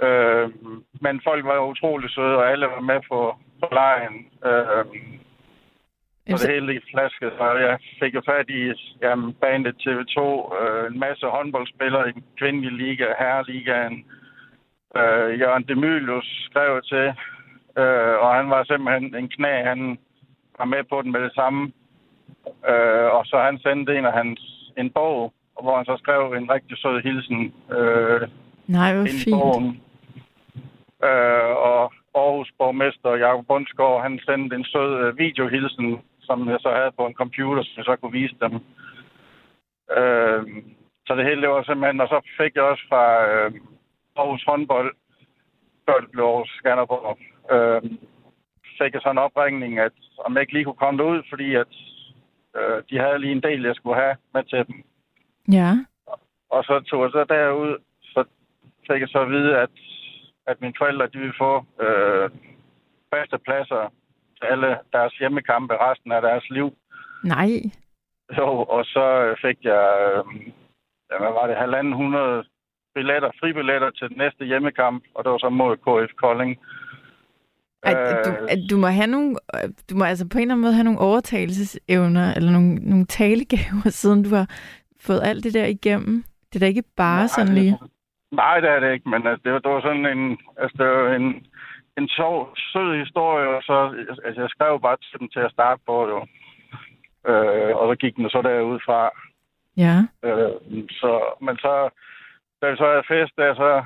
Øh, 0.03 0.51
men 1.01 1.21
folk 1.25 1.45
var 1.45 1.55
jo 1.55 1.71
utrolig 1.71 2.11
søde, 2.11 2.37
og 2.37 2.51
alle 2.51 2.67
var 2.67 2.81
med 2.81 3.01
på, 3.11 3.35
på 3.61 3.69
lejen. 3.73 4.14
Øh, 4.47 4.85
Jamen, 6.27 6.39
så 6.39 6.43
så- 6.43 6.47
det 6.49 6.55
hele 6.55 6.72
gik 6.72 6.83
flasket, 6.95 7.33
så 7.39 7.45
jeg 7.53 7.79
fik 8.01 8.14
jo 8.14 8.22
fat 8.27 8.49
i 8.51 8.72
jamen, 9.03 9.33
bandet 9.33 9.74
TV2, 9.85 10.18
øh, 10.61 10.93
en 10.93 10.99
masse 10.99 11.27
håndboldspillere 11.27 12.09
i 12.09 12.12
den 12.12 12.24
kvindelige 12.39 12.77
liga, 12.77 13.07
herreligaen. 13.18 14.05
Øh, 14.97 15.41
Jørgen 15.41 15.64
Demilius 15.68 16.29
skrev 16.51 16.83
til, 16.83 17.07
øh, 17.83 18.14
og 18.22 18.35
han 18.35 18.51
var 18.51 18.64
simpelthen 18.64 19.14
en 19.14 19.29
knæ, 19.29 19.62
han 19.64 19.99
var 20.59 20.64
med 20.64 20.85
på 20.91 21.03
den 21.03 21.12
med 21.12 21.20
det 21.20 21.35
samme. 21.35 21.72
Øh, 22.70 23.09
og 23.16 23.22
så 23.27 23.37
han 23.39 23.59
sendte 23.59 23.97
en 23.99 24.05
af 24.05 24.12
hans 24.12 24.41
en 24.77 24.91
bog, 24.91 25.33
hvor 25.62 25.77
han 25.77 25.85
så 25.85 25.97
skrev 26.03 26.33
en 26.33 26.51
rigtig 26.51 26.79
sød 26.79 27.03
hilsen 27.03 27.55
øh, 27.77 28.20
Nej, 28.66 28.95
hvor 28.95 29.05
i 29.05 29.09
fint. 29.09 29.35
bogen. 29.35 29.81
Øh, 31.05 31.51
og 31.70 31.93
Aarhus 32.17 32.51
borgmester 32.59 33.11
Jacob 33.25 33.47
Bundsgaard, 33.47 34.03
han 34.03 34.19
sendte 34.27 34.57
en 34.57 34.64
sød 34.64 34.91
øh, 35.03 35.19
videohilsen, 35.19 36.01
som 36.21 36.49
jeg 36.49 36.59
så 36.61 36.71
havde 36.79 36.93
på 36.99 37.07
en 37.07 37.14
computer, 37.14 37.62
som 37.62 37.77
jeg 37.77 37.85
så 37.85 37.97
kunne 37.97 38.19
vise 38.21 38.37
dem. 38.41 38.55
Øh, 39.99 40.43
så 41.07 41.14
det 41.17 41.25
hele 41.25 41.43
det 41.43 41.51
var 41.51 41.62
simpelthen, 41.62 42.01
og 42.01 42.09
så 42.09 42.19
fik 42.41 42.55
jeg 42.55 42.62
også 42.62 42.85
fra 42.91 43.05
øh, 43.31 43.53
Aarhus 44.17 44.45
håndbold, 44.49 44.91
før 45.87 46.01
det 46.01 46.11
blev 46.11 46.25
Aarhus 46.25 46.51
Skanderborg, 46.59 47.19
øh, 47.55 47.83
fik 48.79 48.95
jeg 48.95 49.03
så 49.03 49.11
en 49.11 49.25
opringning, 49.27 49.79
at 49.79 49.97
om 50.25 50.35
jeg 50.35 50.41
ikke 50.41 50.53
lige 50.53 50.64
kunne 50.64 50.83
komme 50.85 50.99
derud, 50.99 51.23
fordi 51.31 51.55
at 51.55 51.73
øh, 52.57 52.83
de 52.91 52.99
havde 52.99 53.19
lige 53.19 53.33
en 53.33 53.43
del, 53.43 53.62
jeg 53.62 53.75
skulle 53.77 54.01
have 54.03 54.17
med 54.35 54.45
til 54.45 54.67
dem. 54.67 54.85
Ja, 55.53 55.71
Og 56.51 56.64
så 56.64 56.81
tog 56.81 57.03
jeg 57.03 57.11
så 57.11 57.25
derud, 57.25 57.79
så 58.03 58.25
fik 58.91 59.01
jeg 59.01 59.09
så 59.09 59.19
at 59.19 59.31
vide, 59.31 59.59
at, 59.59 59.71
at 60.47 60.61
mine 60.61 60.75
forældre, 60.79 61.07
de 61.13 61.19
ville 61.19 61.41
få 61.45 61.53
øh, 61.85 62.31
faste 63.15 63.39
pladser 63.47 63.93
til 64.37 64.45
alle 64.53 64.71
deres 64.93 65.13
hjemmekampe 65.21 65.75
resten 65.87 66.13
af 66.13 66.23
deres 66.23 66.47
liv. 66.51 66.69
nej. 67.25 67.51
Jo, 68.39 68.49
og 68.77 68.85
så 68.85 69.07
øh, 69.25 69.37
fik 69.45 69.59
jeg, 69.65 69.85
øh, 70.07 70.25
hvad 71.09 71.33
var 71.39 71.47
det, 71.47 71.57
halvanden 71.57 71.93
hundrede 71.93 72.45
billetter, 72.95 73.31
fribilletter 73.41 73.91
til 73.91 74.09
den 74.09 74.17
næste 74.17 74.45
hjemmekamp, 74.45 75.05
og 75.15 75.25
det 75.25 75.33
var 75.33 75.39
så 75.39 75.49
mod 75.49 75.77
KF 75.77 76.13
Kolding. 76.23 76.57
Ej, 77.83 77.93
du, 78.25 78.31
Øh, 78.31 78.49
at 78.51 78.59
du 78.71 78.77
må 78.77 78.87
have 78.87 79.07
nogle, 79.07 79.37
du 79.91 79.97
må 79.97 80.05
altså 80.05 80.29
på 80.29 80.39
en 80.39 80.43
eller 80.43 80.55
anden 80.55 80.63
måde 80.63 80.75
have 80.75 80.85
nogle 80.85 80.99
overtagelsesevner, 81.01 82.35
eller 82.35 82.51
nogle, 82.53 82.75
nogle 82.75 83.07
talegaver, 83.07 83.91
siden 84.01 84.23
du 84.25 84.35
har 84.35 84.47
fået 85.01 85.21
alt 85.25 85.45
det 85.45 85.55
der 85.55 85.67
igennem. 85.67 86.25
Det 86.49 86.57
er 86.57 86.61
da 86.61 86.67
ikke 86.67 86.85
bare 86.97 87.21
Nej, 87.21 87.27
sådan 87.27 87.55
lige. 87.55 87.79
Nej, 88.33 88.61
det 88.61 88.70
er 88.70 88.81
det 88.81 88.93
ikke, 88.93 89.09
men 89.09 89.27
altså, 89.27 89.43
det, 89.45 89.53
var, 89.53 89.59
det 89.59 89.70
var 89.70 89.81
sådan 89.81 90.07
en, 90.07 90.39
altså, 90.57 90.77
det 90.79 90.87
var 90.87 91.14
en, 91.14 91.47
en 91.99 92.09
sjov, 92.09 92.57
sød 92.57 92.99
historie, 92.99 93.49
og 93.49 93.62
så, 93.62 94.07
altså 94.24 94.41
jeg 94.41 94.51
skrev 94.51 94.81
bare 94.81 94.97
til 94.97 95.20
dem 95.20 95.29
til 95.29 95.41
at 95.41 95.53
starte 95.53 95.83
på, 95.87 96.09
jo. 96.09 96.27
Øh, 97.31 97.77
og 97.77 97.85
så 97.89 97.97
gik 98.01 98.16
den 98.16 98.31
så 98.31 98.43
derud 98.43 98.81
fra. 98.87 99.11
Ja. 99.77 99.97
Øh, 100.22 100.55
så, 100.91 101.12
men 101.41 101.57
så, 101.57 101.91
da 102.62 102.70
vi 102.70 102.77
så 102.77 102.87
havde 102.87 103.09
fest 103.09 103.33
der, 103.37 103.55
så 103.55 103.85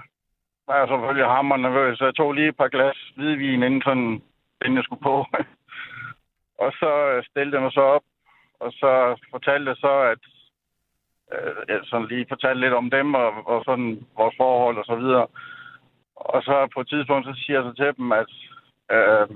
var 0.66 0.76
jeg 0.78 0.88
selvfølgelig 0.88 1.26
hammer 1.26 1.56
nervøs, 1.56 1.98
så 1.98 2.04
jeg 2.04 2.14
tog 2.14 2.32
lige 2.32 2.48
et 2.48 2.56
par 2.56 2.68
glas 2.68 2.98
hvidvin, 3.16 3.62
inden, 3.62 3.82
sådan, 3.82 4.22
inden 4.64 4.76
jeg 4.76 4.84
skulle 4.84 5.02
på. 5.02 5.16
og 6.64 6.72
så 6.80 6.90
øh, 7.10 7.24
stillede 7.24 7.56
jeg 7.56 7.62
mig 7.62 7.72
så 7.72 7.80
op, 7.80 8.02
og 8.60 8.72
så 8.72 8.90
fortalte 9.30 9.68
jeg 9.68 9.76
så, 9.76 9.94
at 10.12 10.22
øh, 11.34 11.80
sådan 11.84 12.08
lige 12.08 12.26
fortalte 12.28 12.60
lidt 12.60 12.74
om 12.74 12.90
dem, 12.90 13.14
og, 13.14 13.30
og 13.46 13.62
sådan 13.64 14.06
vores 14.16 14.34
forhold 14.36 14.76
og 14.78 14.84
så 14.84 14.96
videre. 14.96 15.26
Og 16.16 16.42
så 16.42 16.68
på 16.74 16.80
et 16.80 16.88
tidspunkt, 16.88 17.26
så 17.26 17.34
siger 17.36 17.56
jeg 17.58 17.64
så 17.64 17.72
til 17.76 17.92
dem, 17.98 18.12
at, 18.12 18.30
øh, 18.96 19.26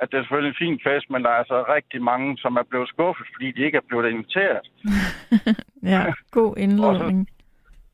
at 0.00 0.06
det 0.10 0.16
er 0.16 0.22
selvfølgelig 0.22 0.54
en 0.54 0.64
fin 0.64 0.80
fest, 0.86 1.10
men 1.10 1.22
der 1.24 1.30
er 1.30 1.40
altså 1.42 1.64
rigtig 1.76 2.02
mange, 2.02 2.38
som 2.38 2.56
er 2.56 2.66
blevet 2.70 2.88
skuffet, 2.88 3.26
fordi 3.34 3.52
de 3.52 3.64
ikke 3.66 3.76
er 3.76 3.88
blevet 3.88 4.10
inviteret. 4.10 4.64
Ja, 5.82 6.04
god 6.30 6.56
indledning. 6.56 7.28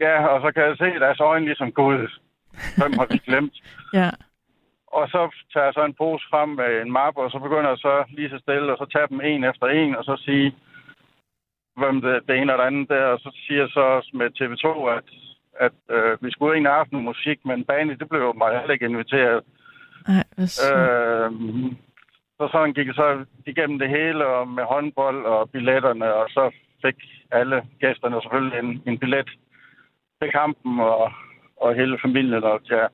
Ja, 0.00 0.26
og 0.26 0.40
så 0.40 0.52
kan 0.52 0.62
jeg 0.62 0.76
se 0.76 1.00
deres 1.04 1.20
øjne 1.20 1.44
ligesom 1.44 1.72
gud. 1.72 2.08
Hvem 2.78 2.92
har 2.98 3.06
vi 3.10 3.18
glemt? 3.18 3.56
Ja. 4.00 4.10
Og 4.86 5.08
så 5.08 5.20
tager 5.52 5.64
jeg 5.64 5.74
så 5.74 5.84
en 5.84 5.94
pose 5.94 6.24
frem 6.30 6.48
med 6.48 6.82
en 6.82 6.92
mappe, 6.92 7.20
og 7.20 7.30
så 7.30 7.38
begynder 7.38 7.68
jeg 7.68 7.78
så 7.78 8.04
lige 8.08 8.30
så 8.30 8.38
stille, 8.38 8.72
og 8.72 8.78
så 8.78 8.86
tager 8.92 9.06
dem 9.06 9.20
en 9.20 9.44
efter 9.44 9.66
en, 9.66 9.96
og 9.96 10.04
så 10.04 10.16
sige, 10.26 10.54
hvem 11.76 12.00
det, 12.00 12.14
det 12.28 12.34
ene 12.36 12.52
og 12.52 12.58
det 12.58 12.64
andet 12.64 12.88
der. 12.88 13.04
Og 13.14 13.18
så 13.18 13.30
siger 13.46 13.68
så 13.68 13.80
også 13.80 14.10
med 14.14 14.28
TV2, 14.38 14.66
at, 14.96 15.08
at 15.66 15.78
øh, 15.96 16.18
vi 16.24 16.30
skulle 16.30 16.68
haft 16.68 16.92
noget 16.92 17.04
musik, 17.04 17.38
men 17.44 17.64
Bani, 17.64 17.94
det 17.94 18.08
blev 18.08 18.20
jo 18.20 18.32
mig 18.32 18.58
heller 18.58 18.74
ikke 18.74 18.90
inviteret. 18.92 19.42
Ej. 20.08 20.24
Øh, 20.38 21.30
så 22.38 22.44
sådan 22.52 22.74
gik 22.74 22.86
jeg 22.86 22.94
så 22.94 23.24
igennem 23.46 23.78
det 23.78 23.88
hele, 23.88 24.26
og 24.26 24.48
med 24.48 24.64
håndbold 24.64 25.24
og 25.24 25.50
billetterne, 25.50 26.14
og 26.14 26.26
så 26.28 26.50
fik 26.84 26.96
alle 27.30 27.62
gæsterne 27.80 28.22
selvfølgelig 28.22 28.58
en, 28.58 28.82
en 28.86 28.98
billet 28.98 29.30
til 30.22 30.30
kampen, 30.32 30.80
og, 30.80 31.12
og 31.56 31.74
hele 31.74 31.98
familien, 32.04 32.44
og 32.44 32.60
ja, 32.70 32.86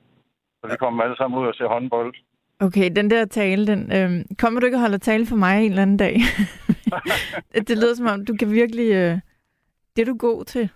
så 0.60 0.64
vi 0.70 0.76
kom 0.76 1.00
alle 1.00 1.16
sammen 1.16 1.40
ud 1.40 1.46
og 1.46 1.54
se 1.54 1.64
håndbold. 1.64 2.14
Okay, 2.60 2.90
den 2.96 3.10
der 3.10 3.24
tale, 3.24 3.66
den, 3.66 3.92
øhm, 3.96 4.24
kommer 4.38 4.60
du 4.60 4.66
ikke 4.66 4.76
og 4.76 4.80
holder 4.80 4.98
tale 4.98 5.26
for 5.26 5.36
mig 5.36 5.58
en 5.58 5.70
eller 5.70 5.82
anden 5.82 5.96
dag? 5.96 6.16
det, 7.68 7.76
lyder 7.78 7.95
som 7.95 8.07
om, 8.07 8.24
du 8.24 8.34
kan 8.41 8.51
virkelig... 8.51 8.93
Øh, 8.93 9.18
det 9.97 10.03
er 10.03 10.07
du 10.12 10.16
god 10.16 10.45
til. 10.45 10.70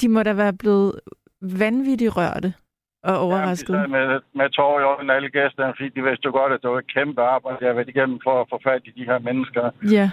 De 0.00 0.08
må 0.08 0.22
da 0.22 0.32
være 0.32 0.52
blevet 0.52 1.00
vanvittigt 1.40 2.16
rørte 2.16 2.54
og 3.02 3.18
overrasket. 3.18 3.74
Ja, 3.74 3.78
de 3.78 3.82
sad 3.82 3.88
med, 3.88 4.20
med 4.34 4.50
tårer 4.50 4.80
i 4.80 4.84
øjnene 4.84 5.14
alle 5.14 5.30
gæsterne, 5.30 5.74
fordi 5.76 5.88
de 5.88 6.02
vidste 6.02 6.26
jo 6.26 6.32
godt, 6.32 6.52
at 6.52 6.62
det 6.62 6.70
var 6.70 6.78
et 6.78 6.94
kæmpe 6.94 7.22
arbejde, 7.22 7.58
jeg 7.60 7.68
har 7.68 7.74
været 7.74 7.88
igennem 7.88 8.18
for 8.24 8.40
at 8.40 8.46
få 8.50 8.60
fat 8.64 8.82
i 8.84 8.90
de 9.00 9.04
her 9.04 9.18
mennesker. 9.18 9.70
Ja, 9.82 10.10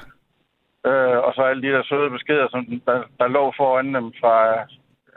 Øh, 0.89 1.19
og 1.25 1.31
så 1.35 1.41
alle 1.41 1.61
de 1.61 1.73
der 1.75 1.83
søde 1.83 2.09
beskeder, 2.09 2.47
som 2.49 2.65
der, 2.87 3.03
der 3.19 3.27
lå 3.27 3.53
foran 3.57 3.93
dem 3.95 4.13
fra 4.21 4.35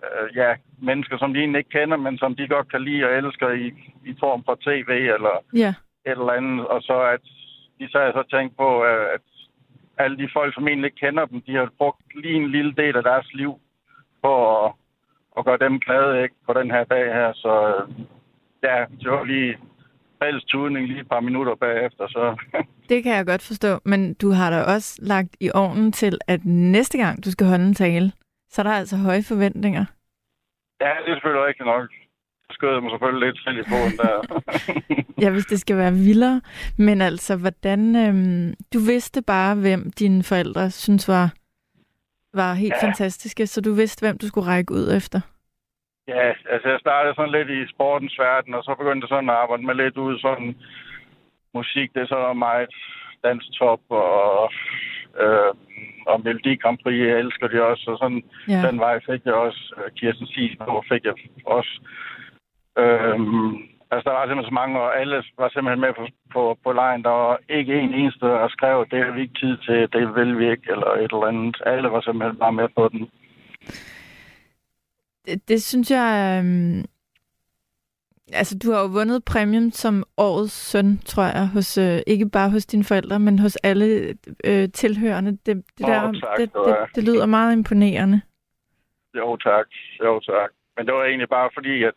øh, 0.02 0.36
ja, 0.36 0.50
mennesker, 0.88 1.18
som 1.18 1.32
de 1.32 1.40
egentlig 1.40 1.58
ikke 1.58 1.76
kender, 1.78 1.96
men 1.96 2.18
som 2.18 2.34
de 2.36 2.48
godt 2.48 2.70
kan 2.70 2.82
lide 2.82 3.04
og 3.04 3.12
elsker 3.12 3.48
i, 3.50 3.66
i 4.10 4.12
form 4.20 4.44
for 4.44 4.54
tv 4.66 4.90
eller 5.16 5.34
ja, 5.62 5.72
et 6.06 6.18
eller 6.22 6.38
andet. 6.40 6.66
Og 6.66 6.82
så 6.82 6.96
at 7.14 7.24
de 7.78 7.88
jeg 7.94 8.12
så 8.14 8.24
tænkt 8.30 8.56
på, 8.56 8.84
øh, 8.84 9.06
at 9.14 9.20
alle 9.98 10.16
de 10.18 10.28
folk, 10.32 10.54
som 10.54 10.68
egentlig 10.68 10.88
ikke 10.88 11.06
kender 11.06 11.26
dem, 11.26 11.40
de 11.40 11.54
har 11.54 11.70
brugt 11.78 12.02
lige 12.14 12.34
en 12.34 12.50
lille 12.50 12.72
del 12.74 12.96
af 12.96 13.02
deres 13.02 13.28
liv 13.34 13.60
på 14.22 14.32
at, 14.64 14.72
at 15.38 15.44
gøre 15.44 15.58
dem 15.58 15.80
glade 15.80 16.22
ikke, 16.22 16.34
på 16.46 16.52
den 16.52 16.70
her 16.70 16.84
dag 16.84 17.14
her. 17.14 17.32
Så 17.32 17.52
øh, 17.68 18.04
ja, 18.62 18.84
det 19.00 19.10
var 19.10 19.24
lige 19.24 19.58
fælles 20.22 20.44
tudning 20.44 20.86
lige 20.86 21.00
et 21.00 21.08
par 21.08 21.20
minutter 21.20 21.54
bagefter, 21.54 22.08
så 22.08 22.36
det 22.90 23.02
kan 23.02 23.12
jeg 23.16 23.26
godt 23.26 23.42
forstå. 23.46 23.78
Men 23.84 24.14
du 24.14 24.30
har 24.30 24.50
da 24.50 24.62
også 24.74 24.98
lagt 25.02 25.36
i 25.40 25.50
ovnen 25.54 25.92
til, 25.92 26.18
at 26.26 26.40
næste 26.44 26.98
gang, 26.98 27.24
du 27.24 27.30
skal 27.30 27.46
holde 27.46 27.64
en 27.64 27.74
tale, 27.74 28.12
så 28.50 28.62
er 28.62 28.66
der 28.66 28.72
altså 28.72 28.96
høje 28.96 29.22
forventninger. 29.28 29.84
ja, 30.80 30.92
det 31.04 31.10
er 31.10 31.14
selvfølgelig 31.14 31.46
rigtigt 31.46 31.66
nok. 31.66 31.88
Jeg 32.48 32.54
skød 32.54 32.80
mig 32.80 32.90
selvfølgelig 32.90 33.26
lidt 33.26 33.38
selv 33.44 33.58
i 33.58 33.64
foden 33.70 33.96
der. 34.02 34.16
Ja, 35.22 35.30
hvis 35.30 35.46
det 35.46 35.60
skal 35.60 35.76
være 35.76 35.92
vildere. 35.92 36.40
Men 36.78 37.00
altså, 37.02 37.36
hvordan... 37.36 37.80
Øhm, 37.96 38.54
du 38.74 38.78
vidste 38.78 39.22
bare, 39.22 39.54
hvem 39.54 39.92
dine 39.98 40.22
forældre 40.22 40.70
synes 40.70 41.08
var, 41.08 41.32
var 42.34 42.54
helt 42.54 42.74
ja. 42.82 42.86
Fantastiske, 42.86 43.46
så 43.46 43.60
du 43.60 43.72
vidste, 43.74 44.06
hvem 44.06 44.18
du 44.18 44.26
skulle 44.28 44.46
række 44.46 44.72
ud 44.74 44.92
efter. 44.96 45.20
Ja, 46.08 46.28
altså 46.52 46.68
jeg 46.68 46.78
startede 46.80 47.14
sådan 47.14 47.32
lidt 47.38 47.50
i 47.50 47.72
sportens 47.74 48.18
verden, 48.18 48.54
og 48.54 48.62
så 48.64 48.74
begyndte 48.78 49.04
jeg 49.04 49.08
sådan 49.08 49.30
at 49.30 49.36
arbejde 49.36 49.66
med 49.66 49.74
lidt 49.74 49.96
ud 49.96 50.18
sådan 50.18 50.56
musik, 51.54 51.94
det 51.94 52.02
er 52.02 52.06
så 52.06 52.32
meget 52.32 52.70
danstop 53.24 53.80
og, 53.88 54.52
øh, 55.22 55.52
og 56.06 56.20
Melodi 56.24 56.56
Grand 56.56 56.78
Prix, 56.82 56.98
jeg 57.08 57.18
elsker 57.18 57.48
det 57.48 57.60
også, 57.60 57.84
og 57.90 57.98
sådan 57.98 58.22
Ja. 58.48 58.60
den 58.68 58.78
vej 58.78 58.94
fik 59.10 59.20
jeg 59.24 59.34
også, 59.34 59.62
øh, 59.78 59.90
Kirsten 59.98 60.26
Sies, 60.26 60.52
hvor 60.56 60.84
fik 60.92 61.04
jeg 61.04 61.14
også. 61.46 61.74
Øhm, 62.82 63.50
altså 63.90 64.04
der 64.08 64.16
var 64.16 64.26
simpelthen 64.26 64.50
så 64.50 64.54
mange, 64.60 64.80
og 64.80 65.00
alle 65.00 65.16
var 65.38 65.48
simpelthen 65.48 65.80
med 65.80 65.92
på, 65.98 66.04
på, 66.32 66.58
på 66.64 66.72
lejen. 66.72 67.02
Der 67.04 67.10
var 67.10 67.38
ikke 67.48 67.74
en 67.80 67.94
eneste, 67.94 68.26
der 68.26 68.48
skrev, 68.48 68.86
det 68.90 69.04
har 69.04 69.12
vi 69.12 69.20
ikke 69.20 69.38
tid 69.40 69.56
til, 69.58 69.92
det 69.92 70.14
vil 70.14 70.38
vi 70.38 70.50
ikke, 70.50 70.66
eller 70.72 70.86
et 70.86 71.12
eller 71.12 71.26
andet. 71.26 71.62
Alle 71.66 71.88
var 71.90 72.00
simpelthen 72.00 72.38
bare 72.38 72.52
med 72.52 72.68
på 72.76 72.88
den. 72.88 73.10
Det, 75.26 75.48
det 75.48 75.62
synes 75.62 75.90
jeg... 75.90 76.38
Øhm, 76.38 76.84
altså, 78.32 78.58
du 78.62 78.72
har 78.72 78.80
jo 78.80 78.86
vundet 78.86 79.24
præmien 79.24 79.72
som 79.72 80.04
årets 80.16 80.52
søn, 80.52 80.98
tror 80.98 81.22
jeg, 81.22 81.48
hos, 81.48 81.78
øh, 81.78 81.98
ikke 82.06 82.28
bare 82.28 82.50
hos 82.50 82.66
dine 82.66 82.84
forældre, 82.84 83.18
men 83.18 83.38
hos 83.38 83.56
alle 83.56 84.14
øh, 84.44 84.68
tilhørende. 84.74 85.30
Det, 85.30 85.46
det, 85.46 85.84
Åh, 85.84 85.90
der, 85.90 86.00
tak, 86.00 86.38
det, 86.38 86.52
det 86.54 86.66
det, 86.66 86.76
det 86.94 87.04
lyder 87.04 87.26
meget 87.26 87.52
imponerende. 87.52 88.20
Jo 89.16 89.36
tak, 89.36 89.66
jo 90.04 90.20
tak. 90.20 90.50
Men 90.76 90.86
det 90.86 90.94
var 90.94 91.04
egentlig 91.04 91.28
bare 91.28 91.50
fordi, 91.54 91.82
at, 91.82 91.94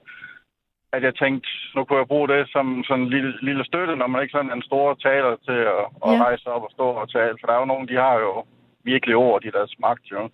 at 0.94 1.04
jeg 1.04 1.16
tænkte, 1.16 1.50
nu 1.76 1.84
kunne 1.84 2.00
jeg 2.00 2.08
bruge 2.08 2.28
det 2.28 2.48
som 2.52 2.84
sådan 2.88 3.04
en 3.04 3.10
lille, 3.10 3.34
lille 3.42 3.66
støtte, 3.66 3.96
når 3.96 4.08
man 4.08 4.22
ikke 4.22 4.32
sådan 4.32 4.52
er 4.52 4.56
en 4.56 4.70
stor 4.70 4.94
taler 4.94 5.36
til 5.48 5.60
at, 5.76 5.84
at 6.06 6.14
Ja. 6.14 6.24
rejse 6.24 6.48
op 6.48 6.64
og 6.64 6.72
stå 6.72 6.84
og 6.84 7.10
tale. 7.12 7.36
For 7.40 7.48
der 7.48 7.54
er 7.54 7.60
jo 7.60 7.66
nogen, 7.66 7.88
de 7.88 7.96
har 7.96 8.16
jo 8.20 8.44
virkelig 8.84 9.16
ord 9.16 9.46
i 9.46 9.50
deres 9.58 9.74
magt, 9.80 10.06
jo. 10.12 10.30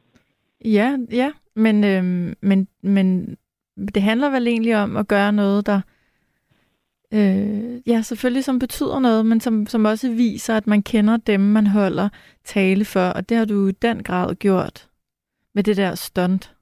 Ja, 0.65 0.97
ja, 1.11 1.31
men, 1.55 1.83
øhm, 1.83 2.35
men, 2.41 2.67
men 2.81 3.37
det 3.95 4.01
handler 4.01 4.29
vel 4.29 4.47
egentlig 4.47 4.75
om 4.83 4.97
at 4.97 5.07
gøre 5.07 5.31
noget, 5.31 5.65
der 5.65 5.81
øh, 7.13 7.87
ja, 7.87 8.01
selvfølgelig 8.01 8.43
som 8.43 8.59
betyder 8.59 8.99
noget, 8.99 9.25
men 9.25 9.39
som, 9.39 9.65
som 9.67 9.85
også 9.85 10.11
viser, 10.11 10.57
at 10.57 10.67
man 10.67 10.81
kender 10.83 11.17
dem, 11.17 11.39
man 11.39 11.67
holder 11.67 12.09
tale 12.43 12.85
for, 12.85 13.05
og 13.09 13.29
det 13.29 13.37
har 13.37 13.45
du 13.45 13.67
i 13.67 13.71
den 13.71 14.03
grad 14.03 14.35
gjort 14.35 14.87
med 15.55 15.63
det 15.63 15.77
der 15.77 15.95
stunt. 15.95 16.53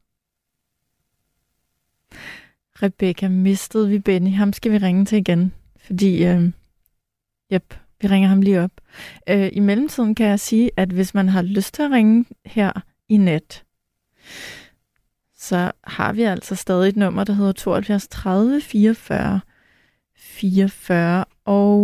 Rebecca, 2.84 3.28
mistede 3.28 3.90
vi 3.90 4.00
Benny? 4.00 4.32
Ham 4.32 4.54
skal 4.54 4.72
vi 4.72 4.78
ringe 4.78 5.06
til 5.06 5.18
igen, 5.18 5.54
fordi, 5.80 6.26
øh, 6.26 6.42
yep, 7.54 7.74
vi 8.02 8.08
ringer 8.08 8.30
ham 8.30 8.42
lige 8.42 8.62
op. 8.62 8.72
Øh, 9.30 9.50
I 9.52 9.60
mellemtiden 9.60 10.16
kan 10.16 10.28
jeg 10.28 10.40
sige, 10.40 10.72
at 10.78 10.90
hvis 10.90 11.14
man 11.14 11.30
har 11.30 11.42
lyst 11.42 11.74
til 11.74 11.84
at 11.84 11.92
ringe 11.92 12.26
her 12.46 12.72
i 13.10 13.18
nat, 13.18 13.64
så 15.36 15.72
har 15.84 16.14
vi 16.14 16.22
altså 16.22 16.56
stadig 16.56 16.90
et 16.90 16.96
nummer, 16.96 17.24
der 17.24 17.34
hedder 17.34 17.52
72 17.52 18.08
30 18.08 18.62
44 18.62 19.42
44. 20.18 21.26
Og 21.46 21.82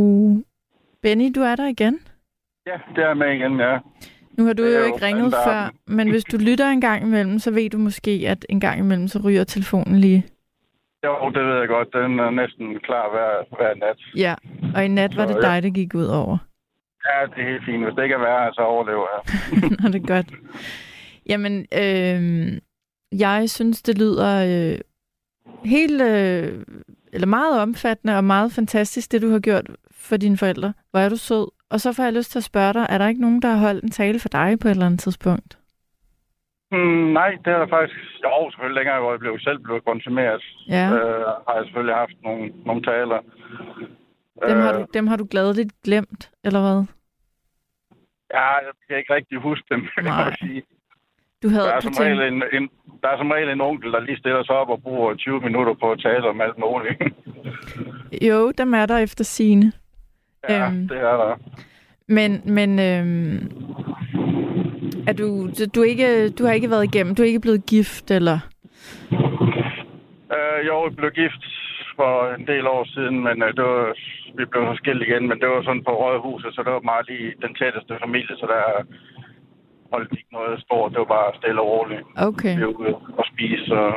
Benny, 1.01 1.31
du 1.35 1.41
er 1.41 1.55
der 1.55 1.67
igen. 1.67 1.99
Ja, 2.67 2.77
det 2.95 3.03
er 3.03 3.13
med 3.13 3.33
igen, 3.35 3.59
ja. 3.59 3.77
Nu 4.37 4.45
har 4.45 4.53
du 4.53 4.63
jo 4.65 4.83
ikke 4.83 5.05
ringet 5.05 5.33
før, 5.45 5.73
men 5.87 6.09
hvis 6.09 6.23
du 6.23 6.37
lytter 6.37 6.69
en 6.69 6.81
gang 6.81 7.03
imellem, 7.03 7.39
så 7.39 7.51
ved 7.51 7.69
du 7.69 7.77
måske, 7.77 8.23
at 8.27 8.45
en 8.49 8.59
gang 8.59 8.79
imellem, 8.79 9.07
så 9.07 9.19
ryger 9.19 9.43
telefonen 9.43 9.99
lige. 9.99 10.25
Jo, 11.05 11.29
det 11.35 11.45
ved 11.45 11.57
jeg 11.59 11.67
godt. 11.67 11.93
Den 11.93 12.19
er 12.19 12.29
næsten 12.29 12.79
klar 12.79 13.09
hver, 13.13 13.55
hver 13.57 13.73
nat. 13.75 13.99
Ja, 14.15 14.35
og 14.75 14.85
i 14.85 14.87
nat 14.87 15.17
var 15.17 15.27
Så, 15.27 15.33
det 15.33 15.43
ja. 15.43 15.49
dig, 15.49 15.63
der 15.63 15.69
gik 15.69 15.95
ud 15.95 16.05
over. 16.05 16.37
Ja, 17.07 17.25
det 17.25 17.43
er 17.43 17.49
helt 17.51 17.65
fint. 17.65 17.83
Hvis 17.83 17.95
det 17.95 18.03
ikke 18.03 18.15
er 18.15 18.19
værre, 18.19 18.53
så 18.53 18.61
overlever 18.61 19.07
jeg. 19.13 19.21
Nå, 19.79 19.89
det 19.89 20.03
er 20.03 20.07
godt. 20.07 20.33
Jamen, 21.25 21.65
øh, 21.81 22.59
jeg 23.19 23.49
synes, 23.49 23.81
det 23.81 23.97
lyder 23.97 24.31
øh, 24.49 24.79
helt, 25.65 26.01
øh, 26.01 26.65
eller 27.13 27.27
meget 27.27 27.61
omfattende 27.61 28.17
og 28.17 28.23
meget 28.23 28.51
fantastisk, 28.51 29.11
det 29.11 29.21
du 29.21 29.29
har 29.31 29.39
gjort 29.39 29.67
for 29.91 30.17
dine 30.17 30.37
forældre. 30.37 30.73
Hvor 30.91 30.99
er 30.99 31.09
du 31.09 31.15
sød. 31.17 31.47
Og 31.69 31.81
så 31.81 31.93
får 31.93 32.03
jeg 32.03 32.13
lyst 32.13 32.31
til 32.31 32.39
at 32.39 32.43
spørge 32.43 32.73
dig, 32.73 32.85
er 32.89 32.97
der 32.97 33.07
ikke 33.07 33.21
nogen, 33.21 33.41
der 33.41 33.49
har 33.49 33.57
holdt 33.57 33.83
en 33.83 33.91
tale 33.91 34.19
for 34.19 34.29
dig 34.29 34.59
på 34.59 34.67
et 34.67 34.71
eller 34.71 34.85
andet 34.85 34.99
tidspunkt? 34.99 35.57
Hmm, 36.71 37.13
nej, 37.13 37.31
det 37.45 37.53
er 37.53 37.59
der 37.59 37.67
faktisk... 37.67 37.95
Jo, 38.23 38.49
selvfølgelig 38.51 38.75
længere, 38.79 38.99
hvor 39.01 39.11
jeg 39.11 39.19
blev 39.19 39.39
selv 39.39 39.59
blev 39.59 39.81
konsumeret. 39.81 40.43
Ja. 40.67 40.85
Øh, 40.95 41.25
har 41.47 41.53
jeg 41.55 41.63
selvfølgelig 41.65 41.95
haft 41.95 42.13
nogle, 42.23 42.51
nogle 42.65 42.81
taler. 42.83 43.19
Dem 44.47 44.57
har, 44.59 44.73
Øh, 44.73 44.79
du, 44.79 44.85
dem 44.93 45.07
har 45.07 45.17
du 45.17 45.27
gladeligt 45.31 45.73
glemt, 45.83 46.31
eller 46.43 46.61
hvad? 46.61 46.85
Ja, 48.33 48.47
jeg 48.65 48.73
kan 48.89 48.97
ikke 48.97 49.13
rigtig 49.13 49.37
huske 49.39 49.65
dem, 49.71 49.81
kan 49.95 50.05
jeg 50.05 50.35
sige. 50.39 50.63
Du 51.43 51.49
havde, 51.49 51.65
Der 51.67 51.73
er, 51.73 51.79
som 51.79 51.93
regel 51.99 52.21
en, 52.21 52.43
en, 52.53 52.69
der 53.03 53.09
er 53.09 53.17
som 53.17 53.31
regel 53.31 53.49
en 53.49 53.61
onkel, 53.61 53.91
der 53.93 53.99
lige 53.99 54.17
stiller 54.19 54.43
sig 54.43 54.55
op 54.55 54.69
og 54.69 54.81
bruger 54.81 55.13
20 55.15 55.39
minutter 55.39 55.73
på 55.73 55.91
at 55.91 55.99
tale 55.99 56.29
om 56.29 56.41
alt 56.41 56.57
muligt. 56.57 57.01
jo, 58.29 58.51
dem 58.51 58.73
er 58.73 58.85
der 58.85 58.97
efter 58.97 59.23
sine. 59.23 59.71
ja, 60.49 60.67
Øhm. 60.67 60.87
det 60.87 60.97
er 60.97 61.17
der. 61.17 61.35
Men, 62.07 62.41
men 62.45 62.79
øhm, 62.79 63.51
er 65.07 65.13
du, 65.13 65.49
du, 65.75 65.81
ikke, 65.81 66.29
du 66.29 66.45
har 66.45 66.53
ikke 66.53 66.69
været 66.69 66.83
igennem, 66.83 67.15
du 67.15 67.21
er 67.21 67.27
ikke 67.27 67.45
blevet 67.47 67.65
gift, 67.65 68.11
eller? 68.11 68.39
Øh, 70.35 70.59
jo, 70.67 70.75
jeg 70.85 70.95
blev 70.95 71.11
gift 71.11 71.43
for 71.95 72.13
en 72.37 72.47
del 72.47 72.67
år 72.67 72.83
siden, 72.95 73.23
men 73.27 73.43
øh, 73.43 73.49
det 73.57 73.63
var, 73.63 73.93
vi 74.37 74.45
blev 74.45 74.63
skilt 74.75 75.01
igen, 75.07 75.27
men 75.29 75.39
det 75.39 75.47
var 75.49 75.61
sådan 75.63 75.83
på 75.83 75.93
Rådhuset, 76.01 76.55
så 76.55 76.63
det 76.65 76.73
var 76.73 76.89
meget 76.91 77.05
lige 77.09 77.33
den 77.45 77.53
tætteste 77.55 77.93
familie, 78.03 78.35
så 78.41 78.45
der 78.53 78.61
holdt 79.93 80.11
ikke 80.11 80.33
noget 80.39 80.61
stort. 80.65 80.91
Det 80.91 80.99
var 80.99 81.11
bare 81.17 81.37
stille 81.39 81.61
og 81.61 81.67
roligt. 81.67 82.03
Okay. 82.29 82.55
Vi 82.57 82.65
ude 82.65 82.95
og 83.19 83.25
spise, 83.31 83.73
og 83.73 83.93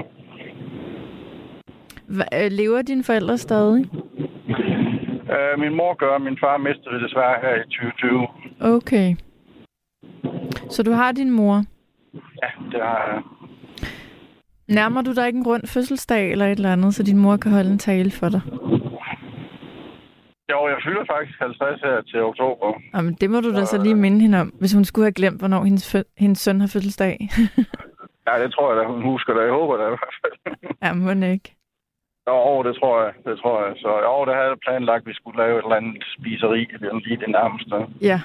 Hva, 2.15 2.25
øh, 2.39 2.51
lever 2.51 2.83
dine 2.83 3.05
forældre 3.05 3.37
stadig? 3.39 3.85
Øh, 5.35 5.55
min 5.59 5.75
mor 5.81 5.95
gør, 5.95 6.19
min 6.19 6.39
far 6.43 6.57
mistede 6.57 6.95
det 6.95 7.03
desværre 7.07 7.37
her 7.45 7.55
i 7.63 7.65
2020. 7.65 8.27
Okay. 8.77 9.09
Så 10.71 10.83
du 10.83 10.91
har 10.93 11.13
din 11.13 11.31
mor. 11.31 11.63
Ja, 12.15 12.49
det 12.73 12.81
har 12.83 13.05
jeg. 13.13 13.23
Nærmer 14.69 15.03
du 15.03 15.13
dig 15.15 15.27
ikke 15.27 15.39
en 15.39 15.47
rund 15.47 15.67
fødselsdag 15.67 16.31
eller 16.33 16.47
et 16.47 16.51
eller 16.57 16.73
andet, 16.73 16.95
så 16.95 17.03
din 17.03 17.19
mor 17.19 17.37
kan 17.37 17.53
holde 17.53 17.71
en 17.71 17.79
tale 17.79 18.11
for 18.11 18.29
dig? 18.29 18.41
Jo, 20.53 20.59
jeg 20.69 20.77
fylder 20.85 21.05
faktisk 21.15 21.39
50 21.41 21.81
her 21.81 22.01
til 22.03 22.23
oktober. 22.23 22.73
Jamen, 22.95 23.15
det 23.15 23.31
må 23.31 23.41
du 23.41 23.55
da 23.55 23.65
så 23.65 23.83
lige 23.83 23.95
minde 23.95 24.21
hende 24.21 24.41
om, 24.41 24.49
hvis 24.61 24.73
hun 24.73 24.85
skulle 24.85 25.05
have 25.05 25.13
glemt, 25.13 25.39
hvornår 25.39 25.65
hendes, 25.65 25.95
fø- 25.95 26.13
hendes 26.19 26.39
søn 26.39 26.61
har 26.61 26.69
fødselsdag. 26.73 27.29
Ja, 28.29 28.43
det 28.43 28.53
tror 28.55 28.73
jeg 28.73 28.77
da, 28.83 28.87
hun 28.93 29.03
husker 29.03 29.35
det. 29.35 29.43
Jeg 29.43 29.51
håber 29.53 29.77
det 29.77 29.85
i 29.85 29.89
hvert 29.95 30.15
fald. 30.23 30.37
ja, 30.83 30.93
må 30.93 31.27
ikke. 31.27 31.57
Jo, 32.29 32.63
det 32.67 32.75
tror 32.81 33.03
jeg. 33.05 33.13
Det 33.27 33.39
tror 33.39 33.57
jeg. 33.67 33.73
Så 33.77 33.89
jo, 34.09 34.25
det 34.27 34.35
havde 34.35 34.49
jeg 34.53 34.59
planlagt, 34.67 35.03
at 35.03 35.07
vi 35.07 35.15
skulle 35.15 35.39
lave 35.43 35.59
et 35.59 35.65
eller 35.65 35.77
andet 35.77 36.05
spiseri. 36.19 36.61
Er 36.63 36.99
lige 37.07 37.17
det 37.25 37.31
nærmeste. 37.39 37.77
Ja. 38.11 38.21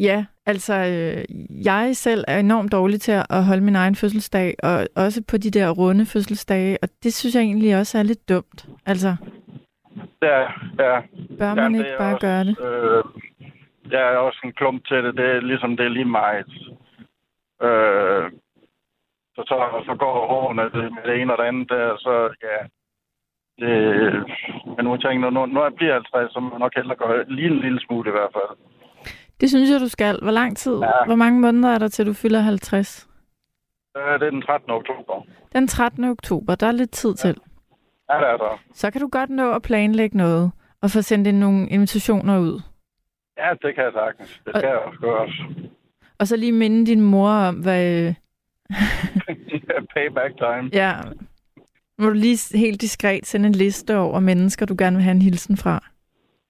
Ja, 0.00 0.24
altså, 0.46 0.74
øh, 0.74 1.24
jeg 1.64 1.96
selv 1.96 2.24
er 2.28 2.38
enormt 2.38 2.72
dårlig 2.72 3.00
til 3.00 3.12
at 3.30 3.44
holde 3.44 3.62
min 3.64 3.76
egen 3.76 3.96
fødselsdag, 3.96 4.54
og 4.62 4.86
også 4.96 5.22
på 5.28 5.36
de 5.36 5.50
der 5.50 5.70
runde 5.70 6.06
fødselsdage, 6.06 6.78
og 6.82 6.88
det 7.02 7.14
synes 7.14 7.34
jeg 7.34 7.42
egentlig 7.42 7.76
også 7.78 7.98
er 7.98 8.02
lidt 8.02 8.28
dumt. 8.28 8.66
Altså, 8.86 9.16
Ja, 10.22 10.40
ja. 10.84 11.00
bør 11.38 11.54
man 11.54 11.58
Jamen, 11.64 11.74
ikke 11.74 11.96
bare 11.98 12.14
også, 12.14 12.26
gøre 12.26 12.44
det? 12.44 12.56
Øh, 12.68 13.04
jeg 13.92 14.12
er 14.12 14.16
også 14.16 14.40
en 14.44 14.52
klump 14.52 14.86
til 14.86 15.04
det. 15.04 15.16
Det 15.16 15.24
er 15.24 15.40
ligesom, 15.40 15.76
det 15.76 15.86
er 15.86 15.90
lige 15.90 16.04
meget. 16.04 16.46
Øh, 17.62 18.30
så, 19.34 19.42
så, 19.48 19.82
så 19.86 19.94
går 19.98 20.26
hårene 20.26 20.62
med 20.62 21.02
det 21.12 21.20
ene 21.20 21.32
og 21.32 21.38
det 21.38 21.44
andet 21.44 21.68
der, 21.68 21.96
så 21.96 22.34
ja. 22.42 22.58
Det, 23.60 23.74
men 24.76 24.84
nu 24.84 24.96
tænker 24.96 25.26
jeg, 25.26 25.30
nu, 25.30 25.46
nu 25.46 25.62
jeg 25.62 25.74
bliver 25.74 25.92
50, 25.92 26.32
så 26.32 26.40
må 26.40 26.50
jeg 26.50 26.58
nok 26.58 26.74
hellere 26.76 26.96
gøre 26.96 27.24
lige 27.28 27.50
en 27.50 27.60
lille 27.60 27.80
smule 27.80 28.08
i 28.10 28.16
hvert 28.16 28.32
fald. 28.36 28.58
Det 29.42 29.50
synes 29.50 29.70
jeg, 29.70 29.80
du 29.80 29.88
skal. 29.88 30.18
Hvor 30.22 30.30
lang 30.30 30.56
tid? 30.56 30.76
Ja. 30.78 31.04
Hvor 31.06 31.14
mange 31.14 31.40
måneder 31.40 31.68
er 31.74 31.78
der 31.78 31.88
til, 31.88 32.06
du 32.06 32.12
fylder 32.12 32.40
50? 32.40 33.08
Øh, 33.96 34.02
det 34.02 34.26
er 34.26 34.30
den 34.30 34.42
13. 34.42 34.70
oktober. 34.70 35.26
Den 35.52 35.68
13. 35.68 36.04
oktober, 36.04 36.54
der 36.54 36.66
er 36.66 36.72
lidt 36.72 36.90
tid 36.90 37.14
til. 37.14 37.36
Ja, 38.10 38.18
det 38.18 38.28
er 38.28 38.36
der. 38.36 38.60
Så 38.74 38.90
kan 38.90 39.00
du 39.00 39.08
godt 39.08 39.30
nå 39.30 39.52
at 39.52 39.62
planlægge 39.62 40.16
noget, 40.16 40.52
og 40.82 40.90
få 40.90 41.02
sendt 41.02 41.34
nogle 41.34 41.68
invitationer 41.68 42.38
ud. 42.38 42.60
Ja, 43.38 43.50
det 43.62 43.74
kan 43.74 43.84
jeg 43.84 43.92
sagtens. 43.92 44.40
Det 44.46 44.52
skal 44.56 44.68
jeg 44.68 44.78
også 44.78 44.98
gøre 45.00 45.20
også. 45.20 45.44
Og 46.18 46.26
så 46.26 46.36
lige 46.36 46.52
minde 46.52 46.86
din 46.86 47.00
mor 47.00 47.30
om, 47.30 47.54
hvad... 47.54 47.84
øh, 48.02 48.14
Payback 49.94 50.38
time. 50.38 50.70
Ja, 50.72 50.92
må 51.98 52.06
du 52.06 52.14
lige 52.14 52.58
helt 52.58 52.80
diskret 52.80 53.26
sende 53.26 53.46
en 53.46 53.54
liste 53.54 53.96
over 53.98 54.20
mennesker, 54.20 54.66
du 54.66 54.74
gerne 54.78 54.96
vil 54.96 55.04
have 55.04 55.14
en 55.14 55.22
hilsen 55.22 55.56
fra. 55.56 55.84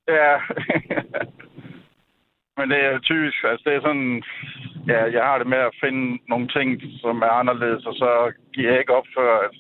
Ja. 0.09 0.36
Men 2.57 2.70
det 2.70 2.79
er 2.85 2.99
typisk, 2.99 3.37
altså 3.51 3.62
det 3.66 3.74
er 3.77 3.81
sådan, 3.81 4.23
ja, 4.89 5.01
jeg 5.16 5.23
har 5.29 5.39
det 5.39 5.47
med 5.47 5.59
at 5.59 5.77
finde 5.85 6.19
nogle 6.29 6.49
ting, 6.49 6.69
som 7.01 7.16
er 7.23 7.33
anderledes, 7.41 7.87
og 7.87 7.95
så 7.95 8.33
giver 8.55 8.70
jeg 8.70 8.81
ikke 8.81 8.95
op 8.95 9.07
før, 9.19 9.31
at, 9.47 9.51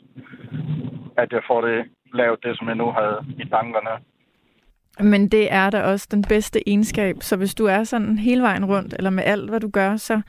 at 1.22 1.32
jeg 1.32 1.42
får 1.46 1.60
det 1.60 1.84
lavet, 2.14 2.44
det 2.44 2.58
som 2.58 2.68
jeg 2.68 2.76
nu 2.76 2.90
havde 2.90 3.18
i 3.38 3.44
tankerne. 3.48 3.94
Men 5.00 5.28
det 5.28 5.52
er 5.52 5.70
da 5.70 5.82
også 5.82 6.08
den 6.10 6.24
bedste 6.28 6.68
egenskab, 6.68 7.16
så 7.20 7.36
hvis 7.36 7.54
du 7.54 7.64
er 7.66 7.84
sådan 7.84 8.18
hele 8.18 8.42
vejen 8.42 8.64
rundt, 8.64 8.94
eller 8.98 9.10
med 9.10 9.24
alt, 9.24 9.50
hvad 9.50 9.60
du 9.60 9.70
gør, 9.70 9.96
så... 9.96 10.20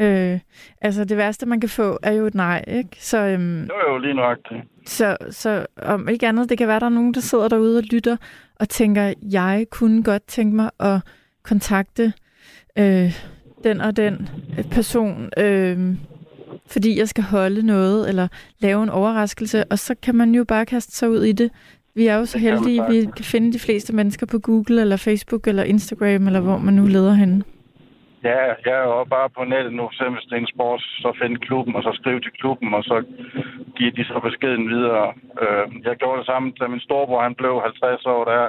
Øh, 0.00 0.38
altså 0.80 1.04
det 1.04 1.16
værste, 1.16 1.46
man 1.46 1.60
kan 1.60 1.68
få, 1.68 1.98
er 2.02 2.12
jo 2.12 2.26
et 2.26 2.34
nej, 2.34 2.64
ikke? 2.68 2.88
Så, 2.98 3.18
øhm, 3.18 3.60
Det 3.60 3.72
var 3.84 3.92
jo 3.92 3.98
lige 3.98 4.14
nok 4.14 4.38
det. 4.50 4.62
så, 4.86 5.16
så 5.30 5.66
om 5.82 6.08
ikke 6.08 6.26
andet, 6.28 6.48
det 6.50 6.58
kan 6.58 6.68
være, 6.68 6.80
der 6.80 6.86
er 6.86 6.90
nogen, 6.90 7.14
der 7.14 7.20
sidder 7.20 7.48
derude 7.48 7.78
og 7.78 7.84
lytter, 7.92 8.16
og 8.60 8.68
tænker, 8.68 9.14
jeg 9.32 9.66
kunne 9.70 10.02
godt 10.04 10.22
tænke 10.26 10.56
mig 10.56 10.70
at 10.80 11.00
kontakte 11.42 12.12
øh, 12.78 13.12
den 13.64 13.80
og 13.80 13.96
den 13.96 14.28
person, 14.70 15.30
øh, 15.38 15.96
fordi 16.66 16.98
jeg 16.98 17.08
skal 17.08 17.24
holde 17.24 17.66
noget, 17.66 18.08
eller 18.08 18.28
lave 18.58 18.82
en 18.82 18.88
overraskelse, 18.88 19.64
og 19.64 19.78
så 19.78 19.94
kan 20.02 20.14
man 20.14 20.34
jo 20.34 20.44
bare 20.44 20.66
kaste 20.66 20.96
sig 20.96 21.10
ud 21.10 21.22
i 21.22 21.32
det. 21.32 21.50
Vi 21.94 22.06
er 22.06 22.16
jo 22.16 22.24
så 22.24 22.38
heldige, 22.38 22.82
at 22.82 22.92
vi 22.92 23.00
kan 23.16 23.24
finde 23.24 23.52
de 23.52 23.58
fleste 23.58 23.94
mennesker 23.94 24.26
på 24.26 24.38
Google, 24.38 24.80
eller 24.80 24.96
Facebook, 24.96 25.46
eller 25.46 25.62
Instagram, 25.62 26.26
eller 26.26 26.40
hvor 26.40 26.58
man 26.58 26.74
nu 26.74 26.86
leder 26.86 27.12
henne. 27.12 27.42
Ja, 28.24 28.40
jeg 28.66 28.76
er 28.82 28.86
jo 28.98 29.04
bare 29.04 29.30
på 29.30 29.44
nettet 29.44 29.72
nu, 29.72 29.88
selv 29.92 30.10
hvis 30.10 30.24
det 30.28 30.32
er 30.32 30.44
en 30.44 30.54
sport, 30.54 30.80
så 31.02 31.08
finde 31.22 31.36
klubben, 31.46 31.76
og 31.76 31.82
så 31.82 31.92
skrive 32.00 32.20
til 32.20 32.32
klubben, 32.40 32.74
og 32.74 32.84
så 32.84 32.96
give 33.76 33.90
de 33.90 34.04
så 34.04 34.20
beskeden 34.26 34.68
videre. 34.68 35.12
Øh, 35.42 35.64
jeg 35.86 35.96
gjorde 35.96 36.18
det 36.18 36.26
samme, 36.26 36.52
da 36.60 36.66
min 36.66 36.86
storebror 36.86 37.22
han 37.22 37.34
blev 37.34 37.60
50 37.64 38.06
år, 38.06 38.24
der 38.24 38.48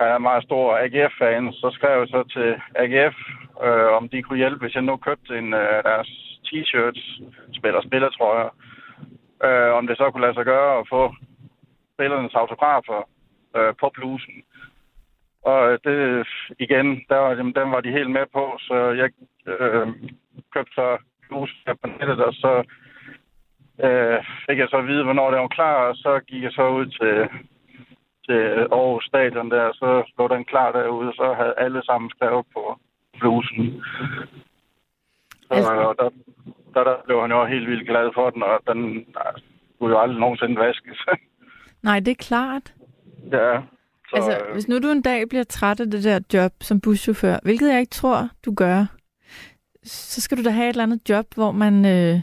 han 0.00 0.08
er 0.08 0.18
meget 0.18 0.44
stor 0.44 0.76
AGF-fan, 0.76 1.52
så 1.52 1.70
skrev 1.72 1.98
jeg 1.98 2.08
så 2.08 2.22
til 2.34 2.50
AGF, 2.74 3.16
øh, 3.64 3.92
om 3.98 4.08
de 4.08 4.22
kunne 4.22 4.38
hjælpe, 4.38 4.60
hvis 4.60 4.74
jeg 4.74 4.82
nu 4.82 4.96
købte 4.96 5.38
en 5.38 5.54
af 5.54 5.82
deres 5.84 6.08
t-shirts, 6.46 7.04
spiller 7.58 7.80
spillertrøjer, 7.82 8.48
øh, 9.44 9.72
om 9.78 9.86
det 9.86 9.96
så 9.96 10.10
kunne 10.10 10.26
lade 10.26 10.34
sig 10.34 10.44
gøre 10.44 10.78
at 10.78 10.88
få 10.88 11.14
spillernes 11.94 12.34
autografer 12.34 13.08
øh, 13.56 13.74
på 13.80 13.90
blusen. 13.94 14.34
Og 15.42 15.72
øh, 15.72 15.78
det, 15.84 16.26
igen, 16.58 16.86
der 17.08 17.16
var, 17.16 17.34
dem, 17.34 17.70
var 17.70 17.80
de 17.80 17.96
helt 17.98 18.10
med 18.10 18.26
på, 18.32 18.44
så 18.60 18.76
jeg 19.00 19.10
øh, 19.46 19.86
købte 20.54 20.74
så 20.74 20.98
blusen 21.28 21.56
på 21.82 21.86
nettet, 21.86 22.20
og 22.24 22.34
så 22.34 22.52
øh, 23.84 24.18
fik 24.46 24.58
jeg 24.58 24.68
så 24.70 24.76
at 24.76 24.86
vide, 24.86 25.04
hvornår 25.04 25.30
det 25.30 25.40
var 25.40 25.48
klar, 25.48 25.74
og 25.88 25.96
så 25.96 26.20
gik 26.20 26.42
jeg 26.42 26.52
så 26.52 26.68
ud 26.68 26.86
til, 26.86 27.28
til 28.28 28.42
Aarhus 28.76 29.04
Stadion 29.04 29.50
der, 29.50 29.62
og 29.70 29.74
så 29.74 29.88
lå 30.18 30.28
den 30.28 30.44
klar 30.44 30.72
derude, 30.72 31.08
og 31.08 31.14
så 31.14 31.34
havde 31.40 31.54
alle 31.64 31.80
sammen 31.84 32.10
skrevet 32.10 32.46
på 32.54 32.62
blusen. 33.20 33.82
Så 35.46 35.54
Altså- 35.54 35.70
altså... 35.72 35.94
der, 36.02 36.08
der, 36.74 36.84
der 36.90 36.96
blev 37.06 37.20
han 37.20 37.30
jo 37.30 37.46
helt 37.46 37.68
vildt 37.70 37.88
glad 37.88 38.10
for 38.14 38.30
den, 38.30 38.42
og 38.42 38.58
den 38.70 38.78
nej, 39.18 39.32
skulle 39.74 39.94
jo 39.96 40.00
aldrig 40.02 40.20
nogensinde 40.20 40.56
vaskes. 40.60 40.98
Nej, 41.88 42.00
det 42.00 42.10
er 42.10 42.24
klart. 42.30 42.74
ja, 43.32 43.60
så, 44.10 44.16
Altså, 44.16 44.32
øh, 44.46 44.52
hvis 44.52 44.68
nu 44.68 44.78
du 44.78 44.90
en 44.90 45.02
dag 45.02 45.28
bliver 45.28 45.44
træt 45.44 45.80
af 45.80 45.90
det 45.90 46.04
der 46.04 46.20
job 46.34 46.52
som 46.60 46.80
buschauffør, 46.80 47.36
hvilket 47.42 47.68
jeg 47.72 47.80
ikke 47.80 47.90
tror, 47.90 48.28
du 48.44 48.54
gør, 48.54 48.86
så 49.84 50.20
skal 50.20 50.38
du 50.38 50.42
da 50.42 50.50
have 50.50 50.64
et 50.64 50.68
eller 50.68 50.82
andet 50.82 51.08
job, 51.10 51.26
hvor 51.34 51.52
man, 51.52 51.74
øh, 51.86 52.20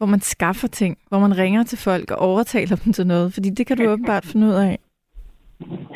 hvor 0.00 0.06
man 0.14 0.20
skaffer 0.20 0.68
ting, 0.68 0.98
hvor 1.08 1.18
man 1.18 1.38
ringer 1.38 1.62
til 1.62 1.78
folk 1.78 2.10
og 2.10 2.18
overtaler 2.18 2.76
dem 2.84 2.92
til 2.92 3.06
noget, 3.06 3.34
fordi 3.34 3.48
det 3.50 3.66
kan 3.66 3.76
du 3.76 3.84
åbenbart 3.92 4.24
finde 4.24 4.46
ud 4.46 4.52
af. 4.52 4.78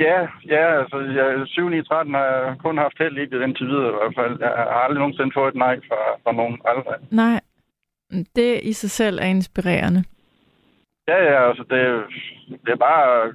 Ja, 0.07 0.19
ja, 0.55 0.65
altså 0.81 0.99
jeg, 1.19 1.47
7 1.47 1.69
9 1.69 1.83
13 1.83 2.15
har 2.15 2.25
jeg 2.25 2.57
kun 2.65 2.79
haft 2.79 2.99
held 2.99 3.19
i 3.19 3.27
det 3.27 3.43
indtil 3.43 3.67
videre 3.67 3.89
i 3.89 3.97
hvert 3.99 4.15
fald. 4.21 4.41
Jeg 4.41 4.49
har 4.49 4.83
aldrig 4.87 4.99
nogensinde 4.99 5.33
fået 5.35 5.49
et 5.49 5.59
nej 5.67 5.77
fra, 5.89 6.01
fra 6.23 6.33
nogen. 6.33 6.59
Aldrig. 6.65 6.95
Nej, 7.11 7.41
det 8.37 8.61
i 8.63 8.73
sig 8.73 8.91
selv 8.91 9.19
er 9.19 9.29
inspirerende. 9.37 10.05
Ja, 11.09 11.19
ja, 11.31 11.49
altså 11.49 11.65
det, 11.73 11.81
det 12.65 12.73
er 12.73 12.87
bare 12.91 13.23
at 13.23 13.35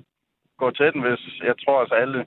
gå 0.57 0.71
til 0.71 0.93
den, 0.93 1.01
hvis 1.01 1.23
jeg 1.43 1.55
tror 1.63 1.79
altså 1.79 1.95
alle 1.95 2.25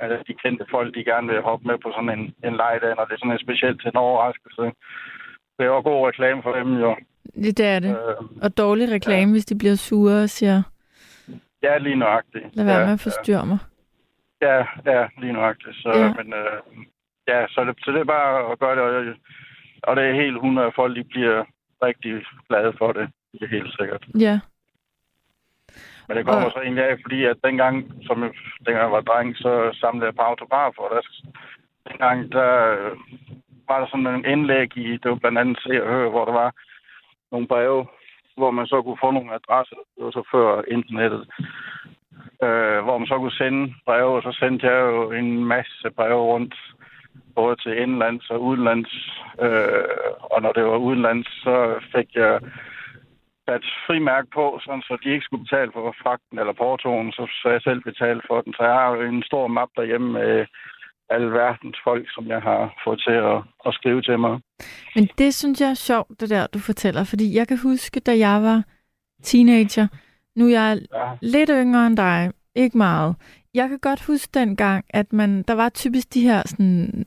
altså, 0.00 0.24
de 0.28 0.34
kendte 0.42 0.64
folk, 0.70 0.94
de 0.94 1.04
gerne 1.04 1.26
vil 1.32 1.48
hoppe 1.48 1.64
med 1.66 1.78
på 1.78 1.88
sådan 1.96 2.18
en, 2.18 2.24
en 2.48 2.56
lejdag, 2.62 2.92
når 2.96 3.04
det 3.04 3.14
er 3.14 3.22
sådan 3.22 3.36
en 3.36 3.46
specielt 3.46 3.80
til 3.80 3.90
en 3.90 4.04
overraskelse. 4.06 4.64
Det 5.58 5.64
er 5.64 5.68
jo 5.68 5.80
god 5.80 6.08
reklame 6.08 6.42
for 6.42 6.52
dem 6.52 6.74
jo. 6.74 6.96
Det 7.34 7.60
er 7.60 7.78
det. 7.78 7.90
Øh, 7.90 8.26
Og 8.42 8.56
dårlig 8.58 8.90
reklame, 8.90 9.32
hvis 9.32 9.44
de 9.44 9.58
bliver 9.58 9.74
sure 9.74 10.22
og 10.22 10.30
siger, 10.30 10.62
ja, 11.62 11.78
lige 11.78 11.96
nøjagtigt. 11.96 12.44
lad 12.56 12.64
være 12.64 12.78
ja, 12.78 12.84
med 12.84 12.92
at 12.92 13.00
forstyrre 13.00 13.46
mig. 13.46 13.58
Ja, 14.42 14.56
ja, 14.86 15.06
lige 15.20 15.32
nøjagtigt. 15.32 15.76
Så, 15.76 15.88
Ja. 15.94 16.00
ja. 16.04 16.12
Men, 16.12 16.32
øh, 16.32 16.84
ja, 17.28 17.46
så, 17.48 17.64
det, 17.64 17.74
så 17.84 17.90
det 17.92 18.00
er 18.00 18.04
bare 18.04 18.52
at 18.52 18.58
gøre 18.58 18.76
det, 18.76 18.82
og, 19.08 19.14
og 19.82 19.96
det 19.96 20.04
er 20.04 20.14
helt 20.14 20.34
100, 20.36 20.72
folk 20.76 20.96
de 20.96 21.04
bliver 21.04 21.44
rigtig 21.82 22.22
glade 22.48 22.72
for 22.78 22.92
det. 22.92 23.10
Det 23.32 23.42
er 23.42 23.48
helt 23.48 23.74
sikkert. 23.80 24.06
Ja, 24.18 24.40
Men 26.08 26.16
det 26.16 26.26
kommer 26.26 26.44
Og- 26.46 26.52
så 26.52 26.58
egentlig 26.60 26.84
af, 26.84 26.96
fordi 27.02 27.24
at 27.24 27.36
dengang, 27.44 27.92
som 28.06 28.22
jeg, 28.22 28.30
dengang 28.66 28.84
jeg 28.84 28.92
var 28.92 29.00
dreng, 29.00 29.36
så 29.36 29.70
samlede 29.80 30.06
jeg 30.06 30.14
på 30.14 30.22
autografer, 30.22 30.82
og 30.82 30.90
der, 30.94 31.02
dengang, 31.90 32.32
der, 32.32 32.50
var 33.68 33.78
der 33.80 33.86
sådan 33.86 34.06
en 34.06 34.24
indlæg 34.24 34.76
i, 34.76 34.96
det 34.96 35.10
var 35.10 35.14
blandt 35.22 35.38
andet 35.38 35.58
Se 35.62 35.82
og 35.84 35.88
Hør, 35.88 36.08
hvor 36.08 36.24
der 36.24 36.32
var 36.32 36.50
nogle 37.32 37.46
breve, 37.46 37.86
hvor 38.36 38.50
man 38.50 38.66
så 38.66 38.82
kunne 38.82 39.02
få 39.04 39.10
nogle 39.10 39.34
adresser. 39.34 39.76
Det 39.94 40.04
var 40.04 40.10
så 40.10 40.22
før 40.32 40.62
internettet. 40.68 41.22
Øh, 42.44 42.80
hvor 42.84 42.98
man 42.98 43.06
så 43.06 43.18
kunne 43.18 43.40
sende 43.42 43.74
breve, 43.86 44.16
og 44.16 44.22
så 44.22 44.32
sendte 44.40 44.66
jeg 44.66 44.80
jo 44.80 45.12
en 45.12 45.44
masse 45.44 45.90
breve 45.96 46.22
rundt, 46.32 46.54
både 47.34 47.56
til 47.56 47.78
indlands 47.82 48.30
og 48.30 48.42
udenlands. 48.42 48.92
Øh, 49.42 49.84
og 50.20 50.42
når 50.42 50.52
det 50.52 50.64
var 50.64 50.76
udenlands, 50.76 51.28
så 51.44 51.80
fik 51.94 52.08
jeg 52.14 52.40
sat 53.48 53.64
frimærke 53.86 54.28
på, 54.34 54.60
sådan 54.64 54.82
så 54.82 54.98
de 55.04 55.10
ikke 55.10 55.24
skulle 55.24 55.44
betale 55.44 55.70
for 55.72 55.94
fragten 56.02 56.38
eller 56.38 56.52
portoen, 56.52 57.12
så, 57.12 57.22
så 57.42 57.48
jeg 57.54 57.62
selv 57.62 57.80
betalte 57.80 58.24
for 58.26 58.40
den. 58.40 58.52
Så 58.54 58.62
jeg 58.64 58.74
har 58.74 58.88
jo 58.96 59.02
en 59.02 59.22
stor 59.22 59.46
map 59.46 59.68
derhjemme 59.76 60.12
med 60.12 60.40
øh, 60.40 60.46
verdens 61.10 61.76
folk, 61.84 62.06
som 62.14 62.26
jeg 62.26 62.40
har 62.40 62.74
fået 62.84 63.00
til 63.06 63.12
at, 63.12 63.36
at 63.66 63.74
skrive 63.74 64.02
til 64.02 64.18
mig. 64.18 64.40
Men 64.94 65.08
det 65.18 65.34
synes 65.34 65.60
jeg 65.60 65.70
er 65.70 65.74
sjovt, 65.74 66.20
det 66.20 66.30
der, 66.30 66.46
du 66.46 66.58
fortæller. 66.58 67.04
Fordi 67.04 67.36
jeg 67.36 67.48
kan 67.48 67.58
huske, 67.58 68.00
da 68.00 68.18
jeg 68.18 68.42
var 68.42 68.62
teenager, 69.22 69.86
nu 70.36 70.44
er 70.46 70.50
jeg 70.50 70.80
Ja. 70.94 71.10
lidt 71.22 71.50
yngre 71.52 71.86
end 71.86 71.96
dig, 71.96 72.32
ikke 72.54 72.78
meget. 72.78 73.16
Jeg 73.54 73.68
kan 73.68 73.78
godt 73.78 74.02
huske 74.04 74.30
dengang, 74.34 74.84
at 74.90 75.12
man, 75.12 75.42
der 75.42 75.54
var 75.54 75.68
typisk 75.68 76.14
de 76.14 76.20
her 76.22 76.42
sådan, 76.46 77.06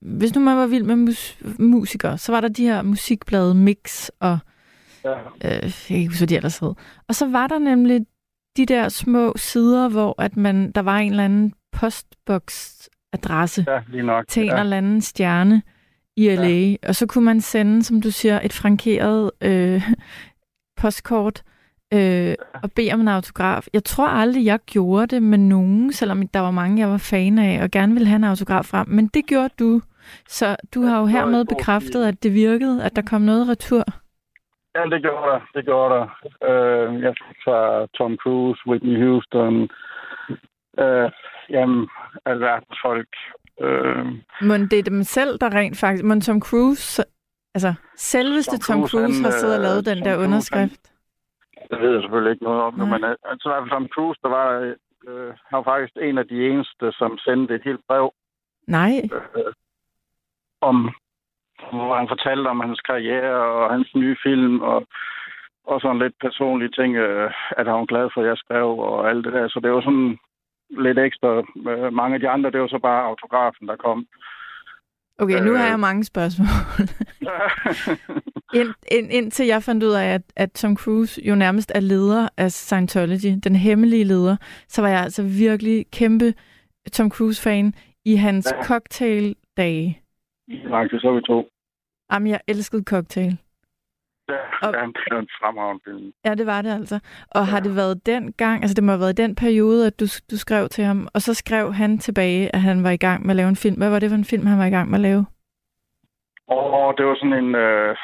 hvis 0.00 0.34
nu 0.34 0.40
man 0.40 0.56
var 0.56 0.66
vild 0.66 0.84
med 0.84 0.96
mus- 0.96 1.38
musikere, 1.58 2.18
så 2.18 2.32
var 2.32 2.40
der 2.40 2.48
de 2.48 2.64
her 2.66 2.82
musikblade 2.82 3.54
Mix 3.54 4.08
og 4.20 4.38
Ja. 5.04 5.18
øh, 5.18 5.20
jeg 5.44 5.72
kan 5.86 5.96
ikke 5.96 6.08
huske, 6.08 6.20
hvad 6.20 6.28
de 6.28 6.36
ellers 6.36 6.58
hed. 6.58 6.74
Og 7.08 7.14
så 7.14 7.28
var 7.30 7.46
der 7.46 7.58
nemlig 7.58 8.06
de 8.56 8.66
der 8.66 8.88
små 8.88 9.32
sider, 9.36 9.88
hvor 9.88 10.22
at 10.22 10.36
man, 10.36 10.72
der 10.72 10.82
var 10.82 10.96
en 10.98 11.10
eller 11.10 11.24
anden 11.24 11.54
postbox-adresse 13.12 13.64
ja, 13.68 13.80
lige 13.88 14.02
nok. 14.02 14.26
til 14.28 14.42
en 14.42 14.48
ja. 14.48 14.60
eller 14.60 14.76
anden 14.76 15.00
stjerne 15.00 15.62
i 16.16 16.28
LA, 16.28 16.48
ja. 16.48 16.76
og 16.88 16.94
så 16.94 17.06
kunne 17.06 17.24
man 17.24 17.40
sende, 17.40 17.82
som 17.82 18.00
du 18.00 18.10
siger, 18.10 18.40
et 18.44 18.52
frankeret 18.52 19.30
øh, 19.40 19.82
postkort 20.80 21.42
øh, 21.94 22.34
og 22.62 22.72
bede 22.76 22.92
om 22.92 23.00
en 23.00 23.08
autograf. 23.08 23.66
Jeg 23.72 23.84
tror 23.84 24.06
aldrig, 24.06 24.44
jeg 24.44 24.58
gjorde 24.66 25.06
det 25.06 25.22
med 25.22 25.38
nogen, 25.38 25.92
selvom 25.92 26.28
der 26.28 26.40
var 26.40 26.50
mange, 26.50 26.80
jeg 26.80 26.88
var 26.88 27.10
fan 27.10 27.38
af 27.38 27.62
og 27.62 27.70
gerne 27.70 27.92
ville 27.92 28.08
have 28.08 28.16
en 28.16 28.24
autograf 28.24 28.64
frem, 28.64 28.88
men 28.88 29.06
det 29.06 29.26
gjorde 29.26 29.54
du. 29.58 29.80
Så 30.26 30.56
du 30.74 30.82
har 30.82 31.00
jo 31.00 31.06
hermed 31.06 31.44
bekræftet, 31.44 32.06
at 32.06 32.22
det 32.22 32.34
virkede, 32.34 32.84
at 32.84 32.96
der 32.96 33.02
kom 33.02 33.20
noget 33.20 33.48
retur. 33.48 33.84
Ja, 34.74 34.84
det 34.84 35.02
gjorde 35.02 35.26
der. 35.30 35.40
Det 35.54 35.64
gjorde 35.64 35.94
der. 35.94 36.06
Øh, 36.48 37.02
jeg 37.02 37.14
fik 37.28 37.36
fra 37.44 37.86
Tom 37.86 38.16
Cruise, 38.16 38.60
Whitney 38.66 38.96
Houston, 39.04 39.68
øh, 40.78 41.10
jamen, 41.50 41.88
alverdens 42.24 42.78
folk. 42.84 43.08
Øh, 43.60 44.06
Men 44.40 44.60
det 44.70 44.78
er 44.78 44.82
dem 44.82 45.02
selv, 45.02 45.38
der 45.38 45.50
rent 45.54 45.76
faktisk... 45.80 46.04
Men 46.04 46.20
Tom 46.20 46.40
Cruise, 46.40 47.04
altså 47.54 47.74
selveste 47.96 48.58
Tom 48.58 48.80
Tom 48.80 48.80
Cruise, 48.80 48.96
Cruise, 48.96 49.22
har 49.22 49.30
han, 49.30 49.38
siddet 49.40 49.56
og 49.56 49.62
øh, 49.62 49.66
lavet 49.66 49.86
den 49.86 49.96
Tom 49.98 50.04
der 50.04 50.14
Cruise, 50.14 50.24
underskrift. 50.26 50.82
det 51.70 51.80
ved 51.80 51.92
jeg 51.92 52.02
selvfølgelig 52.02 52.32
ikke 52.32 52.44
noget 52.44 52.62
om, 52.62 52.74
nu, 52.74 52.84
Nej. 52.84 52.98
men 52.98 53.04
øh, 53.10 53.16
altså, 53.24 53.48
i 53.48 53.50
hvert 53.52 53.62
fald 53.62 53.70
Tom 53.70 53.88
Cruise, 53.94 54.20
der 54.22 54.28
var, 54.38 54.48
øh, 55.08 55.28
han 55.48 55.56
var 55.58 55.62
faktisk 55.72 55.92
en 56.02 56.18
af 56.18 56.26
de 56.32 56.38
eneste, 56.48 56.92
som 56.92 57.18
sendte 57.18 57.54
et 57.54 57.62
helt 57.64 57.80
brev 57.88 58.12
Nej, 58.66 58.92
øh, 59.36 59.52
om, 60.60 60.76
hvor 61.72 61.96
han 61.96 62.08
fortalte 62.08 62.48
om 62.48 62.60
hans 62.60 62.80
karriere 62.80 63.42
og 63.58 63.70
hans 63.74 63.88
nye 63.94 64.16
film, 64.26 64.60
og, 64.60 64.86
og 65.64 65.80
sådan 65.80 65.98
lidt 65.98 66.14
personlige 66.20 66.74
ting, 66.78 66.96
øh, 66.96 67.30
at 67.58 67.66
han 67.66 67.74
var 67.74 67.84
glad 67.92 68.08
for, 68.14 68.20
at 68.20 68.28
jeg 68.28 68.36
skrev, 68.36 68.68
og 68.78 69.08
alt 69.10 69.24
det 69.24 69.32
der. 69.32 69.48
Så 69.48 69.60
det 69.62 69.70
var 69.72 69.80
sådan 69.80 70.18
lidt 70.70 70.98
ekstra. 70.98 71.28
Øh, 71.70 71.92
mange 71.92 72.14
af 72.14 72.20
de 72.20 72.28
andre, 72.28 72.50
det 72.50 72.60
var 72.60 72.68
så 72.68 72.78
bare 72.82 73.04
autografen, 73.04 73.68
der 73.68 73.76
kom. 73.76 74.06
okay, 75.18 75.40
nu 75.44 75.52
har 75.54 75.64
Øh. 75.64 75.70
jeg 75.70 75.80
mange 75.80 76.04
spørgsmål. 76.04 76.48
Ind, 78.54 78.74
ind, 78.90 79.12
indtil 79.12 79.46
jeg 79.46 79.62
fandt 79.62 79.82
ud 79.84 79.92
af, 79.92 80.14
at, 80.14 80.22
at 80.36 80.52
Tom 80.52 80.76
Cruise 80.76 81.20
jo 81.28 81.34
nærmest 81.34 81.72
er 81.74 81.80
leder 81.80 82.28
af 82.36 82.52
Scientology, 82.52 83.38
den 83.44 83.56
hemmelige 83.56 84.04
leder, 84.04 84.36
så 84.68 84.82
var 84.82 84.88
jeg 84.88 85.00
altså 85.00 85.22
virkelig 85.22 85.86
kæmpe 85.92 86.34
Tom 86.92 87.10
Cruise-fan 87.10 87.74
i 88.04 88.14
hans 88.14 88.52
Ja. 88.56 88.64
cocktail-dage. 88.64 90.00
Faktisk, 90.68 91.00
så 91.02 91.08
er 91.08 91.14
vi 91.14 91.20
to. 91.26 91.48
Jamen, 92.12 92.28
jeg 92.28 92.40
elskede 92.48 92.82
cocktail. 92.84 93.36
Ja, 94.30 94.68
ja, 94.78 94.86
det 94.86 95.06
er 95.10 95.18
en 95.18 95.28
fremragende 95.40 95.82
film. 95.84 96.12
Ja, 96.24 96.34
det 96.34 96.46
var 96.46 96.62
det 96.62 96.70
altså. 96.70 97.00
Og 97.30 97.46
har 97.46 97.60
det 97.60 97.76
været 97.76 98.06
den 98.06 98.32
gang, 98.32 98.62
altså 98.62 98.74
det 98.74 98.84
må 98.84 98.92
have 98.92 99.00
været 99.00 99.16
den 99.16 99.34
periode, 99.34 99.86
at 99.86 100.00
du, 100.00 100.06
du 100.30 100.36
skrev 100.38 100.68
til 100.68 100.84
ham, 100.84 101.08
og 101.14 101.20
så 101.20 101.34
skrev 101.34 101.72
han 101.72 101.98
tilbage, 101.98 102.54
at 102.54 102.60
han 102.60 102.84
var 102.84 102.90
i 102.90 102.96
gang 102.96 103.22
med 103.22 103.30
at 103.30 103.36
lave 103.36 103.48
en 103.48 103.62
film. 103.64 103.76
Hvad 103.76 103.90
var 103.90 103.98
det 103.98 104.10
for 104.10 104.16
en 104.16 104.30
film, 104.32 104.46
han 104.46 104.58
var 104.58 104.64
i 104.64 104.76
gang 104.76 104.90
med 104.90 104.98
at 104.98 105.02
lave? 105.02 105.26
Og 106.48 106.94
det 106.98 107.06
var 107.06 107.14
sådan 107.14 107.44
en... 107.44 107.54
Øh, 107.54 107.96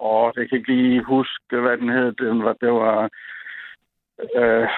åh, 0.00 0.32
det 0.34 0.48
kan 0.48 0.48
jeg 0.50 0.58
ikke 0.58 0.72
lige 0.72 1.02
huske, 1.02 1.56
hvad 1.62 1.76
den 1.76 1.88
hed. 1.88 2.12
Den 2.12 2.44
var, 2.44 2.52
det 2.52 2.72
var... 2.72 3.08
Øh, 4.36 4.68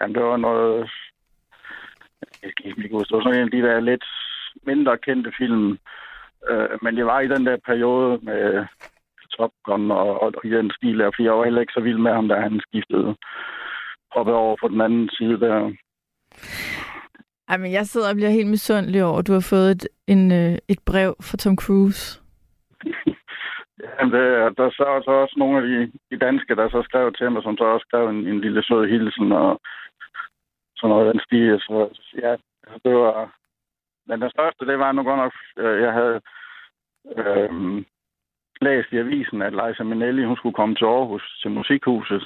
jamen, 0.00 0.14
det 0.14 0.22
var 0.22 0.36
noget... 0.36 0.90
Jeg 2.42 2.52
kan 2.56 2.66
ikke 2.66 2.96
huske. 2.96 3.08
Det 3.08 3.16
var 3.16 3.22
sådan 3.22 3.38
en 3.38 3.44
af 3.44 3.50
de 3.50 3.62
der 3.68 3.80
lidt 3.80 4.04
mindre 4.66 4.98
kendte 4.98 5.32
film. 5.38 5.78
Øh, 6.50 6.68
men 6.82 6.96
det 6.96 7.06
var 7.06 7.20
i 7.20 7.28
den 7.28 7.46
der 7.46 7.56
periode 7.66 8.18
med 8.22 8.66
Top 9.36 9.50
Gun 9.64 9.90
og, 9.90 10.20
og, 10.22 10.32
og 10.36 10.44
i 10.44 10.50
den 10.50 10.70
stil 10.76 10.98
der, 10.98 11.10
fordi 11.10 11.24
jeg 11.24 11.32
var 11.38 11.44
heller 11.44 11.60
ikke 11.60 11.76
så 11.76 11.80
vild 11.80 11.98
med 11.98 12.12
ham, 12.12 12.28
da 12.28 12.34
han 12.34 12.60
skiftede 12.60 13.16
hoppede 14.16 14.36
over 14.36 14.56
på 14.60 14.68
den 14.68 14.80
anden 14.80 15.10
side 15.10 15.40
der. 15.40 15.72
Ej, 17.48 17.56
men 17.56 17.72
jeg 17.72 17.86
sidder 17.86 18.08
og 18.10 18.16
bliver 18.16 18.30
helt 18.30 18.50
misundelig 18.50 19.04
over, 19.04 19.18
at 19.18 19.26
du 19.26 19.32
har 19.32 19.46
fået 19.50 19.70
et, 19.70 19.88
en, 20.06 20.32
øh, 20.32 20.58
et 20.68 20.80
brev 20.86 21.10
fra 21.26 21.36
Tom 21.36 21.56
Cruise. 21.56 22.22
Jamen, 23.98 24.12
det, 24.14 24.24
der 24.58 24.70
så 24.70 24.84
er 24.94 25.00
så 25.02 25.10
også 25.10 25.34
nogle 25.38 25.56
af 25.58 25.64
de, 25.68 25.92
de 26.10 26.18
danske, 26.26 26.56
der 26.56 26.68
så 26.68 26.82
skrev 26.82 27.12
til 27.12 27.32
mig, 27.32 27.42
som 27.42 27.56
så 27.56 27.64
også 27.64 27.86
skrev 27.88 28.08
en, 28.08 28.26
en 28.26 28.40
lille 28.40 28.62
sød 28.64 28.88
hilsen 28.88 29.32
og 29.32 29.60
sådan 30.76 30.90
noget 30.90 31.14
den 31.14 31.20
stil. 31.26 31.58
Så 31.60 31.76
ja, 32.22 32.32
det 32.84 32.94
var... 32.94 33.36
Men 34.06 34.22
den 34.22 34.30
største, 34.30 34.66
det 34.66 34.78
var 34.78 34.92
nu 34.92 35.02
godt 35.02 35.18
nok, 35.18 35.32
øh, 35.58 35.82
jeg 35.82 35.92
havde 35.92 36.20
øh, 37.16 37.50
læst 38.66 38.92
i 38.92 38.96
avisen, 39.04 39.42
at 39.42 39.56
Leisa 39.58 39.82
Minnelli, 39.82 40.24
hun 40.24 40.36
skulle 40.36 40.58
komme 40.60 40.74
til 40.74 40.84
Aarhus 40.84 41.38
til 41.42 41.50
Musikhuset. 41.50 42.22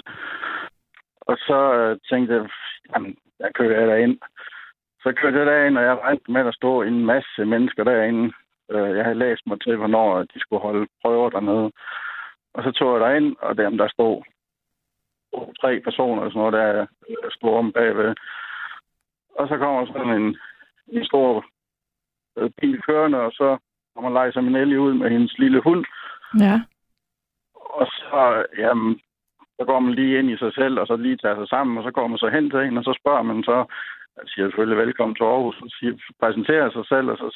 Og 1.20 1.36
så 1.48 1.58
øh, 1.78 1.98
tænkte 2.10 2.34
jeg, 2.34 2.48
jamen, 2.92 3.16
jeg 3.38 3.50
kører 3.54 3.86
derind. 3.86 4.18
Så 5.02 5.12
kørte 5.12 5.38
jeg 5.38 5.46
derind, 5.46 5.78
og 5.78 5.84
jeg 5.84 5.98
regnede 5.98 6.32
med, 6.32 6.40
at 6.40 6.46
der 6.46 6.52
stod 6.52 6.86
en 6.86 7.06
masse 7.06 7.44
mennesker 7.44 7.84
derinde. 7.84 8.32
Øh, 8.70 8.96
Jeg 8.96 9.04
havde 9.04 9.22
læst 9.24 9.42
mig 9.46 9.60
til, 9.60 9.76
hvornår 9.76 10.22
de 10.22 10.40
skulle 10.40 10.62
holde 10.62 10.86
prøver 11.02 11.30
dernede. 11.30 11.72
Og 12.54 12.62
så 12.64 12.70
tog 12.70 12.92
jeg 12.92 13.00
derind, 13.00 13.36
og 13.40 13.56
dem, 13.56 13.78
der 13.78 13.88
stod 13.88 14.22
tre 15.60 15.80
personer, 15.80 16.22
og 16.22 16.30
sådan 16.30 16.40
noget, 16.40 16.52
der 16.52 16.86
øh, 17.08 17.30
stod 17.30 17.54
om 17.58 17.72
bagved. 17.72 18.14
Og 19.38 19.48
så 19.48 19.56
kommer 19.58 19.86
sådan 19.86 20.22
en, 20.22 20.36
en 20.88 21.04
stor 21.04 21.44
øh, 22.38 22.50
bil 22.60 22.82
kørende, 22.82 23.20
og 23.20 23.32
så 23.32 23.58
kommer 23.94 24.10
Leisa 24.10 24.40
Minnelli 24.40 24.76
ud 24.76 24.94
med 24.94 25.10
hendes 25.10 25.38
lille 25.38 25.60
hund. 25.60 25.84
Ja. 26.38 26.60
Og 27.54 27.86
så, 27.86 28.44
jamen, 28.58 29.00
så 29.58 29.64
går 29.66 29.80
man 29.80 29.94
lige 29.94 30.18
ind 30.18 30.30
i 30.30 30.36
sig 30.36 30.54
selv, 30.54 30.78
og 30.80 30.86
så 30.86 30.96
lige 30.96 31.16
tager 31.16 31.36
sig 31.36 31.48
sammen, 31.48 31.78
og 31.78 31.84
så 31.84 31.90
går 31.90 32.06
man 32.06 32.18
så 32.18 32.28
hen 32.28 32.50
til 32.50 32.64
hende, 32.64 32.78
og 32.78 32.84
så 32.84 32.98
spørger 33.00 33.22
man 33.22 33.42
så, 33.42 33.64
siger 34.26 34.46
selvfølgelig 34.46 34.78
velkommen 34.78 35.14
til 35.16 35.24
Aarhus, 35.24 35.60
og 35.62 35.68
siger, 35.70 35.92
præsenterer 36.20 36.70
sig 36.70 36.84
selv, 36.92 37.06
og 37.10 37.16
så 37.16 37.28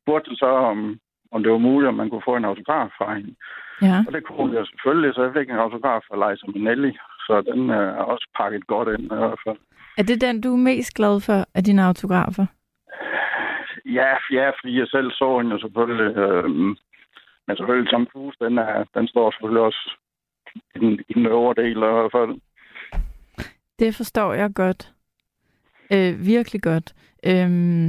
spurgte 0.00 0.36
så, 0.36 0.46
om, 0.46 0.98
om 1.32 1.42
det 1.42 1.52
var 1.52 1.58
muligt, 1.58 1.88
om 1.88 1.94
man 1.94 2.10
kunne 2.10 2.28
få 2.28 2.36
en 2.36 2.44
autograf 2.44 2.90
fra 2.98 3.14
hende. 3.14 3.34
Ja. 3.82 3.98
Og 4.06 4.12
det 4.12 4.22
kunne 4.24 4.56
jeg 4.58 4.66
selvfølgelig, 4.66 5.14
så 5.14 5.22
jeg 5.22 5.32
fik 5.38 5.50
en 5.50 5.64
autograf 5.66 6.02
fra 6.08 6.16
Liza 6.22 6.46
Minnelli, 6.46 6.92
så 7.26 7.42
den 7.50 7.70
øh, 7.70 7.88
er 8.00 8.04
også 8.12 8.26
pakket 8.38 8.66
godt 8.66 8.88
ind 8.88 9.04
i 9.12 9.14
hvert 9.14 9.40
fald. 9.46 9.58
Er 9.98 10.02
det 10.02 10.20
den, 10.20 10.40
du 10.40 10.52
er 10.52 10.66
mest 10.70 10.94
glad 10.94 11.20
for 11.26 11.38
af 11.54 11.62
dine 11.64 11.82
autografer? 11.84 12.46
Ja, 13.84 14.12
ja, 14.30 14.48
fordi 14.48 14.78
jeg 14.78 14.88
selv 14.88 15.10
så 15.10 15.38
hende 15.38 15.52
jo 15.54 15.58
selvfølgelig. 15.60 16.16
Øh, 16.16 16.76
men 17.50 17.56
selvfølgelig 17.56 17.90
Tom 17.90 18.06
Cruise, 18.12 18.36
den, 18.44 18.58
er, 18.58 18.84
den 18.94 19.08
står 19.08 19.30
selvfølgelig 19.30 19.62
også 19.62 19.82
i 20.74 20.78
den, 20.78 20.92
i 21.08 21.12
den 21.14 21.26
øvre 21.26 21.54
del 21.62 21.76
i 21.76 21.94
hvert 21.96 22.12
fald. 22.16 22.32
Det 23.78 23.94
forstår 23.94 24.32
jeg 24.32 24.50
godt. 24.54 24.92
Øh, 25.94 26.26
virkelig 26.26 26.62
godt. 26.62 26.88
Øhm, 27.26 27.86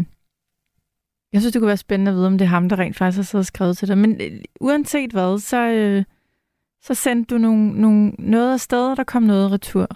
jeg 1.34 1.40
synes, 1.40 1.54
det 1.54 1.60
kunne 1.62 1.74
være 1.76 1.86
spændende 1.88 2.12
at 2.12 2.16
vide, 2.16 2.28
om 2.28 2.38
det 2.38 2.46
er 2.46 2.56
ham, 2.58 2.70
der 2.70 2.80
rent 2.80 2.98
faktisk 2.98 3.18
har 3.18 3.24
siddet 3.24 3.44
og 3.46 3.52
skrevet 3.54 3.78
til 3.78 3.88
dig. 3.88 3.98
Men 3.98 4.12
øh, 4.26 4.32
uanset 4.62 5.12
hvad, 5.12 5.38
så, 5.38 5.62
øh, 5.80 6.04
så 6.82 6.94
sendte 6.94 7.36
du 7.36 7.38
nogle, 7.42 7.82
nogle, 7.82 8.12
noget 8.20 8.54
af 8.54 8.60
sted, 8.60 8.92
og 8.92 8.98
der 8.98 9.04
kom 9.04 9.24
noget 9.24 9.52
retur. 9.52 9.88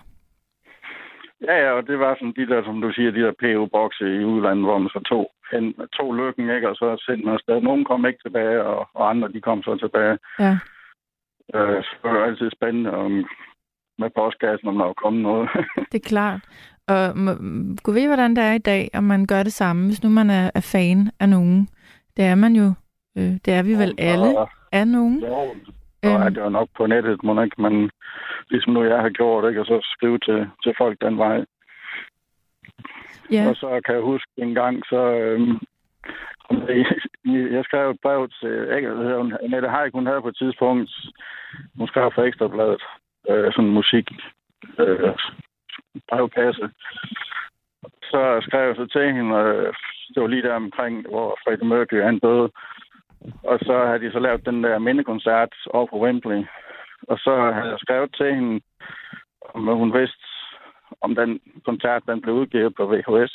Ja, 1.47 1.55
ja, 1.63 1.71
og 1.71 1.87
det 1.87 1.99
var 1.99 2.15
sådan 2.15 2.33
de 2.39 2.47
der, 2.51 2.63
som 2.63 2.81
du 2.81 2.91
siger, 2.91 3.11
de 3.11 3.21
der 3.25 3.33
PO-bokse 3.41 4.05
i 4.21 4.25
udlandet, 4.31 4.65
hvor 4.65 4.77
man 4.77 4.89
så 4.89 4.99
tog, 4.99 5.31
hen, 5.51 5.73
tog 5.97 6.15
lykken, 6.15 6.49
ikke? 6.55 6.69
og 6.69 6.75
så 6.75 7.03
sendte 7.05 7.25
man 7.25 7.33
afsted. 7.33 7.61
Nogle 7.61 7.85
kom 7.85 8.05
ikke 8.05 8.19
tilbage, 8.25 8.63
og, 8.63 8.87
og 8.93 9.09
andre 9.09 9.27
de 9.27 9.41
kom 9.41 9.63
så 9.63 9.77
tilbage. 9.77 10.17
Ja. 10.39 10.53
Øh, 11.55 11.83
så 11.83 11.89
det 11.93 12.03
var 12.11 12.17
jo 12.17 12.23
altid 12.23 12.51
spændende 12.51 12.91
om, 12.91 13.11
med 13.97 14.09
postkassen, 14.15 14.67
om 14.67 14.77
der 14.77 14.85
var 14.85 14.93
kommet 14.93 15.21
noget. 15.23 15.49
Det 15.91 15.97
er 16.05 16.09
klart. 16.09 16.41
Og 16.87 17.17
må, 17.17 17.31
gå 17.83 17.91
ved, 17.91 18.07
hvordan 18.07 18.35
det 18.35 18.43
er 18.43 18.53
i 18.53 18.57
dag, 18.71 18.89
om 18.93 19.03
man 19.03 19.25
gør 19.25 19.43
det 19.43 19.53
samme, 19.53 19.85
hvis 19.85 20.03
nu 20.03 20.09
man 20.09 20.29
er, 20.29 20.51
er 20.55 20.69
fan 20.73 21.11
af 21.19 21.29
nogen. 21.29 21.69
Det 22.17 22.25
er 22.25 22.35
man 22.35 22.53
jo 22.55 22.73
Øh, 23.17 23.33
det 23.45 23.53
er 23.53 23.63
vi 23.63 23.73
vel 23.73 23.95
alle 23.97 24.37
Og, 24.39 24.49
af 24.71 24.87
nogen. 24.87 25.19
jo, 25.19 25.33
og 25.35 25.55
Øhm. 26.05 26.21
er 26.21 26.29
det 26.29 26.37
jo 26.41 26.49
nok 26.49 26.69
på 26.77 26.87
nettet, 26.87 27.23
må 27.23 27.41
ikke 27.41 27.61
man, 27.61 27.89
ligesom 28.49 28.73
nu 28.73 28.83
jeg 28.83 29.01
har 29.01 29.09
gjort, 29.09 29.49
ikke, 29.49 29.61
og 29.61 29.65
så 29.65 29.79
skrive 29.83 30.19
til, 30.19 30.47
til 30.63 30.73
folk 30.77 31.01
den 31.01 31.17
vej. 31.17 31.45
Ja, 33.31 33.49
Og 33.49 33.55
så 33.55 33.81
kan 33.85 33.95
jeg 33.95 34.03
huske 34.03 34.31
en 34.37 34.53
gang, 34.53 34.83
så... 34.89 35.01
Øhm, 35.11 35.59
jeg 37.55 37.63
skrev 37.63 37.89
et 37.89 37.99
brev 38.01 38.29
til 38.39 38.53
ikke, 38.75 38.89
Annette 39.43 39.69
Haik, 39.69 39.93
hun 39.93 40.05
havde 40.05 40.21
på 40.21 40.27
et 40.27 40.37
tidspunkt, 40.37 40.91
hun 41.77 41.87
skrev 41.87 42.11
for 42.15 42.23
Ekstrabladet, 42.23 42.83
øh, 43.29 43.53
sådan 43.53 43.69
musik, 43.69 44.07
øh, 44.79 45.13
brevkasse. 46.09 46.69
Så 48.11 48.39
skrev 48.41 48.67
jeg 48.67 48.75
så 48.75 48.85
til 48.85 49.13
hende, 49.13 49.35
øh, 49.35 49.73
det 50.13 50.21
var 50.21 50.27
lige 50.27 50.41
der 50.41 50.53
omkring, 50.53 51.09
hvor 51.09 51.37
Freddie 51.43 51.67
Mercury 51.67 52.01
han 52.01 52.19
døde. 52.19 52.49
Og 53.43 53.59
så 53.59 53.85
havde 53.85 53.99
de 53.99 54.11
så 54.11 54.19
lavet 54.19 54.45
den 54.45 54.63
der 54.63 54.79
mindekoncert 54.79 55.53
over 55.67 55.87
på 55.87 55.99
Wembley. 56.03 56.43
Og 57.07 57.17
så 57.19 57.51
havde 57.53 57.69
jeg 57.69 57.79
skrevet 57.79 58.15
til 58.17 58.35
hende, 58.35 58.61
om 59.53 59.67
hun 59.67 59.93
vidste, 59.93 60.25
om 61.05 61.15
den 61.15 61.39
koncert 61.65 62.03
den 62.09 62.21
blev 62.21 62.35
udgivet 62.35 62.75
på 62.75 62.83
VHS. 62.91 63.33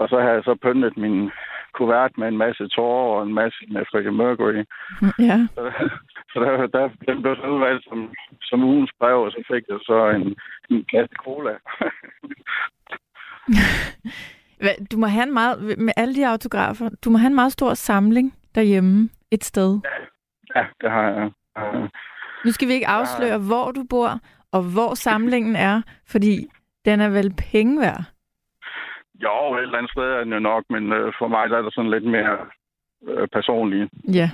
Og 0.00 0.08
så 0.08 0.16
havde 0.20 0.34
jeg 0.38 0.44
så 0.44 0.54
pyntet 0.62 0.96
min 0.96 1.30
kuvert 1.74 2.12
med 2.18 2.28
en 2.28 2.38
masse 2.38 2.68
tårer 2.68 3.16
og 3.16 3.22
en 3.22 3.34
masse 3.34 3.58
med 3.68 3.82
Freddie 3.90 4.12
Mercury. 4.20 4.64
ja. 5.30 5.38
Så, 5.54 5.62
så 6.32 6.36
der, 6.40 6.66
der, 6.66 6.88
den 7.08 7.22
blev 7.22 7.36
så 7.36 7.46
udvalgt 7.54 7.84
som, 7.84 7.98
som 8.42 8.64
ugens 8.64 8.92
brev, 9.00 9.18
og 9.22 9.30
så 9.30 9.44
fik 9.52 9.64
jeg 9.68 9.78
så 9.82 9.98
en, 10.16 10.36
en 10.70 10.84
kasse 10.92 11.14
cola. 11.24 11.54
Du 14.90 14.96
må 14.96 15.06
have 15.06 15.22
en 15.22 15.34
meget, 15.34 15.78
med 15.78 15.92
alle 15.96 16.14
de 16.14 16.28
autografer, 16.28 16.88
du 17.04 17.10
må 17.10 17.18
have 17.18 17.26
en 17.26 17.34
meget 17.34 17.52
stor 17.52 17.74
samling 17.74 18.34
derhjemme 18.54 19.08
et 19.30 19.44
sted. 19.44 19.80
ja, 20.56 20.64
det 20.80 20.90
har 20.90 21.02
jeg. 21.02 21.30
Nu 22.44 22.52
skal 22.52 22.68
vi 22.68 22.72
ikke 22.72 22.88
afsløre, 22.88 23.38
hvor 23.38 23.70
du 23.70 23.84
bor, 23.90 24.20
og 24.52 24.62
hvor 24.62 24.94
samlingen 24.94 25.56
er, 25.56 25.82
fordi 26.06 26.46
den 26.84 27.00
er 27.00 27.08
vel 27.08 27.34
penge 27.52 27.80
værd. 27.80 28.04
Jo, 29.22 29.54
et 29.54 29.62
eller 29.62 29.78
andet 29.78 29.90
sted 29.90 30.02
er 30.02 30.24
den 30.24 30.32
jo 30.32 30.38
nok, 30.38 30.64
men 30.70 30.92
øh, 30.92 31.12
for 31.18 31.28
mig 31.28 31.50
der 31.50 31.58
er 31.58 31.62
der 31.62 31.70
sådan 31.70 31.90
lidt 31.90 32.04
mere 32.04 32.38
øh, 33.08 33.28
personlig 33.28 33.88
Ja, 34.14 34.30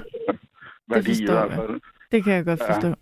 værdi 0.90 1.10
i 1.10 1.14
forstår 1.26 1.34
jeg. 1.72 1.80
det 2.12 2.24
kan 2.24 2.32
jeg 2.32 2.44
godt 2.44 2.60
Ja. 2.60 2.72
forstå. 2.74 2.94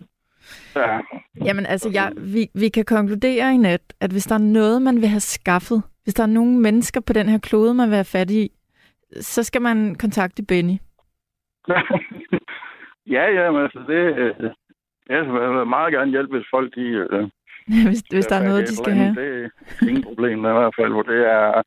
Ja. 0.76 1.01
Jamen 1.44 1.66
altså, 1.66 1.90
jeg, 1.93 2.12
vi, 2.16 2.48
vi 2.55 2.68
kan 2.68 2.84
konkludere 2.84 3.55
i 3.55 3.56
nat, 3.56 3.80
at 4.01 4.10
hvis 4.10 4.26
der 4.26 4.34
er 4.34 4.38
noget, 4.59 4.82
man 4.82 4.97
vil 4.97 5.09
have 5.09 5.20
skaffet, 5.20 5.82
hvis 6.05 6.14
der 6.14 6.22
er 6.22 6.26
nogle 6.26 6.60
mennesker 6.60 7.01
på 7.01 7.12
den 7.12 7.28
her 7.28 7.38
klode, 7.38 7.74
man 7.74 7.88
vil 7.88 7.94
have 7.97 8.05
fat 8.05 8.30
i, 8.30 8.51
så 9.20 9.43
skal 9.43 9.62
man 9.62 9.94
kontakte 9.94 10.43
Benny. 10.48 10.76
ja, 13.16 13.24
ja, 13.30 13.51
men 13.51 13.62
altså 13.62 13.84
det... 13.88 14.55
Øh, 15.11 15.16
jeg 15.16 15.51
vil 15.55 15.66
meget 15.66 15.93
gerne 15.93 16.11
hjælpe, 16.11 16.37
hvis 16.37 16.47
folk 16.51 16.74
de... 16.74 16.87
Øh, 17.11 17.28
hvis, 17.89 18.01
hvis 18.11 18.27
der 18.27 18.37
er 18.37 18.45
noget, 18.49 18.62
et 18.62 18.69
de 18.69 18.77
skal 18.77 18.93
have. 18.93 19.15
Det 19.15 19.51
er 19.83 19.89
ingen 19.89 20.03
problem 20.03 20.39
i 20.39 20.43
hvert 20.61 20.74
fald, 20.78 20.93
hvor 20.93 21.03
det 21.03 21.20
er... 21.27 21.62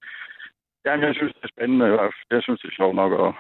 Jamen, 0.85 1.05
jeg 1.07 1.15
synes, 1.15 1.33
det 1.33 1.43
er 1.43 1.53
spændende. 1.57 1.85
Jeg 2.31 2.41
synes, 2.43 2.59
det 2.61 2.67
er 2.67 2.75
sjovt 2.75 2.95
nok 2.95 3.11
at, 3.27 3.33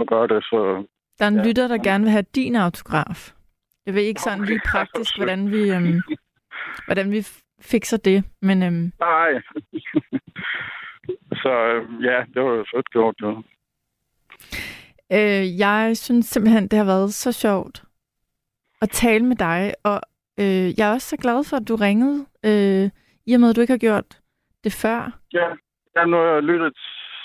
at 0.00 0.06
gøre 0.06 0.26
det, 0.28 0.44
så... 0.44 0.86
Der 1.18 1.24
er 1.24 1.28
en 1.28 1.36
Ja. 1.36 1.44
lytter, 1.46 1.68
der 1.68 1.78
gerne 1.78 2.04
vil 2.04 2.10
have 2.10 2.24
din 2.34 2.56
autograf. 2.56 3.32
Jeg 3.86 3.94
ved 3.94 4.02
ikke 4.02 4.20
sådan 4.20 4.40
Okay, 4.40 4.48
lige 4.48 4.60
ja, 4.64 4.70
praktisk, 4.70 5.16
hvordan 5.18 5.50
vi, 5.52 5.70
øhm, 5.74 6.00
hvordan 6.86 7.10
vi 7.10 7.26
fikser 7.60 7.96
det, 7.96 8.24
men 8.42 8.62
øhm, 8.62 8.92
Nej. 9.00 9.30
så 11.42 11.50
øh, 11.66 12.04
ja, 12.04 12.24
det 12.34 12.42
var 12.42 12.50
jo 12.50 12.64
sødt 12.74 12.90
gjort, 12.90 13.14
jo. 13.22 13.42
øh, 15.12 15.58
jeg 15.58 15.92
synes 15.96 16.26
simpelthen, 16.26 16.68
det 16.68 16.78
har 16.78 16.84
været 16.86 17.14
så 17.14 17.32
sjovt 17.32 17.82
at 18.82 18.90
tale 18.90 19.24
med 19.24 19.36
dig, 19.36 19.74
og 19.84 20.00
øh, 20.40 20.78
jeg 20.78 20.88
er 20.88 20.92
også 20.92 21.08
så 21.08 21.16
glad 21.16 21.44
for, 21.48 21.56
at 21.56 21.68
du 21.68 21.76
ringede, 21.76 22.26
øh, 22.48 22.90
i 23.26 23.34
og 23.34 23.40
med, 23.40 23.50
at 23.50 23.56
du 23.56 23.60
ikke 23.60 23.72
har 23.72 23.86
gjort 23.88 24.08
det 24.64 24.72
før. 24.82 24.98
Ja, 25.32 25.48
jeg 25.94 26.00
har 26.02 26.06
nu 26.06 26.40
lyttet 26.40 26.76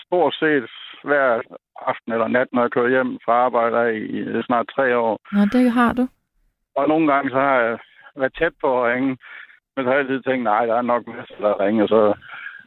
stort 0.05 0.33
set 0.35 0.69
hver 1.03 1.41
aften 1.81 2.11
eller 2.13 2.27
nat, 2.27 2.47
når 2.53 2.61
jeg 2.61 2.71
kører 2.71 2.89
hjem 2.89 3.19
fra 3.25 3.33
arbejde 3.33 3.99
i, 3.99 4.43
snart 4.45 4.65
tre 4.75 4.97
år. 4.97 5.19
Nå, 5.31 5.41
det 5.51 5.71
har 5.71 5.93
du. 5.93 6.07
Og 6.75 6.87
nogle 6.87 7.13
gange 7.13 7.29
så 7.29 7.39
har 7.39 7.59
jeg 7.59 7.77
været 8.15 8.35
tæt 8.39 8.53
på 8.61 8.83
at 8.83 8.93
ringe, 8.93 9.17
men 9.75 9.85
så 9.85 9.89
har 9.89 9.97
jeg 9.97 9.99
altid 9.99 10.21
tænkt, 10.23 10.43
nej, 10.43 10.65
der 10.65 10.75
er 10.75 10.81
nok 10.81 11.07
masser, 11.07 11.35
der 11.39 11.59
ringer, 11.59 11.87
så, 11.87 12.13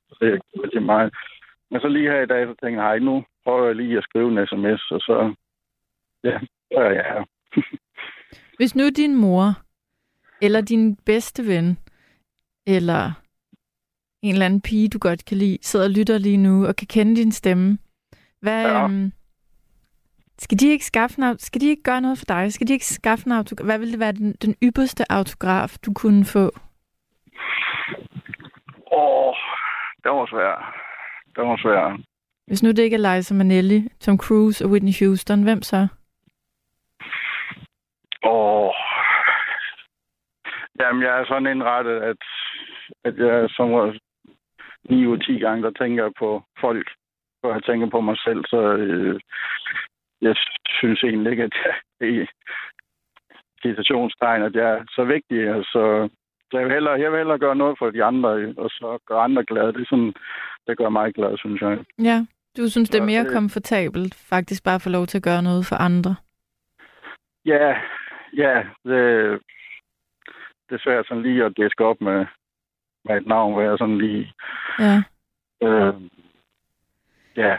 så 0.08 0.16
det 0.20 0.28
er 0.28 0.34
ikke 0.34 0.70
til 0.72 0.82
mig. 0.82 1.10
Men 1.70 1.80
så 1.80 1.88
lige 1.88 2.10
her 2.10 2.20
i 2.22 2.26
dag, 2.26 2.46
så 2.46 2.54
tænkte 2.54 2.82
jeg, 2.82 2.88
nej, 2.88 2.98
nu 2.98 3.24
prøver 3.44 3.66
jeg 3.66 3.76
lige 3.76 3.98
at 3.98 4.04
skrive 4.04 4.28
en 4.28 4.46
sms, 4.46 4.90
og 4.90 5.00
så, 5.00 5.34
ja, 6.24 6.38
så 6.72 6.78
er 6.78 6.90
jeg 6.90 7.04
her. 7.12 7.24
Hvis 8.56 8.74
nu 8.74 8.88
din 8.96 9.14
mor, 9.14 9.54
eller 10.40 10.60
din 10.60 10.96
bedste 10.96 11.46
ven, 11.46 11.78
eller 12.66 13.12
en 14.22 14.32
eller 14.32 14.46
anden 14.46 14.60
pige, 14.60 14.88
du 14.88 14.98
godt 14.98 15.24
kan 15.24 15.36
lide, 15.36 15.58
sidder 15.62 15.84
og 15.86 15.90
lytter 15.90 16.18
lige 16.18 16.36
nu 16.36 16.66
og 16.66 16.76
kan 16.76 16.86
kende 16.86 17.16
din 17.16 17.32
stemme, 17.32 17.78
hvad, 18.40 18.62
Ja. 18.66 18.84
øhm, 18.84 19.12
skal 20.38 20.60
de 20.60 20.68
ikke 20.68 20.84
skaffe 20.84 21.22
en, 21.22 21.38
skal 21.38 21.60
de 21.60 21.68
ikke 21.68 21.82
gøre 21.82 22.00
noget 22.00 22.18
for 22.18 22.24
dig? 22.24 22.52
Skal 22.52 22.68
de 22.68 22.72
ikke 22.72 22.86
skaffe 22.86 23.26
en 23.26 23.32
autograf? 23.32 23.64
Hvad 23.64 23.78
ville 23.78 23.92
det 23.92 24.00
være 24.00 24.12
den, 24.12 24.32
den 24.32 24.54
ypperste 24.62 25.12
autograf, 25.12 25.76
du 25.86 25.92
kunne 25.92 26.24
få? 26.24 26.50
Åh, 28.92 29.34
det 30.02 30.10
var 30.10 30.26
svært. 30.30 30.62
Det 31.36 31.44
var 31.44 31.56
svært. 31.56 32.00
Hvis 32.46 32.62
nu 32.62 32.68
det 32.68 32.78
ikke 32.78 32.96
er 32.96 33.16
Liza 33.16 33.34
Minnelli, 33.34 33.88
Tom 34.00 34.18
Cruise 34.18 34.64
og 34.64 34.70
Whitney 34.70 34.92
Houston, 35.00 35.42
hvem 35.42 35.62
så? 35.62 35.86
Åh. 38.24 38.70
Jamen, 40.92 41.04
jeg 41.08 41.20
er 41.20 41.24
sådan 41.26 41.46
indrettet, 41.46 41.96
at, 42.10 42.16
at 43.04 43.14
jeg 43.18 43.48
som 43.50 43.68
9 44.90 45.06
ud 45.06 45.18
af 45.18 45.24
10 45.24 45.38
gange, 45.38 45.62
der 45.62 45.70
tænker 45.70 46.02
jeg 46.04 46.12
på 46.18 46.42
folk, 46.60 46.86
og 47.42 47.50
jeg 47.54 47.62
tænker 47.64 47.86
på 47.90 48.00
mig 48.00 48.16
selv, 48.24 48.44
så 48.52 48.60
øh, 48.76 49.20
jeg 50.20 50.34
synes 50.78 51.02
egentlig 51.02 51.30
ikke, 51.30 51.42
at 51.42 51.52
jeg 52.00 52.08
i 52.08 52.26
citationstegn, 53.62 54.42
at 54.42 54.54
jeg 54.54 54.70
er 54.70 54.84
så 54.96 55.04
vigtig. 55.04 55.48
Altså, 55.56 56.08
så 56.50 56.58
jeg 56.58 56.64
vil, 56.66 56.72
hellere, 56.72 57.00
jeg 57.00 57.10
vil 57.10 57.18
hellere 57.18 57.38
gøre 57.38 57.56
noget 57.56 57.76
for 57.78 57.90
de 57.90 58.04
andre, 58.04 58.30
og 58.56 58.70
så 58.70 58.98
gøre 59.06 59.20
andre 59.22 59.44
glade. 59.44 59.72
Det 59.72 59.80
er 59.80 59.90
sådan, 59.90 60.14
det 60.66 60.78
gør 60.78 60.88
mig 60.88 61.14
glad, 61.14 61.38
synes 61.38 61.60
jeg. 61.60 61.78
Ja, 61.98 62.26
du 62.56 62.68
synes, 62.70 62.90
det 62.90 63.00
er 63.00 63.04
mere 63.04 63.24
det- 63.24 63.32
komfortabelt 63.32 64.14
faktisk 64.14 64.64
bare 64.64 64.74
at 64.74 64.82
få 64.82 64.90
lov 64.90 65.06
til 65.06 65.18
at 65.18 65.24
gøre 65.24 65.42
noget 65.42 65.66
for 65.68 65.76
andre. 65.76 66.16
Ja, 67.44 67.74
ja, 68.36 68.62
det, 68.84 69.40
det 70.72 70.78
er 70.78 70.82
svært 70.84 71.06
sådan 71.06 71.22
lige 71.22 71.44
at 71.44 71.56
diske 71.56 71.84
op 71.84 72.00
med, 72.00 72.26
med 73.04 73.16
et 73.16 73.26
navn, 73.26 73.52
hvor 73.52 73.62
jeg 73.62 73.78
sådan 73.78 73.98
lige... 73.98 74.32
Ja. 74.78 75.02
Øh, 75.62 75.94
ja. 77.36 77.58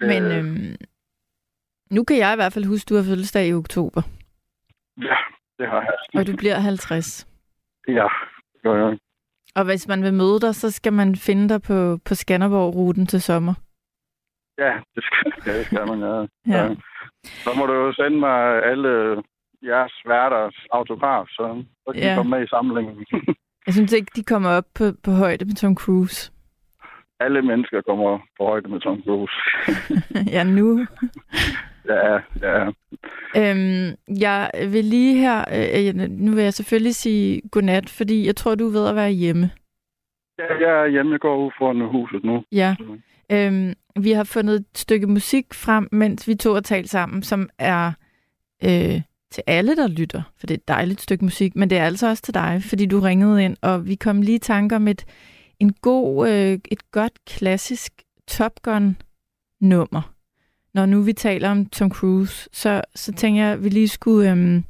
Men 0.00 0.22
øhm, 0.32 0.76
nu 1.90 2.04
kan 2.04 2.16
jeg 2.18 2.32
i 2.32 2.36
hvert 2.36 2.52
fald 2.52 2.64
huske, 2.64 2.84
at 2.86 2.88
du 2.88 2.94
har 2.94 3.02
fødselsdag 3.02 3.48
i 3.48 3.52
oktober, 3.54 4.02
Ja, 5.08 5.16
det 5.58 5.68
har 5.68 5.80
jeg. 5.80 5.96
og 6.20 6.26
du 6.26 6.36
bliver 6.36 6.54
50. 6.58 7.26
Ja, 7.88 8.08
det 8.52 8.62
gør 8.62 8.88
jeg. 8.88 8.98
Og 9.56 9.64
hvis 9.64 9.88
man 9.88 10.02
vil 10.02 10.14
møde 10.14 10.40
dig, 10.40 10.54
så 10.54 10.70
skal 10.70 10.92
man 10.92 11.16
finde 11.16 11.48
dig 11.48 11.62
på, 11.62 11.98
på 12.04 12.14
Skanderborg-ruten 12.14 13.06
til 13.06 13.22
sommer. 13.22 13.54
Ja, 14.58 14.72
det 14.94 15.04
skal, 15.04 15.32
ja, 15.46 15.58
det 15.58 15.66
skal 15.66 15.86
man, 15.86 16.00
ja. 16.00 16.26
Ja. 16.56 16.74
Så 17.44 17.50
må 17.58 17.66
du 17.66 17.72
jo 17.72 17.92
sende 17.92 18.18
mig 18.18 18.64
alle 18.64 19.22
jeres 19.64 19.92
værters 20.06 20.56
autograf, 20.72 21.26
så, 21.28 21.62
så 21.86 21.92
kan 21.92 22.02
Ja. 22.02 22.08
ja. 22.08 22.14
komme 22.16 22.30
med 22.30 22.44
i 22.44 22.48
samlingen. 22.48 23.06
Jeg 23.66 23.74
synes 23.74 23.92
ikke, 23.92 24.12
de 24.16 24.22
kommer 24.22 24.50
op 24.50 24.64
på, 24.74 24.84
på 25.04 25.10
højde 25.10 25.44
med 25.44 25.54
Tom 25.54 25.74
Cruise. 25.76 26.32
alle 27.20 27.42
mennesker 27.42 27.80
kommer 27.80 28.18
på 28.38 28.44
højde 28.44 28.68
med 28.68 28.80
Tom 28.80 29.02
Cruise. 29.06 29.34
ja, 30.36 30.44
nu. 30.44 30.86
ja, 31.92 32.12
ja. 32.42 32.64
Øhm, 33.36 33.96
jeg 34.20 34.50
vil 34.72 34.84
lige 34.84 35.14
her, 35.18 35.44
øh, 35.88 35.94
nu 36.10 36.32
vil 36.34 36.44
jeg 36.44 36.54
selvfølgelig 36.54 36.94
sige 36.94 37.42
godnat, 37.50 37.90
fordi 37.90 38.26
jeg 38.26 38.36
tror, 38.36 38.54
du 38.54 38.66
er 38.68 38.72
ved 38.72 38.88
at 38.88 38.96
være 38.96 39.10
hjemme. 39.10 39.50
ja. 40.38 40.54
Jeg 40.68 40.82
er 40.82 40.86
hjemme, 40.86 41.12
jeg 41.12 41.20
går 41.20 41.46
ud 41.46 41.50
foran 41.58 41.80
huset 41.90 42.24
nu. 42.24 42.44
Ja. 42.52 42.76
Øhm, 43.32 43.72
vi 44.02 44.10
har 44.12 44.24
fundet 44.24 44.54
et 44.54 44.66
stykke 44.74 45.06
musik 45.06 45.54
frem, 45.54 45.88
mens 45.92 46.28
vi 46.28 46.34
to 46.34 46.52
har 46.54 46.60
talt 46.60 46.88
sammen, 46.90 47.22
som 47.22 47.48
er 47.58 47.92
øh, 48.64 49.00
til 49.32 49.42
alle, 49.46 49.76
der 49.76 49.86
lytter, 49.86 50.22
for 50.38 50.46
det 50.46 50.54
er 50.54 50.58
et 50.58 50.68
dejligt 50.68 51.00
stykke 51.00 51.24
musik, 51.24 51.56
men 51.56 51.70
det 51.70 51.78
er 51.78 51.84
altså 51.84 52.08
også 52.08 52.22
til 52.22 52.34
dig, 52.34 52.62
fordi 52.64 52.86
du 52.86 53.00
ringede 53.00 53.44
ind, 53.44 53.56
og 53.60 53.86
vi 53.86 53.94
kom 53.94 54.22
lige 54.22 54.36
i 54.36 54.38
tanke 54.38 54.76
om 54.76 54.88
et, 54.88 55.04
en 55.60 55.72
god, 55.72 56.28
øh, 56.28 56.58
et 56.70 56.90
godt 56.90 57.24
klassisk 57.26 57.92
Top 58.28 58.62
Gun-nummer. 58.62 60.12
Når 60.74 60.86
nu 60.86 61.02
vi 61.02 61.12
taler 61.12 61.50
om 61.50 61.66
Tom 61.66 61.90
Cruise, 61.90 62.48
så, 62.52 62.82
så 62.94 63.12
tænker 63.12 63.42
jeg, 63.42 63.52
at 63.52 63.64
vi 63.64 63.68
lige 63.68 63.88
skulle 63.88 64.30
øhm, 64.30 64.64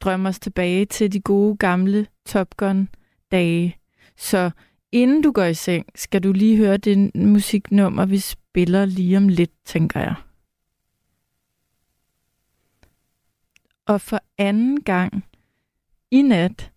drømme 0.00 0.28
os 0.28 0.38
tilbage 0.38 0.84
til 0.84 1.12
de 1.12 1.20
gode 1.20 1.56
gamle 1.56 2.06
Top 2.26 2.56
Gun-dage. 2.56 3.76
Så 4.16 4.50
inden 4.92 5.22
du 5.22 5.32
går 5.32 5.44
i 5.44 5.54
seng, 5.54 5.86
skal 5.94 6.22
du 6.22 6.32
lige 6.32 6.56
høre 6.56 6.76
det 6.76 7.14
musiknummer, 7.14 8.06
vi 8.06 8.18
spiller 8.18 8.84
lige 8.84 9.16
om 9.16 9.28
lidt, 9.28 9.52
tænker 9.66 10.00
jeg. 10.00 10.14
Og 13.86 14.00
for 14.00 14.20
anden 14.38 14.82
gang 14.82 15.24
i 16.10 16.22
nat 16.22 16.72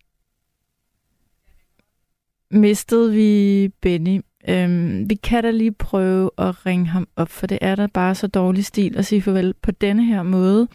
mistede 2.50 3.12
vi 3.12 3.68
Benny. 3.80 4.20
Øhm, 4.48 5.10
vi 5.10 5.14
kan 5.14 5.44
da 5.44 5.50
lige 5.50 5.72
prøve 5.72 6.30
at 6.38 6.66
ringe 6.66 6.86
ham 6.86 7.08
op, 7.16 7.28
for 7.28 7.46
det 7.46 7.58
er 7.60 7.74
da 7.74 7.86
bare 7.86 8.14
så 8.14 8.26
dårlig 8.26 8.64
stil 8.64 8.98
at 8.98 9.06
sige 9.06 9.22
farvel 9.22 9.54
på 9.54 9.70
denne 9.70 10.04
her 10.04 10.22
måde. 10.22 10.68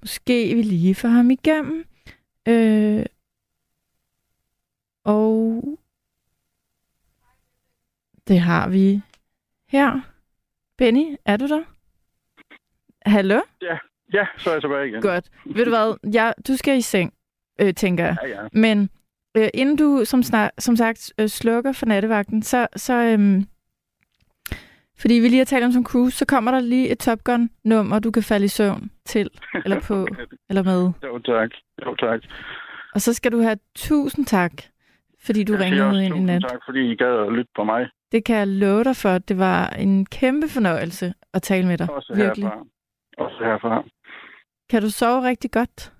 Måske 0.00 0.54
vi 0.54 0.62
lige 0.62 0.94
får 0.94 1.08
ham 1.08 1.30
igennem. 1.30 1.84
Øh, 2.48 3.06
og 5.04 5.64
det 8.28 8.40
har 8.40 8.68
vi 8.68 9.00
her. 9.68 10.00
Benny, 10.76 11.16
er 11.24 11.36
du 11.36 11.48
der? 11.48 11.64
Hallo? 13.06 13.40
Ja, 13.62 13.78
så 14.38 14.50
er 14.50 14.54
jeg 14.54 14.62
tilbage 14.62 14.88
igen. 14.88 15.02
Godt. 15.02 15.24
Ved 15.46 15.64
du 15.64 15.70
hvad? 15.70 16.12
Ja, 16.14 16.30
du 16.48 16.56
skal 16.56 16.78
i 16.78 16.80
seng, 16.80 17.12
øh, 17.60 17.74
tænker 17.74 18.04
jeg. 18.04 18.16
Ja, 18.22 18.28
ja. 18.42 18.48
Men 18.52 18.90
øh, 19.36 19.48
inden 19.54 19.76
du 19.76 20.04
som, 20.04 20.22
snak, 20.22 20.50
som 20.58 20.76
sagt 20.76 21.12
øh, 21.18 21.28
slukker 21.28 21.72
for 21.72 21.86
nattevagten, 21.86 22.42
så, 22.42 22.66
så 22.76 22.92
øhm, 22.94 23.46
fordi 25.00 25.14
vi 25.14 25.28
lige 25.28 25.38
har 25.38 25.44
talt 25.44 25.64
om 25.64 25.72
som 25.72 25.84
cruise, 25.84 26.16
så 26.18 26.26
kommer 26.26 26.50
der 26.50 26.60
lige 26.60 26.90
et 26.90 26.98
Top 26.98 27.24
Gun-nummer, 27.24 27.98
du 27.98 28.10
kan 28.10 28.22
falde 28.22 28.44
i 28.44 28.48
søvn 28.48 28.90
til, 29.04 29.30
eller 29.64 29.80
på, 29.80 30.06
eller 30.50 30.62
med. 30.62 30.90
Jo, 31.04 31.18
tak. 31.18 31.50
Jo, 31.86 31.94
tak. 31.94 32.20
Og 32.94 33.00
så 33.00 33.12
skal 33.14 33.32
du 33.32 33.40
have 33.40 33.56
tusind 33.76 34.26
tak, 34.26 34.52
fordi 35.24 35.44
du 35.44 35.52
Jeg 35.52 35.60
ringede 35.60 36.04
ind 36.04 36.14
i 36.14 36.18
tusind 36.18 36.26
nat. 36.26 36.42
tak, 36.50 36.60
fordi 36.66 36.92
I 36.92 36.96
gad 36.96 37.26
at 37.26 37.32
lytte 37.32 37.50
på 37.56 37.64
mig. 37.64 37.86
Det 38.12 38.24
kan 38.24 38.36
jeg 38.36 38.48
love 38.48 38.84
dig 38.84 38.96
for. 38.96 39.18
Det 39.18 39.38
var 39.38 39.66
en 39.68 40.06
kæmpe 40.06 40.48
fornøjelse 40.48 41.14
at 41.34 41.42
tale 41.42 41.66
med 41.66 41.78
dig. 41.78 41.90
Også 41.90 42.12
Virkelig. 42.16 42.44
herfra. 42.48 42.64
Også 43.18 43.36
herfra. 43.44 43.84
Kan 44.72 44.82
du 44.82 44.90
sove 44.90 45.28
rigtig 45.30 45.50
godt? 45.50 45.92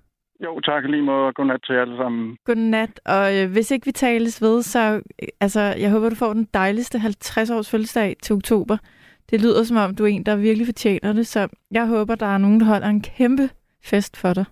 Jo, 0.43 0.59
tak 0.59 0.83
lige 0.89 1.01
måde, 1.01 1.25
og 1.27 1.33
godnat 1.35 1.59
til 1.65 1.75
jer 1.75 1.81
alle 1.81 1.97
sammen. 1.97 2.37
Godnat. 2.45 2.99
Og 3.05 3.25
øh, 3.37 3.51
hvis 3.51 3.71
ikke 3.71 3.85
vi 3.85 3.91
tales 3.91 4.41
ved, 4.41 4.61
så 4.61 5.01
øh, 5.21 5.27
altså, 5.41 5.59
jeg 5.59 5.91
håber, 5.91 6.09
du 6.09 6.15
får 6.15 6.33
den 6.33 6.47
dejligste 6.53 6.97
50-års 6.97 7.71
fødselsdag 7.71 8.15
til 8.23 8.35
oktober. 8.35 8.77
Det 9.29 9.41
lyder 9.41 9.63
som 9.63 9.77
om, 9.77 9.95
du 9.95 10.03
er 10.03 10.07
en, 10.07 10.25
der 10.25 10.35
virkelig 10.35 10.67
fortjener 10.67 11.13
det, 11.13 11.27
så 11.27 11.47
jeg 11.71 11.87
håber, 11.87 12.15
der 12.15 12.25
er 12.25 12.37
nogen, 12.37 12.59
der 12.59 12.65
holder 12.65 12.87
en 12.87 13.01
kæmpe 13.01 13.49
fest 13.89 14.21
for 14.21 14.33
dig. 14.33 14.45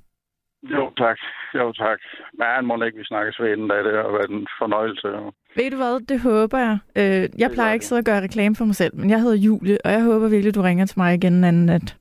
Jo, 0.63 0.91
tak. 0.97 1.17
Jo, 1.55 1.71
tak. 1.73 1.99
Men 2.39 2.65
må 2.65 2.83
ikke, 2.83 2.97
vi 2.97 3.03
snakkes 3.03 3.39
ved 3.39 3.51
inden 3.53 3.67
da. 3.67 3.75
Det 3.75 3.93
har 3.93 4.11
været 4.17 4.29
en 4.29 4.47
fornøjelse. 4.59 5.07
Ved 5.55 5.71
du 5.71 5.77
hvad, 5.77 6.07
det 6.07 6.19
håber 6.21 6.57
jeg. 6.57 6.77
Øh, 6.97 7.23
jeg 7.41 7.49
gør 7.49 7.53
plejer 7.53 7.73
ikke 7.73 7.83
at 7.83 7.87
sidde 7.87 7.99
og 7.99 8.05
gøre 8.05 8.23
reklame 8.23 8.55
for 8.55 8.65
mig 8.65 8.75
selv, 8.75 8.95
men 8.95 9.09
jeg 9.09 9.19
hedder 9.21 9.37
Julie, 9.37 9.77
og 9.85 9.91
jeg 9.91 10.03
håber 10.03 10.27
virkelig, 10.29 10.55
du 10.55 10.61
ringer 10.61 10.85
til 10.85 10.99
mig 10.99 11.13
igen 11.13 11.33
en 11.33 11.43
anden 11.43 11.65
nat. 11.65 12.00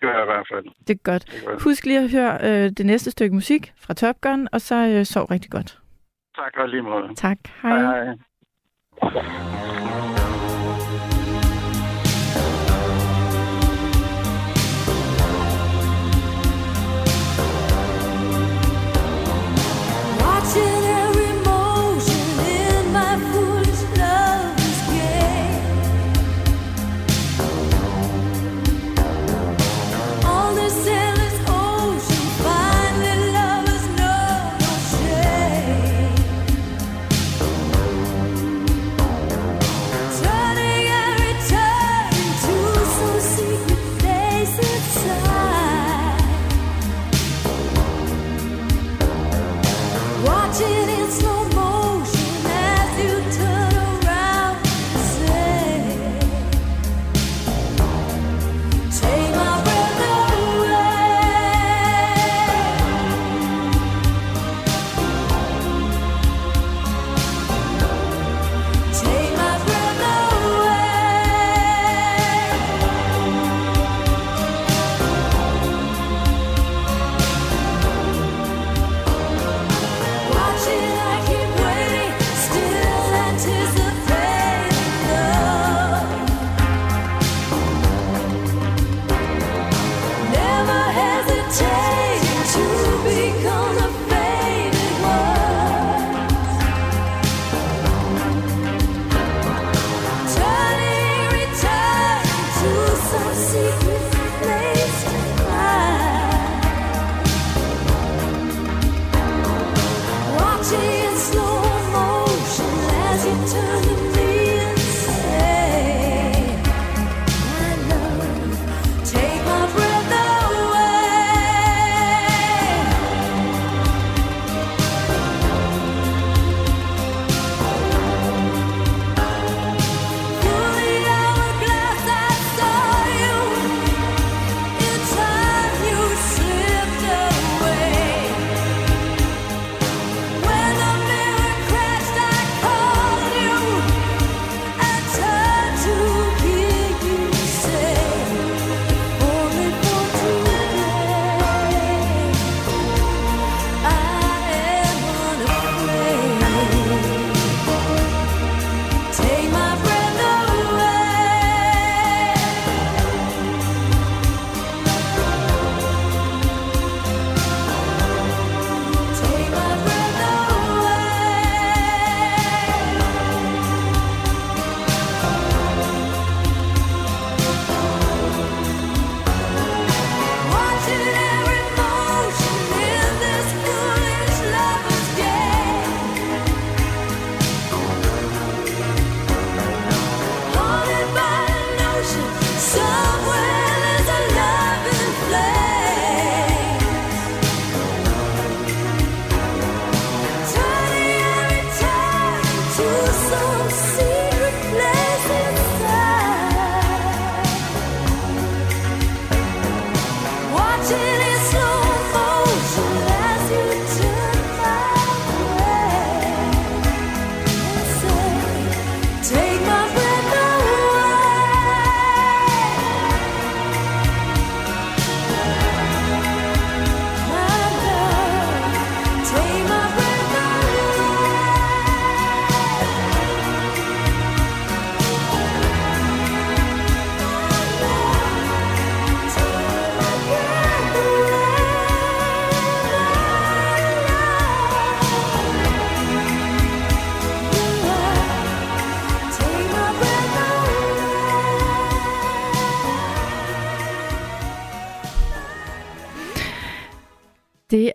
Det 0.00 0.08
gør 0.08 0.14
jeg 0.14 0.22
i 0.22 0.30
hvert 0.32 0.46
fald. 0.52 0.64
Det 0.86 0.94
er 0.94 1.02
godt. 1.04 1.24
Det. 1.26 1.62
Husk 1.62 1.86
lige 1.86 1.98
at 1.98 2.10
høre 2.10 2.38
øh, 2.42 2.70
det 2.70 2.86
næste 2.86 3.10
stykke 3.10 3.34
musik 3.34 3.72
fra 3.76 3.94
Top 3.94 4.20
Gun, 4.20 4.48
og 4.52 4.60
så 4.60 4.74
øh, 4.74 5.04
sov 5.04 5.24
rigtig 5.24 5.50
godt. 5.50 5.78
Tak 6.36 6.52
og 6.56 6.68
lige 6.68 6.82
måde. 6.82 7.14
Tak. 7.14 7.38
Hej. 7.62 7.78
hej. 7.78 8.04
hej. 8.04 9.77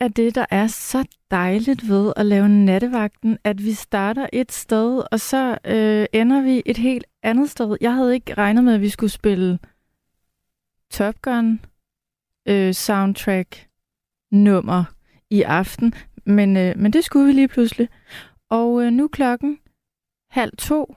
Er 0.04 0.08
det, 0.08 0.36
der 0.36 0.46
er 0.50 0.68
så 0.68 1.06
dejligt 1.32 1.90
ved 1.90 2.14
at 2.16 2.26
lave 2.26 2.50
nattevagten, 2.50 3.38
at 3.44 3.64
vi 3.64 3.74
starter 3.74 4.28
et 4.34 4.52
sted, 4.52 5.04
og 5.12 5.20
så 5.20 5.58
øh, 5.66 6.06
ender 6.14 6.42
vi 6.42 6.62
et 6.66 6.78
helt 6.78 7.06
andet 7.24 7.50
sted. 7.50 7.78
Jeg 7.82 7.94
havde 7.94 8.14
ikke 8.14 8.34
regnet 8.34 8.64
med, 8.64 8.74
at 8.74 8.82
vi 8.82 8.90
skulle 8.90 9.10
spille 9.10 9.60
Top 10.92 11.22
Gun 11.22 11.62
øh, 12.48 12.74
soundtrack 12.74 13.68
nummer 14.32 14.84
i 15.30 15.42
aften, 15.42 15.94
men, 16.26 16.58
øh, 16.58 16.78
men 16.78 16.94
det 16.94 17.04
skulle 17.04 17.26
vi 17.26 17.32
lige 17.32 17.48
pludselig. 17.48 17.90
Og 18.50 18.84
øh, 18.84 18.92
nu 18.92 19.04
er 19.04 19.08
klokken 19.08 19.60
halv 20.30 20.52
to. 20.58 20.96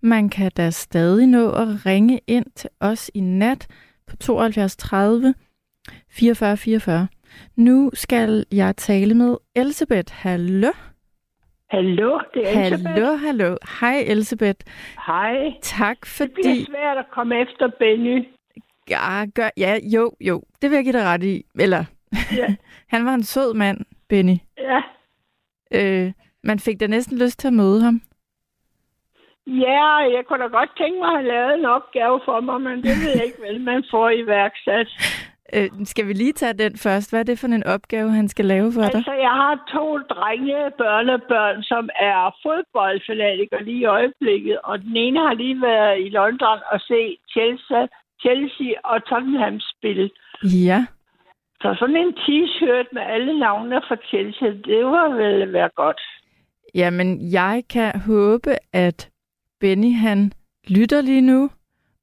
Man 0.00 0.28
kan 0.28 0.50
da 0.56 0.70
stadig 0.70 1.26
nå 1.26 1.50
at 1.50 1.86
ringe 1.86 2.20
ind 2.26 2.46
til 2.54 2.70
os 2.80 3.10
i 3.14 3.20
nat 3.20 3.66
på 4.06 4.16
72 4.16 4.76
30 4.76 5.34
44 6.08 6.56
44. 6.56 7.08
Nu 7.56 7.90
skal 7.94 8.44
jeg 8.52 8.76
tale 8.76 9.14
med 9.14 9.36
Elisabeth. 9.56 10.12
Hallo? 10.14 10.72
Hallo, 11.70 12.20
det 12.34 12.42
er 12.56 12.60
Elisabeth. 12.66 12.88
Hallo, 12.88 13.16
hallo. 13.16 13.56
Hej 13.80 13.98
Elisabeth. 14.06 14.66
Hej. 15.06 15.34
Tak 15.62 15.96
Det 16.00 16.30
bliver 16.34 16.48
fordi... 16.48 16.64
svært 16.64 16.98
at 16.98 17.06
komme 17.14 17.40
efter 17.40 17.68
Benny. 17.78 18.24
Ja, 18.90 19.26
gør... 19.34 19.50
ja, 19.56 19.78
jo, 19.94 20.12
jo. 20.20 20.42
Det 20.62 20.70
vil 20.70 20.76
jeg 20.76 20.84
give 20.84 20.92
dig 20.98 21.04
ret 21.04 21.22
i. 21.24 21.42
Eller, 21.60 21.84
Ja. 22.36 22.54
han 22.96 23.06
var 23.06 23.14
en 23.14 23.22
sød 23.22 23.54
mand, 23.54 23.78
Benny. 24.08 24.36
Ja. 24.58 24.82
Øh, 25.74 26.12
man 26.44 26.58
fik 26.58 26.80
da 26.80 26.86
næsten 26.86 27.18
lyst 27.18 27.38
til 27.38 27.48
at 27.48 27.54
møde 27.54 27.80
ham. 27.82 28.00
ja, 29.46 29.86
jeg 30.14 30.22
kunne 30.28 30.42
da 30.44 30.48
godt 30.48 30.70
tænke 30.78 30.98
mig 30.98 31.08
at 31.08 31.16
have 31.18 31.28
lavet 31.28 31.58
en 31.58 31.64
opgave 31.64 32.20
for 32.24 32.40
mig, 32.40 32.60
men 32.60 32.76
det 32.76 32.94
ved 33.02 33.12
jeg 33.16 33.24
ikke, 33.24 33.42
vel, 33.42 33.60
man 33.60 33.84
får 33.90 34.10
iværksat. 34.10 34.88
Øh, 35.56 35.68
skal 35.84 36.08
vi 36.08 36.12
lige 36.12 36.32
tage 36.32 36.52
den 36.52 36.76
først? 36.76 37.10
Hvad 37.10 37.20
er 37.20 37.24
det 37.24 37.38
for 37.38 37.46
en 37.46 37.64
opgave, 37.64 38.10
han 38.10 38.28
skal 38.28 38.44
lave 38.44 38.72
for 38.72 38.80
dig? 38.80 38.94
Altså, 38.94 39.12
jeg 39.12 39.34
har 39.42 39.54
to 39.74 39.86
drenge 39.98 40.58
børnebørn, 40.78 41.62
som 41.62 41.88
er 42.10 42.36
fodboldfanatikere 42.42 43.64
lige 43.64 43.80
i 43.80 43.84
øjeblikket, 43.84 44.58
og 44.64 44.78
den 44.78 44.96
ene 44.96 45.18
har 45.26 45.34
lige 45.34 45.60
været 45.62 46.00
i 46.06 46.08
London 46.08 46.58
og 46.72 46.80
se 46.80 47.00
Chelsea, 47.34 47.82
Chelsea 48.22 48.70
og 48.84 48.96
Tottenham 49.08 49.60
spille. 49.72 50.10
Ja. 50.68 50.80
Så 51.62 51.76
sådan 51.78 51.96
en 51.96 52.14
t-shirt 52.22 52.88
med 52.92 53.02
alle 53.02 53.38
navnene 53.38 53.80
fra 53.88 53.96
Chelsea, 54.08 54.48
det 54.48 54.84
var 54.84 55.08
vel 55.08 55.52
være 55.52 55.70
godt. 55.76 56.00
Jamen, 56.74 57.32
jeg 57.32 57.62
kan 57.70 58.00
håbe, 58.06 58.50
at 58.72 59.10
Benny, 59.60 59.94
han 59.94 60.32
lytter 60.68 61.00
lige 61.00 61.20
nu, 61.20 61.50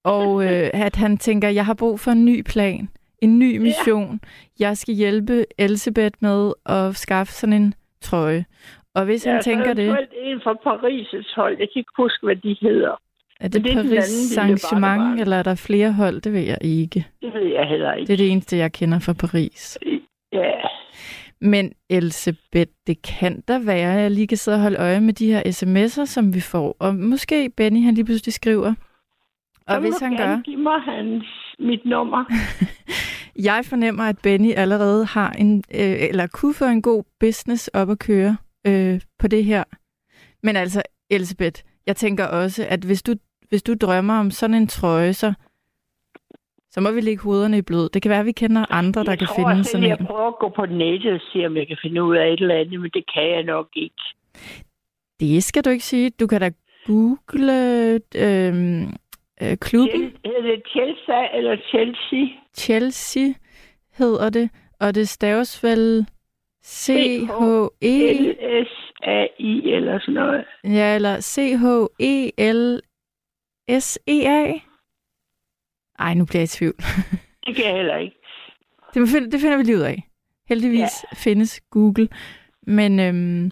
og 0.04 0.28
øh, 0.46 0.70
at 0.74 0.96
han 0.96 1.18
tænker, 1.18 1.50
jeg 1.50 1.66
har 1.66 1.74
brug 1.74 2.00
for 2.00 2.12
en 2.12 2.26
ny 2.26 2.42
plan, 2.42 2.90
en 3.22 3.40
ny 3.40 3.58
mission. 3.58 4.20
Jeg 4.60 4.78
skal 4.78 4.94
hjælpe 4.94 5.46
Elisabeth 5.58 6.16
med 6.22 6.54
at 6.66 6.96
skaffe 6.96 7.34
sådan 7.34 7.54
en 7.54 7.74
trøje. 8.02 8.46
Og 8.96 9.06
hvis 9.06 9.24
han 9.24 9.42
så 9.42 9.50
tænker 9.50 9.74
det, 9.74 9.86
eventuelt 9.86 10.14
en 10.24 10.42
fra 10.44 10.54
Paris' 10.54 11.36
hold. 11.36 11.58
Jeg 11.60 11.68
kan 11.74 11.80
ikke 11.80 11.92
huske, 11.98 12.26
hvad 12.26 12.36
de 12.36 12.58
hedder. 12.62 12.96
er 13.40 13.48
det 13.48 13.64
det 13.64 13.74
Paris 13.74 14.38
arrangement, 14.38 15.22
eller 15.22 15.38
er 15.38 15.44
der 15.44 15.56
flere 15.56 15.94
hold? 15.94 16.22
Det 16.22 16.34
ved 16.34 16.42
jeg 16.42 16.58
ikke. 16.62 17.08
Det 17.22 17.34
ved 17.34 17.46
jeg 17.54 17.68
heller 17.68 17.94
ikke. 17.94 18.08
Det 18.08 18.14
er 18.14 18.18
det 18.18 18.32
eneste, 18.32 18.58
jeg 18.58 18.72
kender 18.72 19.00
fra 19.00 19.14
Paris. 19.14 19.78
Ja, 20.32 20.52
Men 21.42 21.74
Elisabeth, 21.90 22.72
det 22.88 23.02
kan 23.02 23.42
da 23.48 23.60
være, 23.66 23.96
at 23.96 24.02
jeg 24.02 24.12
lige 24.12 24.28
kan 24.28 24.38
sidde 24.38 24.56
og 24.56 24.62
holde 24.62 24.80
øje 24.80 25.02
med 25.02 25.14
de 25.14 25.32
her 25.32 25.42
sms'er, 25.42 26.06
som 26.06 26.34
vi 26.34 26.42
får. 26.42 26.76
Og 26.80 26.96
måske 26.96 27.50
Benny, 27.58 27.84
han 27.84 27.94
lige 27.94 28.06
pludselig 28.06 28.34
skriver. 28.34 28.74
Og 29.68 29.76
så 29.76 29.80
hvis 29.80 30.00
han 30.00 30.18
gør, 30.18 30.42
give 30.42 30.58
mig 30.58 30.82
hans, 30.82 31.49
mit 31.60 31.86
nummer. 31.86 32.26
jeg 33.50 33.66
fornemmer, 33.66 34.04
at 34.04 34.16
Benny 34.24 34.54
allerede 34.56 35.06
har 35.06 35.32
en, 35.32 35.64
øh, 35.74 36.10
eller 36.10 36.28
kunne 36.28 36.54
få 36.54 36.66
en 36.66 36.82
god 36.82 37.04
business 37.20 37.68
op 37.68 37.90
at 37.90 38.00
køre 38.00 38.38
øh, 38.68 39.02
på 39.20 39.28
det 39.28 39.46
her. 39.46 39.64
Men 40.44 40.56
altså, 40.56 40.82
Elisabeth, 41.10 41.62
jeg 41.88 41.96
tænker 41.96 42.26
også, 42.26 42.66
at 42.70 42.80
hvis 42.80 43.04
du, 43.04 43.14
hvis 43.50 43.64
du 43.64 43.74
drømmer 43.82 44.20
om 44.20 44.32
sådan 44.32 44.54
en 44.54 44.68
trøje, 44.68 45.14
så, 45.14 45.34
så 46.72 46.82
må 46.82 46.92
vi 46.92 47.02
lægge 47.02 47.24
hovederne 47.24 47.58
i 47.58 47.62
blød. 47.62 47.90
Det 47.90 48.02
kan 48.02 48.10
være, 48.10 48.20
at 48.20 48.26
vi 48.26 48.32
kender 48.32 48.66
andre, 48.72 49.04
der 49.04 49.12
jeg 49.12 49.20
kan 49.20 49.28
tror 49.28 49.36
finde 49.36 49.64
sådan 49.64 49.84
at 49.84 49.90
jeg 49.90 49.98
en. 50.00 50.06
prøver 50.06 50.28
at 50.28 50.40
gå 50.40 50.50
på 50.56 50.66
nettet 50.66 51.14
og 51.14 51.22
se, 51.34 51.46
om 51.46 51.58
jeg 51.58 51.68
kan 51.68 51.78
finde 51.82 52.04
ud 52.04 52.16
af 52.16 52.28
et 52.28 52.40
eller 52.40 52.56
andet, 52.56 52.82
men 52.82 52.92
det 52.94 53.04
kan 53.14 53.30
jeg 53.30 53.44
nok 53.44 53.68
ikke. 53.76 54.04
Det 55.20 55.44
skal 55.44 55.66
du 55.66 55.70
ikke 55.70 55.86
sige. 55.86 56.10
Du 56.10 56.28
kan 56.28 56.42
da 56.42 56.52
google 56.86 57.54
øh, 58.16 58.54
øh, 59.42 59.58
klubben. 59.58 60.02
Hedder 60.26 60.42
det 60.42 60.64
Chelsea 60.70 61.38
eller 61.38 61.58
Chelsea? 61.70 62.20
Chelsea 62.58 63.34
hedder 63.98 64.30
det, 64.30 64.50
og 64.80 64.96
det 64.96 65.10
staves 65.10 65.64
vel 65.64 66.06
C-H-E, 66.66 68.14
L-S-A-I 68.14 69.72
eller 69.72 70.00
sådan 70.00 70.14
noget. 70.14 70.46
ja, 70.64 70.96
eller 70.96 71.16
E 71.18 71.22
C-H-E-L-S-E-A. 71.22 72.80
Ej, 76.00 76.14
nu 76.14 76.26
bliver 76.26 76.40
jeg 76.40 76.44
i 76.44 76.48
tvivl. 76.48 76.76
Det 77.46 77.56
kan 77.56 77.66
jeg 77.66 77.76
heller 77.76 77.98
ikke. 77.98 78.16
Det, 78.94 79.10
finder, 79.10 79.30
det 79.30 79.40
finder 79.40 79.58
vi 79.58 79.64
lige 79.64 79.78
ud 79.78 79.82
af. 79.82 80.04
Heldigvis 80.50 80.80
ja. 80.80 81.16
findes 81.16 81.62
Google. 81.70 82.08
Men, 82.68 83.00
øhm, 83.00 83.52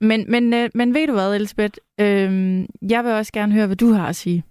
men, 0.00 0.30
men, 0.30 0.54
øh, 0.54 0.70
men 0.74 0.94
ved 0.94 1.06
du 1.06 1.12
hvad, 1.12 1.34
Elisabeth? 1.34 1.78
Øhm, 2.00 2.66
jeg 2.90 3.04
vil 3.04 3.12
også 3.12 3.32
gerne 3.32 3.52
høre, 3.52 3.66
hvad 3.66 3.76
du 3.76 3.92
har 3.92 4.08
at 4.08 4.16
sige. 4.16 4.44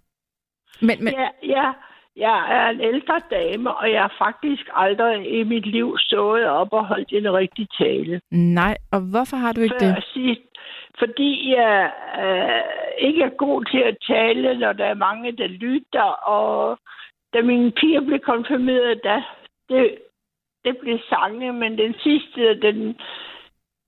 Men, 0.81 1.03
men, 1.03 1.13
Ja, 1.13 1.27
ja, 1.43 1.71
jeg 2.15 2.37
er 2.57 2.69
en 2.69 2.81
ældre 2.81 3.21
dame, 3.31 3.75
og 3.75 3.91
jeg 3.91 4.01
har 4.01 4.15
faktisk 4.17 4.69
aldrig 4.73 5.39
i 5.39 5.43
mit 5.43 5.65
liv 5.65 5.95
stået 5.97 6.45
op 6.45 6.73
og 6.73 6.85
holdt 6.87 7.11
en 7.11 7.33
rigtig 7.33 7.67
tale. 7.79 8.21
nej, 8.31 8.77
og 8.91 8.99
hvorfor 9.01 9.37
har 9.37 9.51
du 9.53 9.61
ikke 9.61 9.79
det? 9.79 9.95
Før 9.95 10.01
sidst, 10.13 10.41
fordi 10.99 11.55
jeg 11.55 11.91
øh, 12.23 13.07
ikke 13.07 13.21
er 13.23 13.37
god 13.37 13.65
til 13.65 13.77
at 13.79 13.97
tale, 14.07 14.59
når 14.59 14.73
der 14.73 14.85
er 14.85 14.93
mange, 14.93 15.31
der 15.31 15.47
lytter, 15.47 16.09
og 16.35 16.79
da 17.33 17.41
mine 17.41 17.71
piger 17.71 18.01
blev 18.01 18.19
konfirmeret, 18.19 19.03
da 19.03 19.23
det, 19.69 19.97
det 20.65 20.77
blev 20.77 20.99
sange, 21.09 21.53
men 21.53 21.77
den 21.77 21.93
sidste, 22.03 22.61
den 22.61 22.95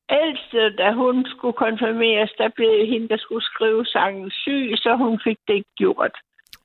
ældste, 0.09 0.69
da 0.69 0.91
hun 0.91 1.25
skulle 1.25 1.53
konfirmeres, 1.53 2.31
der 2.37 2.49
blev 2.49 2.87
hende, 2.87 3.07
der 3.07 3.17
skulle 3.17 3.43
skrive 3.43 3.85
sangen 3.85 4.31
syg, 4.31 4.73
så 4.75 4.95
hun 4.95 5.19
fik 5.23 5.37
det 5.47 5.53
ikke 5.53 5.75
gjort. 5.77 6.17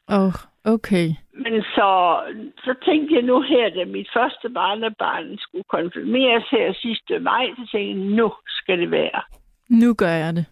Åh, 0.09 0.23
oh, 0.27 0.35
okay. 0.75 1.07
Men 1.33 1.63
så, 1.63 1.91
så 2.65 2.75
tænkte 2.85 3.15
jeg 3.15 3.23
nu 3.23 3.41
her, 3.41 3.71
da 3.71 3.85
mit 3.85 4.09
første 4.17 4.49
barnebarn 4.49 5.39
skulle 5.39 5.65
konfirmeres 5.69 6.45
her 6.51 6.73
sidste 6.73 7.19
maj, 7.19 7.47
så 7.57 7.69
tænkte 7.73 7.79
jeg, 7.79 7.95
nu 7.95 8.33
skal 8.47 8.79
det 8.79 8.91
være. 8.91 9.23
Nu 9.69 9.95
gør 9.95 10.15
jeg 10.25 10.37
det. 10.37 10.47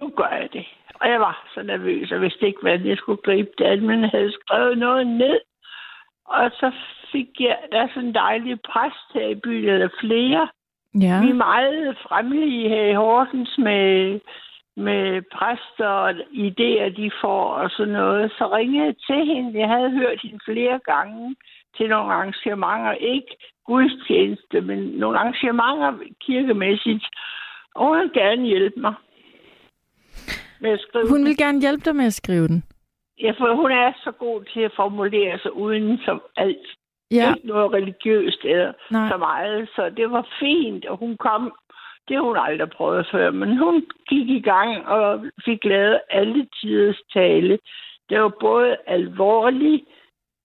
Nu 0.00 0.08
gør 0.16 0.32
jeg 0.40 0.48
det. 0.52 0.66
Og 1.00 1.08
jeg 1.08 1.20
var 1.20 1.48
så 1.54 1.62
nervøs, 1.62 2.12
og 2.12 2.20
vidste 2.20 2.46
ikke, 2.46 2.60
hvordan 2.60 2.86
jeg 2.86 2.96
skulle 2.96 3.22
gribe 3.22 3.50
det 3.58 3.64
an, 3.64 3.86
men 3.86 4.00
jeg 4.00 4.10
havde 4.12 4.32
skrevet 4.32 4.78
noget 4.78 5.06
ned. 5.06 5.40
Og 6.26 6.50
så 6.50 6.72
fik 7.12 7.28
jeg, 7.40 7.58
der 7.72 7.80
er 7.80 7.88
sådan 7.88 8.08
en 8.08 8.14
dejlig 8.14 8.60
præst 8.60 9.08
her 9.14 9.28
i 9.28 9.34
byen, 9.34 9.68
eller 9.68 9.88
flere. 10.00 10.48
Ja. 10.94 11.20
Vi 11.20 11.30
er 11.30 11.44
meget 11.50 11.96
fremlige 12.08 12.68
her 12.68 12.84
i 12.84 12.94
Horsens 12.94 13.58
med, 13.58 14.20
med 14.76 15.22
præster 15.36 15.86
og 16.06 16.10
idéer, 16.46 16.88
de 16.96 17.10
får 17.20 17.44
og 17.54 17.70
sådan 17.70 17.92
noget. 17.92 18.32
Så 18.38 18.48
ringede 18.56 18.86
jeg 18.86 18.94
til 19.06 19.26
hende. 19.26 19.58
Jeg 19.60 19.68
havde 19.68 19.90
hørt 19.90 20.20
hende 20.22 20.38
flere 20.44 20.80
gange 20.84 21.36
til 21.76 21.88
nogle 21.88 22.12
arrangementer. 22.12 22.92
Ikke 22.92 23.36
gudstjeneste, 23.66 24.60
men 24.60 24.78
nogle 24.78 25.18
arrangementer 25.18 25.92
kirkemæssigt. 26.20 27.06
Og 27.74 27.86
hun 27.86 27.98
vil 28.00 28.12
gerne 28.12 28.46
hjælpe 28.46 28.80
mig 28.80 28.94
med 30.60 30.70
at 30.70 30.80
skrive 30.80 31.08
Hun 31.08 31.18
den. 31.18 31.26
vil 31.26 31.36
gerne 31.36 31.60
hjælpe 31.60 31.84
dig 31.84 31.96
med 31.96 32.06
at 32.06 32.14
skrive 32.14 32.48
den. 32.48 32.64
Ja, 33.20 33.30
for 33.30 33.54
hun 33.54 33.70
er 33.70 33.92
så 34.04 34.10
god 34.10 34.44
til 34.52 34.60
at 34.60 34.72
formulere 34.76 35.38
sig 35.38 35.52
uden 35.52 35.98
som 35.98 36.22
alt. 36.36 36.66
Ja, 37.10 37.34
Ikke 37.34 37.46
noget 37.48 37.72
religiøst 37.72 38.44
eller 38.44 38.72
nej. 38.90 39.08
så 39.08 39.16
meget. 39.16 39.68
Så 39.76 39.90
det 39.96 40.10
var 40.10 40.28
fint, 40.40 40.84
og 40.86 40.96
hun 40.96 41.16
kom. 41.16 41.52
Det 42.08 42.16
har 42.16 42.22
hun 42.24 42.36
aldrig 42.36 42.70
prøvet 42.70 43.08
før, 43.12 43.30
men 43.30 43.56
hun 43.58 43.84
gik 44.08 44.28
i 44.28 44.40
gang 44.40 44.86
og 44.86 45.24
fik 45.44 45.64
lavet 45.64 46.00
alle 46.10 46.46
tiders 46.60 47.00
tale. 47.12 47.58
Det 48.08 48.20
var 48.22 48.32
både 48.40 48.76
alvorligt, 48.86 49.84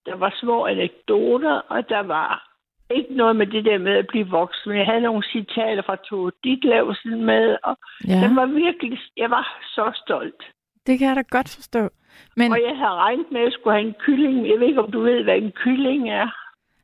der 0.05 0.15
var 0.15 0.33
små 0.41 0.65
anekdoter, 0.65 1.61
og 1.69 1.89
der 1.89 1.99
var 2.03 2.49
ikke 2.89 3.13
noget 3.15 3.35
med 3.35 3.47
det 3.47 3.65
der 3.65 3.77
med 3.77 3.91
at 3.91 4.07
blive 4.07 4.27
voksen. 4.29 4.69
Men 4.69 4.77
jeg 4.79 4.85
havde 4.87 5.01
nogle 5.01 5.23
citater 5.23 5.81
fra 5.85 5.95
Tove 5.95 6.31
Ditlevsen 6.43 7.25
med, 7.25 7.57
og 7.63 7.77
Ja, 8.07 8.13
den 8.27 8.35
var 8.35 8.45
virkelig, 8.45 8.99
jeg 9.17 9.29
var 9.29 9.57
så 9.75 9.91
stolt. 10.05 10.43
det 10.87 10.99
kan 10.99 11.07
jeg 11.07 11.15
da 11.15 11.23
godt 11.29 11.49
forstå. 11.55 11.89
Men 12.37 12.51
Og 12.51 12.59
jeg 12.67 12.77
havde 12.77 12.91
regnet 13.05 13.25
med, 13.31 13.39
at 13.41 13.45
jeg 13.45 13.51
skulle 13.53 13.73
have 13.77 13.87
en 13.87 13.95
kylling. 14.05 14.49
Jeg 14.49 14.59
ved 14.59 14.67
ikke, 14.67 14.81
om 14.83 14.91
du 14.91 14.99
ved, 15.01 15.23
hvad 15.23 15.37
en 15.37 15.51
kylling 15.51 16.09
er. 16.09 16.27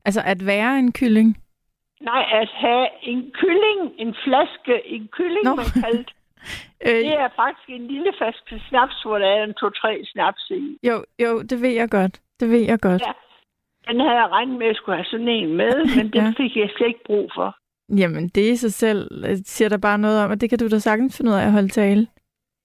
Altså 0.06 0.22
at 0.26 0.46
være 0.46 0.80
en 0.80 0.92
kylling. 0.92 1.38
Nej, 2.02 2.24
at 2.42 2.50
have 2.54 2.88
en 3.02 3.32
kylling, 3.42 3.80
en 3.98 4.16
flaske, 4.24 4.76
en 4.96 5.08
kylling, 5.12 5.44
Nå. 5.44 5.56
Man 5.56 5.66
kaldte. 5.84 6.14
Øh, 6.88 6.92
Det 6.96 7.14
er 7.26 7.30
faktisk 7.36 7.70
en 7.70 7.88
lille 7.88 8.12
flaske 8.18 8.62
snaps, 8.70 9.02
hvor 9.04 9.18
der 9.20 9.28
er 9.28 9.44
en 9.44 9.54
to-tre 9.54 10.02
snaps 10.14 10.44
i. 10.50 10.78
jo, 10.88 10.96
jo, 11.24 11.42
det 11.42 11.62
ved 11.62 11.70
jeg 11.70 11.90
godt. 11.90 12.20
Det 12.40 12.50
ved 12.50 12.60
jeg 12.72 12.80
godt. 12.80 13.02
Ja. 13.08 13.12
Den 13.92 14.00
havde 14.00 14.16
jeg 14.22 14.30
regnet 14.32 14.54
med, 14.58 14.66
at 14.66 14.68
jeg 14.68 14.76
skulle 14.76 14.96
have 14.96 15.06
sådan 15.06 15.28
en 15.28 15.50
med, 15.58 15.76
men 15.98 16.06
den 16.14 16.24
Ja. 16.26 16.34
fik 16.38 16.56
jeg 16.58 16.70
slet 16.78 16.88
ikke 16.88 17.04
brug 17.06 17.32
for. 17.36 17.56
Jamen, 17.98 18.28
det 18.28 18.42
i 18.52 18.56
sig 18.56 18.74
selv 18.74 19.26
øh, 19.30 19.38
siger 19.46 19.70
der 19.70 19.78
bare 19.78 19.98
noget 19.98 20.24
om, 20.26 20.32
at 20.32 20.42
det 20.42 20.50
kan 20.50 20.60
du 20.60 20.68
da 20.68 20.78
sagtens 20.80 21.18
finde 21.18 21.32
ud 21.32 21.36
af 21.36 21.46
at 21.46 21.52
holde 21.52 21.68
tale. 21.70 22.08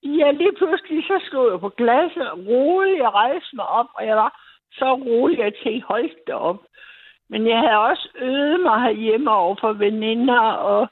Ja, 0.03 0.31
lige 0.31 0.53
pludselig 0.59 1.05
så 1.05 1.17
stod 1.29 1.51
jeg 1.53 1.61
på 1.61 1.69
glasset 1.69 2.31
og 2.31 2.39
rolig. 2.47 2.99
Jeg 2.99 3.11
rejste 3.23 3.57
mig 3.57 3.67
op, 3.67 3.87
og 3.95 4.07
jeg 4.07 4.17
var 4.17 4.31
så 4.73 4.95
rolig, 4.95 5.39
at 5.39 5.45
jeg 5.45 5.53
tænkte, 5.65 5.87
hold 5.87 6.11
da 6.27 6.33
op. 6.33 6.61
Men 7.31 7.49
jeg 7.49 7.59
havde 7.59 7.79
også 7.91 8.09
øvet 8.21 8.61
mig 8.61 8.81
herhjemme 8.81 9.31
over 9.31 9.57
for 9.61 9.73
veninder, 9.73 10.41
og 10.41 10.89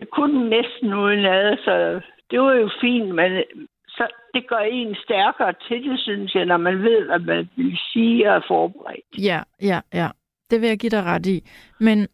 jeg 0.00 0.08
kunne 0.08 0.48
næsten 0.48 0.94
udenad, 0.94 1.56
så 1.56 2.00
det 2.30 2.40
var 2.40 2.52
jo 2.52 2.70
fint, 2.80 3.14
men 3.14 3.42
så 3.88 4.06
det 4.34 4.48
gør 4.48 4.58
en 4.58 4.96
stærkere 5.04 5.52
til 5.68 5.90
det, 5.90 6.00
synes 6.00 6.34
jeg, 6.34 6.44
når 6.44 6.56
man 6.56 6.82
ved, 6.82 7.06
hvad 7.06 7.18
man 7.18 7.50
vil 7.56 7.78
sige 7.92 8.30
og 8.30 8.36
er 8.36 8.40
forberedt. 8.48 9.18
Ja, 9.18 9.40
ja, 9.62 9.80
ja. 9.94 10.08
Det 10.50 10.60
vil 10.60 10.68
jeg 10.68 10.78
give 10.78 10.90
dig 10.90 11.04
ret 11.04 11.26
i. 11.26 11.40
Men 11.80 12.08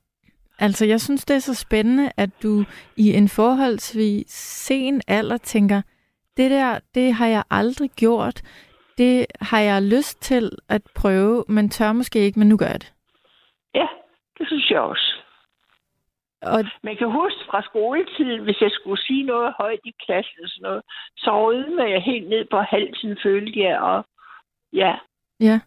altså, 0.58 0.86
jeg 0.86 1.00
synes, 1.00 1.24
det 1.24 1.34
er 1.34 1.40
så 1.40 1.54
spændende, 1.54 2.10
at 2.16 2.30
du 2.42 2.64
i 2.96 3.14
en 3.14 3.28
forholdsvis 3.28 4.30
sen 4.66 5.00
alder 5.08 5.36
tænker, 5.36 5.82
det 6.36 6.50
der, 6.50 6.78
det 6.94 7.14
har 7.14 7.26
jeg 7.26 7.42
aldrig 7.50 7.90
gjort. 7.90 8.42
Det 8.98 9.26
har 9.40 9.60
jeg 9.60 9.82
lyst 9.82 10.22
til 10.22 10.50
at 10.68 10.82
prøve, 10.94 11.44
men 11.48 11.68
tør 11.68 11.92
måske 11.92 12.18
ikke, 12.18 12.38
men 12.38 12.48
nu 12.48 12.56
gør 12.56 12.66
jeg 12.66 12.80
det. 12.80 12.91
Ja, 13.74 13.86
det 14.38 14.46
synes 14.46 14.70
jeg 14.70 14.80
også. 14.80 15.12
Og 16.42 16.64
Man 16.82 16.96
kan 16.96 17.10
huske 17.10 17.40
fra 17.50 17.62
skoletiden, 17.62 18.42
hvis 18.44 18.60
jeg 18.60 18.70
skulle 18.70 19.02
sige 19.02 19.22
noget 19.22 19.54
højt 19.58 19.80
i 19.84 19.92
klassen 20.06 20.44
og 20.44 20.48
sådan 20.48 20.62
noget, 20.62 20.82
så 21.16 21.30
rødmede 21.46 21.90
jeg 21.90 22.02
helt 22.02 22.28
ned 22.28 22.44
på 22.50 22.58
halsen, 22.60 23.18
følte 23.22 23.60
jeg, 23.60 23.80
og 23.80 24.04
ja. 24.72 24.94
ja, 25.40 25.60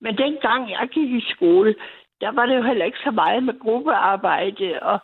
Men 0.00 0.18
dengang 0.18 0.70
jeg 0.70 0.88
gik 0.92 1.10
i 1.10 1.24
skole, 1.34 1.74
der 2.20 2.30
var 2.32 2.46
det 2.46 2.56
jo 2.56 2.62
heller 2.62 2.84
ikke 2.84 2.98
så 3.04 3.10
meget 3.10 3.42
med 3.42 3.60
gruppearbejde 3.60 4.78
og 4.82 5.00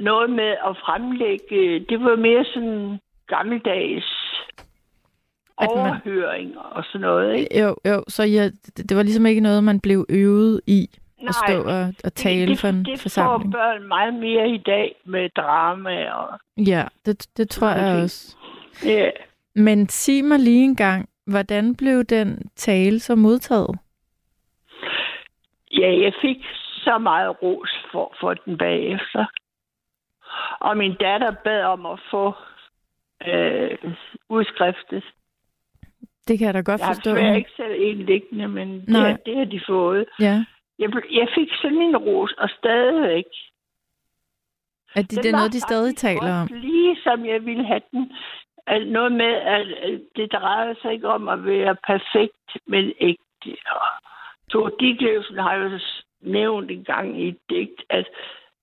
noget 0.00 0.30
med 0.30 0.50
at 0.68 0.76
fremlægge. 0.84 1.80
Det 1.88 2.00
var 2.04 2.16
mere 2.16 2.44
sådan 2.44 2.98
gammeldags 3.26 4.06
At 5.58 5.68
man- 5.74 5.78
overhøring 5.78 6.58
og 6.58 6.84
sådan 6.84 7.00
noget, 7.00 7.36
ikke? 7.38 7.60
jo, 7.60 7.76
jo, 7.86 8.04
så 8.08 8.22
ja, 8.22 8.48
det 8.76 8.96
var 8.96 9.02
ligesom 9.02 9.26
ikke 9.26 9.40
noget, 9.40 9.64
man 9.64 9.80
blev 9.80 10.06
øvet 10.08 10.60
i 10.66 10.88
at 11.28 11.34
stå 11.34 11.62
og, 11.62 11.94
og 12.04 12.14
tale 12.14 12.46
det, 12.50 12.58
for 12.58 12.68
en 12.68 12.78
det, 12.78 12.86
det 12.86 13.00
forsamling. 13.00 13.52
får 13.54 13.58
børn 13.58 13.88
meget 13.88 14.14
mere 14.14 14.48
i 14.48 14.58
dag 14.58 14.94
med 15.04 15.28
drama 15.36 16.10
og... 16.10 16.38
Ja, 16.56 16.84
det, 17.06 17.26
det 17.36 17.50
tror 17.50 17.68
jeg 17.68 17.92
Okay. 17.92 18.02
også. 18.02 18.36
Ja. 18.84 19.10
Men 19.54 19.88
sig 19.88 20.24
mig 20.24 20.38
lige 20.38 20.64
en 20.64 20.76
gang, 20.76 21.08
hvordan 21.26 21.76
blev 21.76 22.04
den 22.04 22.50
tale 22.56 23.00
så 23.00 23.14
modtaget? 23.14 23.78
Ja, 25.72 26.00
jeg 26.02 26.12
fik 26.22 26.36
så 26.84 26.98
meget 26.98 27.42
ros 27.42 27.70
for, 27.92 28.14
for 28.20 28.34
den 28.34 28.58
bagefter. 28.58 29.24
Og 30.60 30.76
min 30.76 30.94
datter 31.00 31.30
bad 31.44 31.62
om 31.64 31.86
at 31.86 32.00
få 32.10 32.34
øh, 33.26 33.78
udskriftet. 34.28 35.04
Det 36.28 36.38
kan 36.38 36.46
jeg 36.46 36.54
da 36.54 36.60
godt 36.60 36.80
Jeg 36.80 36.86
har 36.86 36.94
forstå. 36.94 37.10
desværre 37.10 37.36
ikke 37.36 37.50
selv 37.56 37.74
en 37.78 37.96
liggende, 38.06 38.48
men 38.48 38.80
det, 38.80 38.88
Nej. 38.88 39.16
det 39.26 39.36
har 39.36 39.44
de 39.44 39.60
fået. 39.68 40.04
Ja, 40.20 40.44
Jeg, 40.80 40.90
jeg 41.20 41.28
fik 41.34 41.48
sådan 41.62 41.82
en 41.88 41.96
ros, 41.96 42.32
og 42.32 42.48
stadigvæk. 42.58 43.24
at 44.94 45.02
det, 45.02 45.10
Den 45.10 45.22
det 45.22 45.28
er 45.28 45.36
noget, 45.36 45.52
de 45.52 45.60
stadig 45.60 45.96
taler 45.96 46.32
om. 46.40 46.46
Lige 46.52 46.96
som 47.04 47.26
jeg 47.26 47.44
ville 47.46 47.64
have 47.64 47.82
den. 47.92 48.12
Noget 48.92 49.12
med, 49.12 49.32
at 49.56 49.66
det 50.16 50.32
drejer 50.32 50.74
sig 50.82 50.92
ikke 50.92 51.08
om 51.08 51.28
at 51.28 51.44
være 51.44 51.76
perfekt, 51.86 52.48
men 52.66 52.92
ægte. 53.00 53.50
Og 53.76 53.86
Tore 54.50 54.70
Ditlevsen 54.80 55.38
har 55.38 55.54
jo 55.54 55.78
nævnt 56.20 56.70
en 56.70 56.84
gang 56.84 57.20
i 57.22 57.28
et 57.28 57.38
digt, 57.50 57.82
at 57.90 58.06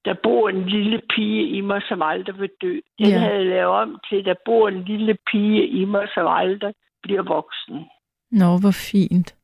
der 0.05 0.13
bor 0.23 0.49
en 0.49 0.65
lille 0.69 1.01
pige 1.15 1.47
i 1.49 1.61
mig, 1.61 1.81
som 1.89 2.01
aldrig 2.01 2.39
vil 2.39 2.49
dø. 2.61 2.73
Den 2.99 3.07
Ja. 3.09 3.17
havde 3.19 3.35
jeg 3.35 3.45
lavet 3.45 3.65
om 3.83 3.99
til, 4.09 4.25
der 4.25 4.35
bor 4.45 4.67
en 4.67 4.83
lille 4.83 5.17
pige 5.31 5.67
i 5.67 5.85
mig, 5.85 6.07
som 6.13 6.27
aldrig 6.27 6.73
bliver 7.03 7.21
voksen. 7.23 7.85
Nå, 8.31 8.45
hvor 8.61 8.75
fint. 8.91 9.35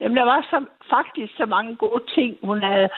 Jamen, 0.00 0.16
der 0.16 0.24
var 0.24 0.46
så, 0.50 0.64
faktisk 0.90 1.36
så 1.36 1.46
mange 1.46 1.76
gode 1.76 2.04
ting, 2.14 2.38
hun 2.42 2.62
havde 2.62 2.88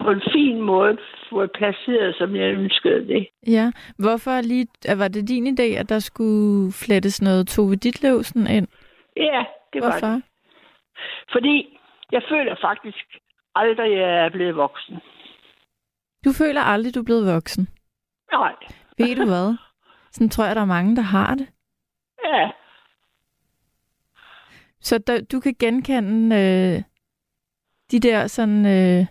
på 0.00 0.10
en 0.10 0.22
fin 0.32 0.60
måde 0.60 0.98
fået 1.30 1.50
placeret, 1.52 2.14
som 2.18 2.36
jeg 2.36 2.52
ønskede 2.52 3.06
det. 3.08 3.28
Ja, 3.46 3.72
hvorfor 3.98 4.40
lige, 4.40 4.66
var 4.98 5.08
det 5.08 5.28
din 5.28 5.46
idé, 5.46 5.68
at 5.80 5.88
der 5.88 5.98
skulle 5.98 6.72
flettes 6.72 7.22
noget 7.22 7.48
Tove 7.48 7.76
Ditlevsen 7.76 8.46
ind? 8.46 8.68
Ja, 9.16 9.44
det 9.72 9.82
var 9.82 9.90
Hvorfor? 9.90 10.14
det. 10.14 10.22
Fordi 11.32 11.78
jeg 12.12 12.22
føler 12.28 12.54
faktisk 12.60 13.04
aldrig, 13.54 13.92
at 13.92 13.98
jeg 13.98 14.24
er 14.26 14.30
blevet 14.30 14.56
voksen. 14.56 14.94
Du 16.24 16.30
føler 16.32 16.60
aldrig, 16.60 16.94
du 16.94 17.00
er 17.00 17.04
blevet 17.04 17.34
voksen. 17.34 17.68
Nej. 18.32 18.54
Ved 18.98 19.16
du 19.16 19.24
hvad? 19.24 19.56
Sådan 20.14 20.28
tror 20.28 20.44
jeg, 20.44 20.56
der 20.56 20.62
er 20.62 20.74
mange, 20.76 20.96
der 20.96 21.02
har 21.02 21.34
det. 21.34 21.48
Ja, 22.24 22.50
Så 24.80 24.98
der, 24.98 25.20
du 25.32 25.40
kan 25.40 25.54
genkende 25.60 26.36
øh, 26.36 26.82
de 27.90 28.00
der 28.00 28.26
sådan... 28.26 28.66
Øh, 28.66 29.06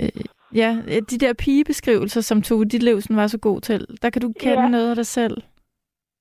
øh, 0.00 0.08
ja, 0.54 0.76
de 1.10 1.18
der 1.18 1.32
pigebeskrivelser, 1.44 2.20
som 2.20 2.42
Tove 2.42 2.64
Ditlevsen 2.64 3.16
var 3.16 3.26
så 3.26 3.38
god 3.38 3.60
til. 3.60 3.86
Der 4.02 4.10
kan 4.10 4.22
du 4.22 4.32
kende 4.40 4.62
Ja. 4.62 4.68
noget 4.68 4.90
af 4.90 4.96
dig 4.96 5.06
selv. 5.06 5.36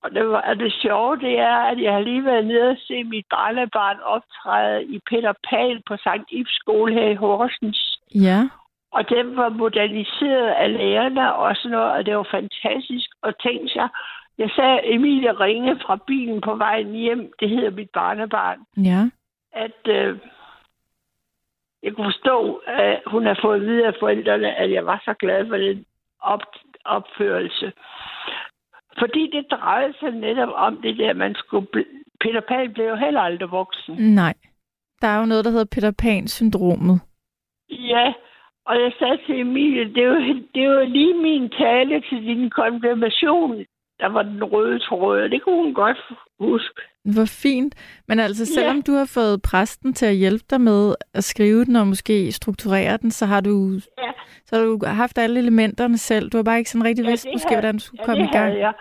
og 0.04 0.12
det, 0.12 0.28
var, 0.28 0.42
og 0.42 0.56
det 0.56 0.74
sjove, 0.82 1.18
det 1.18 1.40
er, 1.40 1.56
at 1.72 1.82
jeg 1.82 1.94
har 1.94 2.00
lige 2.00 2.26
været 2.26 2.46
nede 2.46 2.70
og 2.70 2.78
se 2.88 3.04
mit 3.04 3.26
barnebarn 3.30 4.00
optræde 4.00 4.84
i 4.84 5.00
Peter 5.10 5.34
Pan 5.50 5.82
på 5.88 5.98
Sankt 6.04 6.30
Ibs 6.32 6.56
skole 6.56 6.94
her 6.94 7.10
i 7.10 7.16
Horsens. 7.16 8.00
Ja, 8.16 8.50
Og 8.92 9.10
den 9.10 9.36
var 9.38 9.50
moderniseret 9.50 10.48
af 10.64 10.74
lærerne 10.74 11.36
og 11.36 11.56
sådan 11.56 11.72
noget, 11.72 11.92
og 11.92 12.06
det 12.06 12.18
var 12.18 12.28
fantastisk. 12.32 13.10
Og 13.22 13.40
tænkte 13.40 13.72
jeg, 13.80 13.90
jeg 14.38 14.50
sagde 14.56 14.80
Emilie 14.84 15.32
ringe 15.32 15.80
fra 15.80 15.96
bilen 16.08 16.42
på 16.42 16.56
vejen 16.56 16.92
hjem, 16.92 17.32
det 17.40 17.50
hedder 17.50 17.70
mit 17.70 17.90
barnebarn, 17.90 18.60
ja. 18.78 19.10
at 19.54 19.88
øh, 19.88 20.18
jeg 21.84 21.94
kunne 21.94 22.14
forstå, 22.14 22.62
at 22.68 23.02
hun 23.06 23.26
har 23.26 23.40
fået 23.42 23.62
videre 23.62 23.88
af 23.88 23.94
forældrene, 24.00 24.56
at 24.56 24.72
jeg 24.72 24.86
var 24.86 25.02
så 25.06 25.14
glad 25.14 25.48
for 25.48 25.58
den 25.58 25.86
op, 26.20 26.42
opførelse. 26.86 27.72
Fordi 29.00 29.30
det 29.32 29.46
drejede 29.52 29.94
sig 30.00 30.12
netop 30.12 30.50
om 30.56 30.82
det 30.82 30.98
der, 30.98 31.14
man 31.14 31.36
skulle... 31.36 31.68
Bl- 31.76 32.02
Peter 32.20 32.42
Pan 32.42 32.74
blev 32.74 32.86
jo 32.86 32.96
heller 32.96 33.22
aldrig 33.22 33.52
voksen. 33.52 33.96
Nej. 33.96 34.34
Der 35.02 35.08
er 35.08 35.20
jo 35.20 35.26
noget, 35.26 35.46
der 35.46 35.52
hedder 35.52 35.76
Peter 35.76 35.92
Pan-syndromet. 36.02 37.02
Ja, 37.70 38.14
og 38.66 38.76
jeg 38.82 38.92
sagde 39.00 39.18
til 39.26 39.40
Emilie, 39.40 39.94
det 39.94 40.06
jo, 40.06 40.16
det 40.56 40.66
jo 40.66 40.86
lige 40.86 41.14
min 41.14 41.50
tale 41.50 42.02
til 42.02 42.22
din 42.26 42.50
konfirmation, 42.50 43.66
der 44.00 44.10
var 44.10 44.22
den 44.24 44.44
røde 44.44 44.80
tråd, 44.80 45.30
det 45.30 45.44
kunne 45.44 45.64
hun 45.64 45.74
godt 45.74 45.98
huske. 46.40 46.82
Hvor 47.16 47.26
fint. 47.44 47.76
Men 48.08 48.20
altså, 48.20 48.44
Ja. 48.44 48.62
selvom 48.62 48.82
du 48.82 48.92
har 48.92 49.10
fået 49.14 49.42
præsten 49.42 49.94
til 49.94 50.06
at 50.06 50.16
hjælpe 50.16 50.46
dig 50.50 50.62
med 50.62 50.96
at 51.14 51.24
skrive 51.24 51.66
den 51.66 51.76
og 51.76 51.88
måske 51.88 52.32
strukturere 52.32 52.98
den, 52.98 53.12
så 53.12 53.26
har 53.26 53.42
du, 53.42 53.72
Ja, 54.04 54.12
så 54.46 54.56
har 54.56 54.64
du 54.66 54.80
haft 54.86 55.18
alle 55.18 55.40
elementerne 55.40 55.98
selv. 55.98 56.30
Du 56.30 56.38
har 56.38 56.44
bare 56.44 56.58
ikke 56.58 56.70
sådan 56.70 56.86
rigtig 56.88 57.04
Ja, 57.04 57.10
vidst, 57.10 57.28
måske, 57.34 57.48
havde- 57.50 57.56
hvordan 57.62 57.76
du 57.76 57.80
skulle 57.84 58.02
ja 58.02 58.06
komme 58.06 58.24
i 58.24 58.28
gang. 58.38 58.60
jeg. 58.60 58.74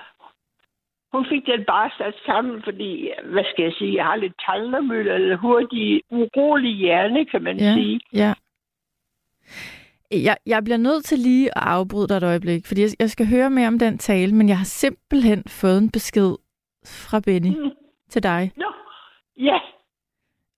Hun 1.12 1.26
fik 1.32 1.46
den 1.46 1.64
bare 1.66 1.90
sat 1.98 2.14
sammen, 2.26 2.62
fordi, 2.64 3.10
hvad 3.32 3.44
skal 3.52 3.62
jeg 3.62 3.72
sige, 3.78 3.94
jeg 3.94 4.04
har 4.04 4.16
lidt 4.16 4.32
talnermølle, 4.46 5.14
eller 5.14 5.36
hurtig, 5.36 6.02
urolig 6.10 6.72
hjerne, 6.74 7.24
kan 7.24 7.42
man 7.42 7.56
Ja, 7.58 7.74
sige. 7.74 8.00
ja. 8.12 8.32
Jeg, 10.10 10.36
jeg 10.46 10.64
bliver 10.64 10.76
nødt 10.76 11.04
til 11.04 11.18
lige 11.18 11.46
at 11.58 11.62
afbryde 11.66 12.08
dig 12.08 12.16
et 12.16 12.22
øjeblik, 12.22 12.66
fordi 12.66 12.80
jeg, 12.82 12.90
jeg 12.98 13.10
skal 13.10 13.26
høre 13.28 13.50
mere 13.50 13.68
om 13.68 13.78
den 13.78 13.98
tale, 13.98 14.34
men 14.34 14.48
jeg 14.48 14.58
har 14.58 14.64
simpelthen 14.64 15.44
fået 15.48 15.78
en 15.78 15.90
besked 15.90 16.34
fra 16.86 17.20
Benny 17.20 17.48
Mm. 17.48 17.70
til 18.10 18.22
dig. 18.22 18.52
Nå, 18.56 18.64
ja, 19.36 19.58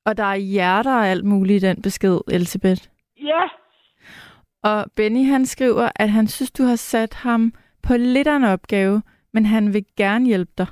Og 0.06 0.16
der 0.16 0.24
er 0.24 0.36
hjerter 0.36 0.94
og 0.97 1.06
alt 1.06 1.24
muligt 1.24 1.64
i 1.64 1.66
den 1.66 1.82
besked, 1.82 2.18
Elisabeth. 2.32 2.82
ja, 3.16 3.43
Og 4.62 4.86
Benny 4.97 5.24
han 5.27 5.47
skriver, 5.47 5.89
at 5.97 6.10
han 6.10 6.27
synes, 6.28 6.51
du 6.51 6.62
har 6.62 6.77
sat 6.77 7.14
ham 7.14 7.52
på 7.82 7.97
lidt 7.97 8.28
af 8.28 8.36
en 8.36 8.44
opgave, 8.44 9.02
men 9.32 9.47
han 9.47 9.74
vil 9.74 9.85
gerne 9.97 10.27
hjælpe 10.27 10.52
dig. 10.59 10.66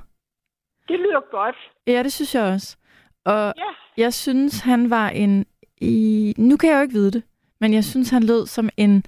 det 0.89 0.99
lyder 0.99 1.31
godt. 1.31 1.57
Ja, 1.87 2.03
det 2.03 2.13
synes 2.13 2.35
jeg 2.35 2.45
også. 2.45 2.77
Og 3.25 3.55
Ja, 3.57 3.73
jeg 4.03 4.15
synes, 4.15 4.61
han 4.61 4.91
var 4.91 5.09
en... 5.09 5.47
I... 5.81 6.35
Nu 6.39 6.57
kan 6.57 6.71
jeg 6.71 6.77
jo 6.77 6.83
ikke 6.83 6.93
vide 6.95 7.11
det, 7.11 7.23
men 7.61 7.75
jeg 7.75 7.85
synes, 7.85 8.11
han 8.11 8.23
lød 8.23 8.47
som 8.47 8.69
en 8.77 9.05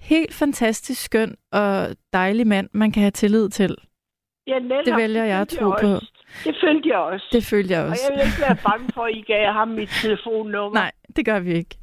helt 0.00 0.34
fantastisk 0.34 1.04
skøn 1.04 1.36
og 1.52 1.88
dejlig 2.12 2.46
mand, 2.46 2.68
man 2.72 2.92
kan 2.92 3.00
have 3.02 3.10
tillid 3.10 3.48
til. 3.48 3.76
ja 4.46 4.58
netop. 4.58 4.84
Det 4.84 4.96
vælger 4.96 5.24
jeg 5.24 5.40
at 5.40 5.48
tro 5.48 5.70
på. 5.70 5.92
Det 6.44 6.56
følte 6.64 6.88
jeg 6.88 6.98
også. 6.98 7.26
Det 7.32 7.44
følte 7.44 7.72
jeg 7.74 7.82
Og 7.82 7.88
også. 7.88 8.02
jeg 8.10 8.18
vil 8.18 8.26
ikke 8.26 8.40
være 8.48 8.56
bange 8.68 8.88
for, 8.94 9.02
at 9.04 9.14
I 9.14 9.20
gav 9.20 9.52
ham 9.52 9.68
mit 9.68 9.90
telefonnummer. 10.02 10.74
Nej, 10.80 10.92
det 11.16 11.24
gør 11.24 11.40
vi 11.40 11.52
ikke. 11.52 11.76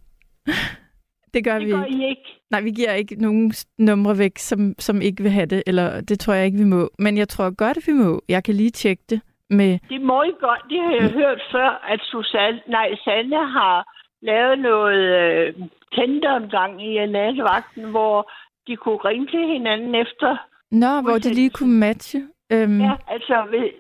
Det 1.34 1.44
gør 1.44 1.58
det 1.60 1.68
vi 1.68 1.72
gør 1.72 1.84
ikke. 1.84 1.98
I 2.06 2.10
ikke. 2.10 2.22
Nej, 2.52 2.62
vi 2.62 2.72
giver 2.72 2.94
ikke 2.94 3.16
nogen 3.16 3.54
numre 3.78 4.18
væk, 4.18 4.38
som, 4.38 4.76
som 4.80 5.02
ikke 5.02 5.24
vil 5.24 5.32
have 5.32 5.46
det, 5.46 5.64
eller 5.68 6.02
det 6.02 6.20
tror 6.20 6.34
jeg 6.34 6.46
ikke, 6.46 6.58
vi 6.58 6.64
må. 6.64 6.90
Men 7.00 7.18
jeg 7.18 7.30
tror 7.30 7.56
godt, 7.56 7.78
at 7.78 7.84
vi 7.88 7.92
må. 7.94 8.22
Jeg 8.30 8.44
kan 8.44 8.56
lige 8.56 8.70
tjekke 8.70 9.04
det 9.10 9.22
med... 9.50 9.80
Det 9.90 10.02
må 10.02 10.24
I 10.24 10.32
godt. 10.40 10.62
Det 10.70 10.80
har 10.86 10.94
jeg 11.02 11.10
hørt 11.12 11.42
før, 11.52 11.70
at 11.94 12.00
Susanne, 12.04 12.60
nej, 12.68 12.96
Sanne 13.04 13.36
har 13.52 13.78
lavet 14.22 14.60
noget 14.60 15.04
øh, 15.22 15.54
Tinder 15.96 16.36
en 16.38 16.50
gang 16.50 16.74
i 16.88 17.06
nattevagten, 17.06 17.84
hvor 17.96 18.32
de 18.68 18.76
kunne 18.76 18.98
ringe 19.10 19.28
til 19.28 19.48
hinanden 19.54 19.96
efter. 19.96 20.38
Nå, 20.72 21.02
hvor 21.02 21.18
de 21.18 21.34
lige 21.34 21.50
kunne 21.50 21.78
matche. 21.80 22.22
Øhm, 22.54 22.82
Ja, 22.82 22.94
altså, 23.08 23.36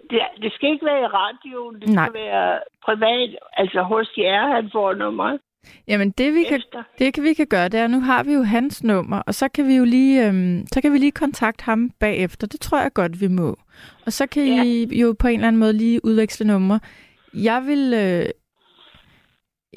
det, 0.09 0.19
det 0.41 0.53
skal 0.53 0.69
ikke 0.71 0.85
være 0.85 1.01
i 1.01 1.05
radioen, 1.21 1.75
det 1.81 1.89
Nej. 1.89 2.05
skal 2.05 2.13
være 2.21 2.59
privat, 2.85 3.29
altså 3.57 3.81
hos 3.81 4.09
jer, 4.17 4.55
han 4.55 4.69
får 4.73 4.93
nummeret 4.93 5.39
Jamen, 5.87 6.11
det 6.11 6.33
vi, 6.33 6.43
kan, 6.43 6.61
det 6.99 7.13
kan 7.13 7.23
vi 7.23 7.33
kan 7.33 7.47
gøre, 7.47 7.69
det 7.69 7.79
er, 7.79 7.87
nu 7.87 7.99
har 7.99 8.23
vi 8.23 8.33
jo 8.33 8.43
hans 8.43 8.83
nummer, 8.83 9.21
og 9.27 9.33
så 9.33 9.47
kan 9.47 9.67
vi 9.67 9.75
jo 9.75 9.83
lige, 9.85 10.27
øhm, 10.27 10.65
så 10.73 10.81
kan 10.81 10.93
vi 10.93 10.97
lige 10.97 11.11
kontakte 11.11 11.63
ham 11.63 11.89
bagefter. 11.99 12.47
Det 12.47 12.59
tror 12.59 12.81
jeg 12.81 12.93
godt, 12.93 13.21
vi 13.21 13.27
må. 13.27 13.55
Og 14.05 14.11
så 14.13 14.27
kan 14.27 14.45
Ja. 14.45 14.63
I 14.63 14.99
jo 15.01 15.15
på 15.19 15.27
en 15.27 15.33
eller 15.35 15.47
anden 15.47 15.59
måde 15.59 15.73
lige 15.73 16.05
udveksle 16.05 16.47
numre. 16.47 16.79
Jeg 17.33 17.63
vil, 17.65 17.93
øh, 17.93 18.25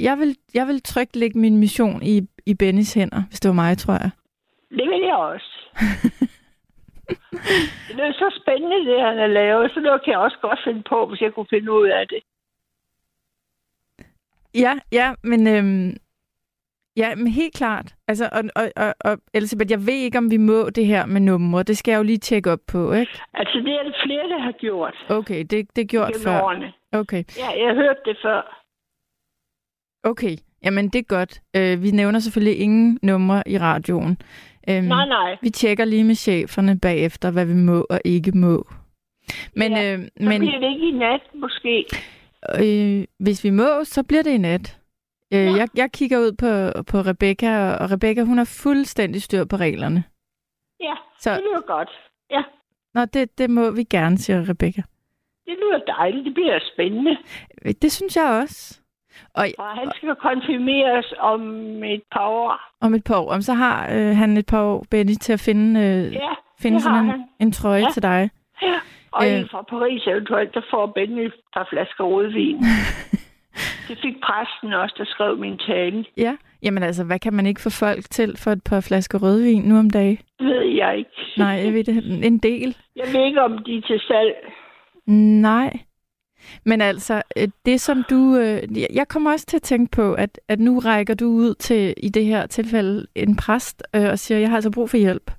jeg 0.00 0.18
vil, 0.18 0.36
jeg 0.54 0.66
vil 0.66 0.82
trygt 0.82 1.16
lægge 1.16 1.38
min 1.38 1.56
mission 1.58 2.02
i, 2.02 2.20
i 2.46 2.54
Bennys 2.54 2.94
hænder, 2.94 3.22
hvis 3.28 3.40
det 3.40 3.48
var 3.48 3.54
mig, 3.54 3.78
tror 3.78 3.92
jeg. 3.92 4.10
Det 4.70 4.88
vil 4.90 5.00
jeg 5.00 5.16
også. 5.16 5.50
det 7.96 8.04
er 8.08 8.12
så 8.12 8.40
spændende, 8.42 8.92
det 8.92 9.00
han 9.00 9.18
har 9.18 9.26
lavet, 9.26 9.70
så 9.74 9.80
noget 9.80 10.04
kan 10.04 10.10
jeg 10.12 10.20
også 10.20 10.36
godt 10.42 10.58
finde 10.64 10.82
på, 10.88 11.06
hvis 11.06 11.20
jeg 11.20 11.32
kunne 11.34 11.46
finde 11.50 11.72
ud 11.72 11.88
af 11.88 12.08
det. 12.08 12.20
Ja, 14.54 14.78
ja, 14.92 15.14
men, 15.22 15.46
øhm, 15.46 15.96
ja, 16.96 17.14
men 17.14 17.26
helt 17.26 17.54
klart. 17.54 17.94
Altså, 18.08 18.28
og, 18.32 18.42
og, 18.56 18.72
og, 18.76 18.94
og 19.00 19.18
Elisabeth, 19.34 19.70
jeg 19.70 19.86
ved 19.86 19.94
ikke, 19.94 20.18
om 20.18 20.30
vi 20.30 20.36
må 20.36 20.70
det 20.70 20.86
her 20.86 21.06
med 21.06 21.20
numre. 21.20 21.62
Det 21.62 21.78
skal 21.78 21.92
jeg 21.92 21.98
jo 21.98 22.02
lige 22.02 22.18
tjekke 22.18 22.52
op 22.52 22.58
på, 22.72 22.92
ikke? 22.92 23.20
Altså, 23.34 23.58
det 23.58 23.72
er 23.72 23.82
der 23.82 23.92
flere, 24.06 24.28
der 24.28 24.38
har 24.38 24.52
gjort 24.52 24.94
Okay, 25.08 25.44
det, 25.50 25.76
det 25.76 25.82
er 25.82 25.86
gjort 25.86 26.12
før. 26.24 26.40
årene. 26.40 26.72
Okay, 26.92 27.24
Ja, 27.38 27.48
jeg 27.58 27.66
har 27.68 27.74
hørt 27.74 27.96
det 28.04 28.16
før. 28.22 28.63
Okay. 30.04 30.36
Jamen, 30.64 30.88
det 30.88 30.98
er 30.98 31.02
godt. 31.02 31.40
Øh, 31.56 31.82
vi 31.82 31.90
nævner 31.90 32.18
selvfølgelig 32.18 32.60
ingen 32.60 32.98
numre 33.02 33.42
i 33.48 33.58
radioen. 33.58 34.18
Øhm, 34.68 34.84
Nej, 34.84 35.06
nej. 35.08 35.36
Vi 35.42 35.50
tjekker 35.50 35.84
lige 35.84 36.04
med 36.04 36.14
cheferne 36.14 36.80
bagefter, 36.80 37.30
hvad 37.30 37.46
vi 37.46 37.54
må 37.54 37.86
og 37.90 38.00
ikke 38.04 38.32
må. 38.32 38.66
Men, 39.56 39.72
Ja, 39.72 39.92
øh, 39.94 39.98
Så 40.04 40.10
men 40.28 40.40
bliver 40.40 40.60
det 40.60 40.70
ikke 40.74 40.88
i 40.88 40.90
nat, 40.90 41.20
måske. 41.34 41.86
øh, 42.60 43.04
hvis 43.18 43.44
vi 43.44 43.50
må, 43.50 43.84
så 43.84 44.02
bliver 44.02 44.22
det 44.22 44.30
i 44.30 44.38
nat. 44.38 44.78
Øh, 45.34 45.46
Nå. 45.46 45.56
jeg, 45.56 45.68
jeg 45.76 45.92
kigger 45.92 46.18
ud 46.18 46.32
på, 46.32 46.82
på 46.82 46.98
Rebecca, 47.00 47.58
og, 47.58 47.78
og 47.78 47.90
Rebecca, 47.90 48.22
hun 48.22 48.38
har 48.38 48.44
fuldstændig 48.62 49.22
styr 49.22 49.44
på 49.44 49.56
reglerne. 49.56 50.04
Ja, 50.80 50.94
Så 51.20 51.30
det 51.34 51.40
lyder 51.42 51.66
godt. 51.66 51.88
Ja, 52.30 52.42
nå, 52.94 53.04
det, 53.04 53.38
det 53.38 53.50
må 53.50 53.70
vi 53.70 53.82
gerne, 53.84 54.18
siger 54.18 54.48
Rebecca. 54.48 54.82
det 55.46 55.54
lyder 55.62 55.78
dejligt. 55.96 56.24
Det 56.24 56.34
bliver 56.34 56.58
spændende. 56.74 57.16
Øh, 57.64 57.74
Det 57.82 57.92
synes 57.92 58.16
jeg 58.16 58.40
også. 58.42 58.80
Og 59.34 59.46
Og 59.58 59.66
han 59.66 59.90
skal 59.96 60.14
konfirmeres 60.14 61.14
om 61.18 61.40
et 61.84 62.02
par 62.12 62.26
år. 62.28 62.60
om 62.80 62.94
et 62.94 63.04
par 63.04 63.16
år, 63.18 63.32
om 63.32 63.40
så 63.42 63.52
har 63.54 63.88
øh, 63.94 64.16
han 64.16 64.36
et 64.36 64.46
par 64.46 64.62
år, 64.62 64.84
Benny, 64.90 65.14
til 65.20 65.32
at 65.32 65.40
finde, 65.40 65.80
øh, 65.80 66.12
Ja, 66.12 66.28
finde 66.60 66.80
sådan 66.80 67.04
en, 67.04 67.10
han. 67.10 67.24
en 67.40 67.52
trøje 67.52 67.80
Ja. 67.80 67.90
til 67.92 68.02
dig. 68.02 68.30
Ja. 68.62 68.74
Og 69.12 69.26
øh. 69.30 69.38
en 69.40 69.48
fra 69.50 69.62
Paris 69.62 70.06
eventuelt, 70.06 70.54
der 70.54 70.60
får 70.70 70.86
Benny 70.86 71.24
et 71.26 71.32
par 71.54 71.66
flasker 71.70 72.04
rødvin. 72.04 72.56
det 73.88 73.98
fik 74.02 74.14
præsten 74.22 74.72
også, 74.72 74.94
der 74.98 75.04
skrev 75.04 75.38
min 75.38 75.58
tale. 75.58 76.04
Ja, 76.16 76.36
jamen 76.62 76.82
altså, 76.82 77.04
hvad 77.04 77.18
kan 77.18 77.32
man 77.32 77.46
ikke 77.46 77.60
få 77.60 77.70
folk 77.70 78.04
til 78.10 78.36
for 78.38 78.50
et 78.50 78.62
par 78.64 78.80
flasker 78.80 79.18
rødvin 79.22 79.62
nu 79.62 79.78
om 79.78 79.90
dagen? 79.90 80.18
Det 80.38 80.46
ved 80.46 80.62
jeg 80.62 80.98
ikke. 80.98 81.10
Nej, 81.38 81.48
jeg 81.64 81.72
ved 81.74 81.84
det. 81.84 82.24
En 82.26 82.38
del. 82.38 82.76
Jeg 82.96 83.06
ved 83.14 83.24
ikke, 83.26 83.42
om 83.42 83.58
de 83.58 83.76
er 83.76 83.80
til 83.80 84.00
salg. 84.00 84.34
Nej. 85.06 85.78
Men 86.64 86.80
altså, 86.80 87.22
øh, 87.36 87.48
det 87.66 87.80
som 87.80 88.04
du... 88.10 88.36
øh, 88.36 88.78
jeg- 88.96 89.08
kommer 89.08 89.32
også 89.32 89.46
til 89.46 89.56
at 89.56 89.62
tænke 89.62 89.90
på, 89.90 90.14
at, 90.14 90.40
at 90.48 90.60
nu 90.60 90.78
rækker 90.78 91.14
du 91.14 91.26
ud 91.26 91.54
til, 91.54 91.94
i 91.96 92.08
det 92.08 92.24
her 92.24 92.46
tilfælde, 92.46 93.06
en 93.14 93.36
præst 93.36 93.82
øh, 93.96 94.04
og 94.10 94.18
siger, 94.18 94.38
jeg 94.38 94.48
har 94.48 94.56
altså 94.56 94.70
brug 94.70 94.90
for 94.90 94.96
hjælp. 94.96 95.30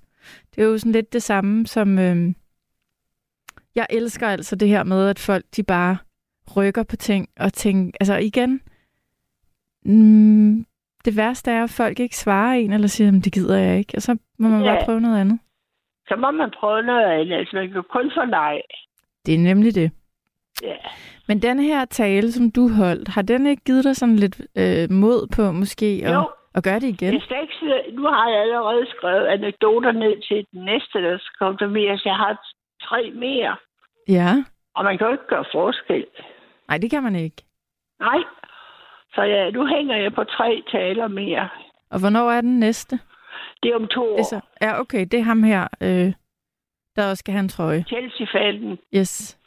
Det 0.55 0.61
er 0.61 0.65
jo 0.65 0.77
sådan 0.77 0.91
lidt 0.91 1.13
det 1.13 1.23
samme 1.23 1.67
som... 1.67 1.99
Øh, 1.99 2.33
jeg 3.75 3.87
elsker 3.89 4.27
altså 4.27 4.55
det 4.55 4.67
her 4.67 4.83
med, 4.83 5.07
at 5.09 5.19
folk 5.19 5.45
de 5.55 5.63
bare 5.63 5.97
rykker 6.57 6.83
på 6.83 6.95
ting 6.95 7.29
og 7.39 7.53
tænker... 7.53 7.91
Altså 7.99 8.15
igen, 8.17 8.61
mm, 9.85 10.65
det 11.05 11.17
værste 11.17 11.51
er, 11.51 11.63
at 11.63 11.69
folk 11.69 11.99
ikke 11.99 12.17
svarer 12.17 12.53
en, 12.53 12.73
eller 12.73 12.87
siger, 12.87 13.05
"Jamen, 13.07 13.21
det 13.21 13.33
gider 13.33 13.57
jeg 13.57 13.77
ikke. 13.79 13.93
Og 13.95 14.01
så 14.01 14.17
må 14.39 14.47
man 14.49 14.63
Ja. 14.63 14.73
bare 14.75 14.85
prøve 14.85 15.01
noget 15.01 15.19
andet. 15.21 15.39
Så 16.07 16.15
må 16.15 16.31
man 16.31 16.51
prøve 16.59 16.83
noget 16.83 17.03
andet. 17.05 17.33
Altså, 17.35 17.55
man 17.55 17.71
kan 17.71 17.83
kun 17.91 18.11
få 18.17 18.25
nej. 18.25 18.61
Det 19.25 19.33
er 19.33 19.39
nemlig 19.39 19.75
det. 19.75 19.91
Ja. 20.63 20.75
Men 21.27 21.41
den 21.41 21.59
her 21.59 21.85
tale, 21.85 22.31
som 22.31 22.51
du 22.51 22.69
holdt, 22.69 23.07
har 23.07 23.21
den 23.21 23.47
ikke 23.47 23.63
givet 23.63 23.83
dig 23.83 23.95
sådan 23.95 24.15
lidt 24.15 24.41
øh, 24.57 24.91
mod 24.91 25.27
på 25.35 25.51
måske 25.51 26.01
at, 26.05 26.13
Jo. 26.13 26.29
at 26.55 26.63
gøre 26.63 26.79
det 26.79 26.87
igen? 26.87 27.13
Jeg 27.13 27.21
skal 27.21 27.41
ikke 27.41 27.53
sige, 27.59 27.95
nu 27.95 28.03
har 28.07 28.29
jeg 28.29 28.41
allerede 28.41 28.85
skrevet 28.97 29.25
anekdoter 29.25 29.91
ned 29.91 30.21
til 30.27 30.45
den 30.51 30.65
næste, 30.65 30.97
der 31.05 31.17
skal 31.17 31.37
konfirmeres. 31.47 32.05
Jeg 32.05 32.15
har 32.15 32.33
tre 32.81 33.11
mere, 33.15 33.55
Ja. 34.07 34.43
og 34.75 34.83
man 34.83 34.97
kan 34.97 35.07
jo 35.07 35.11
ikke 35.13 35.27
gøre 35.27 35.45
forskel. 35.53 36.05
Nej, 36.67 36.77
det 36.77 36.89
kan 36.91 37.03
man 37.03 37.15
ikke. 37.15 37.43
Nej. 37.99 38.19
Så 39.15 39.21
ja, 39.21 39.49
nu 39.49 39.65
hænger 39.67 39.95
jeg 39.97 40.13
på 40.13 40.23
tre 40.23 40.63
taler 40.71 41.07
mere. 41.07 41.49
Og 41.89 41.99
hvornår 41.99 42.31
er 42.31 42.41
den 42.41 42.59
næste? 42.59 42.99
Det 43.63 43.71
er 43.71 43.75
om 43.75 43.87
to 43.87 44.03
år. 44.13 44.17
Det 44.17 44.25
så, 44.25 44.39
ja, 44.61 44.79
okay, 44.79 45.05
det 45.11 45.19
er 45.19 45.23
ham 45.23 45.43
her, 45.43 45.67
øh, 45.81 46.13
der 46.95 47.09
også 47.09 47.19
skal 47.19 47.31
have 47.31 47.39
en 47.39 47.49
trøje. 47.49 47.83
Chelsea-fanen. 47.87 48.77
Yes. 48.95 49.37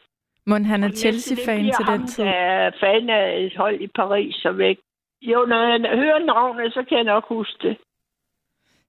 Må 0.49 0.55
han 0.73 0.83
er 0.85 0.89
Og 0.89 0.95
Chelsea-fan 0.95 1.65
det 1.65 1.73
til 1.77 1.87
den 1.87 2.07
tid? 2.07 2.25
Der 2.25 2.31
er 2.31 2.71
fan 2.81 3.11
af 3.11 3.41
et 3.47 3.57
hold 3.57 3.81
i 3.81 3.87
Paris, 3.87 4.35
så 4.35 4.53
væk. 4.53 4.79
Jo, 5.23 5.45
når 5.49 5.61
jeg 5.63 5.99
hører 5.99 6.19
navnet, 6.27 6.73
så 6.73 6.85
kan 6.89 6.97
jeg 6.99 7.05
nok 7.05 7.25
huske 7.29 7.69
det. 7.69 7.77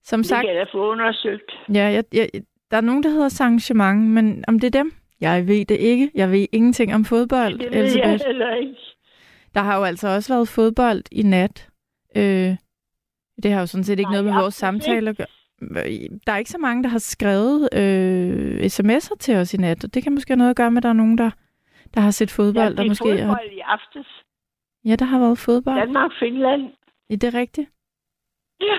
Som 0.04 0.20
Det 0.20 0.26
sagt, 0.28 0.46
kan 0.46 0.56
jeg 0.56 0.66
da 0.66 0.78
få 0.78 0.92
undersøgt. 0.92 1.52
ja, 1.74 1.84
jeg, 1.96 2.04
jeg, 2.14 2.30
der 2.72 2.78
er 2.78 2.82
nogen, 2.82 3.04
der 3.04 3.10
hedder 3.10 3.30
Saint-Germain, 3.30 4.00
men 4.16 4.44
om 4.48 4.60
det 4.60 4.68
er 4.76 4.80
dem? 4.84 4.92
Jeg 5.22 5.48
ved 5.48 5.66
det 5.66 5.76
ikke. 5.80 6.12
Jeg 6.16 6.32
ved 6.32 6.48
ingenting 6.52 6.96
om 6.96 7.06
fodbold, 7.06 7.60
Det 7.60 7.72
ved 7.72 7.78
jeg 7.78 7.80
Elisabeth. 7.84 8.26
heller 8.26 8.56
ikke. 8.56 8.76
Der 9.56 9.62
har 9.62 9.78
jo 9.78 9.84
altså 9.84 10.08
også 10.08 10.34
været 10.34 10.48
fodbold 10.48 11.02
i 11.12 11.22
nat. 11.24 11.70
Øh, 12.18 12.56
det 13.44 13.52
har 13.52 13.60
jo 13.60 13.66
sådan 13.66 13.84
set 13.84 14.00
ikke 14.00 14.12
Nej, 14.12 14.22
noget 14.22 14.26
med 14.34 14.42
vores 14.42 14.54
samtale 14.56 15.10
at 15.10 15.18
gøre. 15.18 15.28
Der 16.28 16.34
er 16.34 16.38
ikke 16.38 16.50
så 16.52 16.58
mange, 16.58 16.84
der 16.84 16.90
har 16.90 17.00
skrevet 17.00 17.70
øh, 17.74 18.60
sms'er 18.66 19.16
til 19.20 19.36
os 19.36 19.54
i 19.54 19.58
nat, 19.58 19.84
og 19.84 19.94
det 19.94 20.04
kan 20.04 20.14
måske 20.14 20.32
have 20.32 20.38
noget 20.38 20.50
at 20.50 20.56
gøre 20.56 20.72
med, 20.72 20.78
at 20.78 20.84
der 20.84 20.90
er 20.90 20.94
nogen, 20.94 21.18
der, 21.18 21.30
der 21.94 22.02
har 22.02 22.12
set 22.12 22.32
fodbold. 22.32 22.64
Ja, 22.64 22.70
der 22.70 22.76
det 22.76 22.84
er 22.86 22.90
måske 22.90 23.10
har... 23.18 23.18
fodbold 23.28 23.52
i 23.52 23.60
aftes. 23.60 24.08
Ja, 24.86 24.96
der 24.96 25.06
har 25.06 25.20
været 25.20 25.38
fodbold. 25.38 25.80
Danmark-Finland. 25.80 26.74
Ja, 27.10 27.16
det 27.16 27.24
er 27.36 27.40
rigtigt. 27.40 27.70
Ja. 28.62 28.78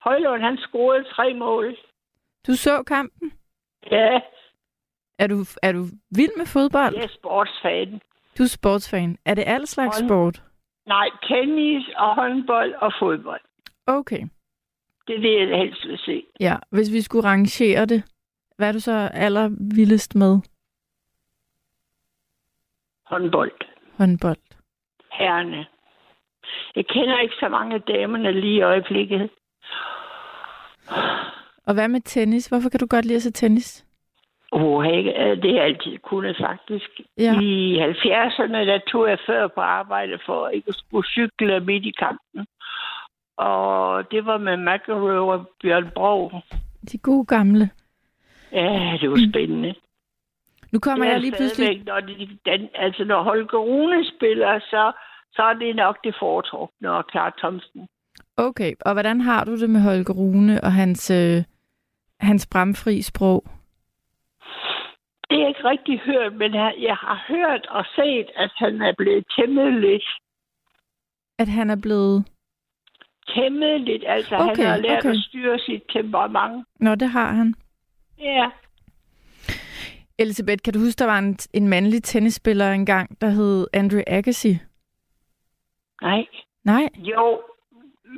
Højlund, 0.00 0.42
han 0.42 0.56
scorede 0.56 1.04
tre 1.04 1.34
mål. 1.34 1.76
Du 2.46 2.52
så 2.54 2.82
kampen. 2.82 3.32
Ja, 3.90 4.20
Er 5.18 5.26
du, 5.26 5.36
er 5.62 5.72
du 5.72 5.84
vild 6.10 6.36
med 6.36 6.46
fodbold? 6.46 6.94
jeg 6.94 7.04
er 7.04 7.08
sportsfan. 7.08 8.00
Du 8.38 8.42
er 8.42 8.46
sportsfan. 8.48 9.18
Er 9.24 9.34
det 9.34 9.44
al 9.46 9.66
slags 9.66 9.98
Hånd- 10.00 10.08
sport? 10.08 10.42
Nej, 10.86 11.08
tennis 11.28 11.88
og 11.96 12.14
håndbold 12.14 12.74
og 12.74 12.92
fodbold. 13.00 13.40
Okay. 13.86 14.22
Det 15.06 15.16
er 15.16 15.20
det, 15.20 15.48
jeg 15.50 15.58
helst 15.58 15.86
vil 15.88 15.98
se. 15.98 16.24
Ja, 16.40 16.56
hvis 16.70 16.92
vi 16.92 17.00
skulle 17.00 17.24
rangere 17.28 17.86
det, 17.86 18.02
hvad 18.56 18.68
er 18.68 18.72
du 18.72 18.80
så 18.80 19.10
allervildest 19.14 20.14
med 20.14 20.38
Håndbold. 23.06 23.52
håndbold? 23.98 24.36
Herrene. 25.12 25.66
Jeg 26.76 26.86
kender 26.86 27.20
ikke 27.20 27.34
så 27.40 27.48
mange 27.48 27.74
af 27.74 27.82
damerne 27.82 28.32
lige 28.32 28.56
i 28.56 28.62
øjeblikket. 28.62 29.30
Og 31.66 31.74
hvad 31.74 31.88
med 31.88 32.00
tennis? 32.00 32.46
Hvorfor 32.46 32.68
kan 32.68 32.80
du 32.80 32.86
godt 32.86 33.04
lide 33.04 33.16
at 33.16 33.22
se 33.22 33.32
tennis? 33.32 33.84
Oh, 34.52 34.84
det 34.84 35.14
har 35.42 35.54
jeg 35.54 35.64
altid 35.64 35.98
kunnet 35.98 36.36
faktisk. 36.40 36.90
Ja. 37.18 37.40
I 37.40 37.78
70'erne, 37.78 38.56
der 38.56 38.78
tog 38.88 39.08
jeg 39.08 39.18
før 39.26 39.48
på 39.48 39.60
arbejde 39.60 40.18
for 40.26 40.48
ikke 40.48 40.68
at 40.68 40.74
skulle 40.74 41.06
cykle 41.06 41.60
midt 41.60 41.84
i 41.84 41.90
kampen. 41.90 42.46
Og 43.36 44.10
det 44.10 44.26
var 44.26 44.38
med 44.38 44.56
McEnroe 44.56 45.32
og 45.32 45.50
Bjørn 45.62 45.90
Brog. 45.94 46.42
De 46.92 46.98
gode 46.98 47.26
gamle. 47.26 47.70
Ja, 48.52 48.98
det 49.00 49.10
var 49.10 49.28
spændende. 49.30 49.74
Nu 50.74 50.80
kommer 50.80 51.06
er 51.06 51.10
jeg 51.10 51.20
lige 51.20 51.32
pludselig... 51.32 51.66
stadigvæk, 51.66 51.86
Når, 51.86 52.00
de, 52.00 52.38
den, 52.50 52.68
altså 52.74 53.04
når 53.04 53.22
Holger 53.22 53.58
Rune 53.58 54.04
spiller, 54.16 54.58
så, 54.58 54.92
så 55.32 55.42
er 55.42 55.54
det 55.54 55.76
nok 55.76 55.96
det 56.04 56.14
foretrukne 56.18 56.92
og 56.92 57.04
Clara 57.10 57.32
Thomsen. 57.38 57.88
Okay, 58.36 58.72
og 58.80 58.92
hvordan 58.92 59.20
har 59.20 59.44
du 59.44 59.60
det 59.60 59.70
med 59.70 59.80
Holger 59.80 60.14
Rune 60.14 60.64
og 60.64 60.72
hans, 60.72 61.10
øh, 61.10 61.42
hans 62.20 62.46
bramfri 62.46 63.02
sprog? 63.02 63.44
Det 65.30 65.38
jeg 65.40 65.48
ikke 65.48 65.64
rigtig 65.64 66.00
hørt, 66.00 66.32
men 66.34 66.54
jeg, 66.54 66.74
jeg 66.78 66.96
har 66.96 67.24
hørt 67.28 67.66
og 67.66 67.84
set, 67.96 68.26
at 68.36 68.50
han 68.56 68.82
er 68.82 68.92
blevet 68.98 69.24
tæmmet 69.38 69.72
lidt. 69.80 70.04
At 71.38 71.48
han 71.48 71.70
er 71.70 71.76
blevet... 71.82 72.24
Tæmmet 73.28 73.80
lidt, 73.80 74.04
altså 74.06 74.36
Okay, 74.36 74.62
han 74.62 74.66
har 74.66 74.76
lært 74.76 74.98
okay. 74.98 75.10
at 75.10 75.16
styre 75.16 75.58
sit 75.58 75.82
temperament. 75.92 76.66
Nå, 76.80 76.94
det 76.94 77.08
har 77.08 77.32
han. 77.32 77.54
Ja, 78.18 78.50
Elisabeth, 80.18 80.62
kan 80.64 80.72
du 80.72 80.78
huske, 80.78 80.98
der 80.98 81.06
var 81.06 81.18
en, 81.18 81.38
en 81.52 81.68
mandlig 81.68 82.02
tennisspiller 82.02 82.70
engang, 82.70 83.20
der 83.20 83.28
hed 83.28 83.66
Andrew 83.72 84.00
Agassi? 84.06 84.58
nej. 86.02 86.26
Nej. 86.64 86.88
Jo, 86.96 87.40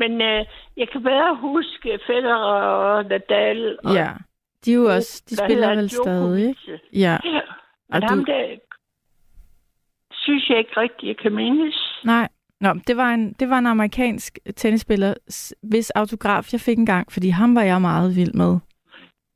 men 0.01 0.13
øh, 0.13 0.45
jeg 0.77 0.89
kan 0.93 1.03
bedre 1.03 1.37
huske 1.37 1.99
Federer 2.07 2.35
og 2.69 3.05
Nadal. 3.05 3.79
Og 3.85 3.95
Ja. 3.95 4.09
De 4.65 4.71
er 4.71 4.75
jo 4.77 4.85
også, 4.95 5.23
de 5.31 5.37
spiller 5.37 5.75
vel 5.75 5.91
stadig, 5.91 6.49
ikke? 6.49 6.81
Ja. 6.93 7.19
Ja, 7.25 7.41
Og 7.93 8.01
men 8.01 8.03
ham 8.03 8.19
du, 8.19 8.25
der 8.33 8.57
synes 10.13 10.49
jeg 10.51 10.59
ikke 10.59 10.81
rigtigt, 10.81 11.09
jeg 11.09 11.17
kan 11.17 11.33
mindes. 11.35 12.01
nej. 12.05 12.29
Nå, 12.61 12.73
det 12.87 12.97
var, 12.97 13.15
en, 13.15 13.33
det 13.33 13.51
var 13.51 13.59
en 13.59 13.67
amerikansk 13.67 14.39
tennisspiller, 14.57 15.15
hvis 15.63 15.91
autograf 15.91 16.53
jeg 16.53 16.61
fik 16.61 16.79
engang, 16.79 17.13
fordi 17.13 17.29
ham 17.29 17.55
var 17.55 17.63
jeg 17.63 17.81
meget 17.81 18.17
vild 18.17 18.33
med. 18.35 18.59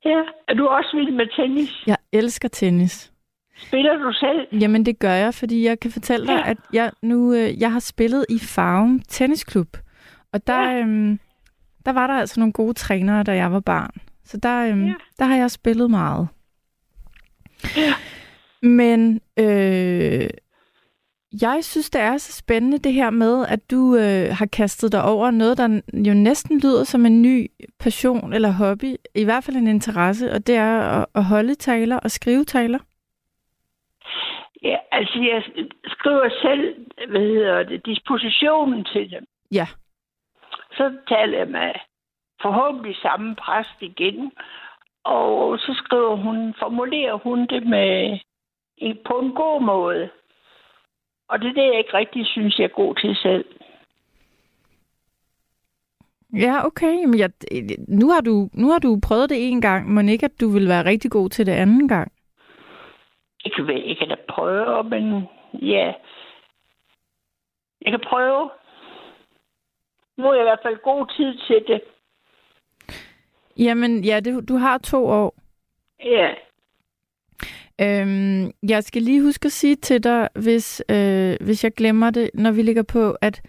Ja, 0.05 0.21
er 0.49 0.55
du 0.55 0.67
også 0.67 0.97
vild 0.97 1.11
med 1.13 1.27
tennis? 1.37 1.87
Jeg 1.87 1.97
elsker 2.13 2.49
tennis. 2.49 3.13
Spiller 3.57 3.97
du 3.97 4.13
selv? 4.13 4.61
Jamen, 4.63 4.87
det 4.87 4.99
gør 4.99 5.13
jeg, 5.13 5.35
fordi 5.35 5.65
jeg 5.65 5.81
kan 5.81 5.91
fortælle 5.91 6.27
dig, 6.27 6.43
Ja. 6.45 6.51
at 6.51 6.57
jeg 6.73 6.91
nu 7.03 7.35
øh, 7.35 7.61
jeg 7.61 7.73
har 7.73 7.81
spillet 7.81 8.27
i 8.29 8.39
Farum 8.39 9.01
Tennisklub. 9.09 9.77
Og 10.33 10.47
der, 10.47 10.71
Ja. 10.71 10.79
øhm, 10.81 11.19
der 11.87 11.93
var 11.93 12.07
der 12.07 12.15
altså 12.15 12.41
nogle 12.41 12.53
gode 12.53 12.75
trænere, 12.75 13.23
da 13.23 13.33
jeg 13.35 13.53
var 13.53 13.61
barn. 13.61 13.91
Så 14.25 14.37
der, 14.37 14.67
øhm, 14.67 14.87
Ja. 14.87 14.95
der 15.19 15.25
har 15.25 15.37
jeg 15.37 15.51
spillet 15.51 15.91
meget. 15.91 16.29
Ja. 17.77 17.93
Men 18.63 19.21
øh, 19.39 20.29
jeg 21.33 21.65
synes, 21.65 21.91
det 21.91 22.01
er 22.01 22.17
så 22.17 22.33
spændende 22.33 22.79
det 22.79 22.93
her 22.93 23.11
med, 23.11 23.47
at 23.49 23.71
du 23.71 23.97
øh, 23.97 24.37
har 24.39 24.47
kastet 24.47 24.93
dig 24.93 25.03
over 25.05 25.31
noget, 25.31 25.59
der 25.59 25.81
jo 26.09 26.15
næsten 26.15 26.61
lyder 26.61 26.85
som 26.85 27.07
en 27.07 27.23
ny 27.23 27.47
passion 27.81 28.33
eller 28.33 28.53
hobby. 28.53 28.97
I 29.15 29.25
hvert 29.25 29.45
fald 29.45 29.57
en 29.57 29.67
interesse, 29.67 30.33
og 30.33 30.47
det 30.47 30.57
er 30.57 30.81
at, 30.81 31.07
at 31.15 31.25
holde 31.25 31.55
taler 31.55 31.99
og 31.99 32.11
skrive 32.11 32.45
taler. 32.45 32.79
Ja, 34.63 34.77
altså 34.93 35.19
jeg 35.19 35.43
skriver 35.87 36.29
selv, 36.43 36.87
hvad 37.11 37.21
hedder 37.21 37.63
det, 37.63 37.87
dispositionen 37.87 38.85
til 38.85 39.11
dem. 39.11 39.27
Ja. 39.53 39.67
Så 40.73 40.93
taler 41.09 41.39
jeg 41.39 41.49
med 41.49 41.73
forhåbentlig 42.43 42.97
samme 42.97 43.35
præst 43.35 43.77
igen, 43.81 44.33
og 45.05 45.59
så 45.59 45.83
skriver 45.85 46.17
hun, 46.17 46.55
formulerer 46.59 47.15
hun 47.15 47.47
det 47.47 47.67
med 47.67 48.19
på 49.07 49.19
en 49.19 49.35
god 49.35 49.63
måde. 49.63 50.11
Og 51.31 51.41
det 51.41 51.49
er 51.49 51.53
det, 51.53 51.67
jeg 51.67 51.79
ikke 51.79 51.95
rigtig 51.95 52.27
synes, 52.27 52.59
jeg 52.59 52.65
er 52.65 52.69
god 52.83 52.95
til 52.95 53.17
selv. 53.17 53.45
Ja, 56.33 56.67
okay. 56.67 57.05
Men 57.05 57.19
jeg, 57.19 57.31
nu, 57.89 58.11
har 58.11 58.21
du, 58.21 58.49
nu 58.53 58.71
har 58.71 58.79
du 58.79 59.01
prøvet 59.09 59.31
det 59.31 59.49
en 59.49 59.61
gang, 59.61 59.95
men 59.95 60.09
ikke, 60.09 60.25
at 60.25 60.41
du 60.41 60.49
vil 60.49 60.69
være 60.69 60.85
rigtig 60.85 61.11
god 61.11 61.29
til 61.31 61.47
det 61.47 61.53
anden 61.53 61.89
gang. 61.89 62.13
Jeg 63.45 63.53
kan, 63.53 63.89
jeg 63.89 63.97
kan 63.99 64.09
da 64.09 64.17
prøve, 64.29 64.85
men 64.85 65.29
ja. 65.55 65.93
Jeg 67.83 67.93
kan 67.93 68.01
prøve. 68.09 68.51
Nu 70.17 70.25
er 70.29 70.35
jeg 70.35 70.43
i 70.43 70.51
hvert 70.51 70.63
fald 70.63 70.83
god 70.83 71.07
tid 71.17 71.39
til 71.47 71.65
det. 71.67 71.81
Jamen, 73.59 74.05
ja, 74.05 74.21
det, 74.21 74.49
du 74.49 74.57
har 74.57 74.79
to 74.79 75.07
år. 75.07 75.35
Ja, 76.05 76.35
Øhm, 77.83 78.51
jeg 78.69 78.85
skal 78.85 79.03
lige 79.03 79.23
huske 79.23 79.47
at 79.47 79.53
sige 79.53 79.77
til 79.77 80.05
dig, 80.05 80.29
hvis, 80.35 80.83
øh, 80.91 81.37
hvis 81.41 81.65
jeg 81.65 81.73
glemmer 81.73 82.11
det, 82.11 82.31
når 82.35 82.51
vi 82.51 82.63
ligger 82.63 82.83
på, 82.83 83.17
at, 83.21 83.43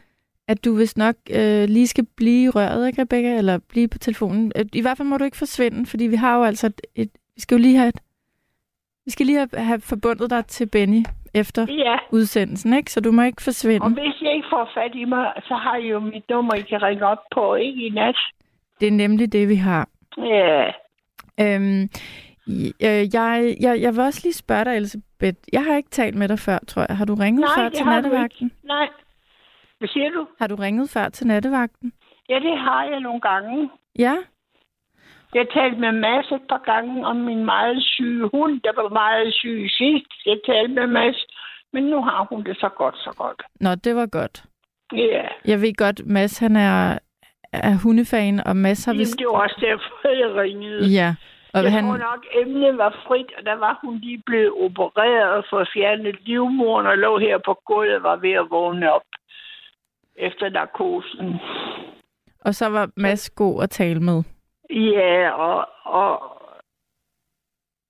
at 0.48 0.66
du 0.66 0.76
vist 0.76 0.98
nok 0.98 1.16
øh, 1.30 1.64
lige 1.70 1.88
skal 1.88 2.06
blive 2.18 2.44
i 2.44 2.50
røret, 2.50 2.88
ikke 2.88 3.02
Rebecca? 3.02 3.38
Eller 3.38 3.60
blive 3.70 3.88
på 3.88 3.98
telefonen. 3.98 4.52
Øh, 4.56 4.66
I 4.74 4.82
hvert 4.82 4.98
fald 4.98 5.08
må 5.08 5.18
du 5.18 5.24
ikke 5.24 5.38
forsvinde, 5.38 5.86
fordi 5.86 6.08
vi 6.08 6.16
har 6.16 6.38
jo 6.38 6.44
altså 6.44 6.68
et, 6.68 6.82
et 6.96 7.10
vi 7.36 7.42
skal 7.42 7.56
jo 7.56 7.62
lige 7.62 7.78
have 7.78 7.90
et, 7.90 8.00
vi 9.06 9.12
skal 9.12 9.26
lige 9.26 9.38
have, 9.38 9.50
have 9.64 9.82
forbundet 9.82 10.30
dig 10.30 10.46
til 10.46 10.66
Benny 10.66 11.04
efter 11.34 11.66
ja. 11.70 11.98
udsendelsen, 12.12 12.74
ikke? 12.74 12.92
Så 12.92 13.02
du 13.02 13.12
må 13.12 13.22
ikke 13.22 13.42
forsvinde. 13.42 13.84
Og 13.84 13.90
hvis 13.90 14.22
jeg 14.22 14.34
ikke 14.36 14.48
får 14.50 14.70
fat 14.74 14.92
i 14.96 15.06
mig, 15.06 15.34
så 15.44 15.56
har 15.56 15.76
I 15.78 15.88
jo 15.88 16.00
mit 16.00 16.30
nummer, 16.30 16.56
I 16.56 16.62
kan 16.62 16.82
ringe 16.82 17.06
op 17.06 17.24
på, 17.34 17.56
ikke 17.56 17.88
i 17.88 17.90
nat. 17.90 18.18
Det 18.80 18.88
er 18.88 18.92
nemlig 18.92 19.34
det, 19.34 19.50
vi 19.50 19.56
har. 19.56 19.88
Ja. 20.18 20.72
Øhm, 21.40 21.90
øh, 22.48 23.04
jeg, 23.14 23.56
jeg, 23.62 23.82
jeg 23.82 23.92
vil 23.96 24.00
også 24.00 24.22
lige 24.24 24.34
spørge 24.34 24.66
dig, 24.66 24.76
Elisabeth. 24.78 25.38
Jeg 25.54 25.64
har 25.66 25.76
ikke 25.78 25.90
talt 25.90 26.16
med 26.16 26.28
dig 26.28 26.40
før, 26.40 26.58
tror 26.68 26.86
jeg. 26.90 26.98
Har 26.98 27.06
du 27.06 27.14
ringet 27.16 27.42
Nej, 27.42 27.56
før 27.58 27.70
til 27.70 27.86
nattevagten? 27.86 28.46
ikke. 28.46 28.56
Nej. 28.68 28.88
Hvad 29.80 29.88
siger 29.90 30.10
du? 30.10 30.28
Har 30.40 30.48
du 30.48 30.56
ringet 30.56 30.90
før 30.90 31.10
til 31.10 31.28
nattevagten? 31.28 31.94
Ja, 32.30 32.36
det 32.36 32.58
har 32.60 32.84
jeg 32.84 33.00
nogle 33.00 33.22
gange. 33.22 33.70
Ja? 34.00 34.16
Jeg 35.34 35.46
har 35.48 35.62
talt 35.62 35.80
med 35.80 35.92
Mads 35.92 36.32
et 36.32 36.42
par 36.50 36.62
gange 36.66 37.06
om 37.06 37.16
min 37.16 37.46
meget 37.46 37.84
syge 37.84 38.30
hund, 38.34 38.62
der 38.64 38.82
var 38.82 38.90
meget 38.90 39.34
syg 39.34 39.68
sidst. 39.78 40.12
Jeg 40.26 40.38
talte 40.46 40.74
med 40.74 40.88
Mads, 40.88 41.26
men 41.74 41.84
nu 41.84 42.02
har 42.02 42.28
hun 42.30 42.44
det 42.44 42.58
så 42.58 42.70
godt, 42.78 42.96
så 42.98 43.14
godt. 43.18 43.42
Nå, 43.60 43.76
det 43.76 43.96
var 43.96 44.06
godt. 44.06 44.44
Ja, 44.94 45.22
Jeg 45.46 45.62
ved 45.62 45.74
godt, 45.76 46.06
Mads 46.06 46.38
han 46.38 46.56
er, 46.56 46.98
er 47.54 47.76
hundefan, 47.84 48.48
og 48.48 48.56
Mads 48.56 48.86
har 48.86 48.92
Jamen, 48.94 49.00
vist... 49.00 49.18
det 49.20 49.26
var 49.28 49.34
også 49.44 49.58
derfor, 49.62 50.10
jeg 50.10 50.36
ringede. 50.44 50.86
Ja, 50.88 51.16
og 51.54 51.64
jeg 51.64 51.72
han... 51.72 51.84
tror 51.84 51.98
nok, 51.98 52.26
emnet 52.34 52.78
var 52.78 53.02
frit, 53.08 53.32
og 53.38 53.46
der 53.46 53.54
var 53.54 53.80
hun 53.84 53.98
lige 53.98 54.24
blevet 54.26 54.52
opereret 54.52 55.46
for 55.50 55.60
at 55.60 55.70
fjerne 55.74 56.12
livmoren, 56.12 56.88
og 56.88 56.98
lå 56.98 57.18
her 57.20 57.38
på 57.46 57.54
gulvet 57.66 57.96
og 57.96 58.04
var 58.04 58.16
ved 58.16 58.32
at 58.32 58.48
vågne 58.50 58.92
op 58.92 59.08
efter 60.16 60.50
narkosen. 60.50 61.40
Og 62.46 62.56
så 62.56 62.66
var 62.70 62.90
Mads 62.98 63.30
god 63.30 63.64
at 63.64 63.70
tale 63.70 64.00
med. 64.00 64.24
Ja, 64.70 65.30
og, 65.30 65.70
og 65.86 66.12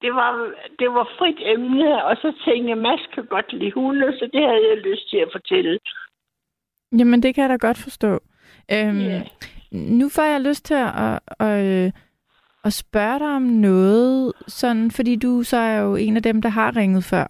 det 0.01 0.13
var, 0.13 0.51
det 0.79 0.89
var 0.93 1.09
frit 1.17 1.39
emne, 1.41 2.05
og 2.05 2.15
så 2.15 2.33
tænkte 2.45 2.69
jeg, 2.69 2.77
Mads 2.77 3.07
kan 3.13 3.25
godt 3.25 3.53
lide 3.53 3.71
hunde, 3.71 4.17
så 4.19 4.29
det 4.33 4.41
havde 4.41 4.67
jeg 4.69 4.77
lyst 4.77 5.09
til 5.09 5.17
at 5.17 5.29
fortælle. 5.31 5.79
Jamen, 6.97 7.23
det 7.23 7.35
kan 7.35 7.41
jeg 7.41 7.49
da 7.49 7.67
godt 7.67 7.77
forstå. 7.77 8.19
Øhm, 8.71 8.99
Ja. 8.99 9.23
Nu 9.71 10.09
får 10.09 10.23
jeg 10.23 10.41
lyst 10.41 10.65
til 10.65 10.73
at, 10.73 10.93
at, 10.95 11.19
at, 11.47 11.93
at 12.63 12.73
spørge 12.73 13.19
dig 13.19 13.35
om 13.35 13.41
noget, 13.41 14.33
sådan, 14.47 14.91
fordi 14.91 15.15
du 15.15 15.43
så 15.43 15.57
er 15.57 15.79
jo 15.79 15.95
en 15.95 16.15
af 16.17 16.23
dem, 16.23 16.41
der 16.41 16.49
har 16.49 16.75
ringet 16.75 17.03
før. 17.03 17.25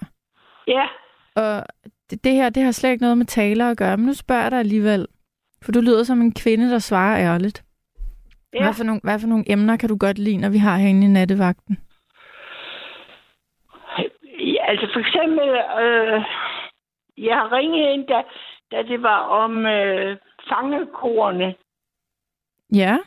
Ja, 0.67 0.87
Og 1.35 1.63
det, 2.23 2.33
her, 2.33 2.49
det 2.49 2.63
har 2.63 2.71
slet 2.71 2.91
ikke 2.91 3.01
noget 3.03 3.17
med 3.17 3.25
taler 3.25 3.71
at 3.71 3.77
gøre, 3.77 3.97
men 3.97 4.05
nu 4.05 4.13
spørger 4.13 4.41
jeg 4.41 4.51
dig 4.51 4.59
alligevel. 4.59 5.07
For 5.63 5.71
du 5.71 5.81
lyder 5.81 6.03
som 6.03 6.21
en 6.21 6.33
kvinde, 6.33 6.71
der 6.71 6.79
svarer 6.79 7.19
ærligt. 7.33 7.63
ja. 8.53 8.63
Hvad, 8.63 8.73
for 8.73 8.83
nogle, 8.83 9.01
hvad 9.03 9.19
for 9.19 9.27
nogle 9.27 9.51
emner 9.51 9.77
kan 9.77 9.89
du 9.89 9.97
godt 9.97 10.17
lide, 10.19 10.37
når 10.37 10.49
vi 10.49 10.57
har 10.57 10.77
herinde 10.77 11.05
i 11.07 11.09
nattevagten? 11.09 11.77
Ja, 14.39 14.65
altså 14.67 14.87
for 14.93 14.99
eksempel, 14.99 15.47
øh, 15.83 16.23
jeg 17.27 17.35
har 17.35 17.51
ringet 17.57 17.93
ind, 17.93 18.07
da, 18.07 18.21
da 18.71 18.83
det 18.83 19.01
var 19.01 19.19
om 19.19 19.65
øh, 19.65 20.17
fangekorene 20.49 21.55
Ja, 22.75 22.97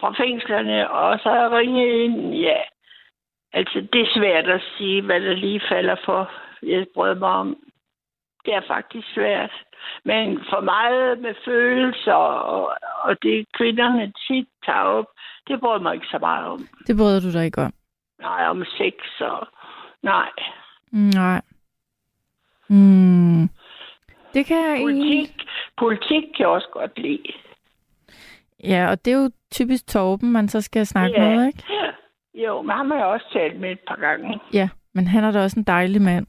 fra 0.00 0.14
fængslerne, 0.22 0.90
og 0.90 1.18
så 1.18 1.28
har 1.28 1.58
ringet 1.58 1.92
ind, 2.04 2.34
ja, 2.34 2.60
altså 3.52 3.86
det 3.92 4.00
er 4.00 4.14
svært 4.14 4.46
at 4.48 4.62
sige, 4.76 5.02
hvad 5.02 5.20
der 5.20 5.34
lige 5.34 5.62
falder 5.68 5.96
for, 6.04 6.30
jeg 6.62 6.86
brød 6.94 7.14
mig 7.14 7.28
om. 7.28 7.56
Det 8.44 8.54
er 8.54 8.62
faktisk 8.68 9.14
svært. 9.14 9.50
Men 10.04 10.38
for 10.50 10.60
meget 10.60 11.18
med 11.20 11.34
følelser, 11.44 12.12
og, 12.12 12.76
og 13.02 13.22
det 13.22 13.46
kvinderne 13.52 14.12
tit 14.26 14.48
tager 14.66 14.82
op, 14.82 15.06
det 15.48 15.60
brød 15.60 15.80
mig 15.80 15.94
ikke 15.94 16.06
så 16.10 16.18
meget 16.18 16.46
om. 16.46 16.68
det 16.86 16.96
bryder 16.96 17.20
du 17.20 17.32
dig 17.32 17.44
ikke 17.44 17.62
om. 17.62 17.72
Nej, 18.20 18.46
om 18.46 18.64
sex 18.64 18.94
og... 19.20 19.48
Nej. 20.02 20.30
Nej. 20.92 21.40
Mm. 22.68 23.48
Det 24.34 24.46
kan 24.46 24.56
jeg 24.56 24.76
egentlig... 24.76 25.28
Politik, 25.28 25.48
politik 25.76 26.22
kan 26.22 26.38
jeg 26.38 26.48
også 26.48 26.68
godt 26.72 26.98
lide. 26.98 27.32
Ja, 28.64 28.90
og 28.90 29.04
det 29.04 29.12
er 29.12 29.22
jo 29.22 29.30
typisk 29.52 29.86
Torben, 29.86 30.32
man 30.32 30.48
så 30.48 30.60
skal 30.60 30.86
snakke 30.86 31.20
Ja. 31.22 31.36
med, 31.36 31.46
ikke? 31.46 31.62
Jo, 32.44 32.62
men 32.62 32.70
ham 32.76 32.90
har 32.90 32.98
jeg 32.98 33.06
også 33.06 33.26
talt 33.32 33.60
med 33.60 33.70
et 33.72 33.78
par 33.88 33.96
gange. 33.96 34.40
Ja, 34.52 34.68
men 34.94 35.06
han 35.06 35.24
er 35.24 35.30
da 35.30 35.42
også 35.42 35.58
en 35.60 35.64
dejlig 35.64 36.02
mand. 36.02 36.26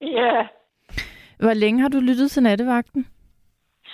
Ja, 0.00 0.46
Hvor 1.38 1.52
længe 1.54 1.80
har 1.80 1.88
du 1.88 2.00
lyttet 2.00 2.30
til 2.30 2.42
nattevagten? 2.42 3.06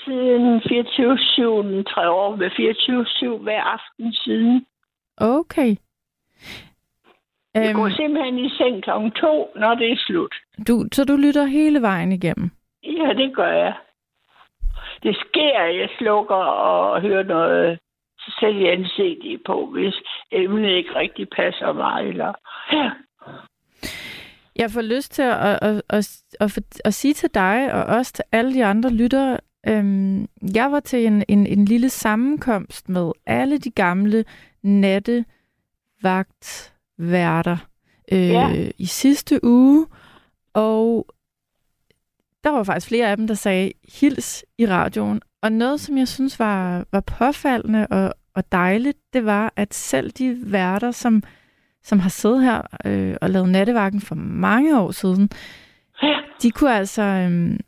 siden 0.05 0.59
24-7, 0.59 1.83
tre 1.93 2.11
år 2.11 2.37
med 2.37 2.51
24-7 2.51 3.43
hver 3.43 3.63
aften 3.63 4.13
siden. 4.13 4.67
Okay. 5.17 5.77
Jeg 7.55 7.75
går 7.75 7.85
Øhm, 7.85 7.93
simpelthen 7.93 8.39
i 8.39 8.49
seng 8.51 8.83
kl. 8.83 8.91
2, 9.21 9.53
når 9.57 9.75
det 9.75 9.93
er 9.93 9.97
slut. 9.97 10.35
du, 10.69 10.85
så 10.93 11.05
du 11.05 11.17
lytter 11.17 11.45
hele 11.45 11.83
vejen 11.83 12.13
igennem? 12.13 12.51
Ja, 12.83 13.13
det 13.17 13.37
gør 13.37 13.53
jeg. 13.53 13.75
Det 15.03 15.17
sker, 15.17 15.59
at 15.59 15.77
jeg 15.79 15.89
slukker 15.99 16.35
og 16.35 17.01
hører 17.03 17.23
noget, 17.23 17.79
så 18.19 18.37
sætter 18.41 18.61
jeg 18.61 18.73
en 18.75 18.85
CD 18.87 19.39
på, 19.47 19.67
hvis 19.73 19.95
emnet 20.33 20.71
ikke 20.71 20.95
rigtig 20.95 21.29
passer 21.37 21.73
mig. 21.73 22.09
Eller... 22.09 22.33
Ja. 22.73 22.91
Jeg 24.57 24.71
får 24.71 24.81
lyst 24.83 25.13
til 25.13 25.23
at, 25.23 25.37
at, 25.39 25.59
at, 25.63 25.83
at, 25.89 26.23
at, 26.41 26.57
at, 26.59 26.81
at 26.85 26.95
sige 26.95 27.15
til 27.15 27.35
dig, 27.35 27.73
og 27.75 27.85
også 27.85 28.13
til 28.13 28.25
alle 28.33 28.55
de 28.55 28.65
andre 28.65 28.91
lyttere, 28.91 29.39
øhm, 29.69 30.27
jeg 30.55 30.73
var 30.73 30.81
til 30.81 31.07
en, 31.07 31.25
en, 31.29 31.47
en 31.47 31.65
lille 31.65 31.89
sammenkomst 31.89 32.89
med 32.89 33.13
alle 33.27 33.59
de 33.59 33.71
gamle 33.71 34.25
nattevagtværter 34.63 37.57
øh, 38.13 38.29
Ja. 38.29 38.49
i 38.79 38.87
sidste 38.87 39.41
uge, 39.45 39.87
og 40.55 41.07
der 42.45 42.51
var 42.51 42.63
faktisk 42.63 42.89
flere 42.89 43.11
af 43.11 43.17
dem, 43.17 43.27
der 43.27 43.35
sagde 43.35 43.73
hils 44.01 44.45
i 44.59 44.67
radioen. 44.67 45.21
Og 45.43 45.53
noget, 45.53 45.81
som 45.81 45.99
jeg 45.99 46.09
synes 46.09 46.39
var, 46.39 46.85
var 46.93 47.01
påfaldende 47.01 47.87
og, 47.87 48.15
og 48.35 48.53
dejligt, 48.53 48.99
det 49.13 49.25
var, 49.25 49.53
at 49.57 49.75
selv 49.75 50.11
de 50.11 50.39
værter, 50.53 50.91
som, 50.91 51.23
som 51.83 51.99
har 51.99 52.09
siddet 52.11 52.43
her 52.43 52.63
øh, 52.85 53.17
og 53.21 53.31
lavet 53.31 53.49
nattevagten 53.49 54.01
for 54.01 54.15
mange 54.15 54.81
år 54.81 54.91
siden, 54.91 55.31
Ja. 56.03 56.15
de 56.43 56.51
kunne 56.51 56.75
altså... 56.77 57.03
Øh, 57.03 57.59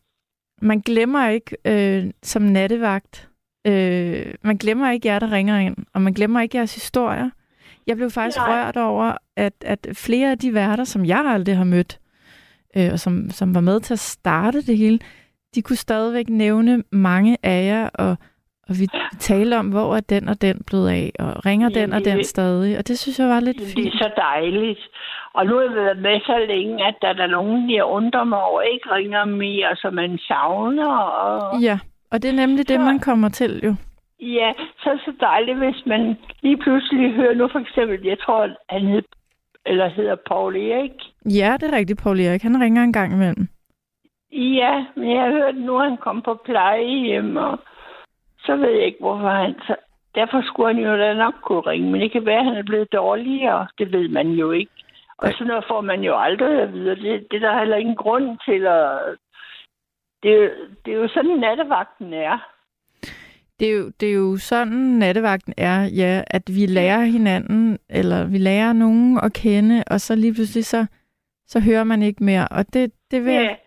man 0.63 0.81
glemmer 0.81 1.29
ikke 1.29 1.57
øh, 1.65 2.11
som 2.23 2.43
nattevagt, 2.43 3.29
øh, 3.67 4.35
man 4.43 4.57
glemmer 4.57 4.91
ikke 4.91 5.09
jer, 5.09 5.19
der 5.19 5.33
ringer 5.33 5.59
ind, 5.59 5.77
og 5.95 6.03
man 6.03 6.13
glemmer 6.13 6.41
ikke 6.41 6.57
jeres 6.57 6.75
historier. 6.75 7.31
Jeg 7.87 7.97
blev 7.97 8.11
faktisk 8.11 8.39
Nej. 8.39 8.51
rørt 8.65 8.77
over, 8.77 9.17
at, 9.37 9.53
at 9.61 9.87
flere 9.93 10.31
af 10.31 10.39
de 10.39 10.55
værter, 10.55 10.85
som 10.85 11.05
jeg 11.05 11.25
aldrig 11.27 11.57
har 11.57 11.65
mødt, 11.65 11.99
øh, 12.77 12.89
og 12.93 12.99
som, 12.99 13.31
som 13.31 13.55
var 13.55 13.61
med 13.61 13.81
til 13.81 13.95
at 13.95 13.99
starte 13.99 14.63
det 14.63 14.79
hele, 14.79 14.99
de 15.55 15.63
kunne 15.63 15.77
stadigvæk 15.77 16.29
nævne 16.29 16.83
mange 16.93 17.37
af 17.43 17.67
jer, 17.67 17.89
og, 17.95 18.17
og 18.69 18.75
vi 18.81 18.87
talte 19.19 19.59
om, 19.59 19.69
hvor 19.69 19.97
er 19.97 20.01
den 20.01 20.29
og 20.29 20.43
den 20.43 20.63
blevet 20.67 20.89
af, 20.91 21.13
og 21.19 21.47
ringer 21.47 21.69
Jamen, 21.75 21.83
den 21.91 21.93
og 21.93 22.05
den 22.05 22.17
det- 22.19 22.27
stadig, 22.27 22.79
og 22.79 22.89
det 22.89 22.99
synes 22.99 23.19
jeg 23.19 23.29
var 23.29 23.41
lidt 23.41 23.57
Det 23.59 23.69
er 23.69 23.73
fint. 23.83 23.93
så 23.95 24.11
dejligt. 24.17 24.81
Og 25.35 25.47
nu 25.47 25.55
har 25.57 25.63
jeg 25.63 25.75
været 25.75 25.99
med 25.99 26.21
så 26.21 26.39
længe, 26.49 26.87
at 26.87 26.95
der 27.03 27.09
er 27.09 27.27
nogen, 27.27 27.71
jeg 27.75 27.85
undrer 27.85 28.25
mig 28.25 28.43
over, 28.43 28.61
ikke 28.61 28.95
ringer 28.95 29.25
mere, 29.25 29.77
som 29.77 29.95
man 29.95 30.19
savner. 30.19 30.95
Og... 30.99 31.61
Ja, 31.63 31.79
og 32.11 32.23
det 32.23 32.31
er 32.31 32.35
nemlig 32.47 32.69
det, 32.69 32.77
Så- 32.81 32.85
man 32.85 32.99
kommer 32.99 33.29
til 33.29 33.61
jo. 33.65 33.75
Ja, 34.21 34.53
så 34.83 34.91
er 34.91 34.95
det 34.95 35.03
så 35.05 35.13
dejligt, 35.21 35.59
hvis 35.59 35.87
man 35.87 36.17
lige 36.43 36.57
pludselig 36.57 37.13
hører 37.15 37.35
nu 37.35 37.49
for 37.53 37.59
eksempel, 37.59 37.99
jeg 38.05 38.19
tror, 38.19 38.49
han 38.69 38.87
hed, 38.87 39.03
eller 39.67 39.89
hedder 39.89 40.17
Paul 40.29 40.57
Erik. 40.57 40.93
Ja, 41.25 41.57
det 41.61 41.69
er 41.69 41.77
rigtigt, 41.77 42.03
Paul 42.03 42.21
Erik. 42.21 42.43
Han 42.43 42.61
ringer 42.61 42.83
en 42.83 42.93
gang 42.93 43.13
imellem. 43.13 43.49
Ja, 44.33 44.87
men 44.97 45.11
jeg 45.11 45.23
har 45.23 45.31
hørt 45.31 45.57
nu, 45.57 45.79
at 45.79 45.89
han 45.89 45.97
kom 45.97 46.23
på 46.23 46.35
plejehjem, 46.45 47.37
og 47.37 47.59
så 48.39 48.57
ved 48.57 48.71
jeg 48.71 48.87
ikke, 48.87 48.99
hvorfor 49.01 49.29
han... 49.29 49.55
Så 49.67 49.77
derfor 50.15 50.43
skulle 50.43 50.75
han 50.75 50.85
jo 50.85 50.97
da 50.97 51.15
nok 51.15 51.35
kunne 51.43 51.61
ringe, 51.61 51.91
men 51.91 52.01
det 52.01 52.13
kan 52.13 52.27
være, 52.27 52.39
at 52.39 52.45
han 52.45 52.57
er 52.57 52.63
blevet 52.63 52.93
dårligere. 52.93 53.67
Det 53.79 53.93
ved 53.93 54.09
man 54.09 54.29
jo 54.29 54.51
ikke. 54.51 54.73
Og 55.19 55.33
sådan 55.33 55.47
noget 55.47 55.65
får 55.69 55.81
man 55.81 56.01
jo 56.01 56.21
aldrig 56.21 56.63
at 56.63 56.73
vide. 56.73 56.97
Det, 56.97 57.27
det 57.31 57.37
er 57.37 57.51
der 57.51 57.59
heller 57.59 57.77
ingen 57.77 57.97
grund 57.97 58.39
til 58.45 58.67
at... 58.67 58.99
Det, 60.23 60.51
det 60.85 60.95
er 60.95 60.99
jo 60.99 61.09
sådan, 61.09 61.39
nattevagten 61.39 62.13
er. 62.13 62.49
Det 63.61 63.69
er, 63.69 63.77
jo, 63.77 63.91
det 64.01 64.09
er 64.09 64.13
jo 64.13 64.37
sådan, 64.37 64.79
nattevagten 64.79 65.55
er, 65.57 65.85
ja, 65.85 66.23
at 66.27 66.43
vi 66.47 66.67
lærer 66.67 67.05
hinanden, 67.05 67.79
eller 67.89 68.25
vi 68.25 68.39
lærer 68.39 68.73
nogen 68.73 69.19
at 69.23 69.33
kende, 69.33 69.85
og 69.91 70.01
så 70.01 70.17
lige 70.17 70.35
pludselig 70.35 70.65
så, 70.65 70.87
så 71.53 71.61
hører 71.61 71.85
man 71.85 72.03
ikke 72.03 72.25
mere. 72.25 72.49
Og 72.49 72.75
det, 72.75 72.93
det 73.11 73.25
vil 73.25 73.33
jeg 73.33 73.59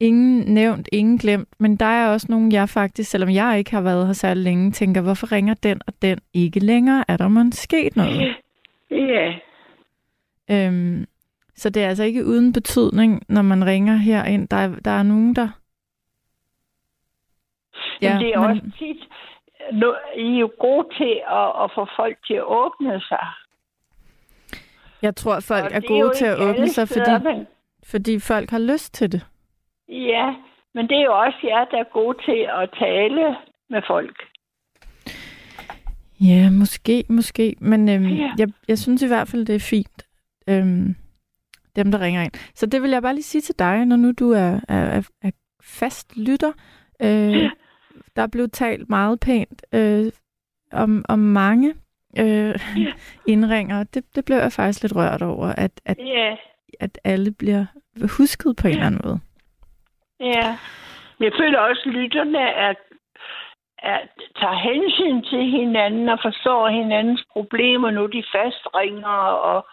ingen 0.00 0.54
nævnt, 0.54 0.88
ingen 0.92 1.18
glemt. 1.18 1.48
Men 1.58 1.76
der 1.76 1.86
er 1.86 2.12
også 2.12 2.26
nogen, 2.30 2.52
jeg 2.52 2.68
faktisk, 2.68 3.10
selvom 3.10 3.30
jeg 3.30 3.58
ikke 3.58 3.70
har 3.70 3.80
været 3.80 4.06
her 4.06 4.12
særlig 4.12 4.44
længe, 4.44 4.70
tænker, 4.70 5.00
hvorfor 5.00 5.32
ringer 5.32 5.54
den 5.54 5.80
og 5.86 5.92
den 6.02 6.18
ikke 6.34 6.60
længere? 6.60 7.04
Er 7.08 7.16
der 7.16 7.28
måske 7.28 7.56
sket 7.56 7.96
noget? 7.96 8.36
ja. 8.90 9.34
Øhm, 10.50 11.06
så 11.54 11.70
det 11.70 11.82
er 11.84 11.88
altså 11.88 12.04
ikke 12.04 12.26
uden 12.26 12.52
betydning, 12.52 13.22
når 13.28 13.42
man 13.42 13.66
ringer 13.66 13.96
herind. 13.96 14.48
Der 14.48 14.56
er, 14.56 14.68
der 14.84 14.90
er 14.90 15.02
nogen, 15.02 15.36
der... 15.36 15.48
Ja, 18.02 18.12
men 18.12 18.24
det 18.24 18.34
er 18.34 18.40
men... 18.40 18.50
også 18.50 18.62
tit... 18.78 19.08
Nu, 19.72 19.94
I 20.16 20.34
er 20.34 20.38
jo 20.38 20.50
gode 20.58 20.88
til 20.98 21.20
at, 21.40 21.48
at 21.62 21.70
få 21.74 21.86
folk 21.96 22.16
til 22.26 22.34
at 22.34 22.44
åbne 22.46 23.00
sig. 23.00 23.26
Jeg 25.02 25.16
tror, 25.16 25.40
folk 25.40 25.64
Og 25.64 25.70
er 25.72 25.80
gode 25.88 26.10
til 26.14 26.24
at 26.24 26.38
åbne 26.40 26.68
sig, 26.68 26.88
steder, 26.88 27.18
fordi, 27.20 27.36
Men, 27.36 27.46
fordi 27.84 28.18
folk 28.18 28.50
har 28.50 28.58
lyst 28.58 28.94
til 28.94 29.12
det. 29.12 29.26
ja, 29.88 30.34
men 30.74 30.88
det 30.88 30.96
er 30.98 31.04
jo 31.04 31.18
også 31.18 31.38
jer, 31.44 31.64
der 31.64 31.78
er 31.78 31.92
gode 31.92 32.18
til 32.24 32.46
at 32.62 32.70
tale 32.78 33.36
med 33.70 33.82
folk. 33.86 34.16
Ja, 36.20 36.50
måske, 36.50 37.04
måske. 37.08 37.56
Men 37.60 37.88
øhm, 37.88 38.06
Ja. 38.06 38.30
jeg, 38.38 38.48
jeg 38.68 38.78
synes 38.78 39.02
i 39.02 39.06
hvert 39.06 39.28
fald, 39.28 39.46
det 39.46 39.54
er 39.54 39.60
fint, 39.70 40.06
øhm, 40.48 40.96
dem 41.76 41.90
der 41.92 42.00
ringer 42.00 42.22
ind. 42.22 42.32
Så 42.54 42.66
det 42.66 42.82
vil 42.82 42.90
jeg 42.90 43.02
bare 43.02 43.14
lige 43.14 43.22
sige 43.24 43.42
til 43.42 43.54
dig, 43.58 43.84
når 43.84 43.96
nu 43.96 44.12
du 44.12 44.30
er, 44.30 44.60
er, 44.68 44.84
er, 44.98 45.02
er 45.22 45.30
fast 45.62 46.16
lytter. 46.16 46.52
Øh, 47.02 47.50
der 48.16 48.22
er 48.22 48.26
blevet 48.26 48.52
talt 48.52 48.88
meget 48.88 49.20
pænt 49.20 49.62
øh, 49.72 50.12
om, 50.72 51.04
om 51.08 51.18
mange 51.18 51.74
øh, 52.18 52.54
indringer. 53.32 53.84
Det, 53.84 54.04
det 54.14 54.24
blev 54.24 54.36
jeg 54.36 54.52
faktisk 54.52 54.82
lidt 54.82 54.96
rørt 54.96 55.22
over, 55.22 55.46
at, 55.46 55.80
at, 55.84 55.98
Ja, 55.98 56.36
at 56.80 56.98
alle 57.04 57.32
bliver 57.32 57.66
husket 58.18 58.56
på 58.56 58.66
en 58.68 58.72
eller 58.74 58.86
anden 58.86 59.00
måde. 59.04 59.20
ja. 60.20 60.58
Jeg 61.20 61.32
føler 61.40 61.58
også, 61.58 61.82
at 61.86 61.94
lytterne 61.94 62.38
er, 62.38 62.74
er, 63.78 63.98
tager 64.40 64.58
hensyn 64.70 65.22
til 65.30 65.50
hinanden 65.50 66.08
og 66.08 66.18
forstår 66.22 66.68
hinandens 66.68 67.24
problemer, 67.32 67.90
nu 67.90 68.06
de 68.06 68.22
fast 68.34 68.62
ringer. 68.74 69.18
Og 69.50 69.66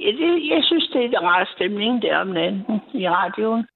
ja, 0.00 0.06
det, 0.06 0.48
jeg 0.50 0.60
synes, 0.64 0.88
det 0.88 1.00
er 1.04 1.08
en 1.08 1.20
rar 1.20 1.50
stemning 1.56 2.02
der 2.02 2.16
om 2.16 2.26
natten 2.26 2.80
i 2.94 3.08
radioen. 3.08 3.66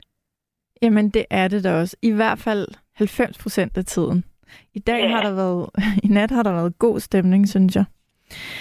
Jamen, 0.82 1.10
det 1.10 1.24
er 1.30 1.48
det 1.48 1.64
da 1.64 1.80
også. 1.80 1.96
I 2.02 2.12
hvert 2.12 2.38
fald 2.38 2.66
90 2.94 3.38
procent 3.42 3.76
af 3.78 3.84
tiden. 3.84 4.24
I 4.74 4.78
dag 4.78 5.00
Ja. 5.02 5.08
har 5.08 5.22
der 5.22 5.32
været, 5.34 5.66
i 6.04 6.08
nat 6.08 6.30
har 6.30 6.42
der 6.42 6.52
været 6.52 6.78
god 6.78 7.00
stemning, 7.00 7.48
synes 7.48 7.76
jeg. 7.76 7.84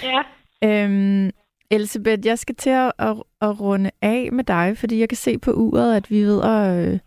Ja, 0.02 0.22
Øhm, 0.64 1.30
Elisabeth, 1.70 2.26
jeg 2.26 2.38
skal 2.38 2.54
til 2.54 2.70
at, 2.70 2.92
at, 2.98 3.16
at 3.40 3.60
runde 3.60 3.90
af 4.02 4.28
med 4.32 4.44
dig, 4.44 4.78
fordi 4.78 4.98
jeg 5.00 5.08
kan 5.08 5.16
se 5.16 5.38
på 5.38 5.52
uret, 5.52 5.96
at 5.96 6.10
vi 6.10 6.22
ved 6.22 6.42
at, 6.42 6.88
øh, 6.92 6.98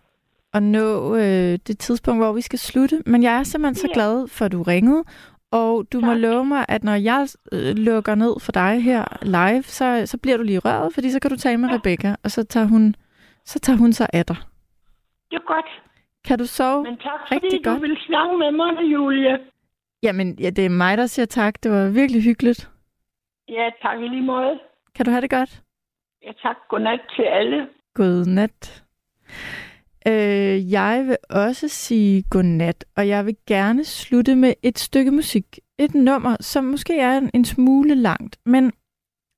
at 0.53 0.63
nå 0.63 1.15
øh, 1.15 1.59
det 1.67 1.79
tidspunkt, 1.79 2.23
hvor 2.23 2.31
vi 2.33 2.41
skal 2.41 2.59
slutte. 2.59 3.03
Men 3.05 3.23
jeg 3.23 3.33
er 3.35 3.43
simpelthen 3.43 3.75
så 3.75 3.87
Ja. 3.87 3.93
glad 3.93 4.27
for, 4.27 4.45
at 4.45 4.51
du 4.51 4.63
ringede, 4.63 5.03
og 5.51 5.85
du 5.93 5.99
må 5.99 6.07
Tak. 6.13 6.17
love 6.17 6.45
mig, 6.45 6.65
at 6.67 6.83
når 6.83 6.95
jeg 6.95 7.27
øh, 7.51 7.75
lukker 7.75 8.15
ned 8.15 8.39
for 8.39 8.51
dig 8.51 8.83
her 8.83 9.05
live, 9.21 9.63
så, 9.63 10.03
så 10.05 10.17
bliver 10.17 10.37
du 10.37 10.43
lige 10.43 10.59
røret, 10.59 10.93
fordi 10.93 11.11
så 11.11 11.19
kan 11.19 11.31
du 11.31 11.37
tale 11.37 11.57
med 11.57 11.69
Rebecca, 11.71 12.15
og 12.23 12.31
så 12.31 12.43
tager 12.43 12.65
hun, 12.65 12.95
så 13.45 13.59
tager 13.59 13.77
hun 13.77 13.93
sig 13.93 14.07
af 14.13 14.25
dig. 14.25 14.35
det 15.31 15.35
er 15.35 15.47
godt. 15.53 15.65
Kan 16.27 16.39
du 16.39 16.45
sove? 16.45 16.83
Men 16.83 16.97
tak, 16.97 17.31
Rigtig 17.31 17.49
fordi 17.51 17.63
du 17.63 17.69
godt. 17.69 17.81
vil 17.81 17.97
snakke 18.07 18.37
med 18.37 18.51
mig, 18.51 18.91
Julie. 18.93 19.39
Jamen, 20.03 20.39
ja, 20.39 20.49
det 20.49 20.65
er 20.65 20.69
mig, 20.69 20.97
der 20.97 21.05
siger 21.05 21.25
tak. 21.25 21.63
Det 21.63 21.71
var 21.71 21.89
virkelig 21.89 22.23
hyggeligt. 22.23 22.69
Ja, 23.49 23.69
tak 23.81 23.99
i 23.99 24.07
lige 24.07 24.21
måde. 24.21 24.59
Kan 24.95 25.05
du 25.05 25.11
have 25.11 25.21
det 25.21 25.29
godt? 25.29 25.61
Ja, 26.23 26.31
tak. 26.41 26.55
Godnat 26.69 26.99
til 27.15 27.23
alle. 27.23 27.67
Godnat. 27.93 28.83
Øh, 30.07 30.71
jeg 30.71 31.03
vil 31.07 31.17
også 31.29 31.67
sige 31.67 32.23
godnat, 32.29 32.85
og 32.97 33.07
jeg 33.07 33.25
vil 33.25 33.35
gerne 33.47 33.83
slutte 33.83 34.35
med 34.35 34.53
et 34.63 34.79
stykke 34.79 35.11
musik. 35.11 35.59
Et 35.77 35.95
nummer, 35.95 36.35
som 36.39 36.63
måske 36.63 36.99
er 36.99 37.17
en, 37.17 37.29
en 37.33 37.45
smule 37.45 37.95
langt, 37.95 38.37
men 38.45 38.71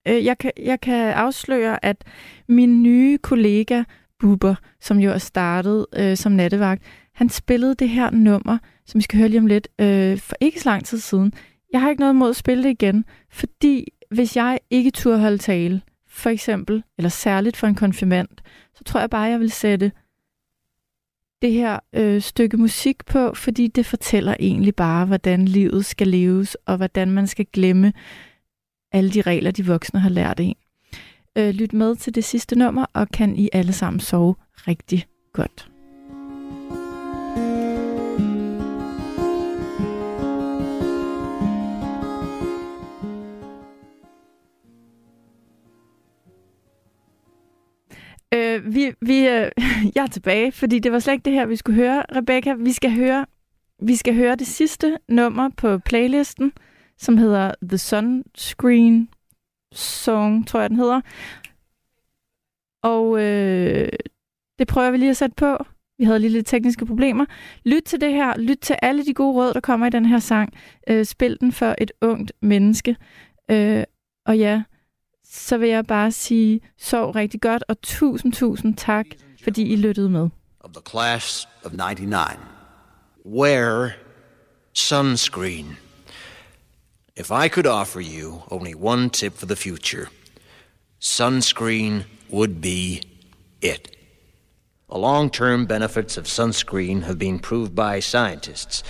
øh, 0.07 0.25
jeg, 0.25 0.37
kan, 0.37 0.51
jeg 0.57 0.81
kan 0.81 1.13
afsløre, 1.13 1.85
at 1.85 2.03
min 2.47 2.83
nye 2.83 3.17
kollega 3.17 3.83
Buber, 4.22 4.56
som 4.81 4.99
jo 4.99 5.11
er 5.11 5.18
startet 5.18 5.85
øh, 5.95 6.18
som 6.18 6.31
nattevagt, 6.31 6.84
han 7.14 7.30
spillede 7.30 7.76
det 7.76 7.89
her 7.89 8.10
nummer, 8.11 8.57
som 8.85 8.98
vi 8.98 9.03
skal 9.03 9.19
høre 9.19 9.30
lige 9.30 9.39
om 9.39 9.48
lidt, 9.48 9.68
øh, 9.80 10.18
for 10.18 10.35
ikke 10.41 10.61
så 10.61 10.69
lang 10.69 10.85
tid 10.85 10.98
siden. 10.98 11.34
Jeg 11.73 11.81
har 11.81 11.89
ikke 11.89 11.99
noget 11.99 12.14
imod 12.14 12.30
at 12.30 12.35
spille 12.35 12.64
det 12.64 12.69
igen, 12.69 13.06
fordi 13.30 13.88
hvis 14.11 14.35
jeg 14.35 14.60
ikke 14.69 14.91
turde 14.91 15.19
holde 15.19 15.38
tale, 15.38 15.81
for 16.07 16.30
eksempel, 16.30 16.84
eller 16.98 17.10
særligt 17.10 17.57
for 17.57 17.68
en 17.68 17.76
konfirmand, 17.76 18.27
så 18.76 18.84
tror 18.84 18.99
jeg 18.99 19.10
bare, 19.10 19.22
jeg 19.22 19.39
vil 19.39 19.52
sætte 19.52 19.91
det 21.41 21.52
her 21.53 21.80
øh, 21.93 22.22
stykke 22.22 22.57
musik 22.57 23.06
på, 23.06 23.34
fordi 23.34 23.68
det 23.68 23.85
fortæller 23.85 24.35
egentlig 24.39 24.76
bare, 24.76 25.06
hvordan 25.06 25.45
livet 25.45 25.85
skal 25.85 26.07
leves, 26.07 26.56
og 26.56 26.77
hvordan 26.77 27.11
man 27.11 27.27
skal 27.27 27.45
glemme 27.53 27.93
alle 28.91 29.11
de 29.11 29.22
regler, 29.22 29.52
de 29.52 29.65
voksne 29.65 29.99
har 29.99 30.10
lært 30.10 30.39
en. 30.39 30.56
Øh, 31.37 31.49
lyt 31.49 31.73
med 31.73 31.95
til 31.95 32.15
det 32.15 32.23
sidste 32.23 32.55
nummer, 32.55 32.85
og 32.93 33.09
kan 33.09 33.35
I 33.35 33.49
alle 33.53 33.73
sammen 33.73 33.99
sove 33.99 34.35
rigtig 34.67 35.05
godt. 35.33 35.71
Øh, 48.33 48.75
vi, 48.75 48.91
vi, 49.01 49.27
øh, 49.27 49.51
jeg 49.95 50.03
er 50.03 50.07
tilbage, 50.11 50.51
fordi 50.51 50.79
det 50.79 50.91
var 50.91 50.99
slet 50.99 51.13
ikke 51.13 51.25
det 51.25 51.33
her, 51.33 51.45
vi 51.45 51.55
skulle 51.55 51.75
høre. 51.75 52.03
Rebecca, 52.15 52.53
vi 52.53 52.71
skal 52.71 52.91
høre, 52.91 53.25
vi 53.83 53.95
skal 53.95 54.15
høre 54.15 54.35
det 54.35 54.47
sidste 54.47 54.97
nummer 55.09 55.49
på 55.57 55.77
playlisten, 55.77 56.51
som 56.97 57.17
hedder 57.17 57.51
The 57.63 57.77
Sunscreen 57.77 59.09
Song, 59.73 60.48
tror 60.48 60.60
jeg, 60.61 60.69
den 60.69 60.77
hedder. 60.77 61.02
Og 62.84 63.22
øh, 63.22 63.89
det 64.60 64.68
prøver 64.68 64.91
vi 64.91 64.98
lige 64.98 65.10
at 65.10 65.18
sætte 65.18 65.35
på. 65.35 65.65
Vi 65.98 66.03
havde 66.06 66.19
lige 66.19 66.31
lidt 66.31 66.48
tekniske 66.48 66.85
problemer. 66.85 67.26
Lyt 67.65 67.84
til 67.84 68.02
det 68.02 68.14
her. 68.14 68.38
Lyt 68.38 68.57
til 68.61 68.76
alle 68.81 69.06
de 69.06 69.14
gode 69.14 69.34
råd, 69.35 69.53
der 69.53 69.60
kommer 69.60 69.88
i 69.88 69.89
den 69.89 70.06
her 70.06 70.19
sang. 70.19 70.53
Øh, 70.89 71.06
spil 71.06 71.38
den 71.39 71.52
for 71.52 71.76
et 71.77 71.91
ungt 72.02 72.31
menneske. 72.41 72.95
Øh, 73.52 73.84
og 74.26 74.38
ja, 74.38 74.64
så 75.26 75.57
vil 75.57 75.69
jeg 75.69 75.85
bare 75.85 76.11
sige, 76.11 76.61
sov 76.77 77.11
rigtig 77.11 77.41
godt, 77.41 77.64
og 77.68 77.81
tusind, 77.81 78.34
tusind 78.34 78.76
tak, 78.76 79.06
fordi 79.43 79.73
I 79.73 79.76
lyttede 79.76 80.10
med. 80.10 80.30
of 80.64 80.72
the 80.72 80.81
class 80.89 81.48
of 81.65 81.72
99. 81.72 82.39
Wear 83.26 83.89
sunscreen. 84.73 85.77
If 87.15 87.29
I 87.29 87.49
could 87.49 87.67
offer 87.67 87.99
you 87.99 88.43
only 88.49 88.73
one 88.73 89.09
tip 89.09 89.33
for 89.33 89.45
the 89.45 89.57
future, 89.57 90.09
sunscreen 91.01 92.05
would 92.29 92.61
be 92.61 93.01
it. 93.61 93.97
The 94.89 94.97
long 94.97 95.29
term 95.29 95.65
benefits 95.65 96.15
of 96.15 96.25
sunscreen 96.25 97.03
have 97.03 97.19
been 97.19 97.39
proved 97.39 97.75
by 97.75 97.99
scientists, 97.99 98.81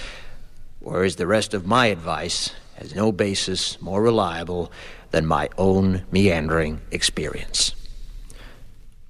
whereas 0.79 1.15
the 1.15 1.25
rest 1.25 1.55
of 1.55 1.65
my 1.65 1.87
advice 1.87 2.51
has 2.75 2.93
no 2.93 3.11
basis 3.11 3.81
more 3.81 4.03
reliable 4.03 4.71
than 5.09 5.25
my 5.25 5.49
own 5.57 6.03
meandering 6.11 6.79
experience. 6.91 7.73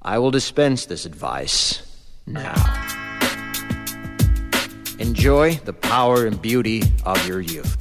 I 0.01 0.19
will 0.19 0.31
dispense 0.31 0.85
this 0.85 1.05
advice 1.05 1.83
now. 2.25 2.55
Enjoy 4.99 5.55
the 5.55 5.73
power 5.73 6.25
and 6.25 6.41
beauty 6.41 6.83
of 7.05 7.27
your 7.27 7.41
youth. 7.41 7.80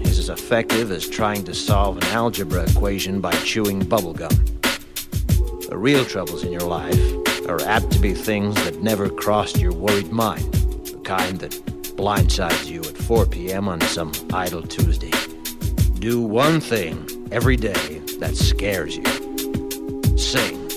as 0.21 0.29
effective 0.29 0.91
as 0.91 1.09
trying 1.09 1.43
to 1.43 1.51
solve 1.51 1.97
an 1.97 2.03
algebra 2.13 2.61
equation 2.69 3.19
by 3.19 3.31
chewing 3.37 3.81
bubblegum. 3.81 4.29
The 5.67 5.75
real 5.75 6.05
troubles 6.05 6.43
in 6.43 6.51
your 6.51 6.61
life 6.61 6.95
are 7.47 7.59
apt 7.61 7.89
to 7.93 7.99
be 7.99 8.13
things 8.13 8.53
that 8.63 8.83
never 8.83 9.09
crossed 9.09 9.57
your 9.57 9.73
worried 9.73 10.11
mind, 10.11 10.53
the 10.53 11.01
kind 11.03 11.39
that 11.39 11.53
blindsides 11.97 12.69
you 12.69 12.81
at 12.81 12.95
4 12.95 13.25
p.m. 13.25 13.67
on 13.67 13.81
some 13.81 14.11
idle 14.31 14.61
Tuesday. 14.61 15.09
Do 15.97 16.21
one 16.21 16.61
thing 16.61 17.27
every 17.31 17.57
day 17.57 17.97
that 18.19 18.35
scares 18.35 18.97
you. 18.97 20.17
Sing. 20.19 20.69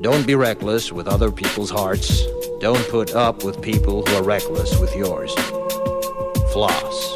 Don't 0.00 0.26
be 0.26 0.34
reckless 0.34 0.90
with 0.90 1.06
other 1.06 1.30
people's 1.30 1.70
hearts. 1.70 2.20
Don't 2.58 2.84
put 2.88 3.14
up 3.14 3.44
with 3.44 3.62
people 3.62 4.04
who 4.04 4.16
are 4.16 4.24
reckless 4.24 4.76
with 4.80 4.92
yours. 4.96 5.32
Floss. 6.52 7.15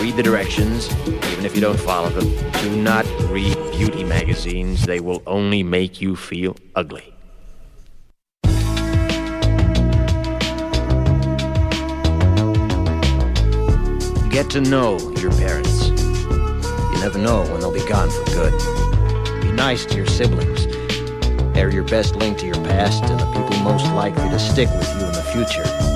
Read 0.00 0.14
the 0.14 0.22
directions, 0.22 0.90
even 1.06 1.44
if 1.44 1.54
you 1.54 1.60
don't 1.60 1.80
follow 1.80 2.10
them. 2.10 2.52
Do 2.62 2.76
not 2.76 3.06
read 3.30 3.56
beauty 3.72 4.04
magazines. 4.04 4.84
They 4.84 5.00
will 5.00 5.22
only 5.26 5.62
make 5.62 6.00
you 6.00 6.14
feel 6.14 6.54
ugly. 6.74 7.14
Get 14.30 14.50
to 14.50 14.60
know 14.60 14.98
your 15.16 15.32
parents. 15.32 15.88
You 15.88 17.00
never 17.00 17.18
know 17.18 17.42
when 17.50 17.60
they'll 17.60 17.72
be 17.72 17.80
gone 17.88 18.10
for 18.10 18.24
good. 18.26 18.52
Be 19.40 19.50
nice 19.50 19.86
to 19.86 19.96
your 19.96 20.06
siblings. 20.06 20.66
They're 21.54 21.72
your 21.72 21.84
best 21.84 22.16
link 22.16 22.36
to 22.40 22.46
your 22.46 22.62
past 22.66 23.02
and 23.04 23.18
the 23.18 23.26
people 23.32 23.58
most 23.64 23.86
likely 23.92 24.28
to 24.28 24.38
stick 24.38 24.68
with 24.68 24.88
you 25.00 25.06
in 25.06 25.12
the 25.12 25.22
future. 25.32 25.95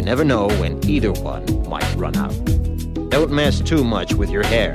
You 0.00 0.06
never 0.06 0.24
know 0.24 0.48
when 0.60 0.82
either 0.88 1.12
one 1.12 1.44
might 1.68 1.94
run 1.94 2.16
out. 2.16 2.32
Don't 3.10 3.30
mess 3.30 3.60
too 3.60 3.84
much 3.84 4.14
with 4.14 4.30
your 4.30 4.42
hair, 4.42 4.74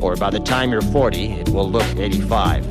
or 0.00 0.16
by 0.16 0.30
the 0.30 0.40
time 0.40 0.72
you're 0.72 0.82
40, 0.82 1.26
it 1.26 1.48
will 1.50 1.70
look 1.70 1.86
85. 1.96 2.64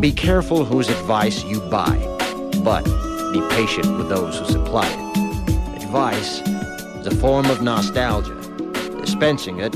Be 0.00 0.12
careful 0.12 0.64
whose 0.64 0.88
advice 0.88 1.42
you 1.42 1.58
buy, 1.62 1.96
but 2.62 2.84
be 3.32 3.40
patient 3.50 3.98
with 3.98 4.08
those 4.08 4.38
who 4.38 4.44
supply 4.44 4.86
it. 4.86 5.82
Advice 5.82 6.40
is 6.40 7.08
a 7.08 7.16
form 7.16 7.46
of 7.46 7.60
nostalgia. 7.60 8.36
Dispensing 9.00 9.58
it 9.58 9.74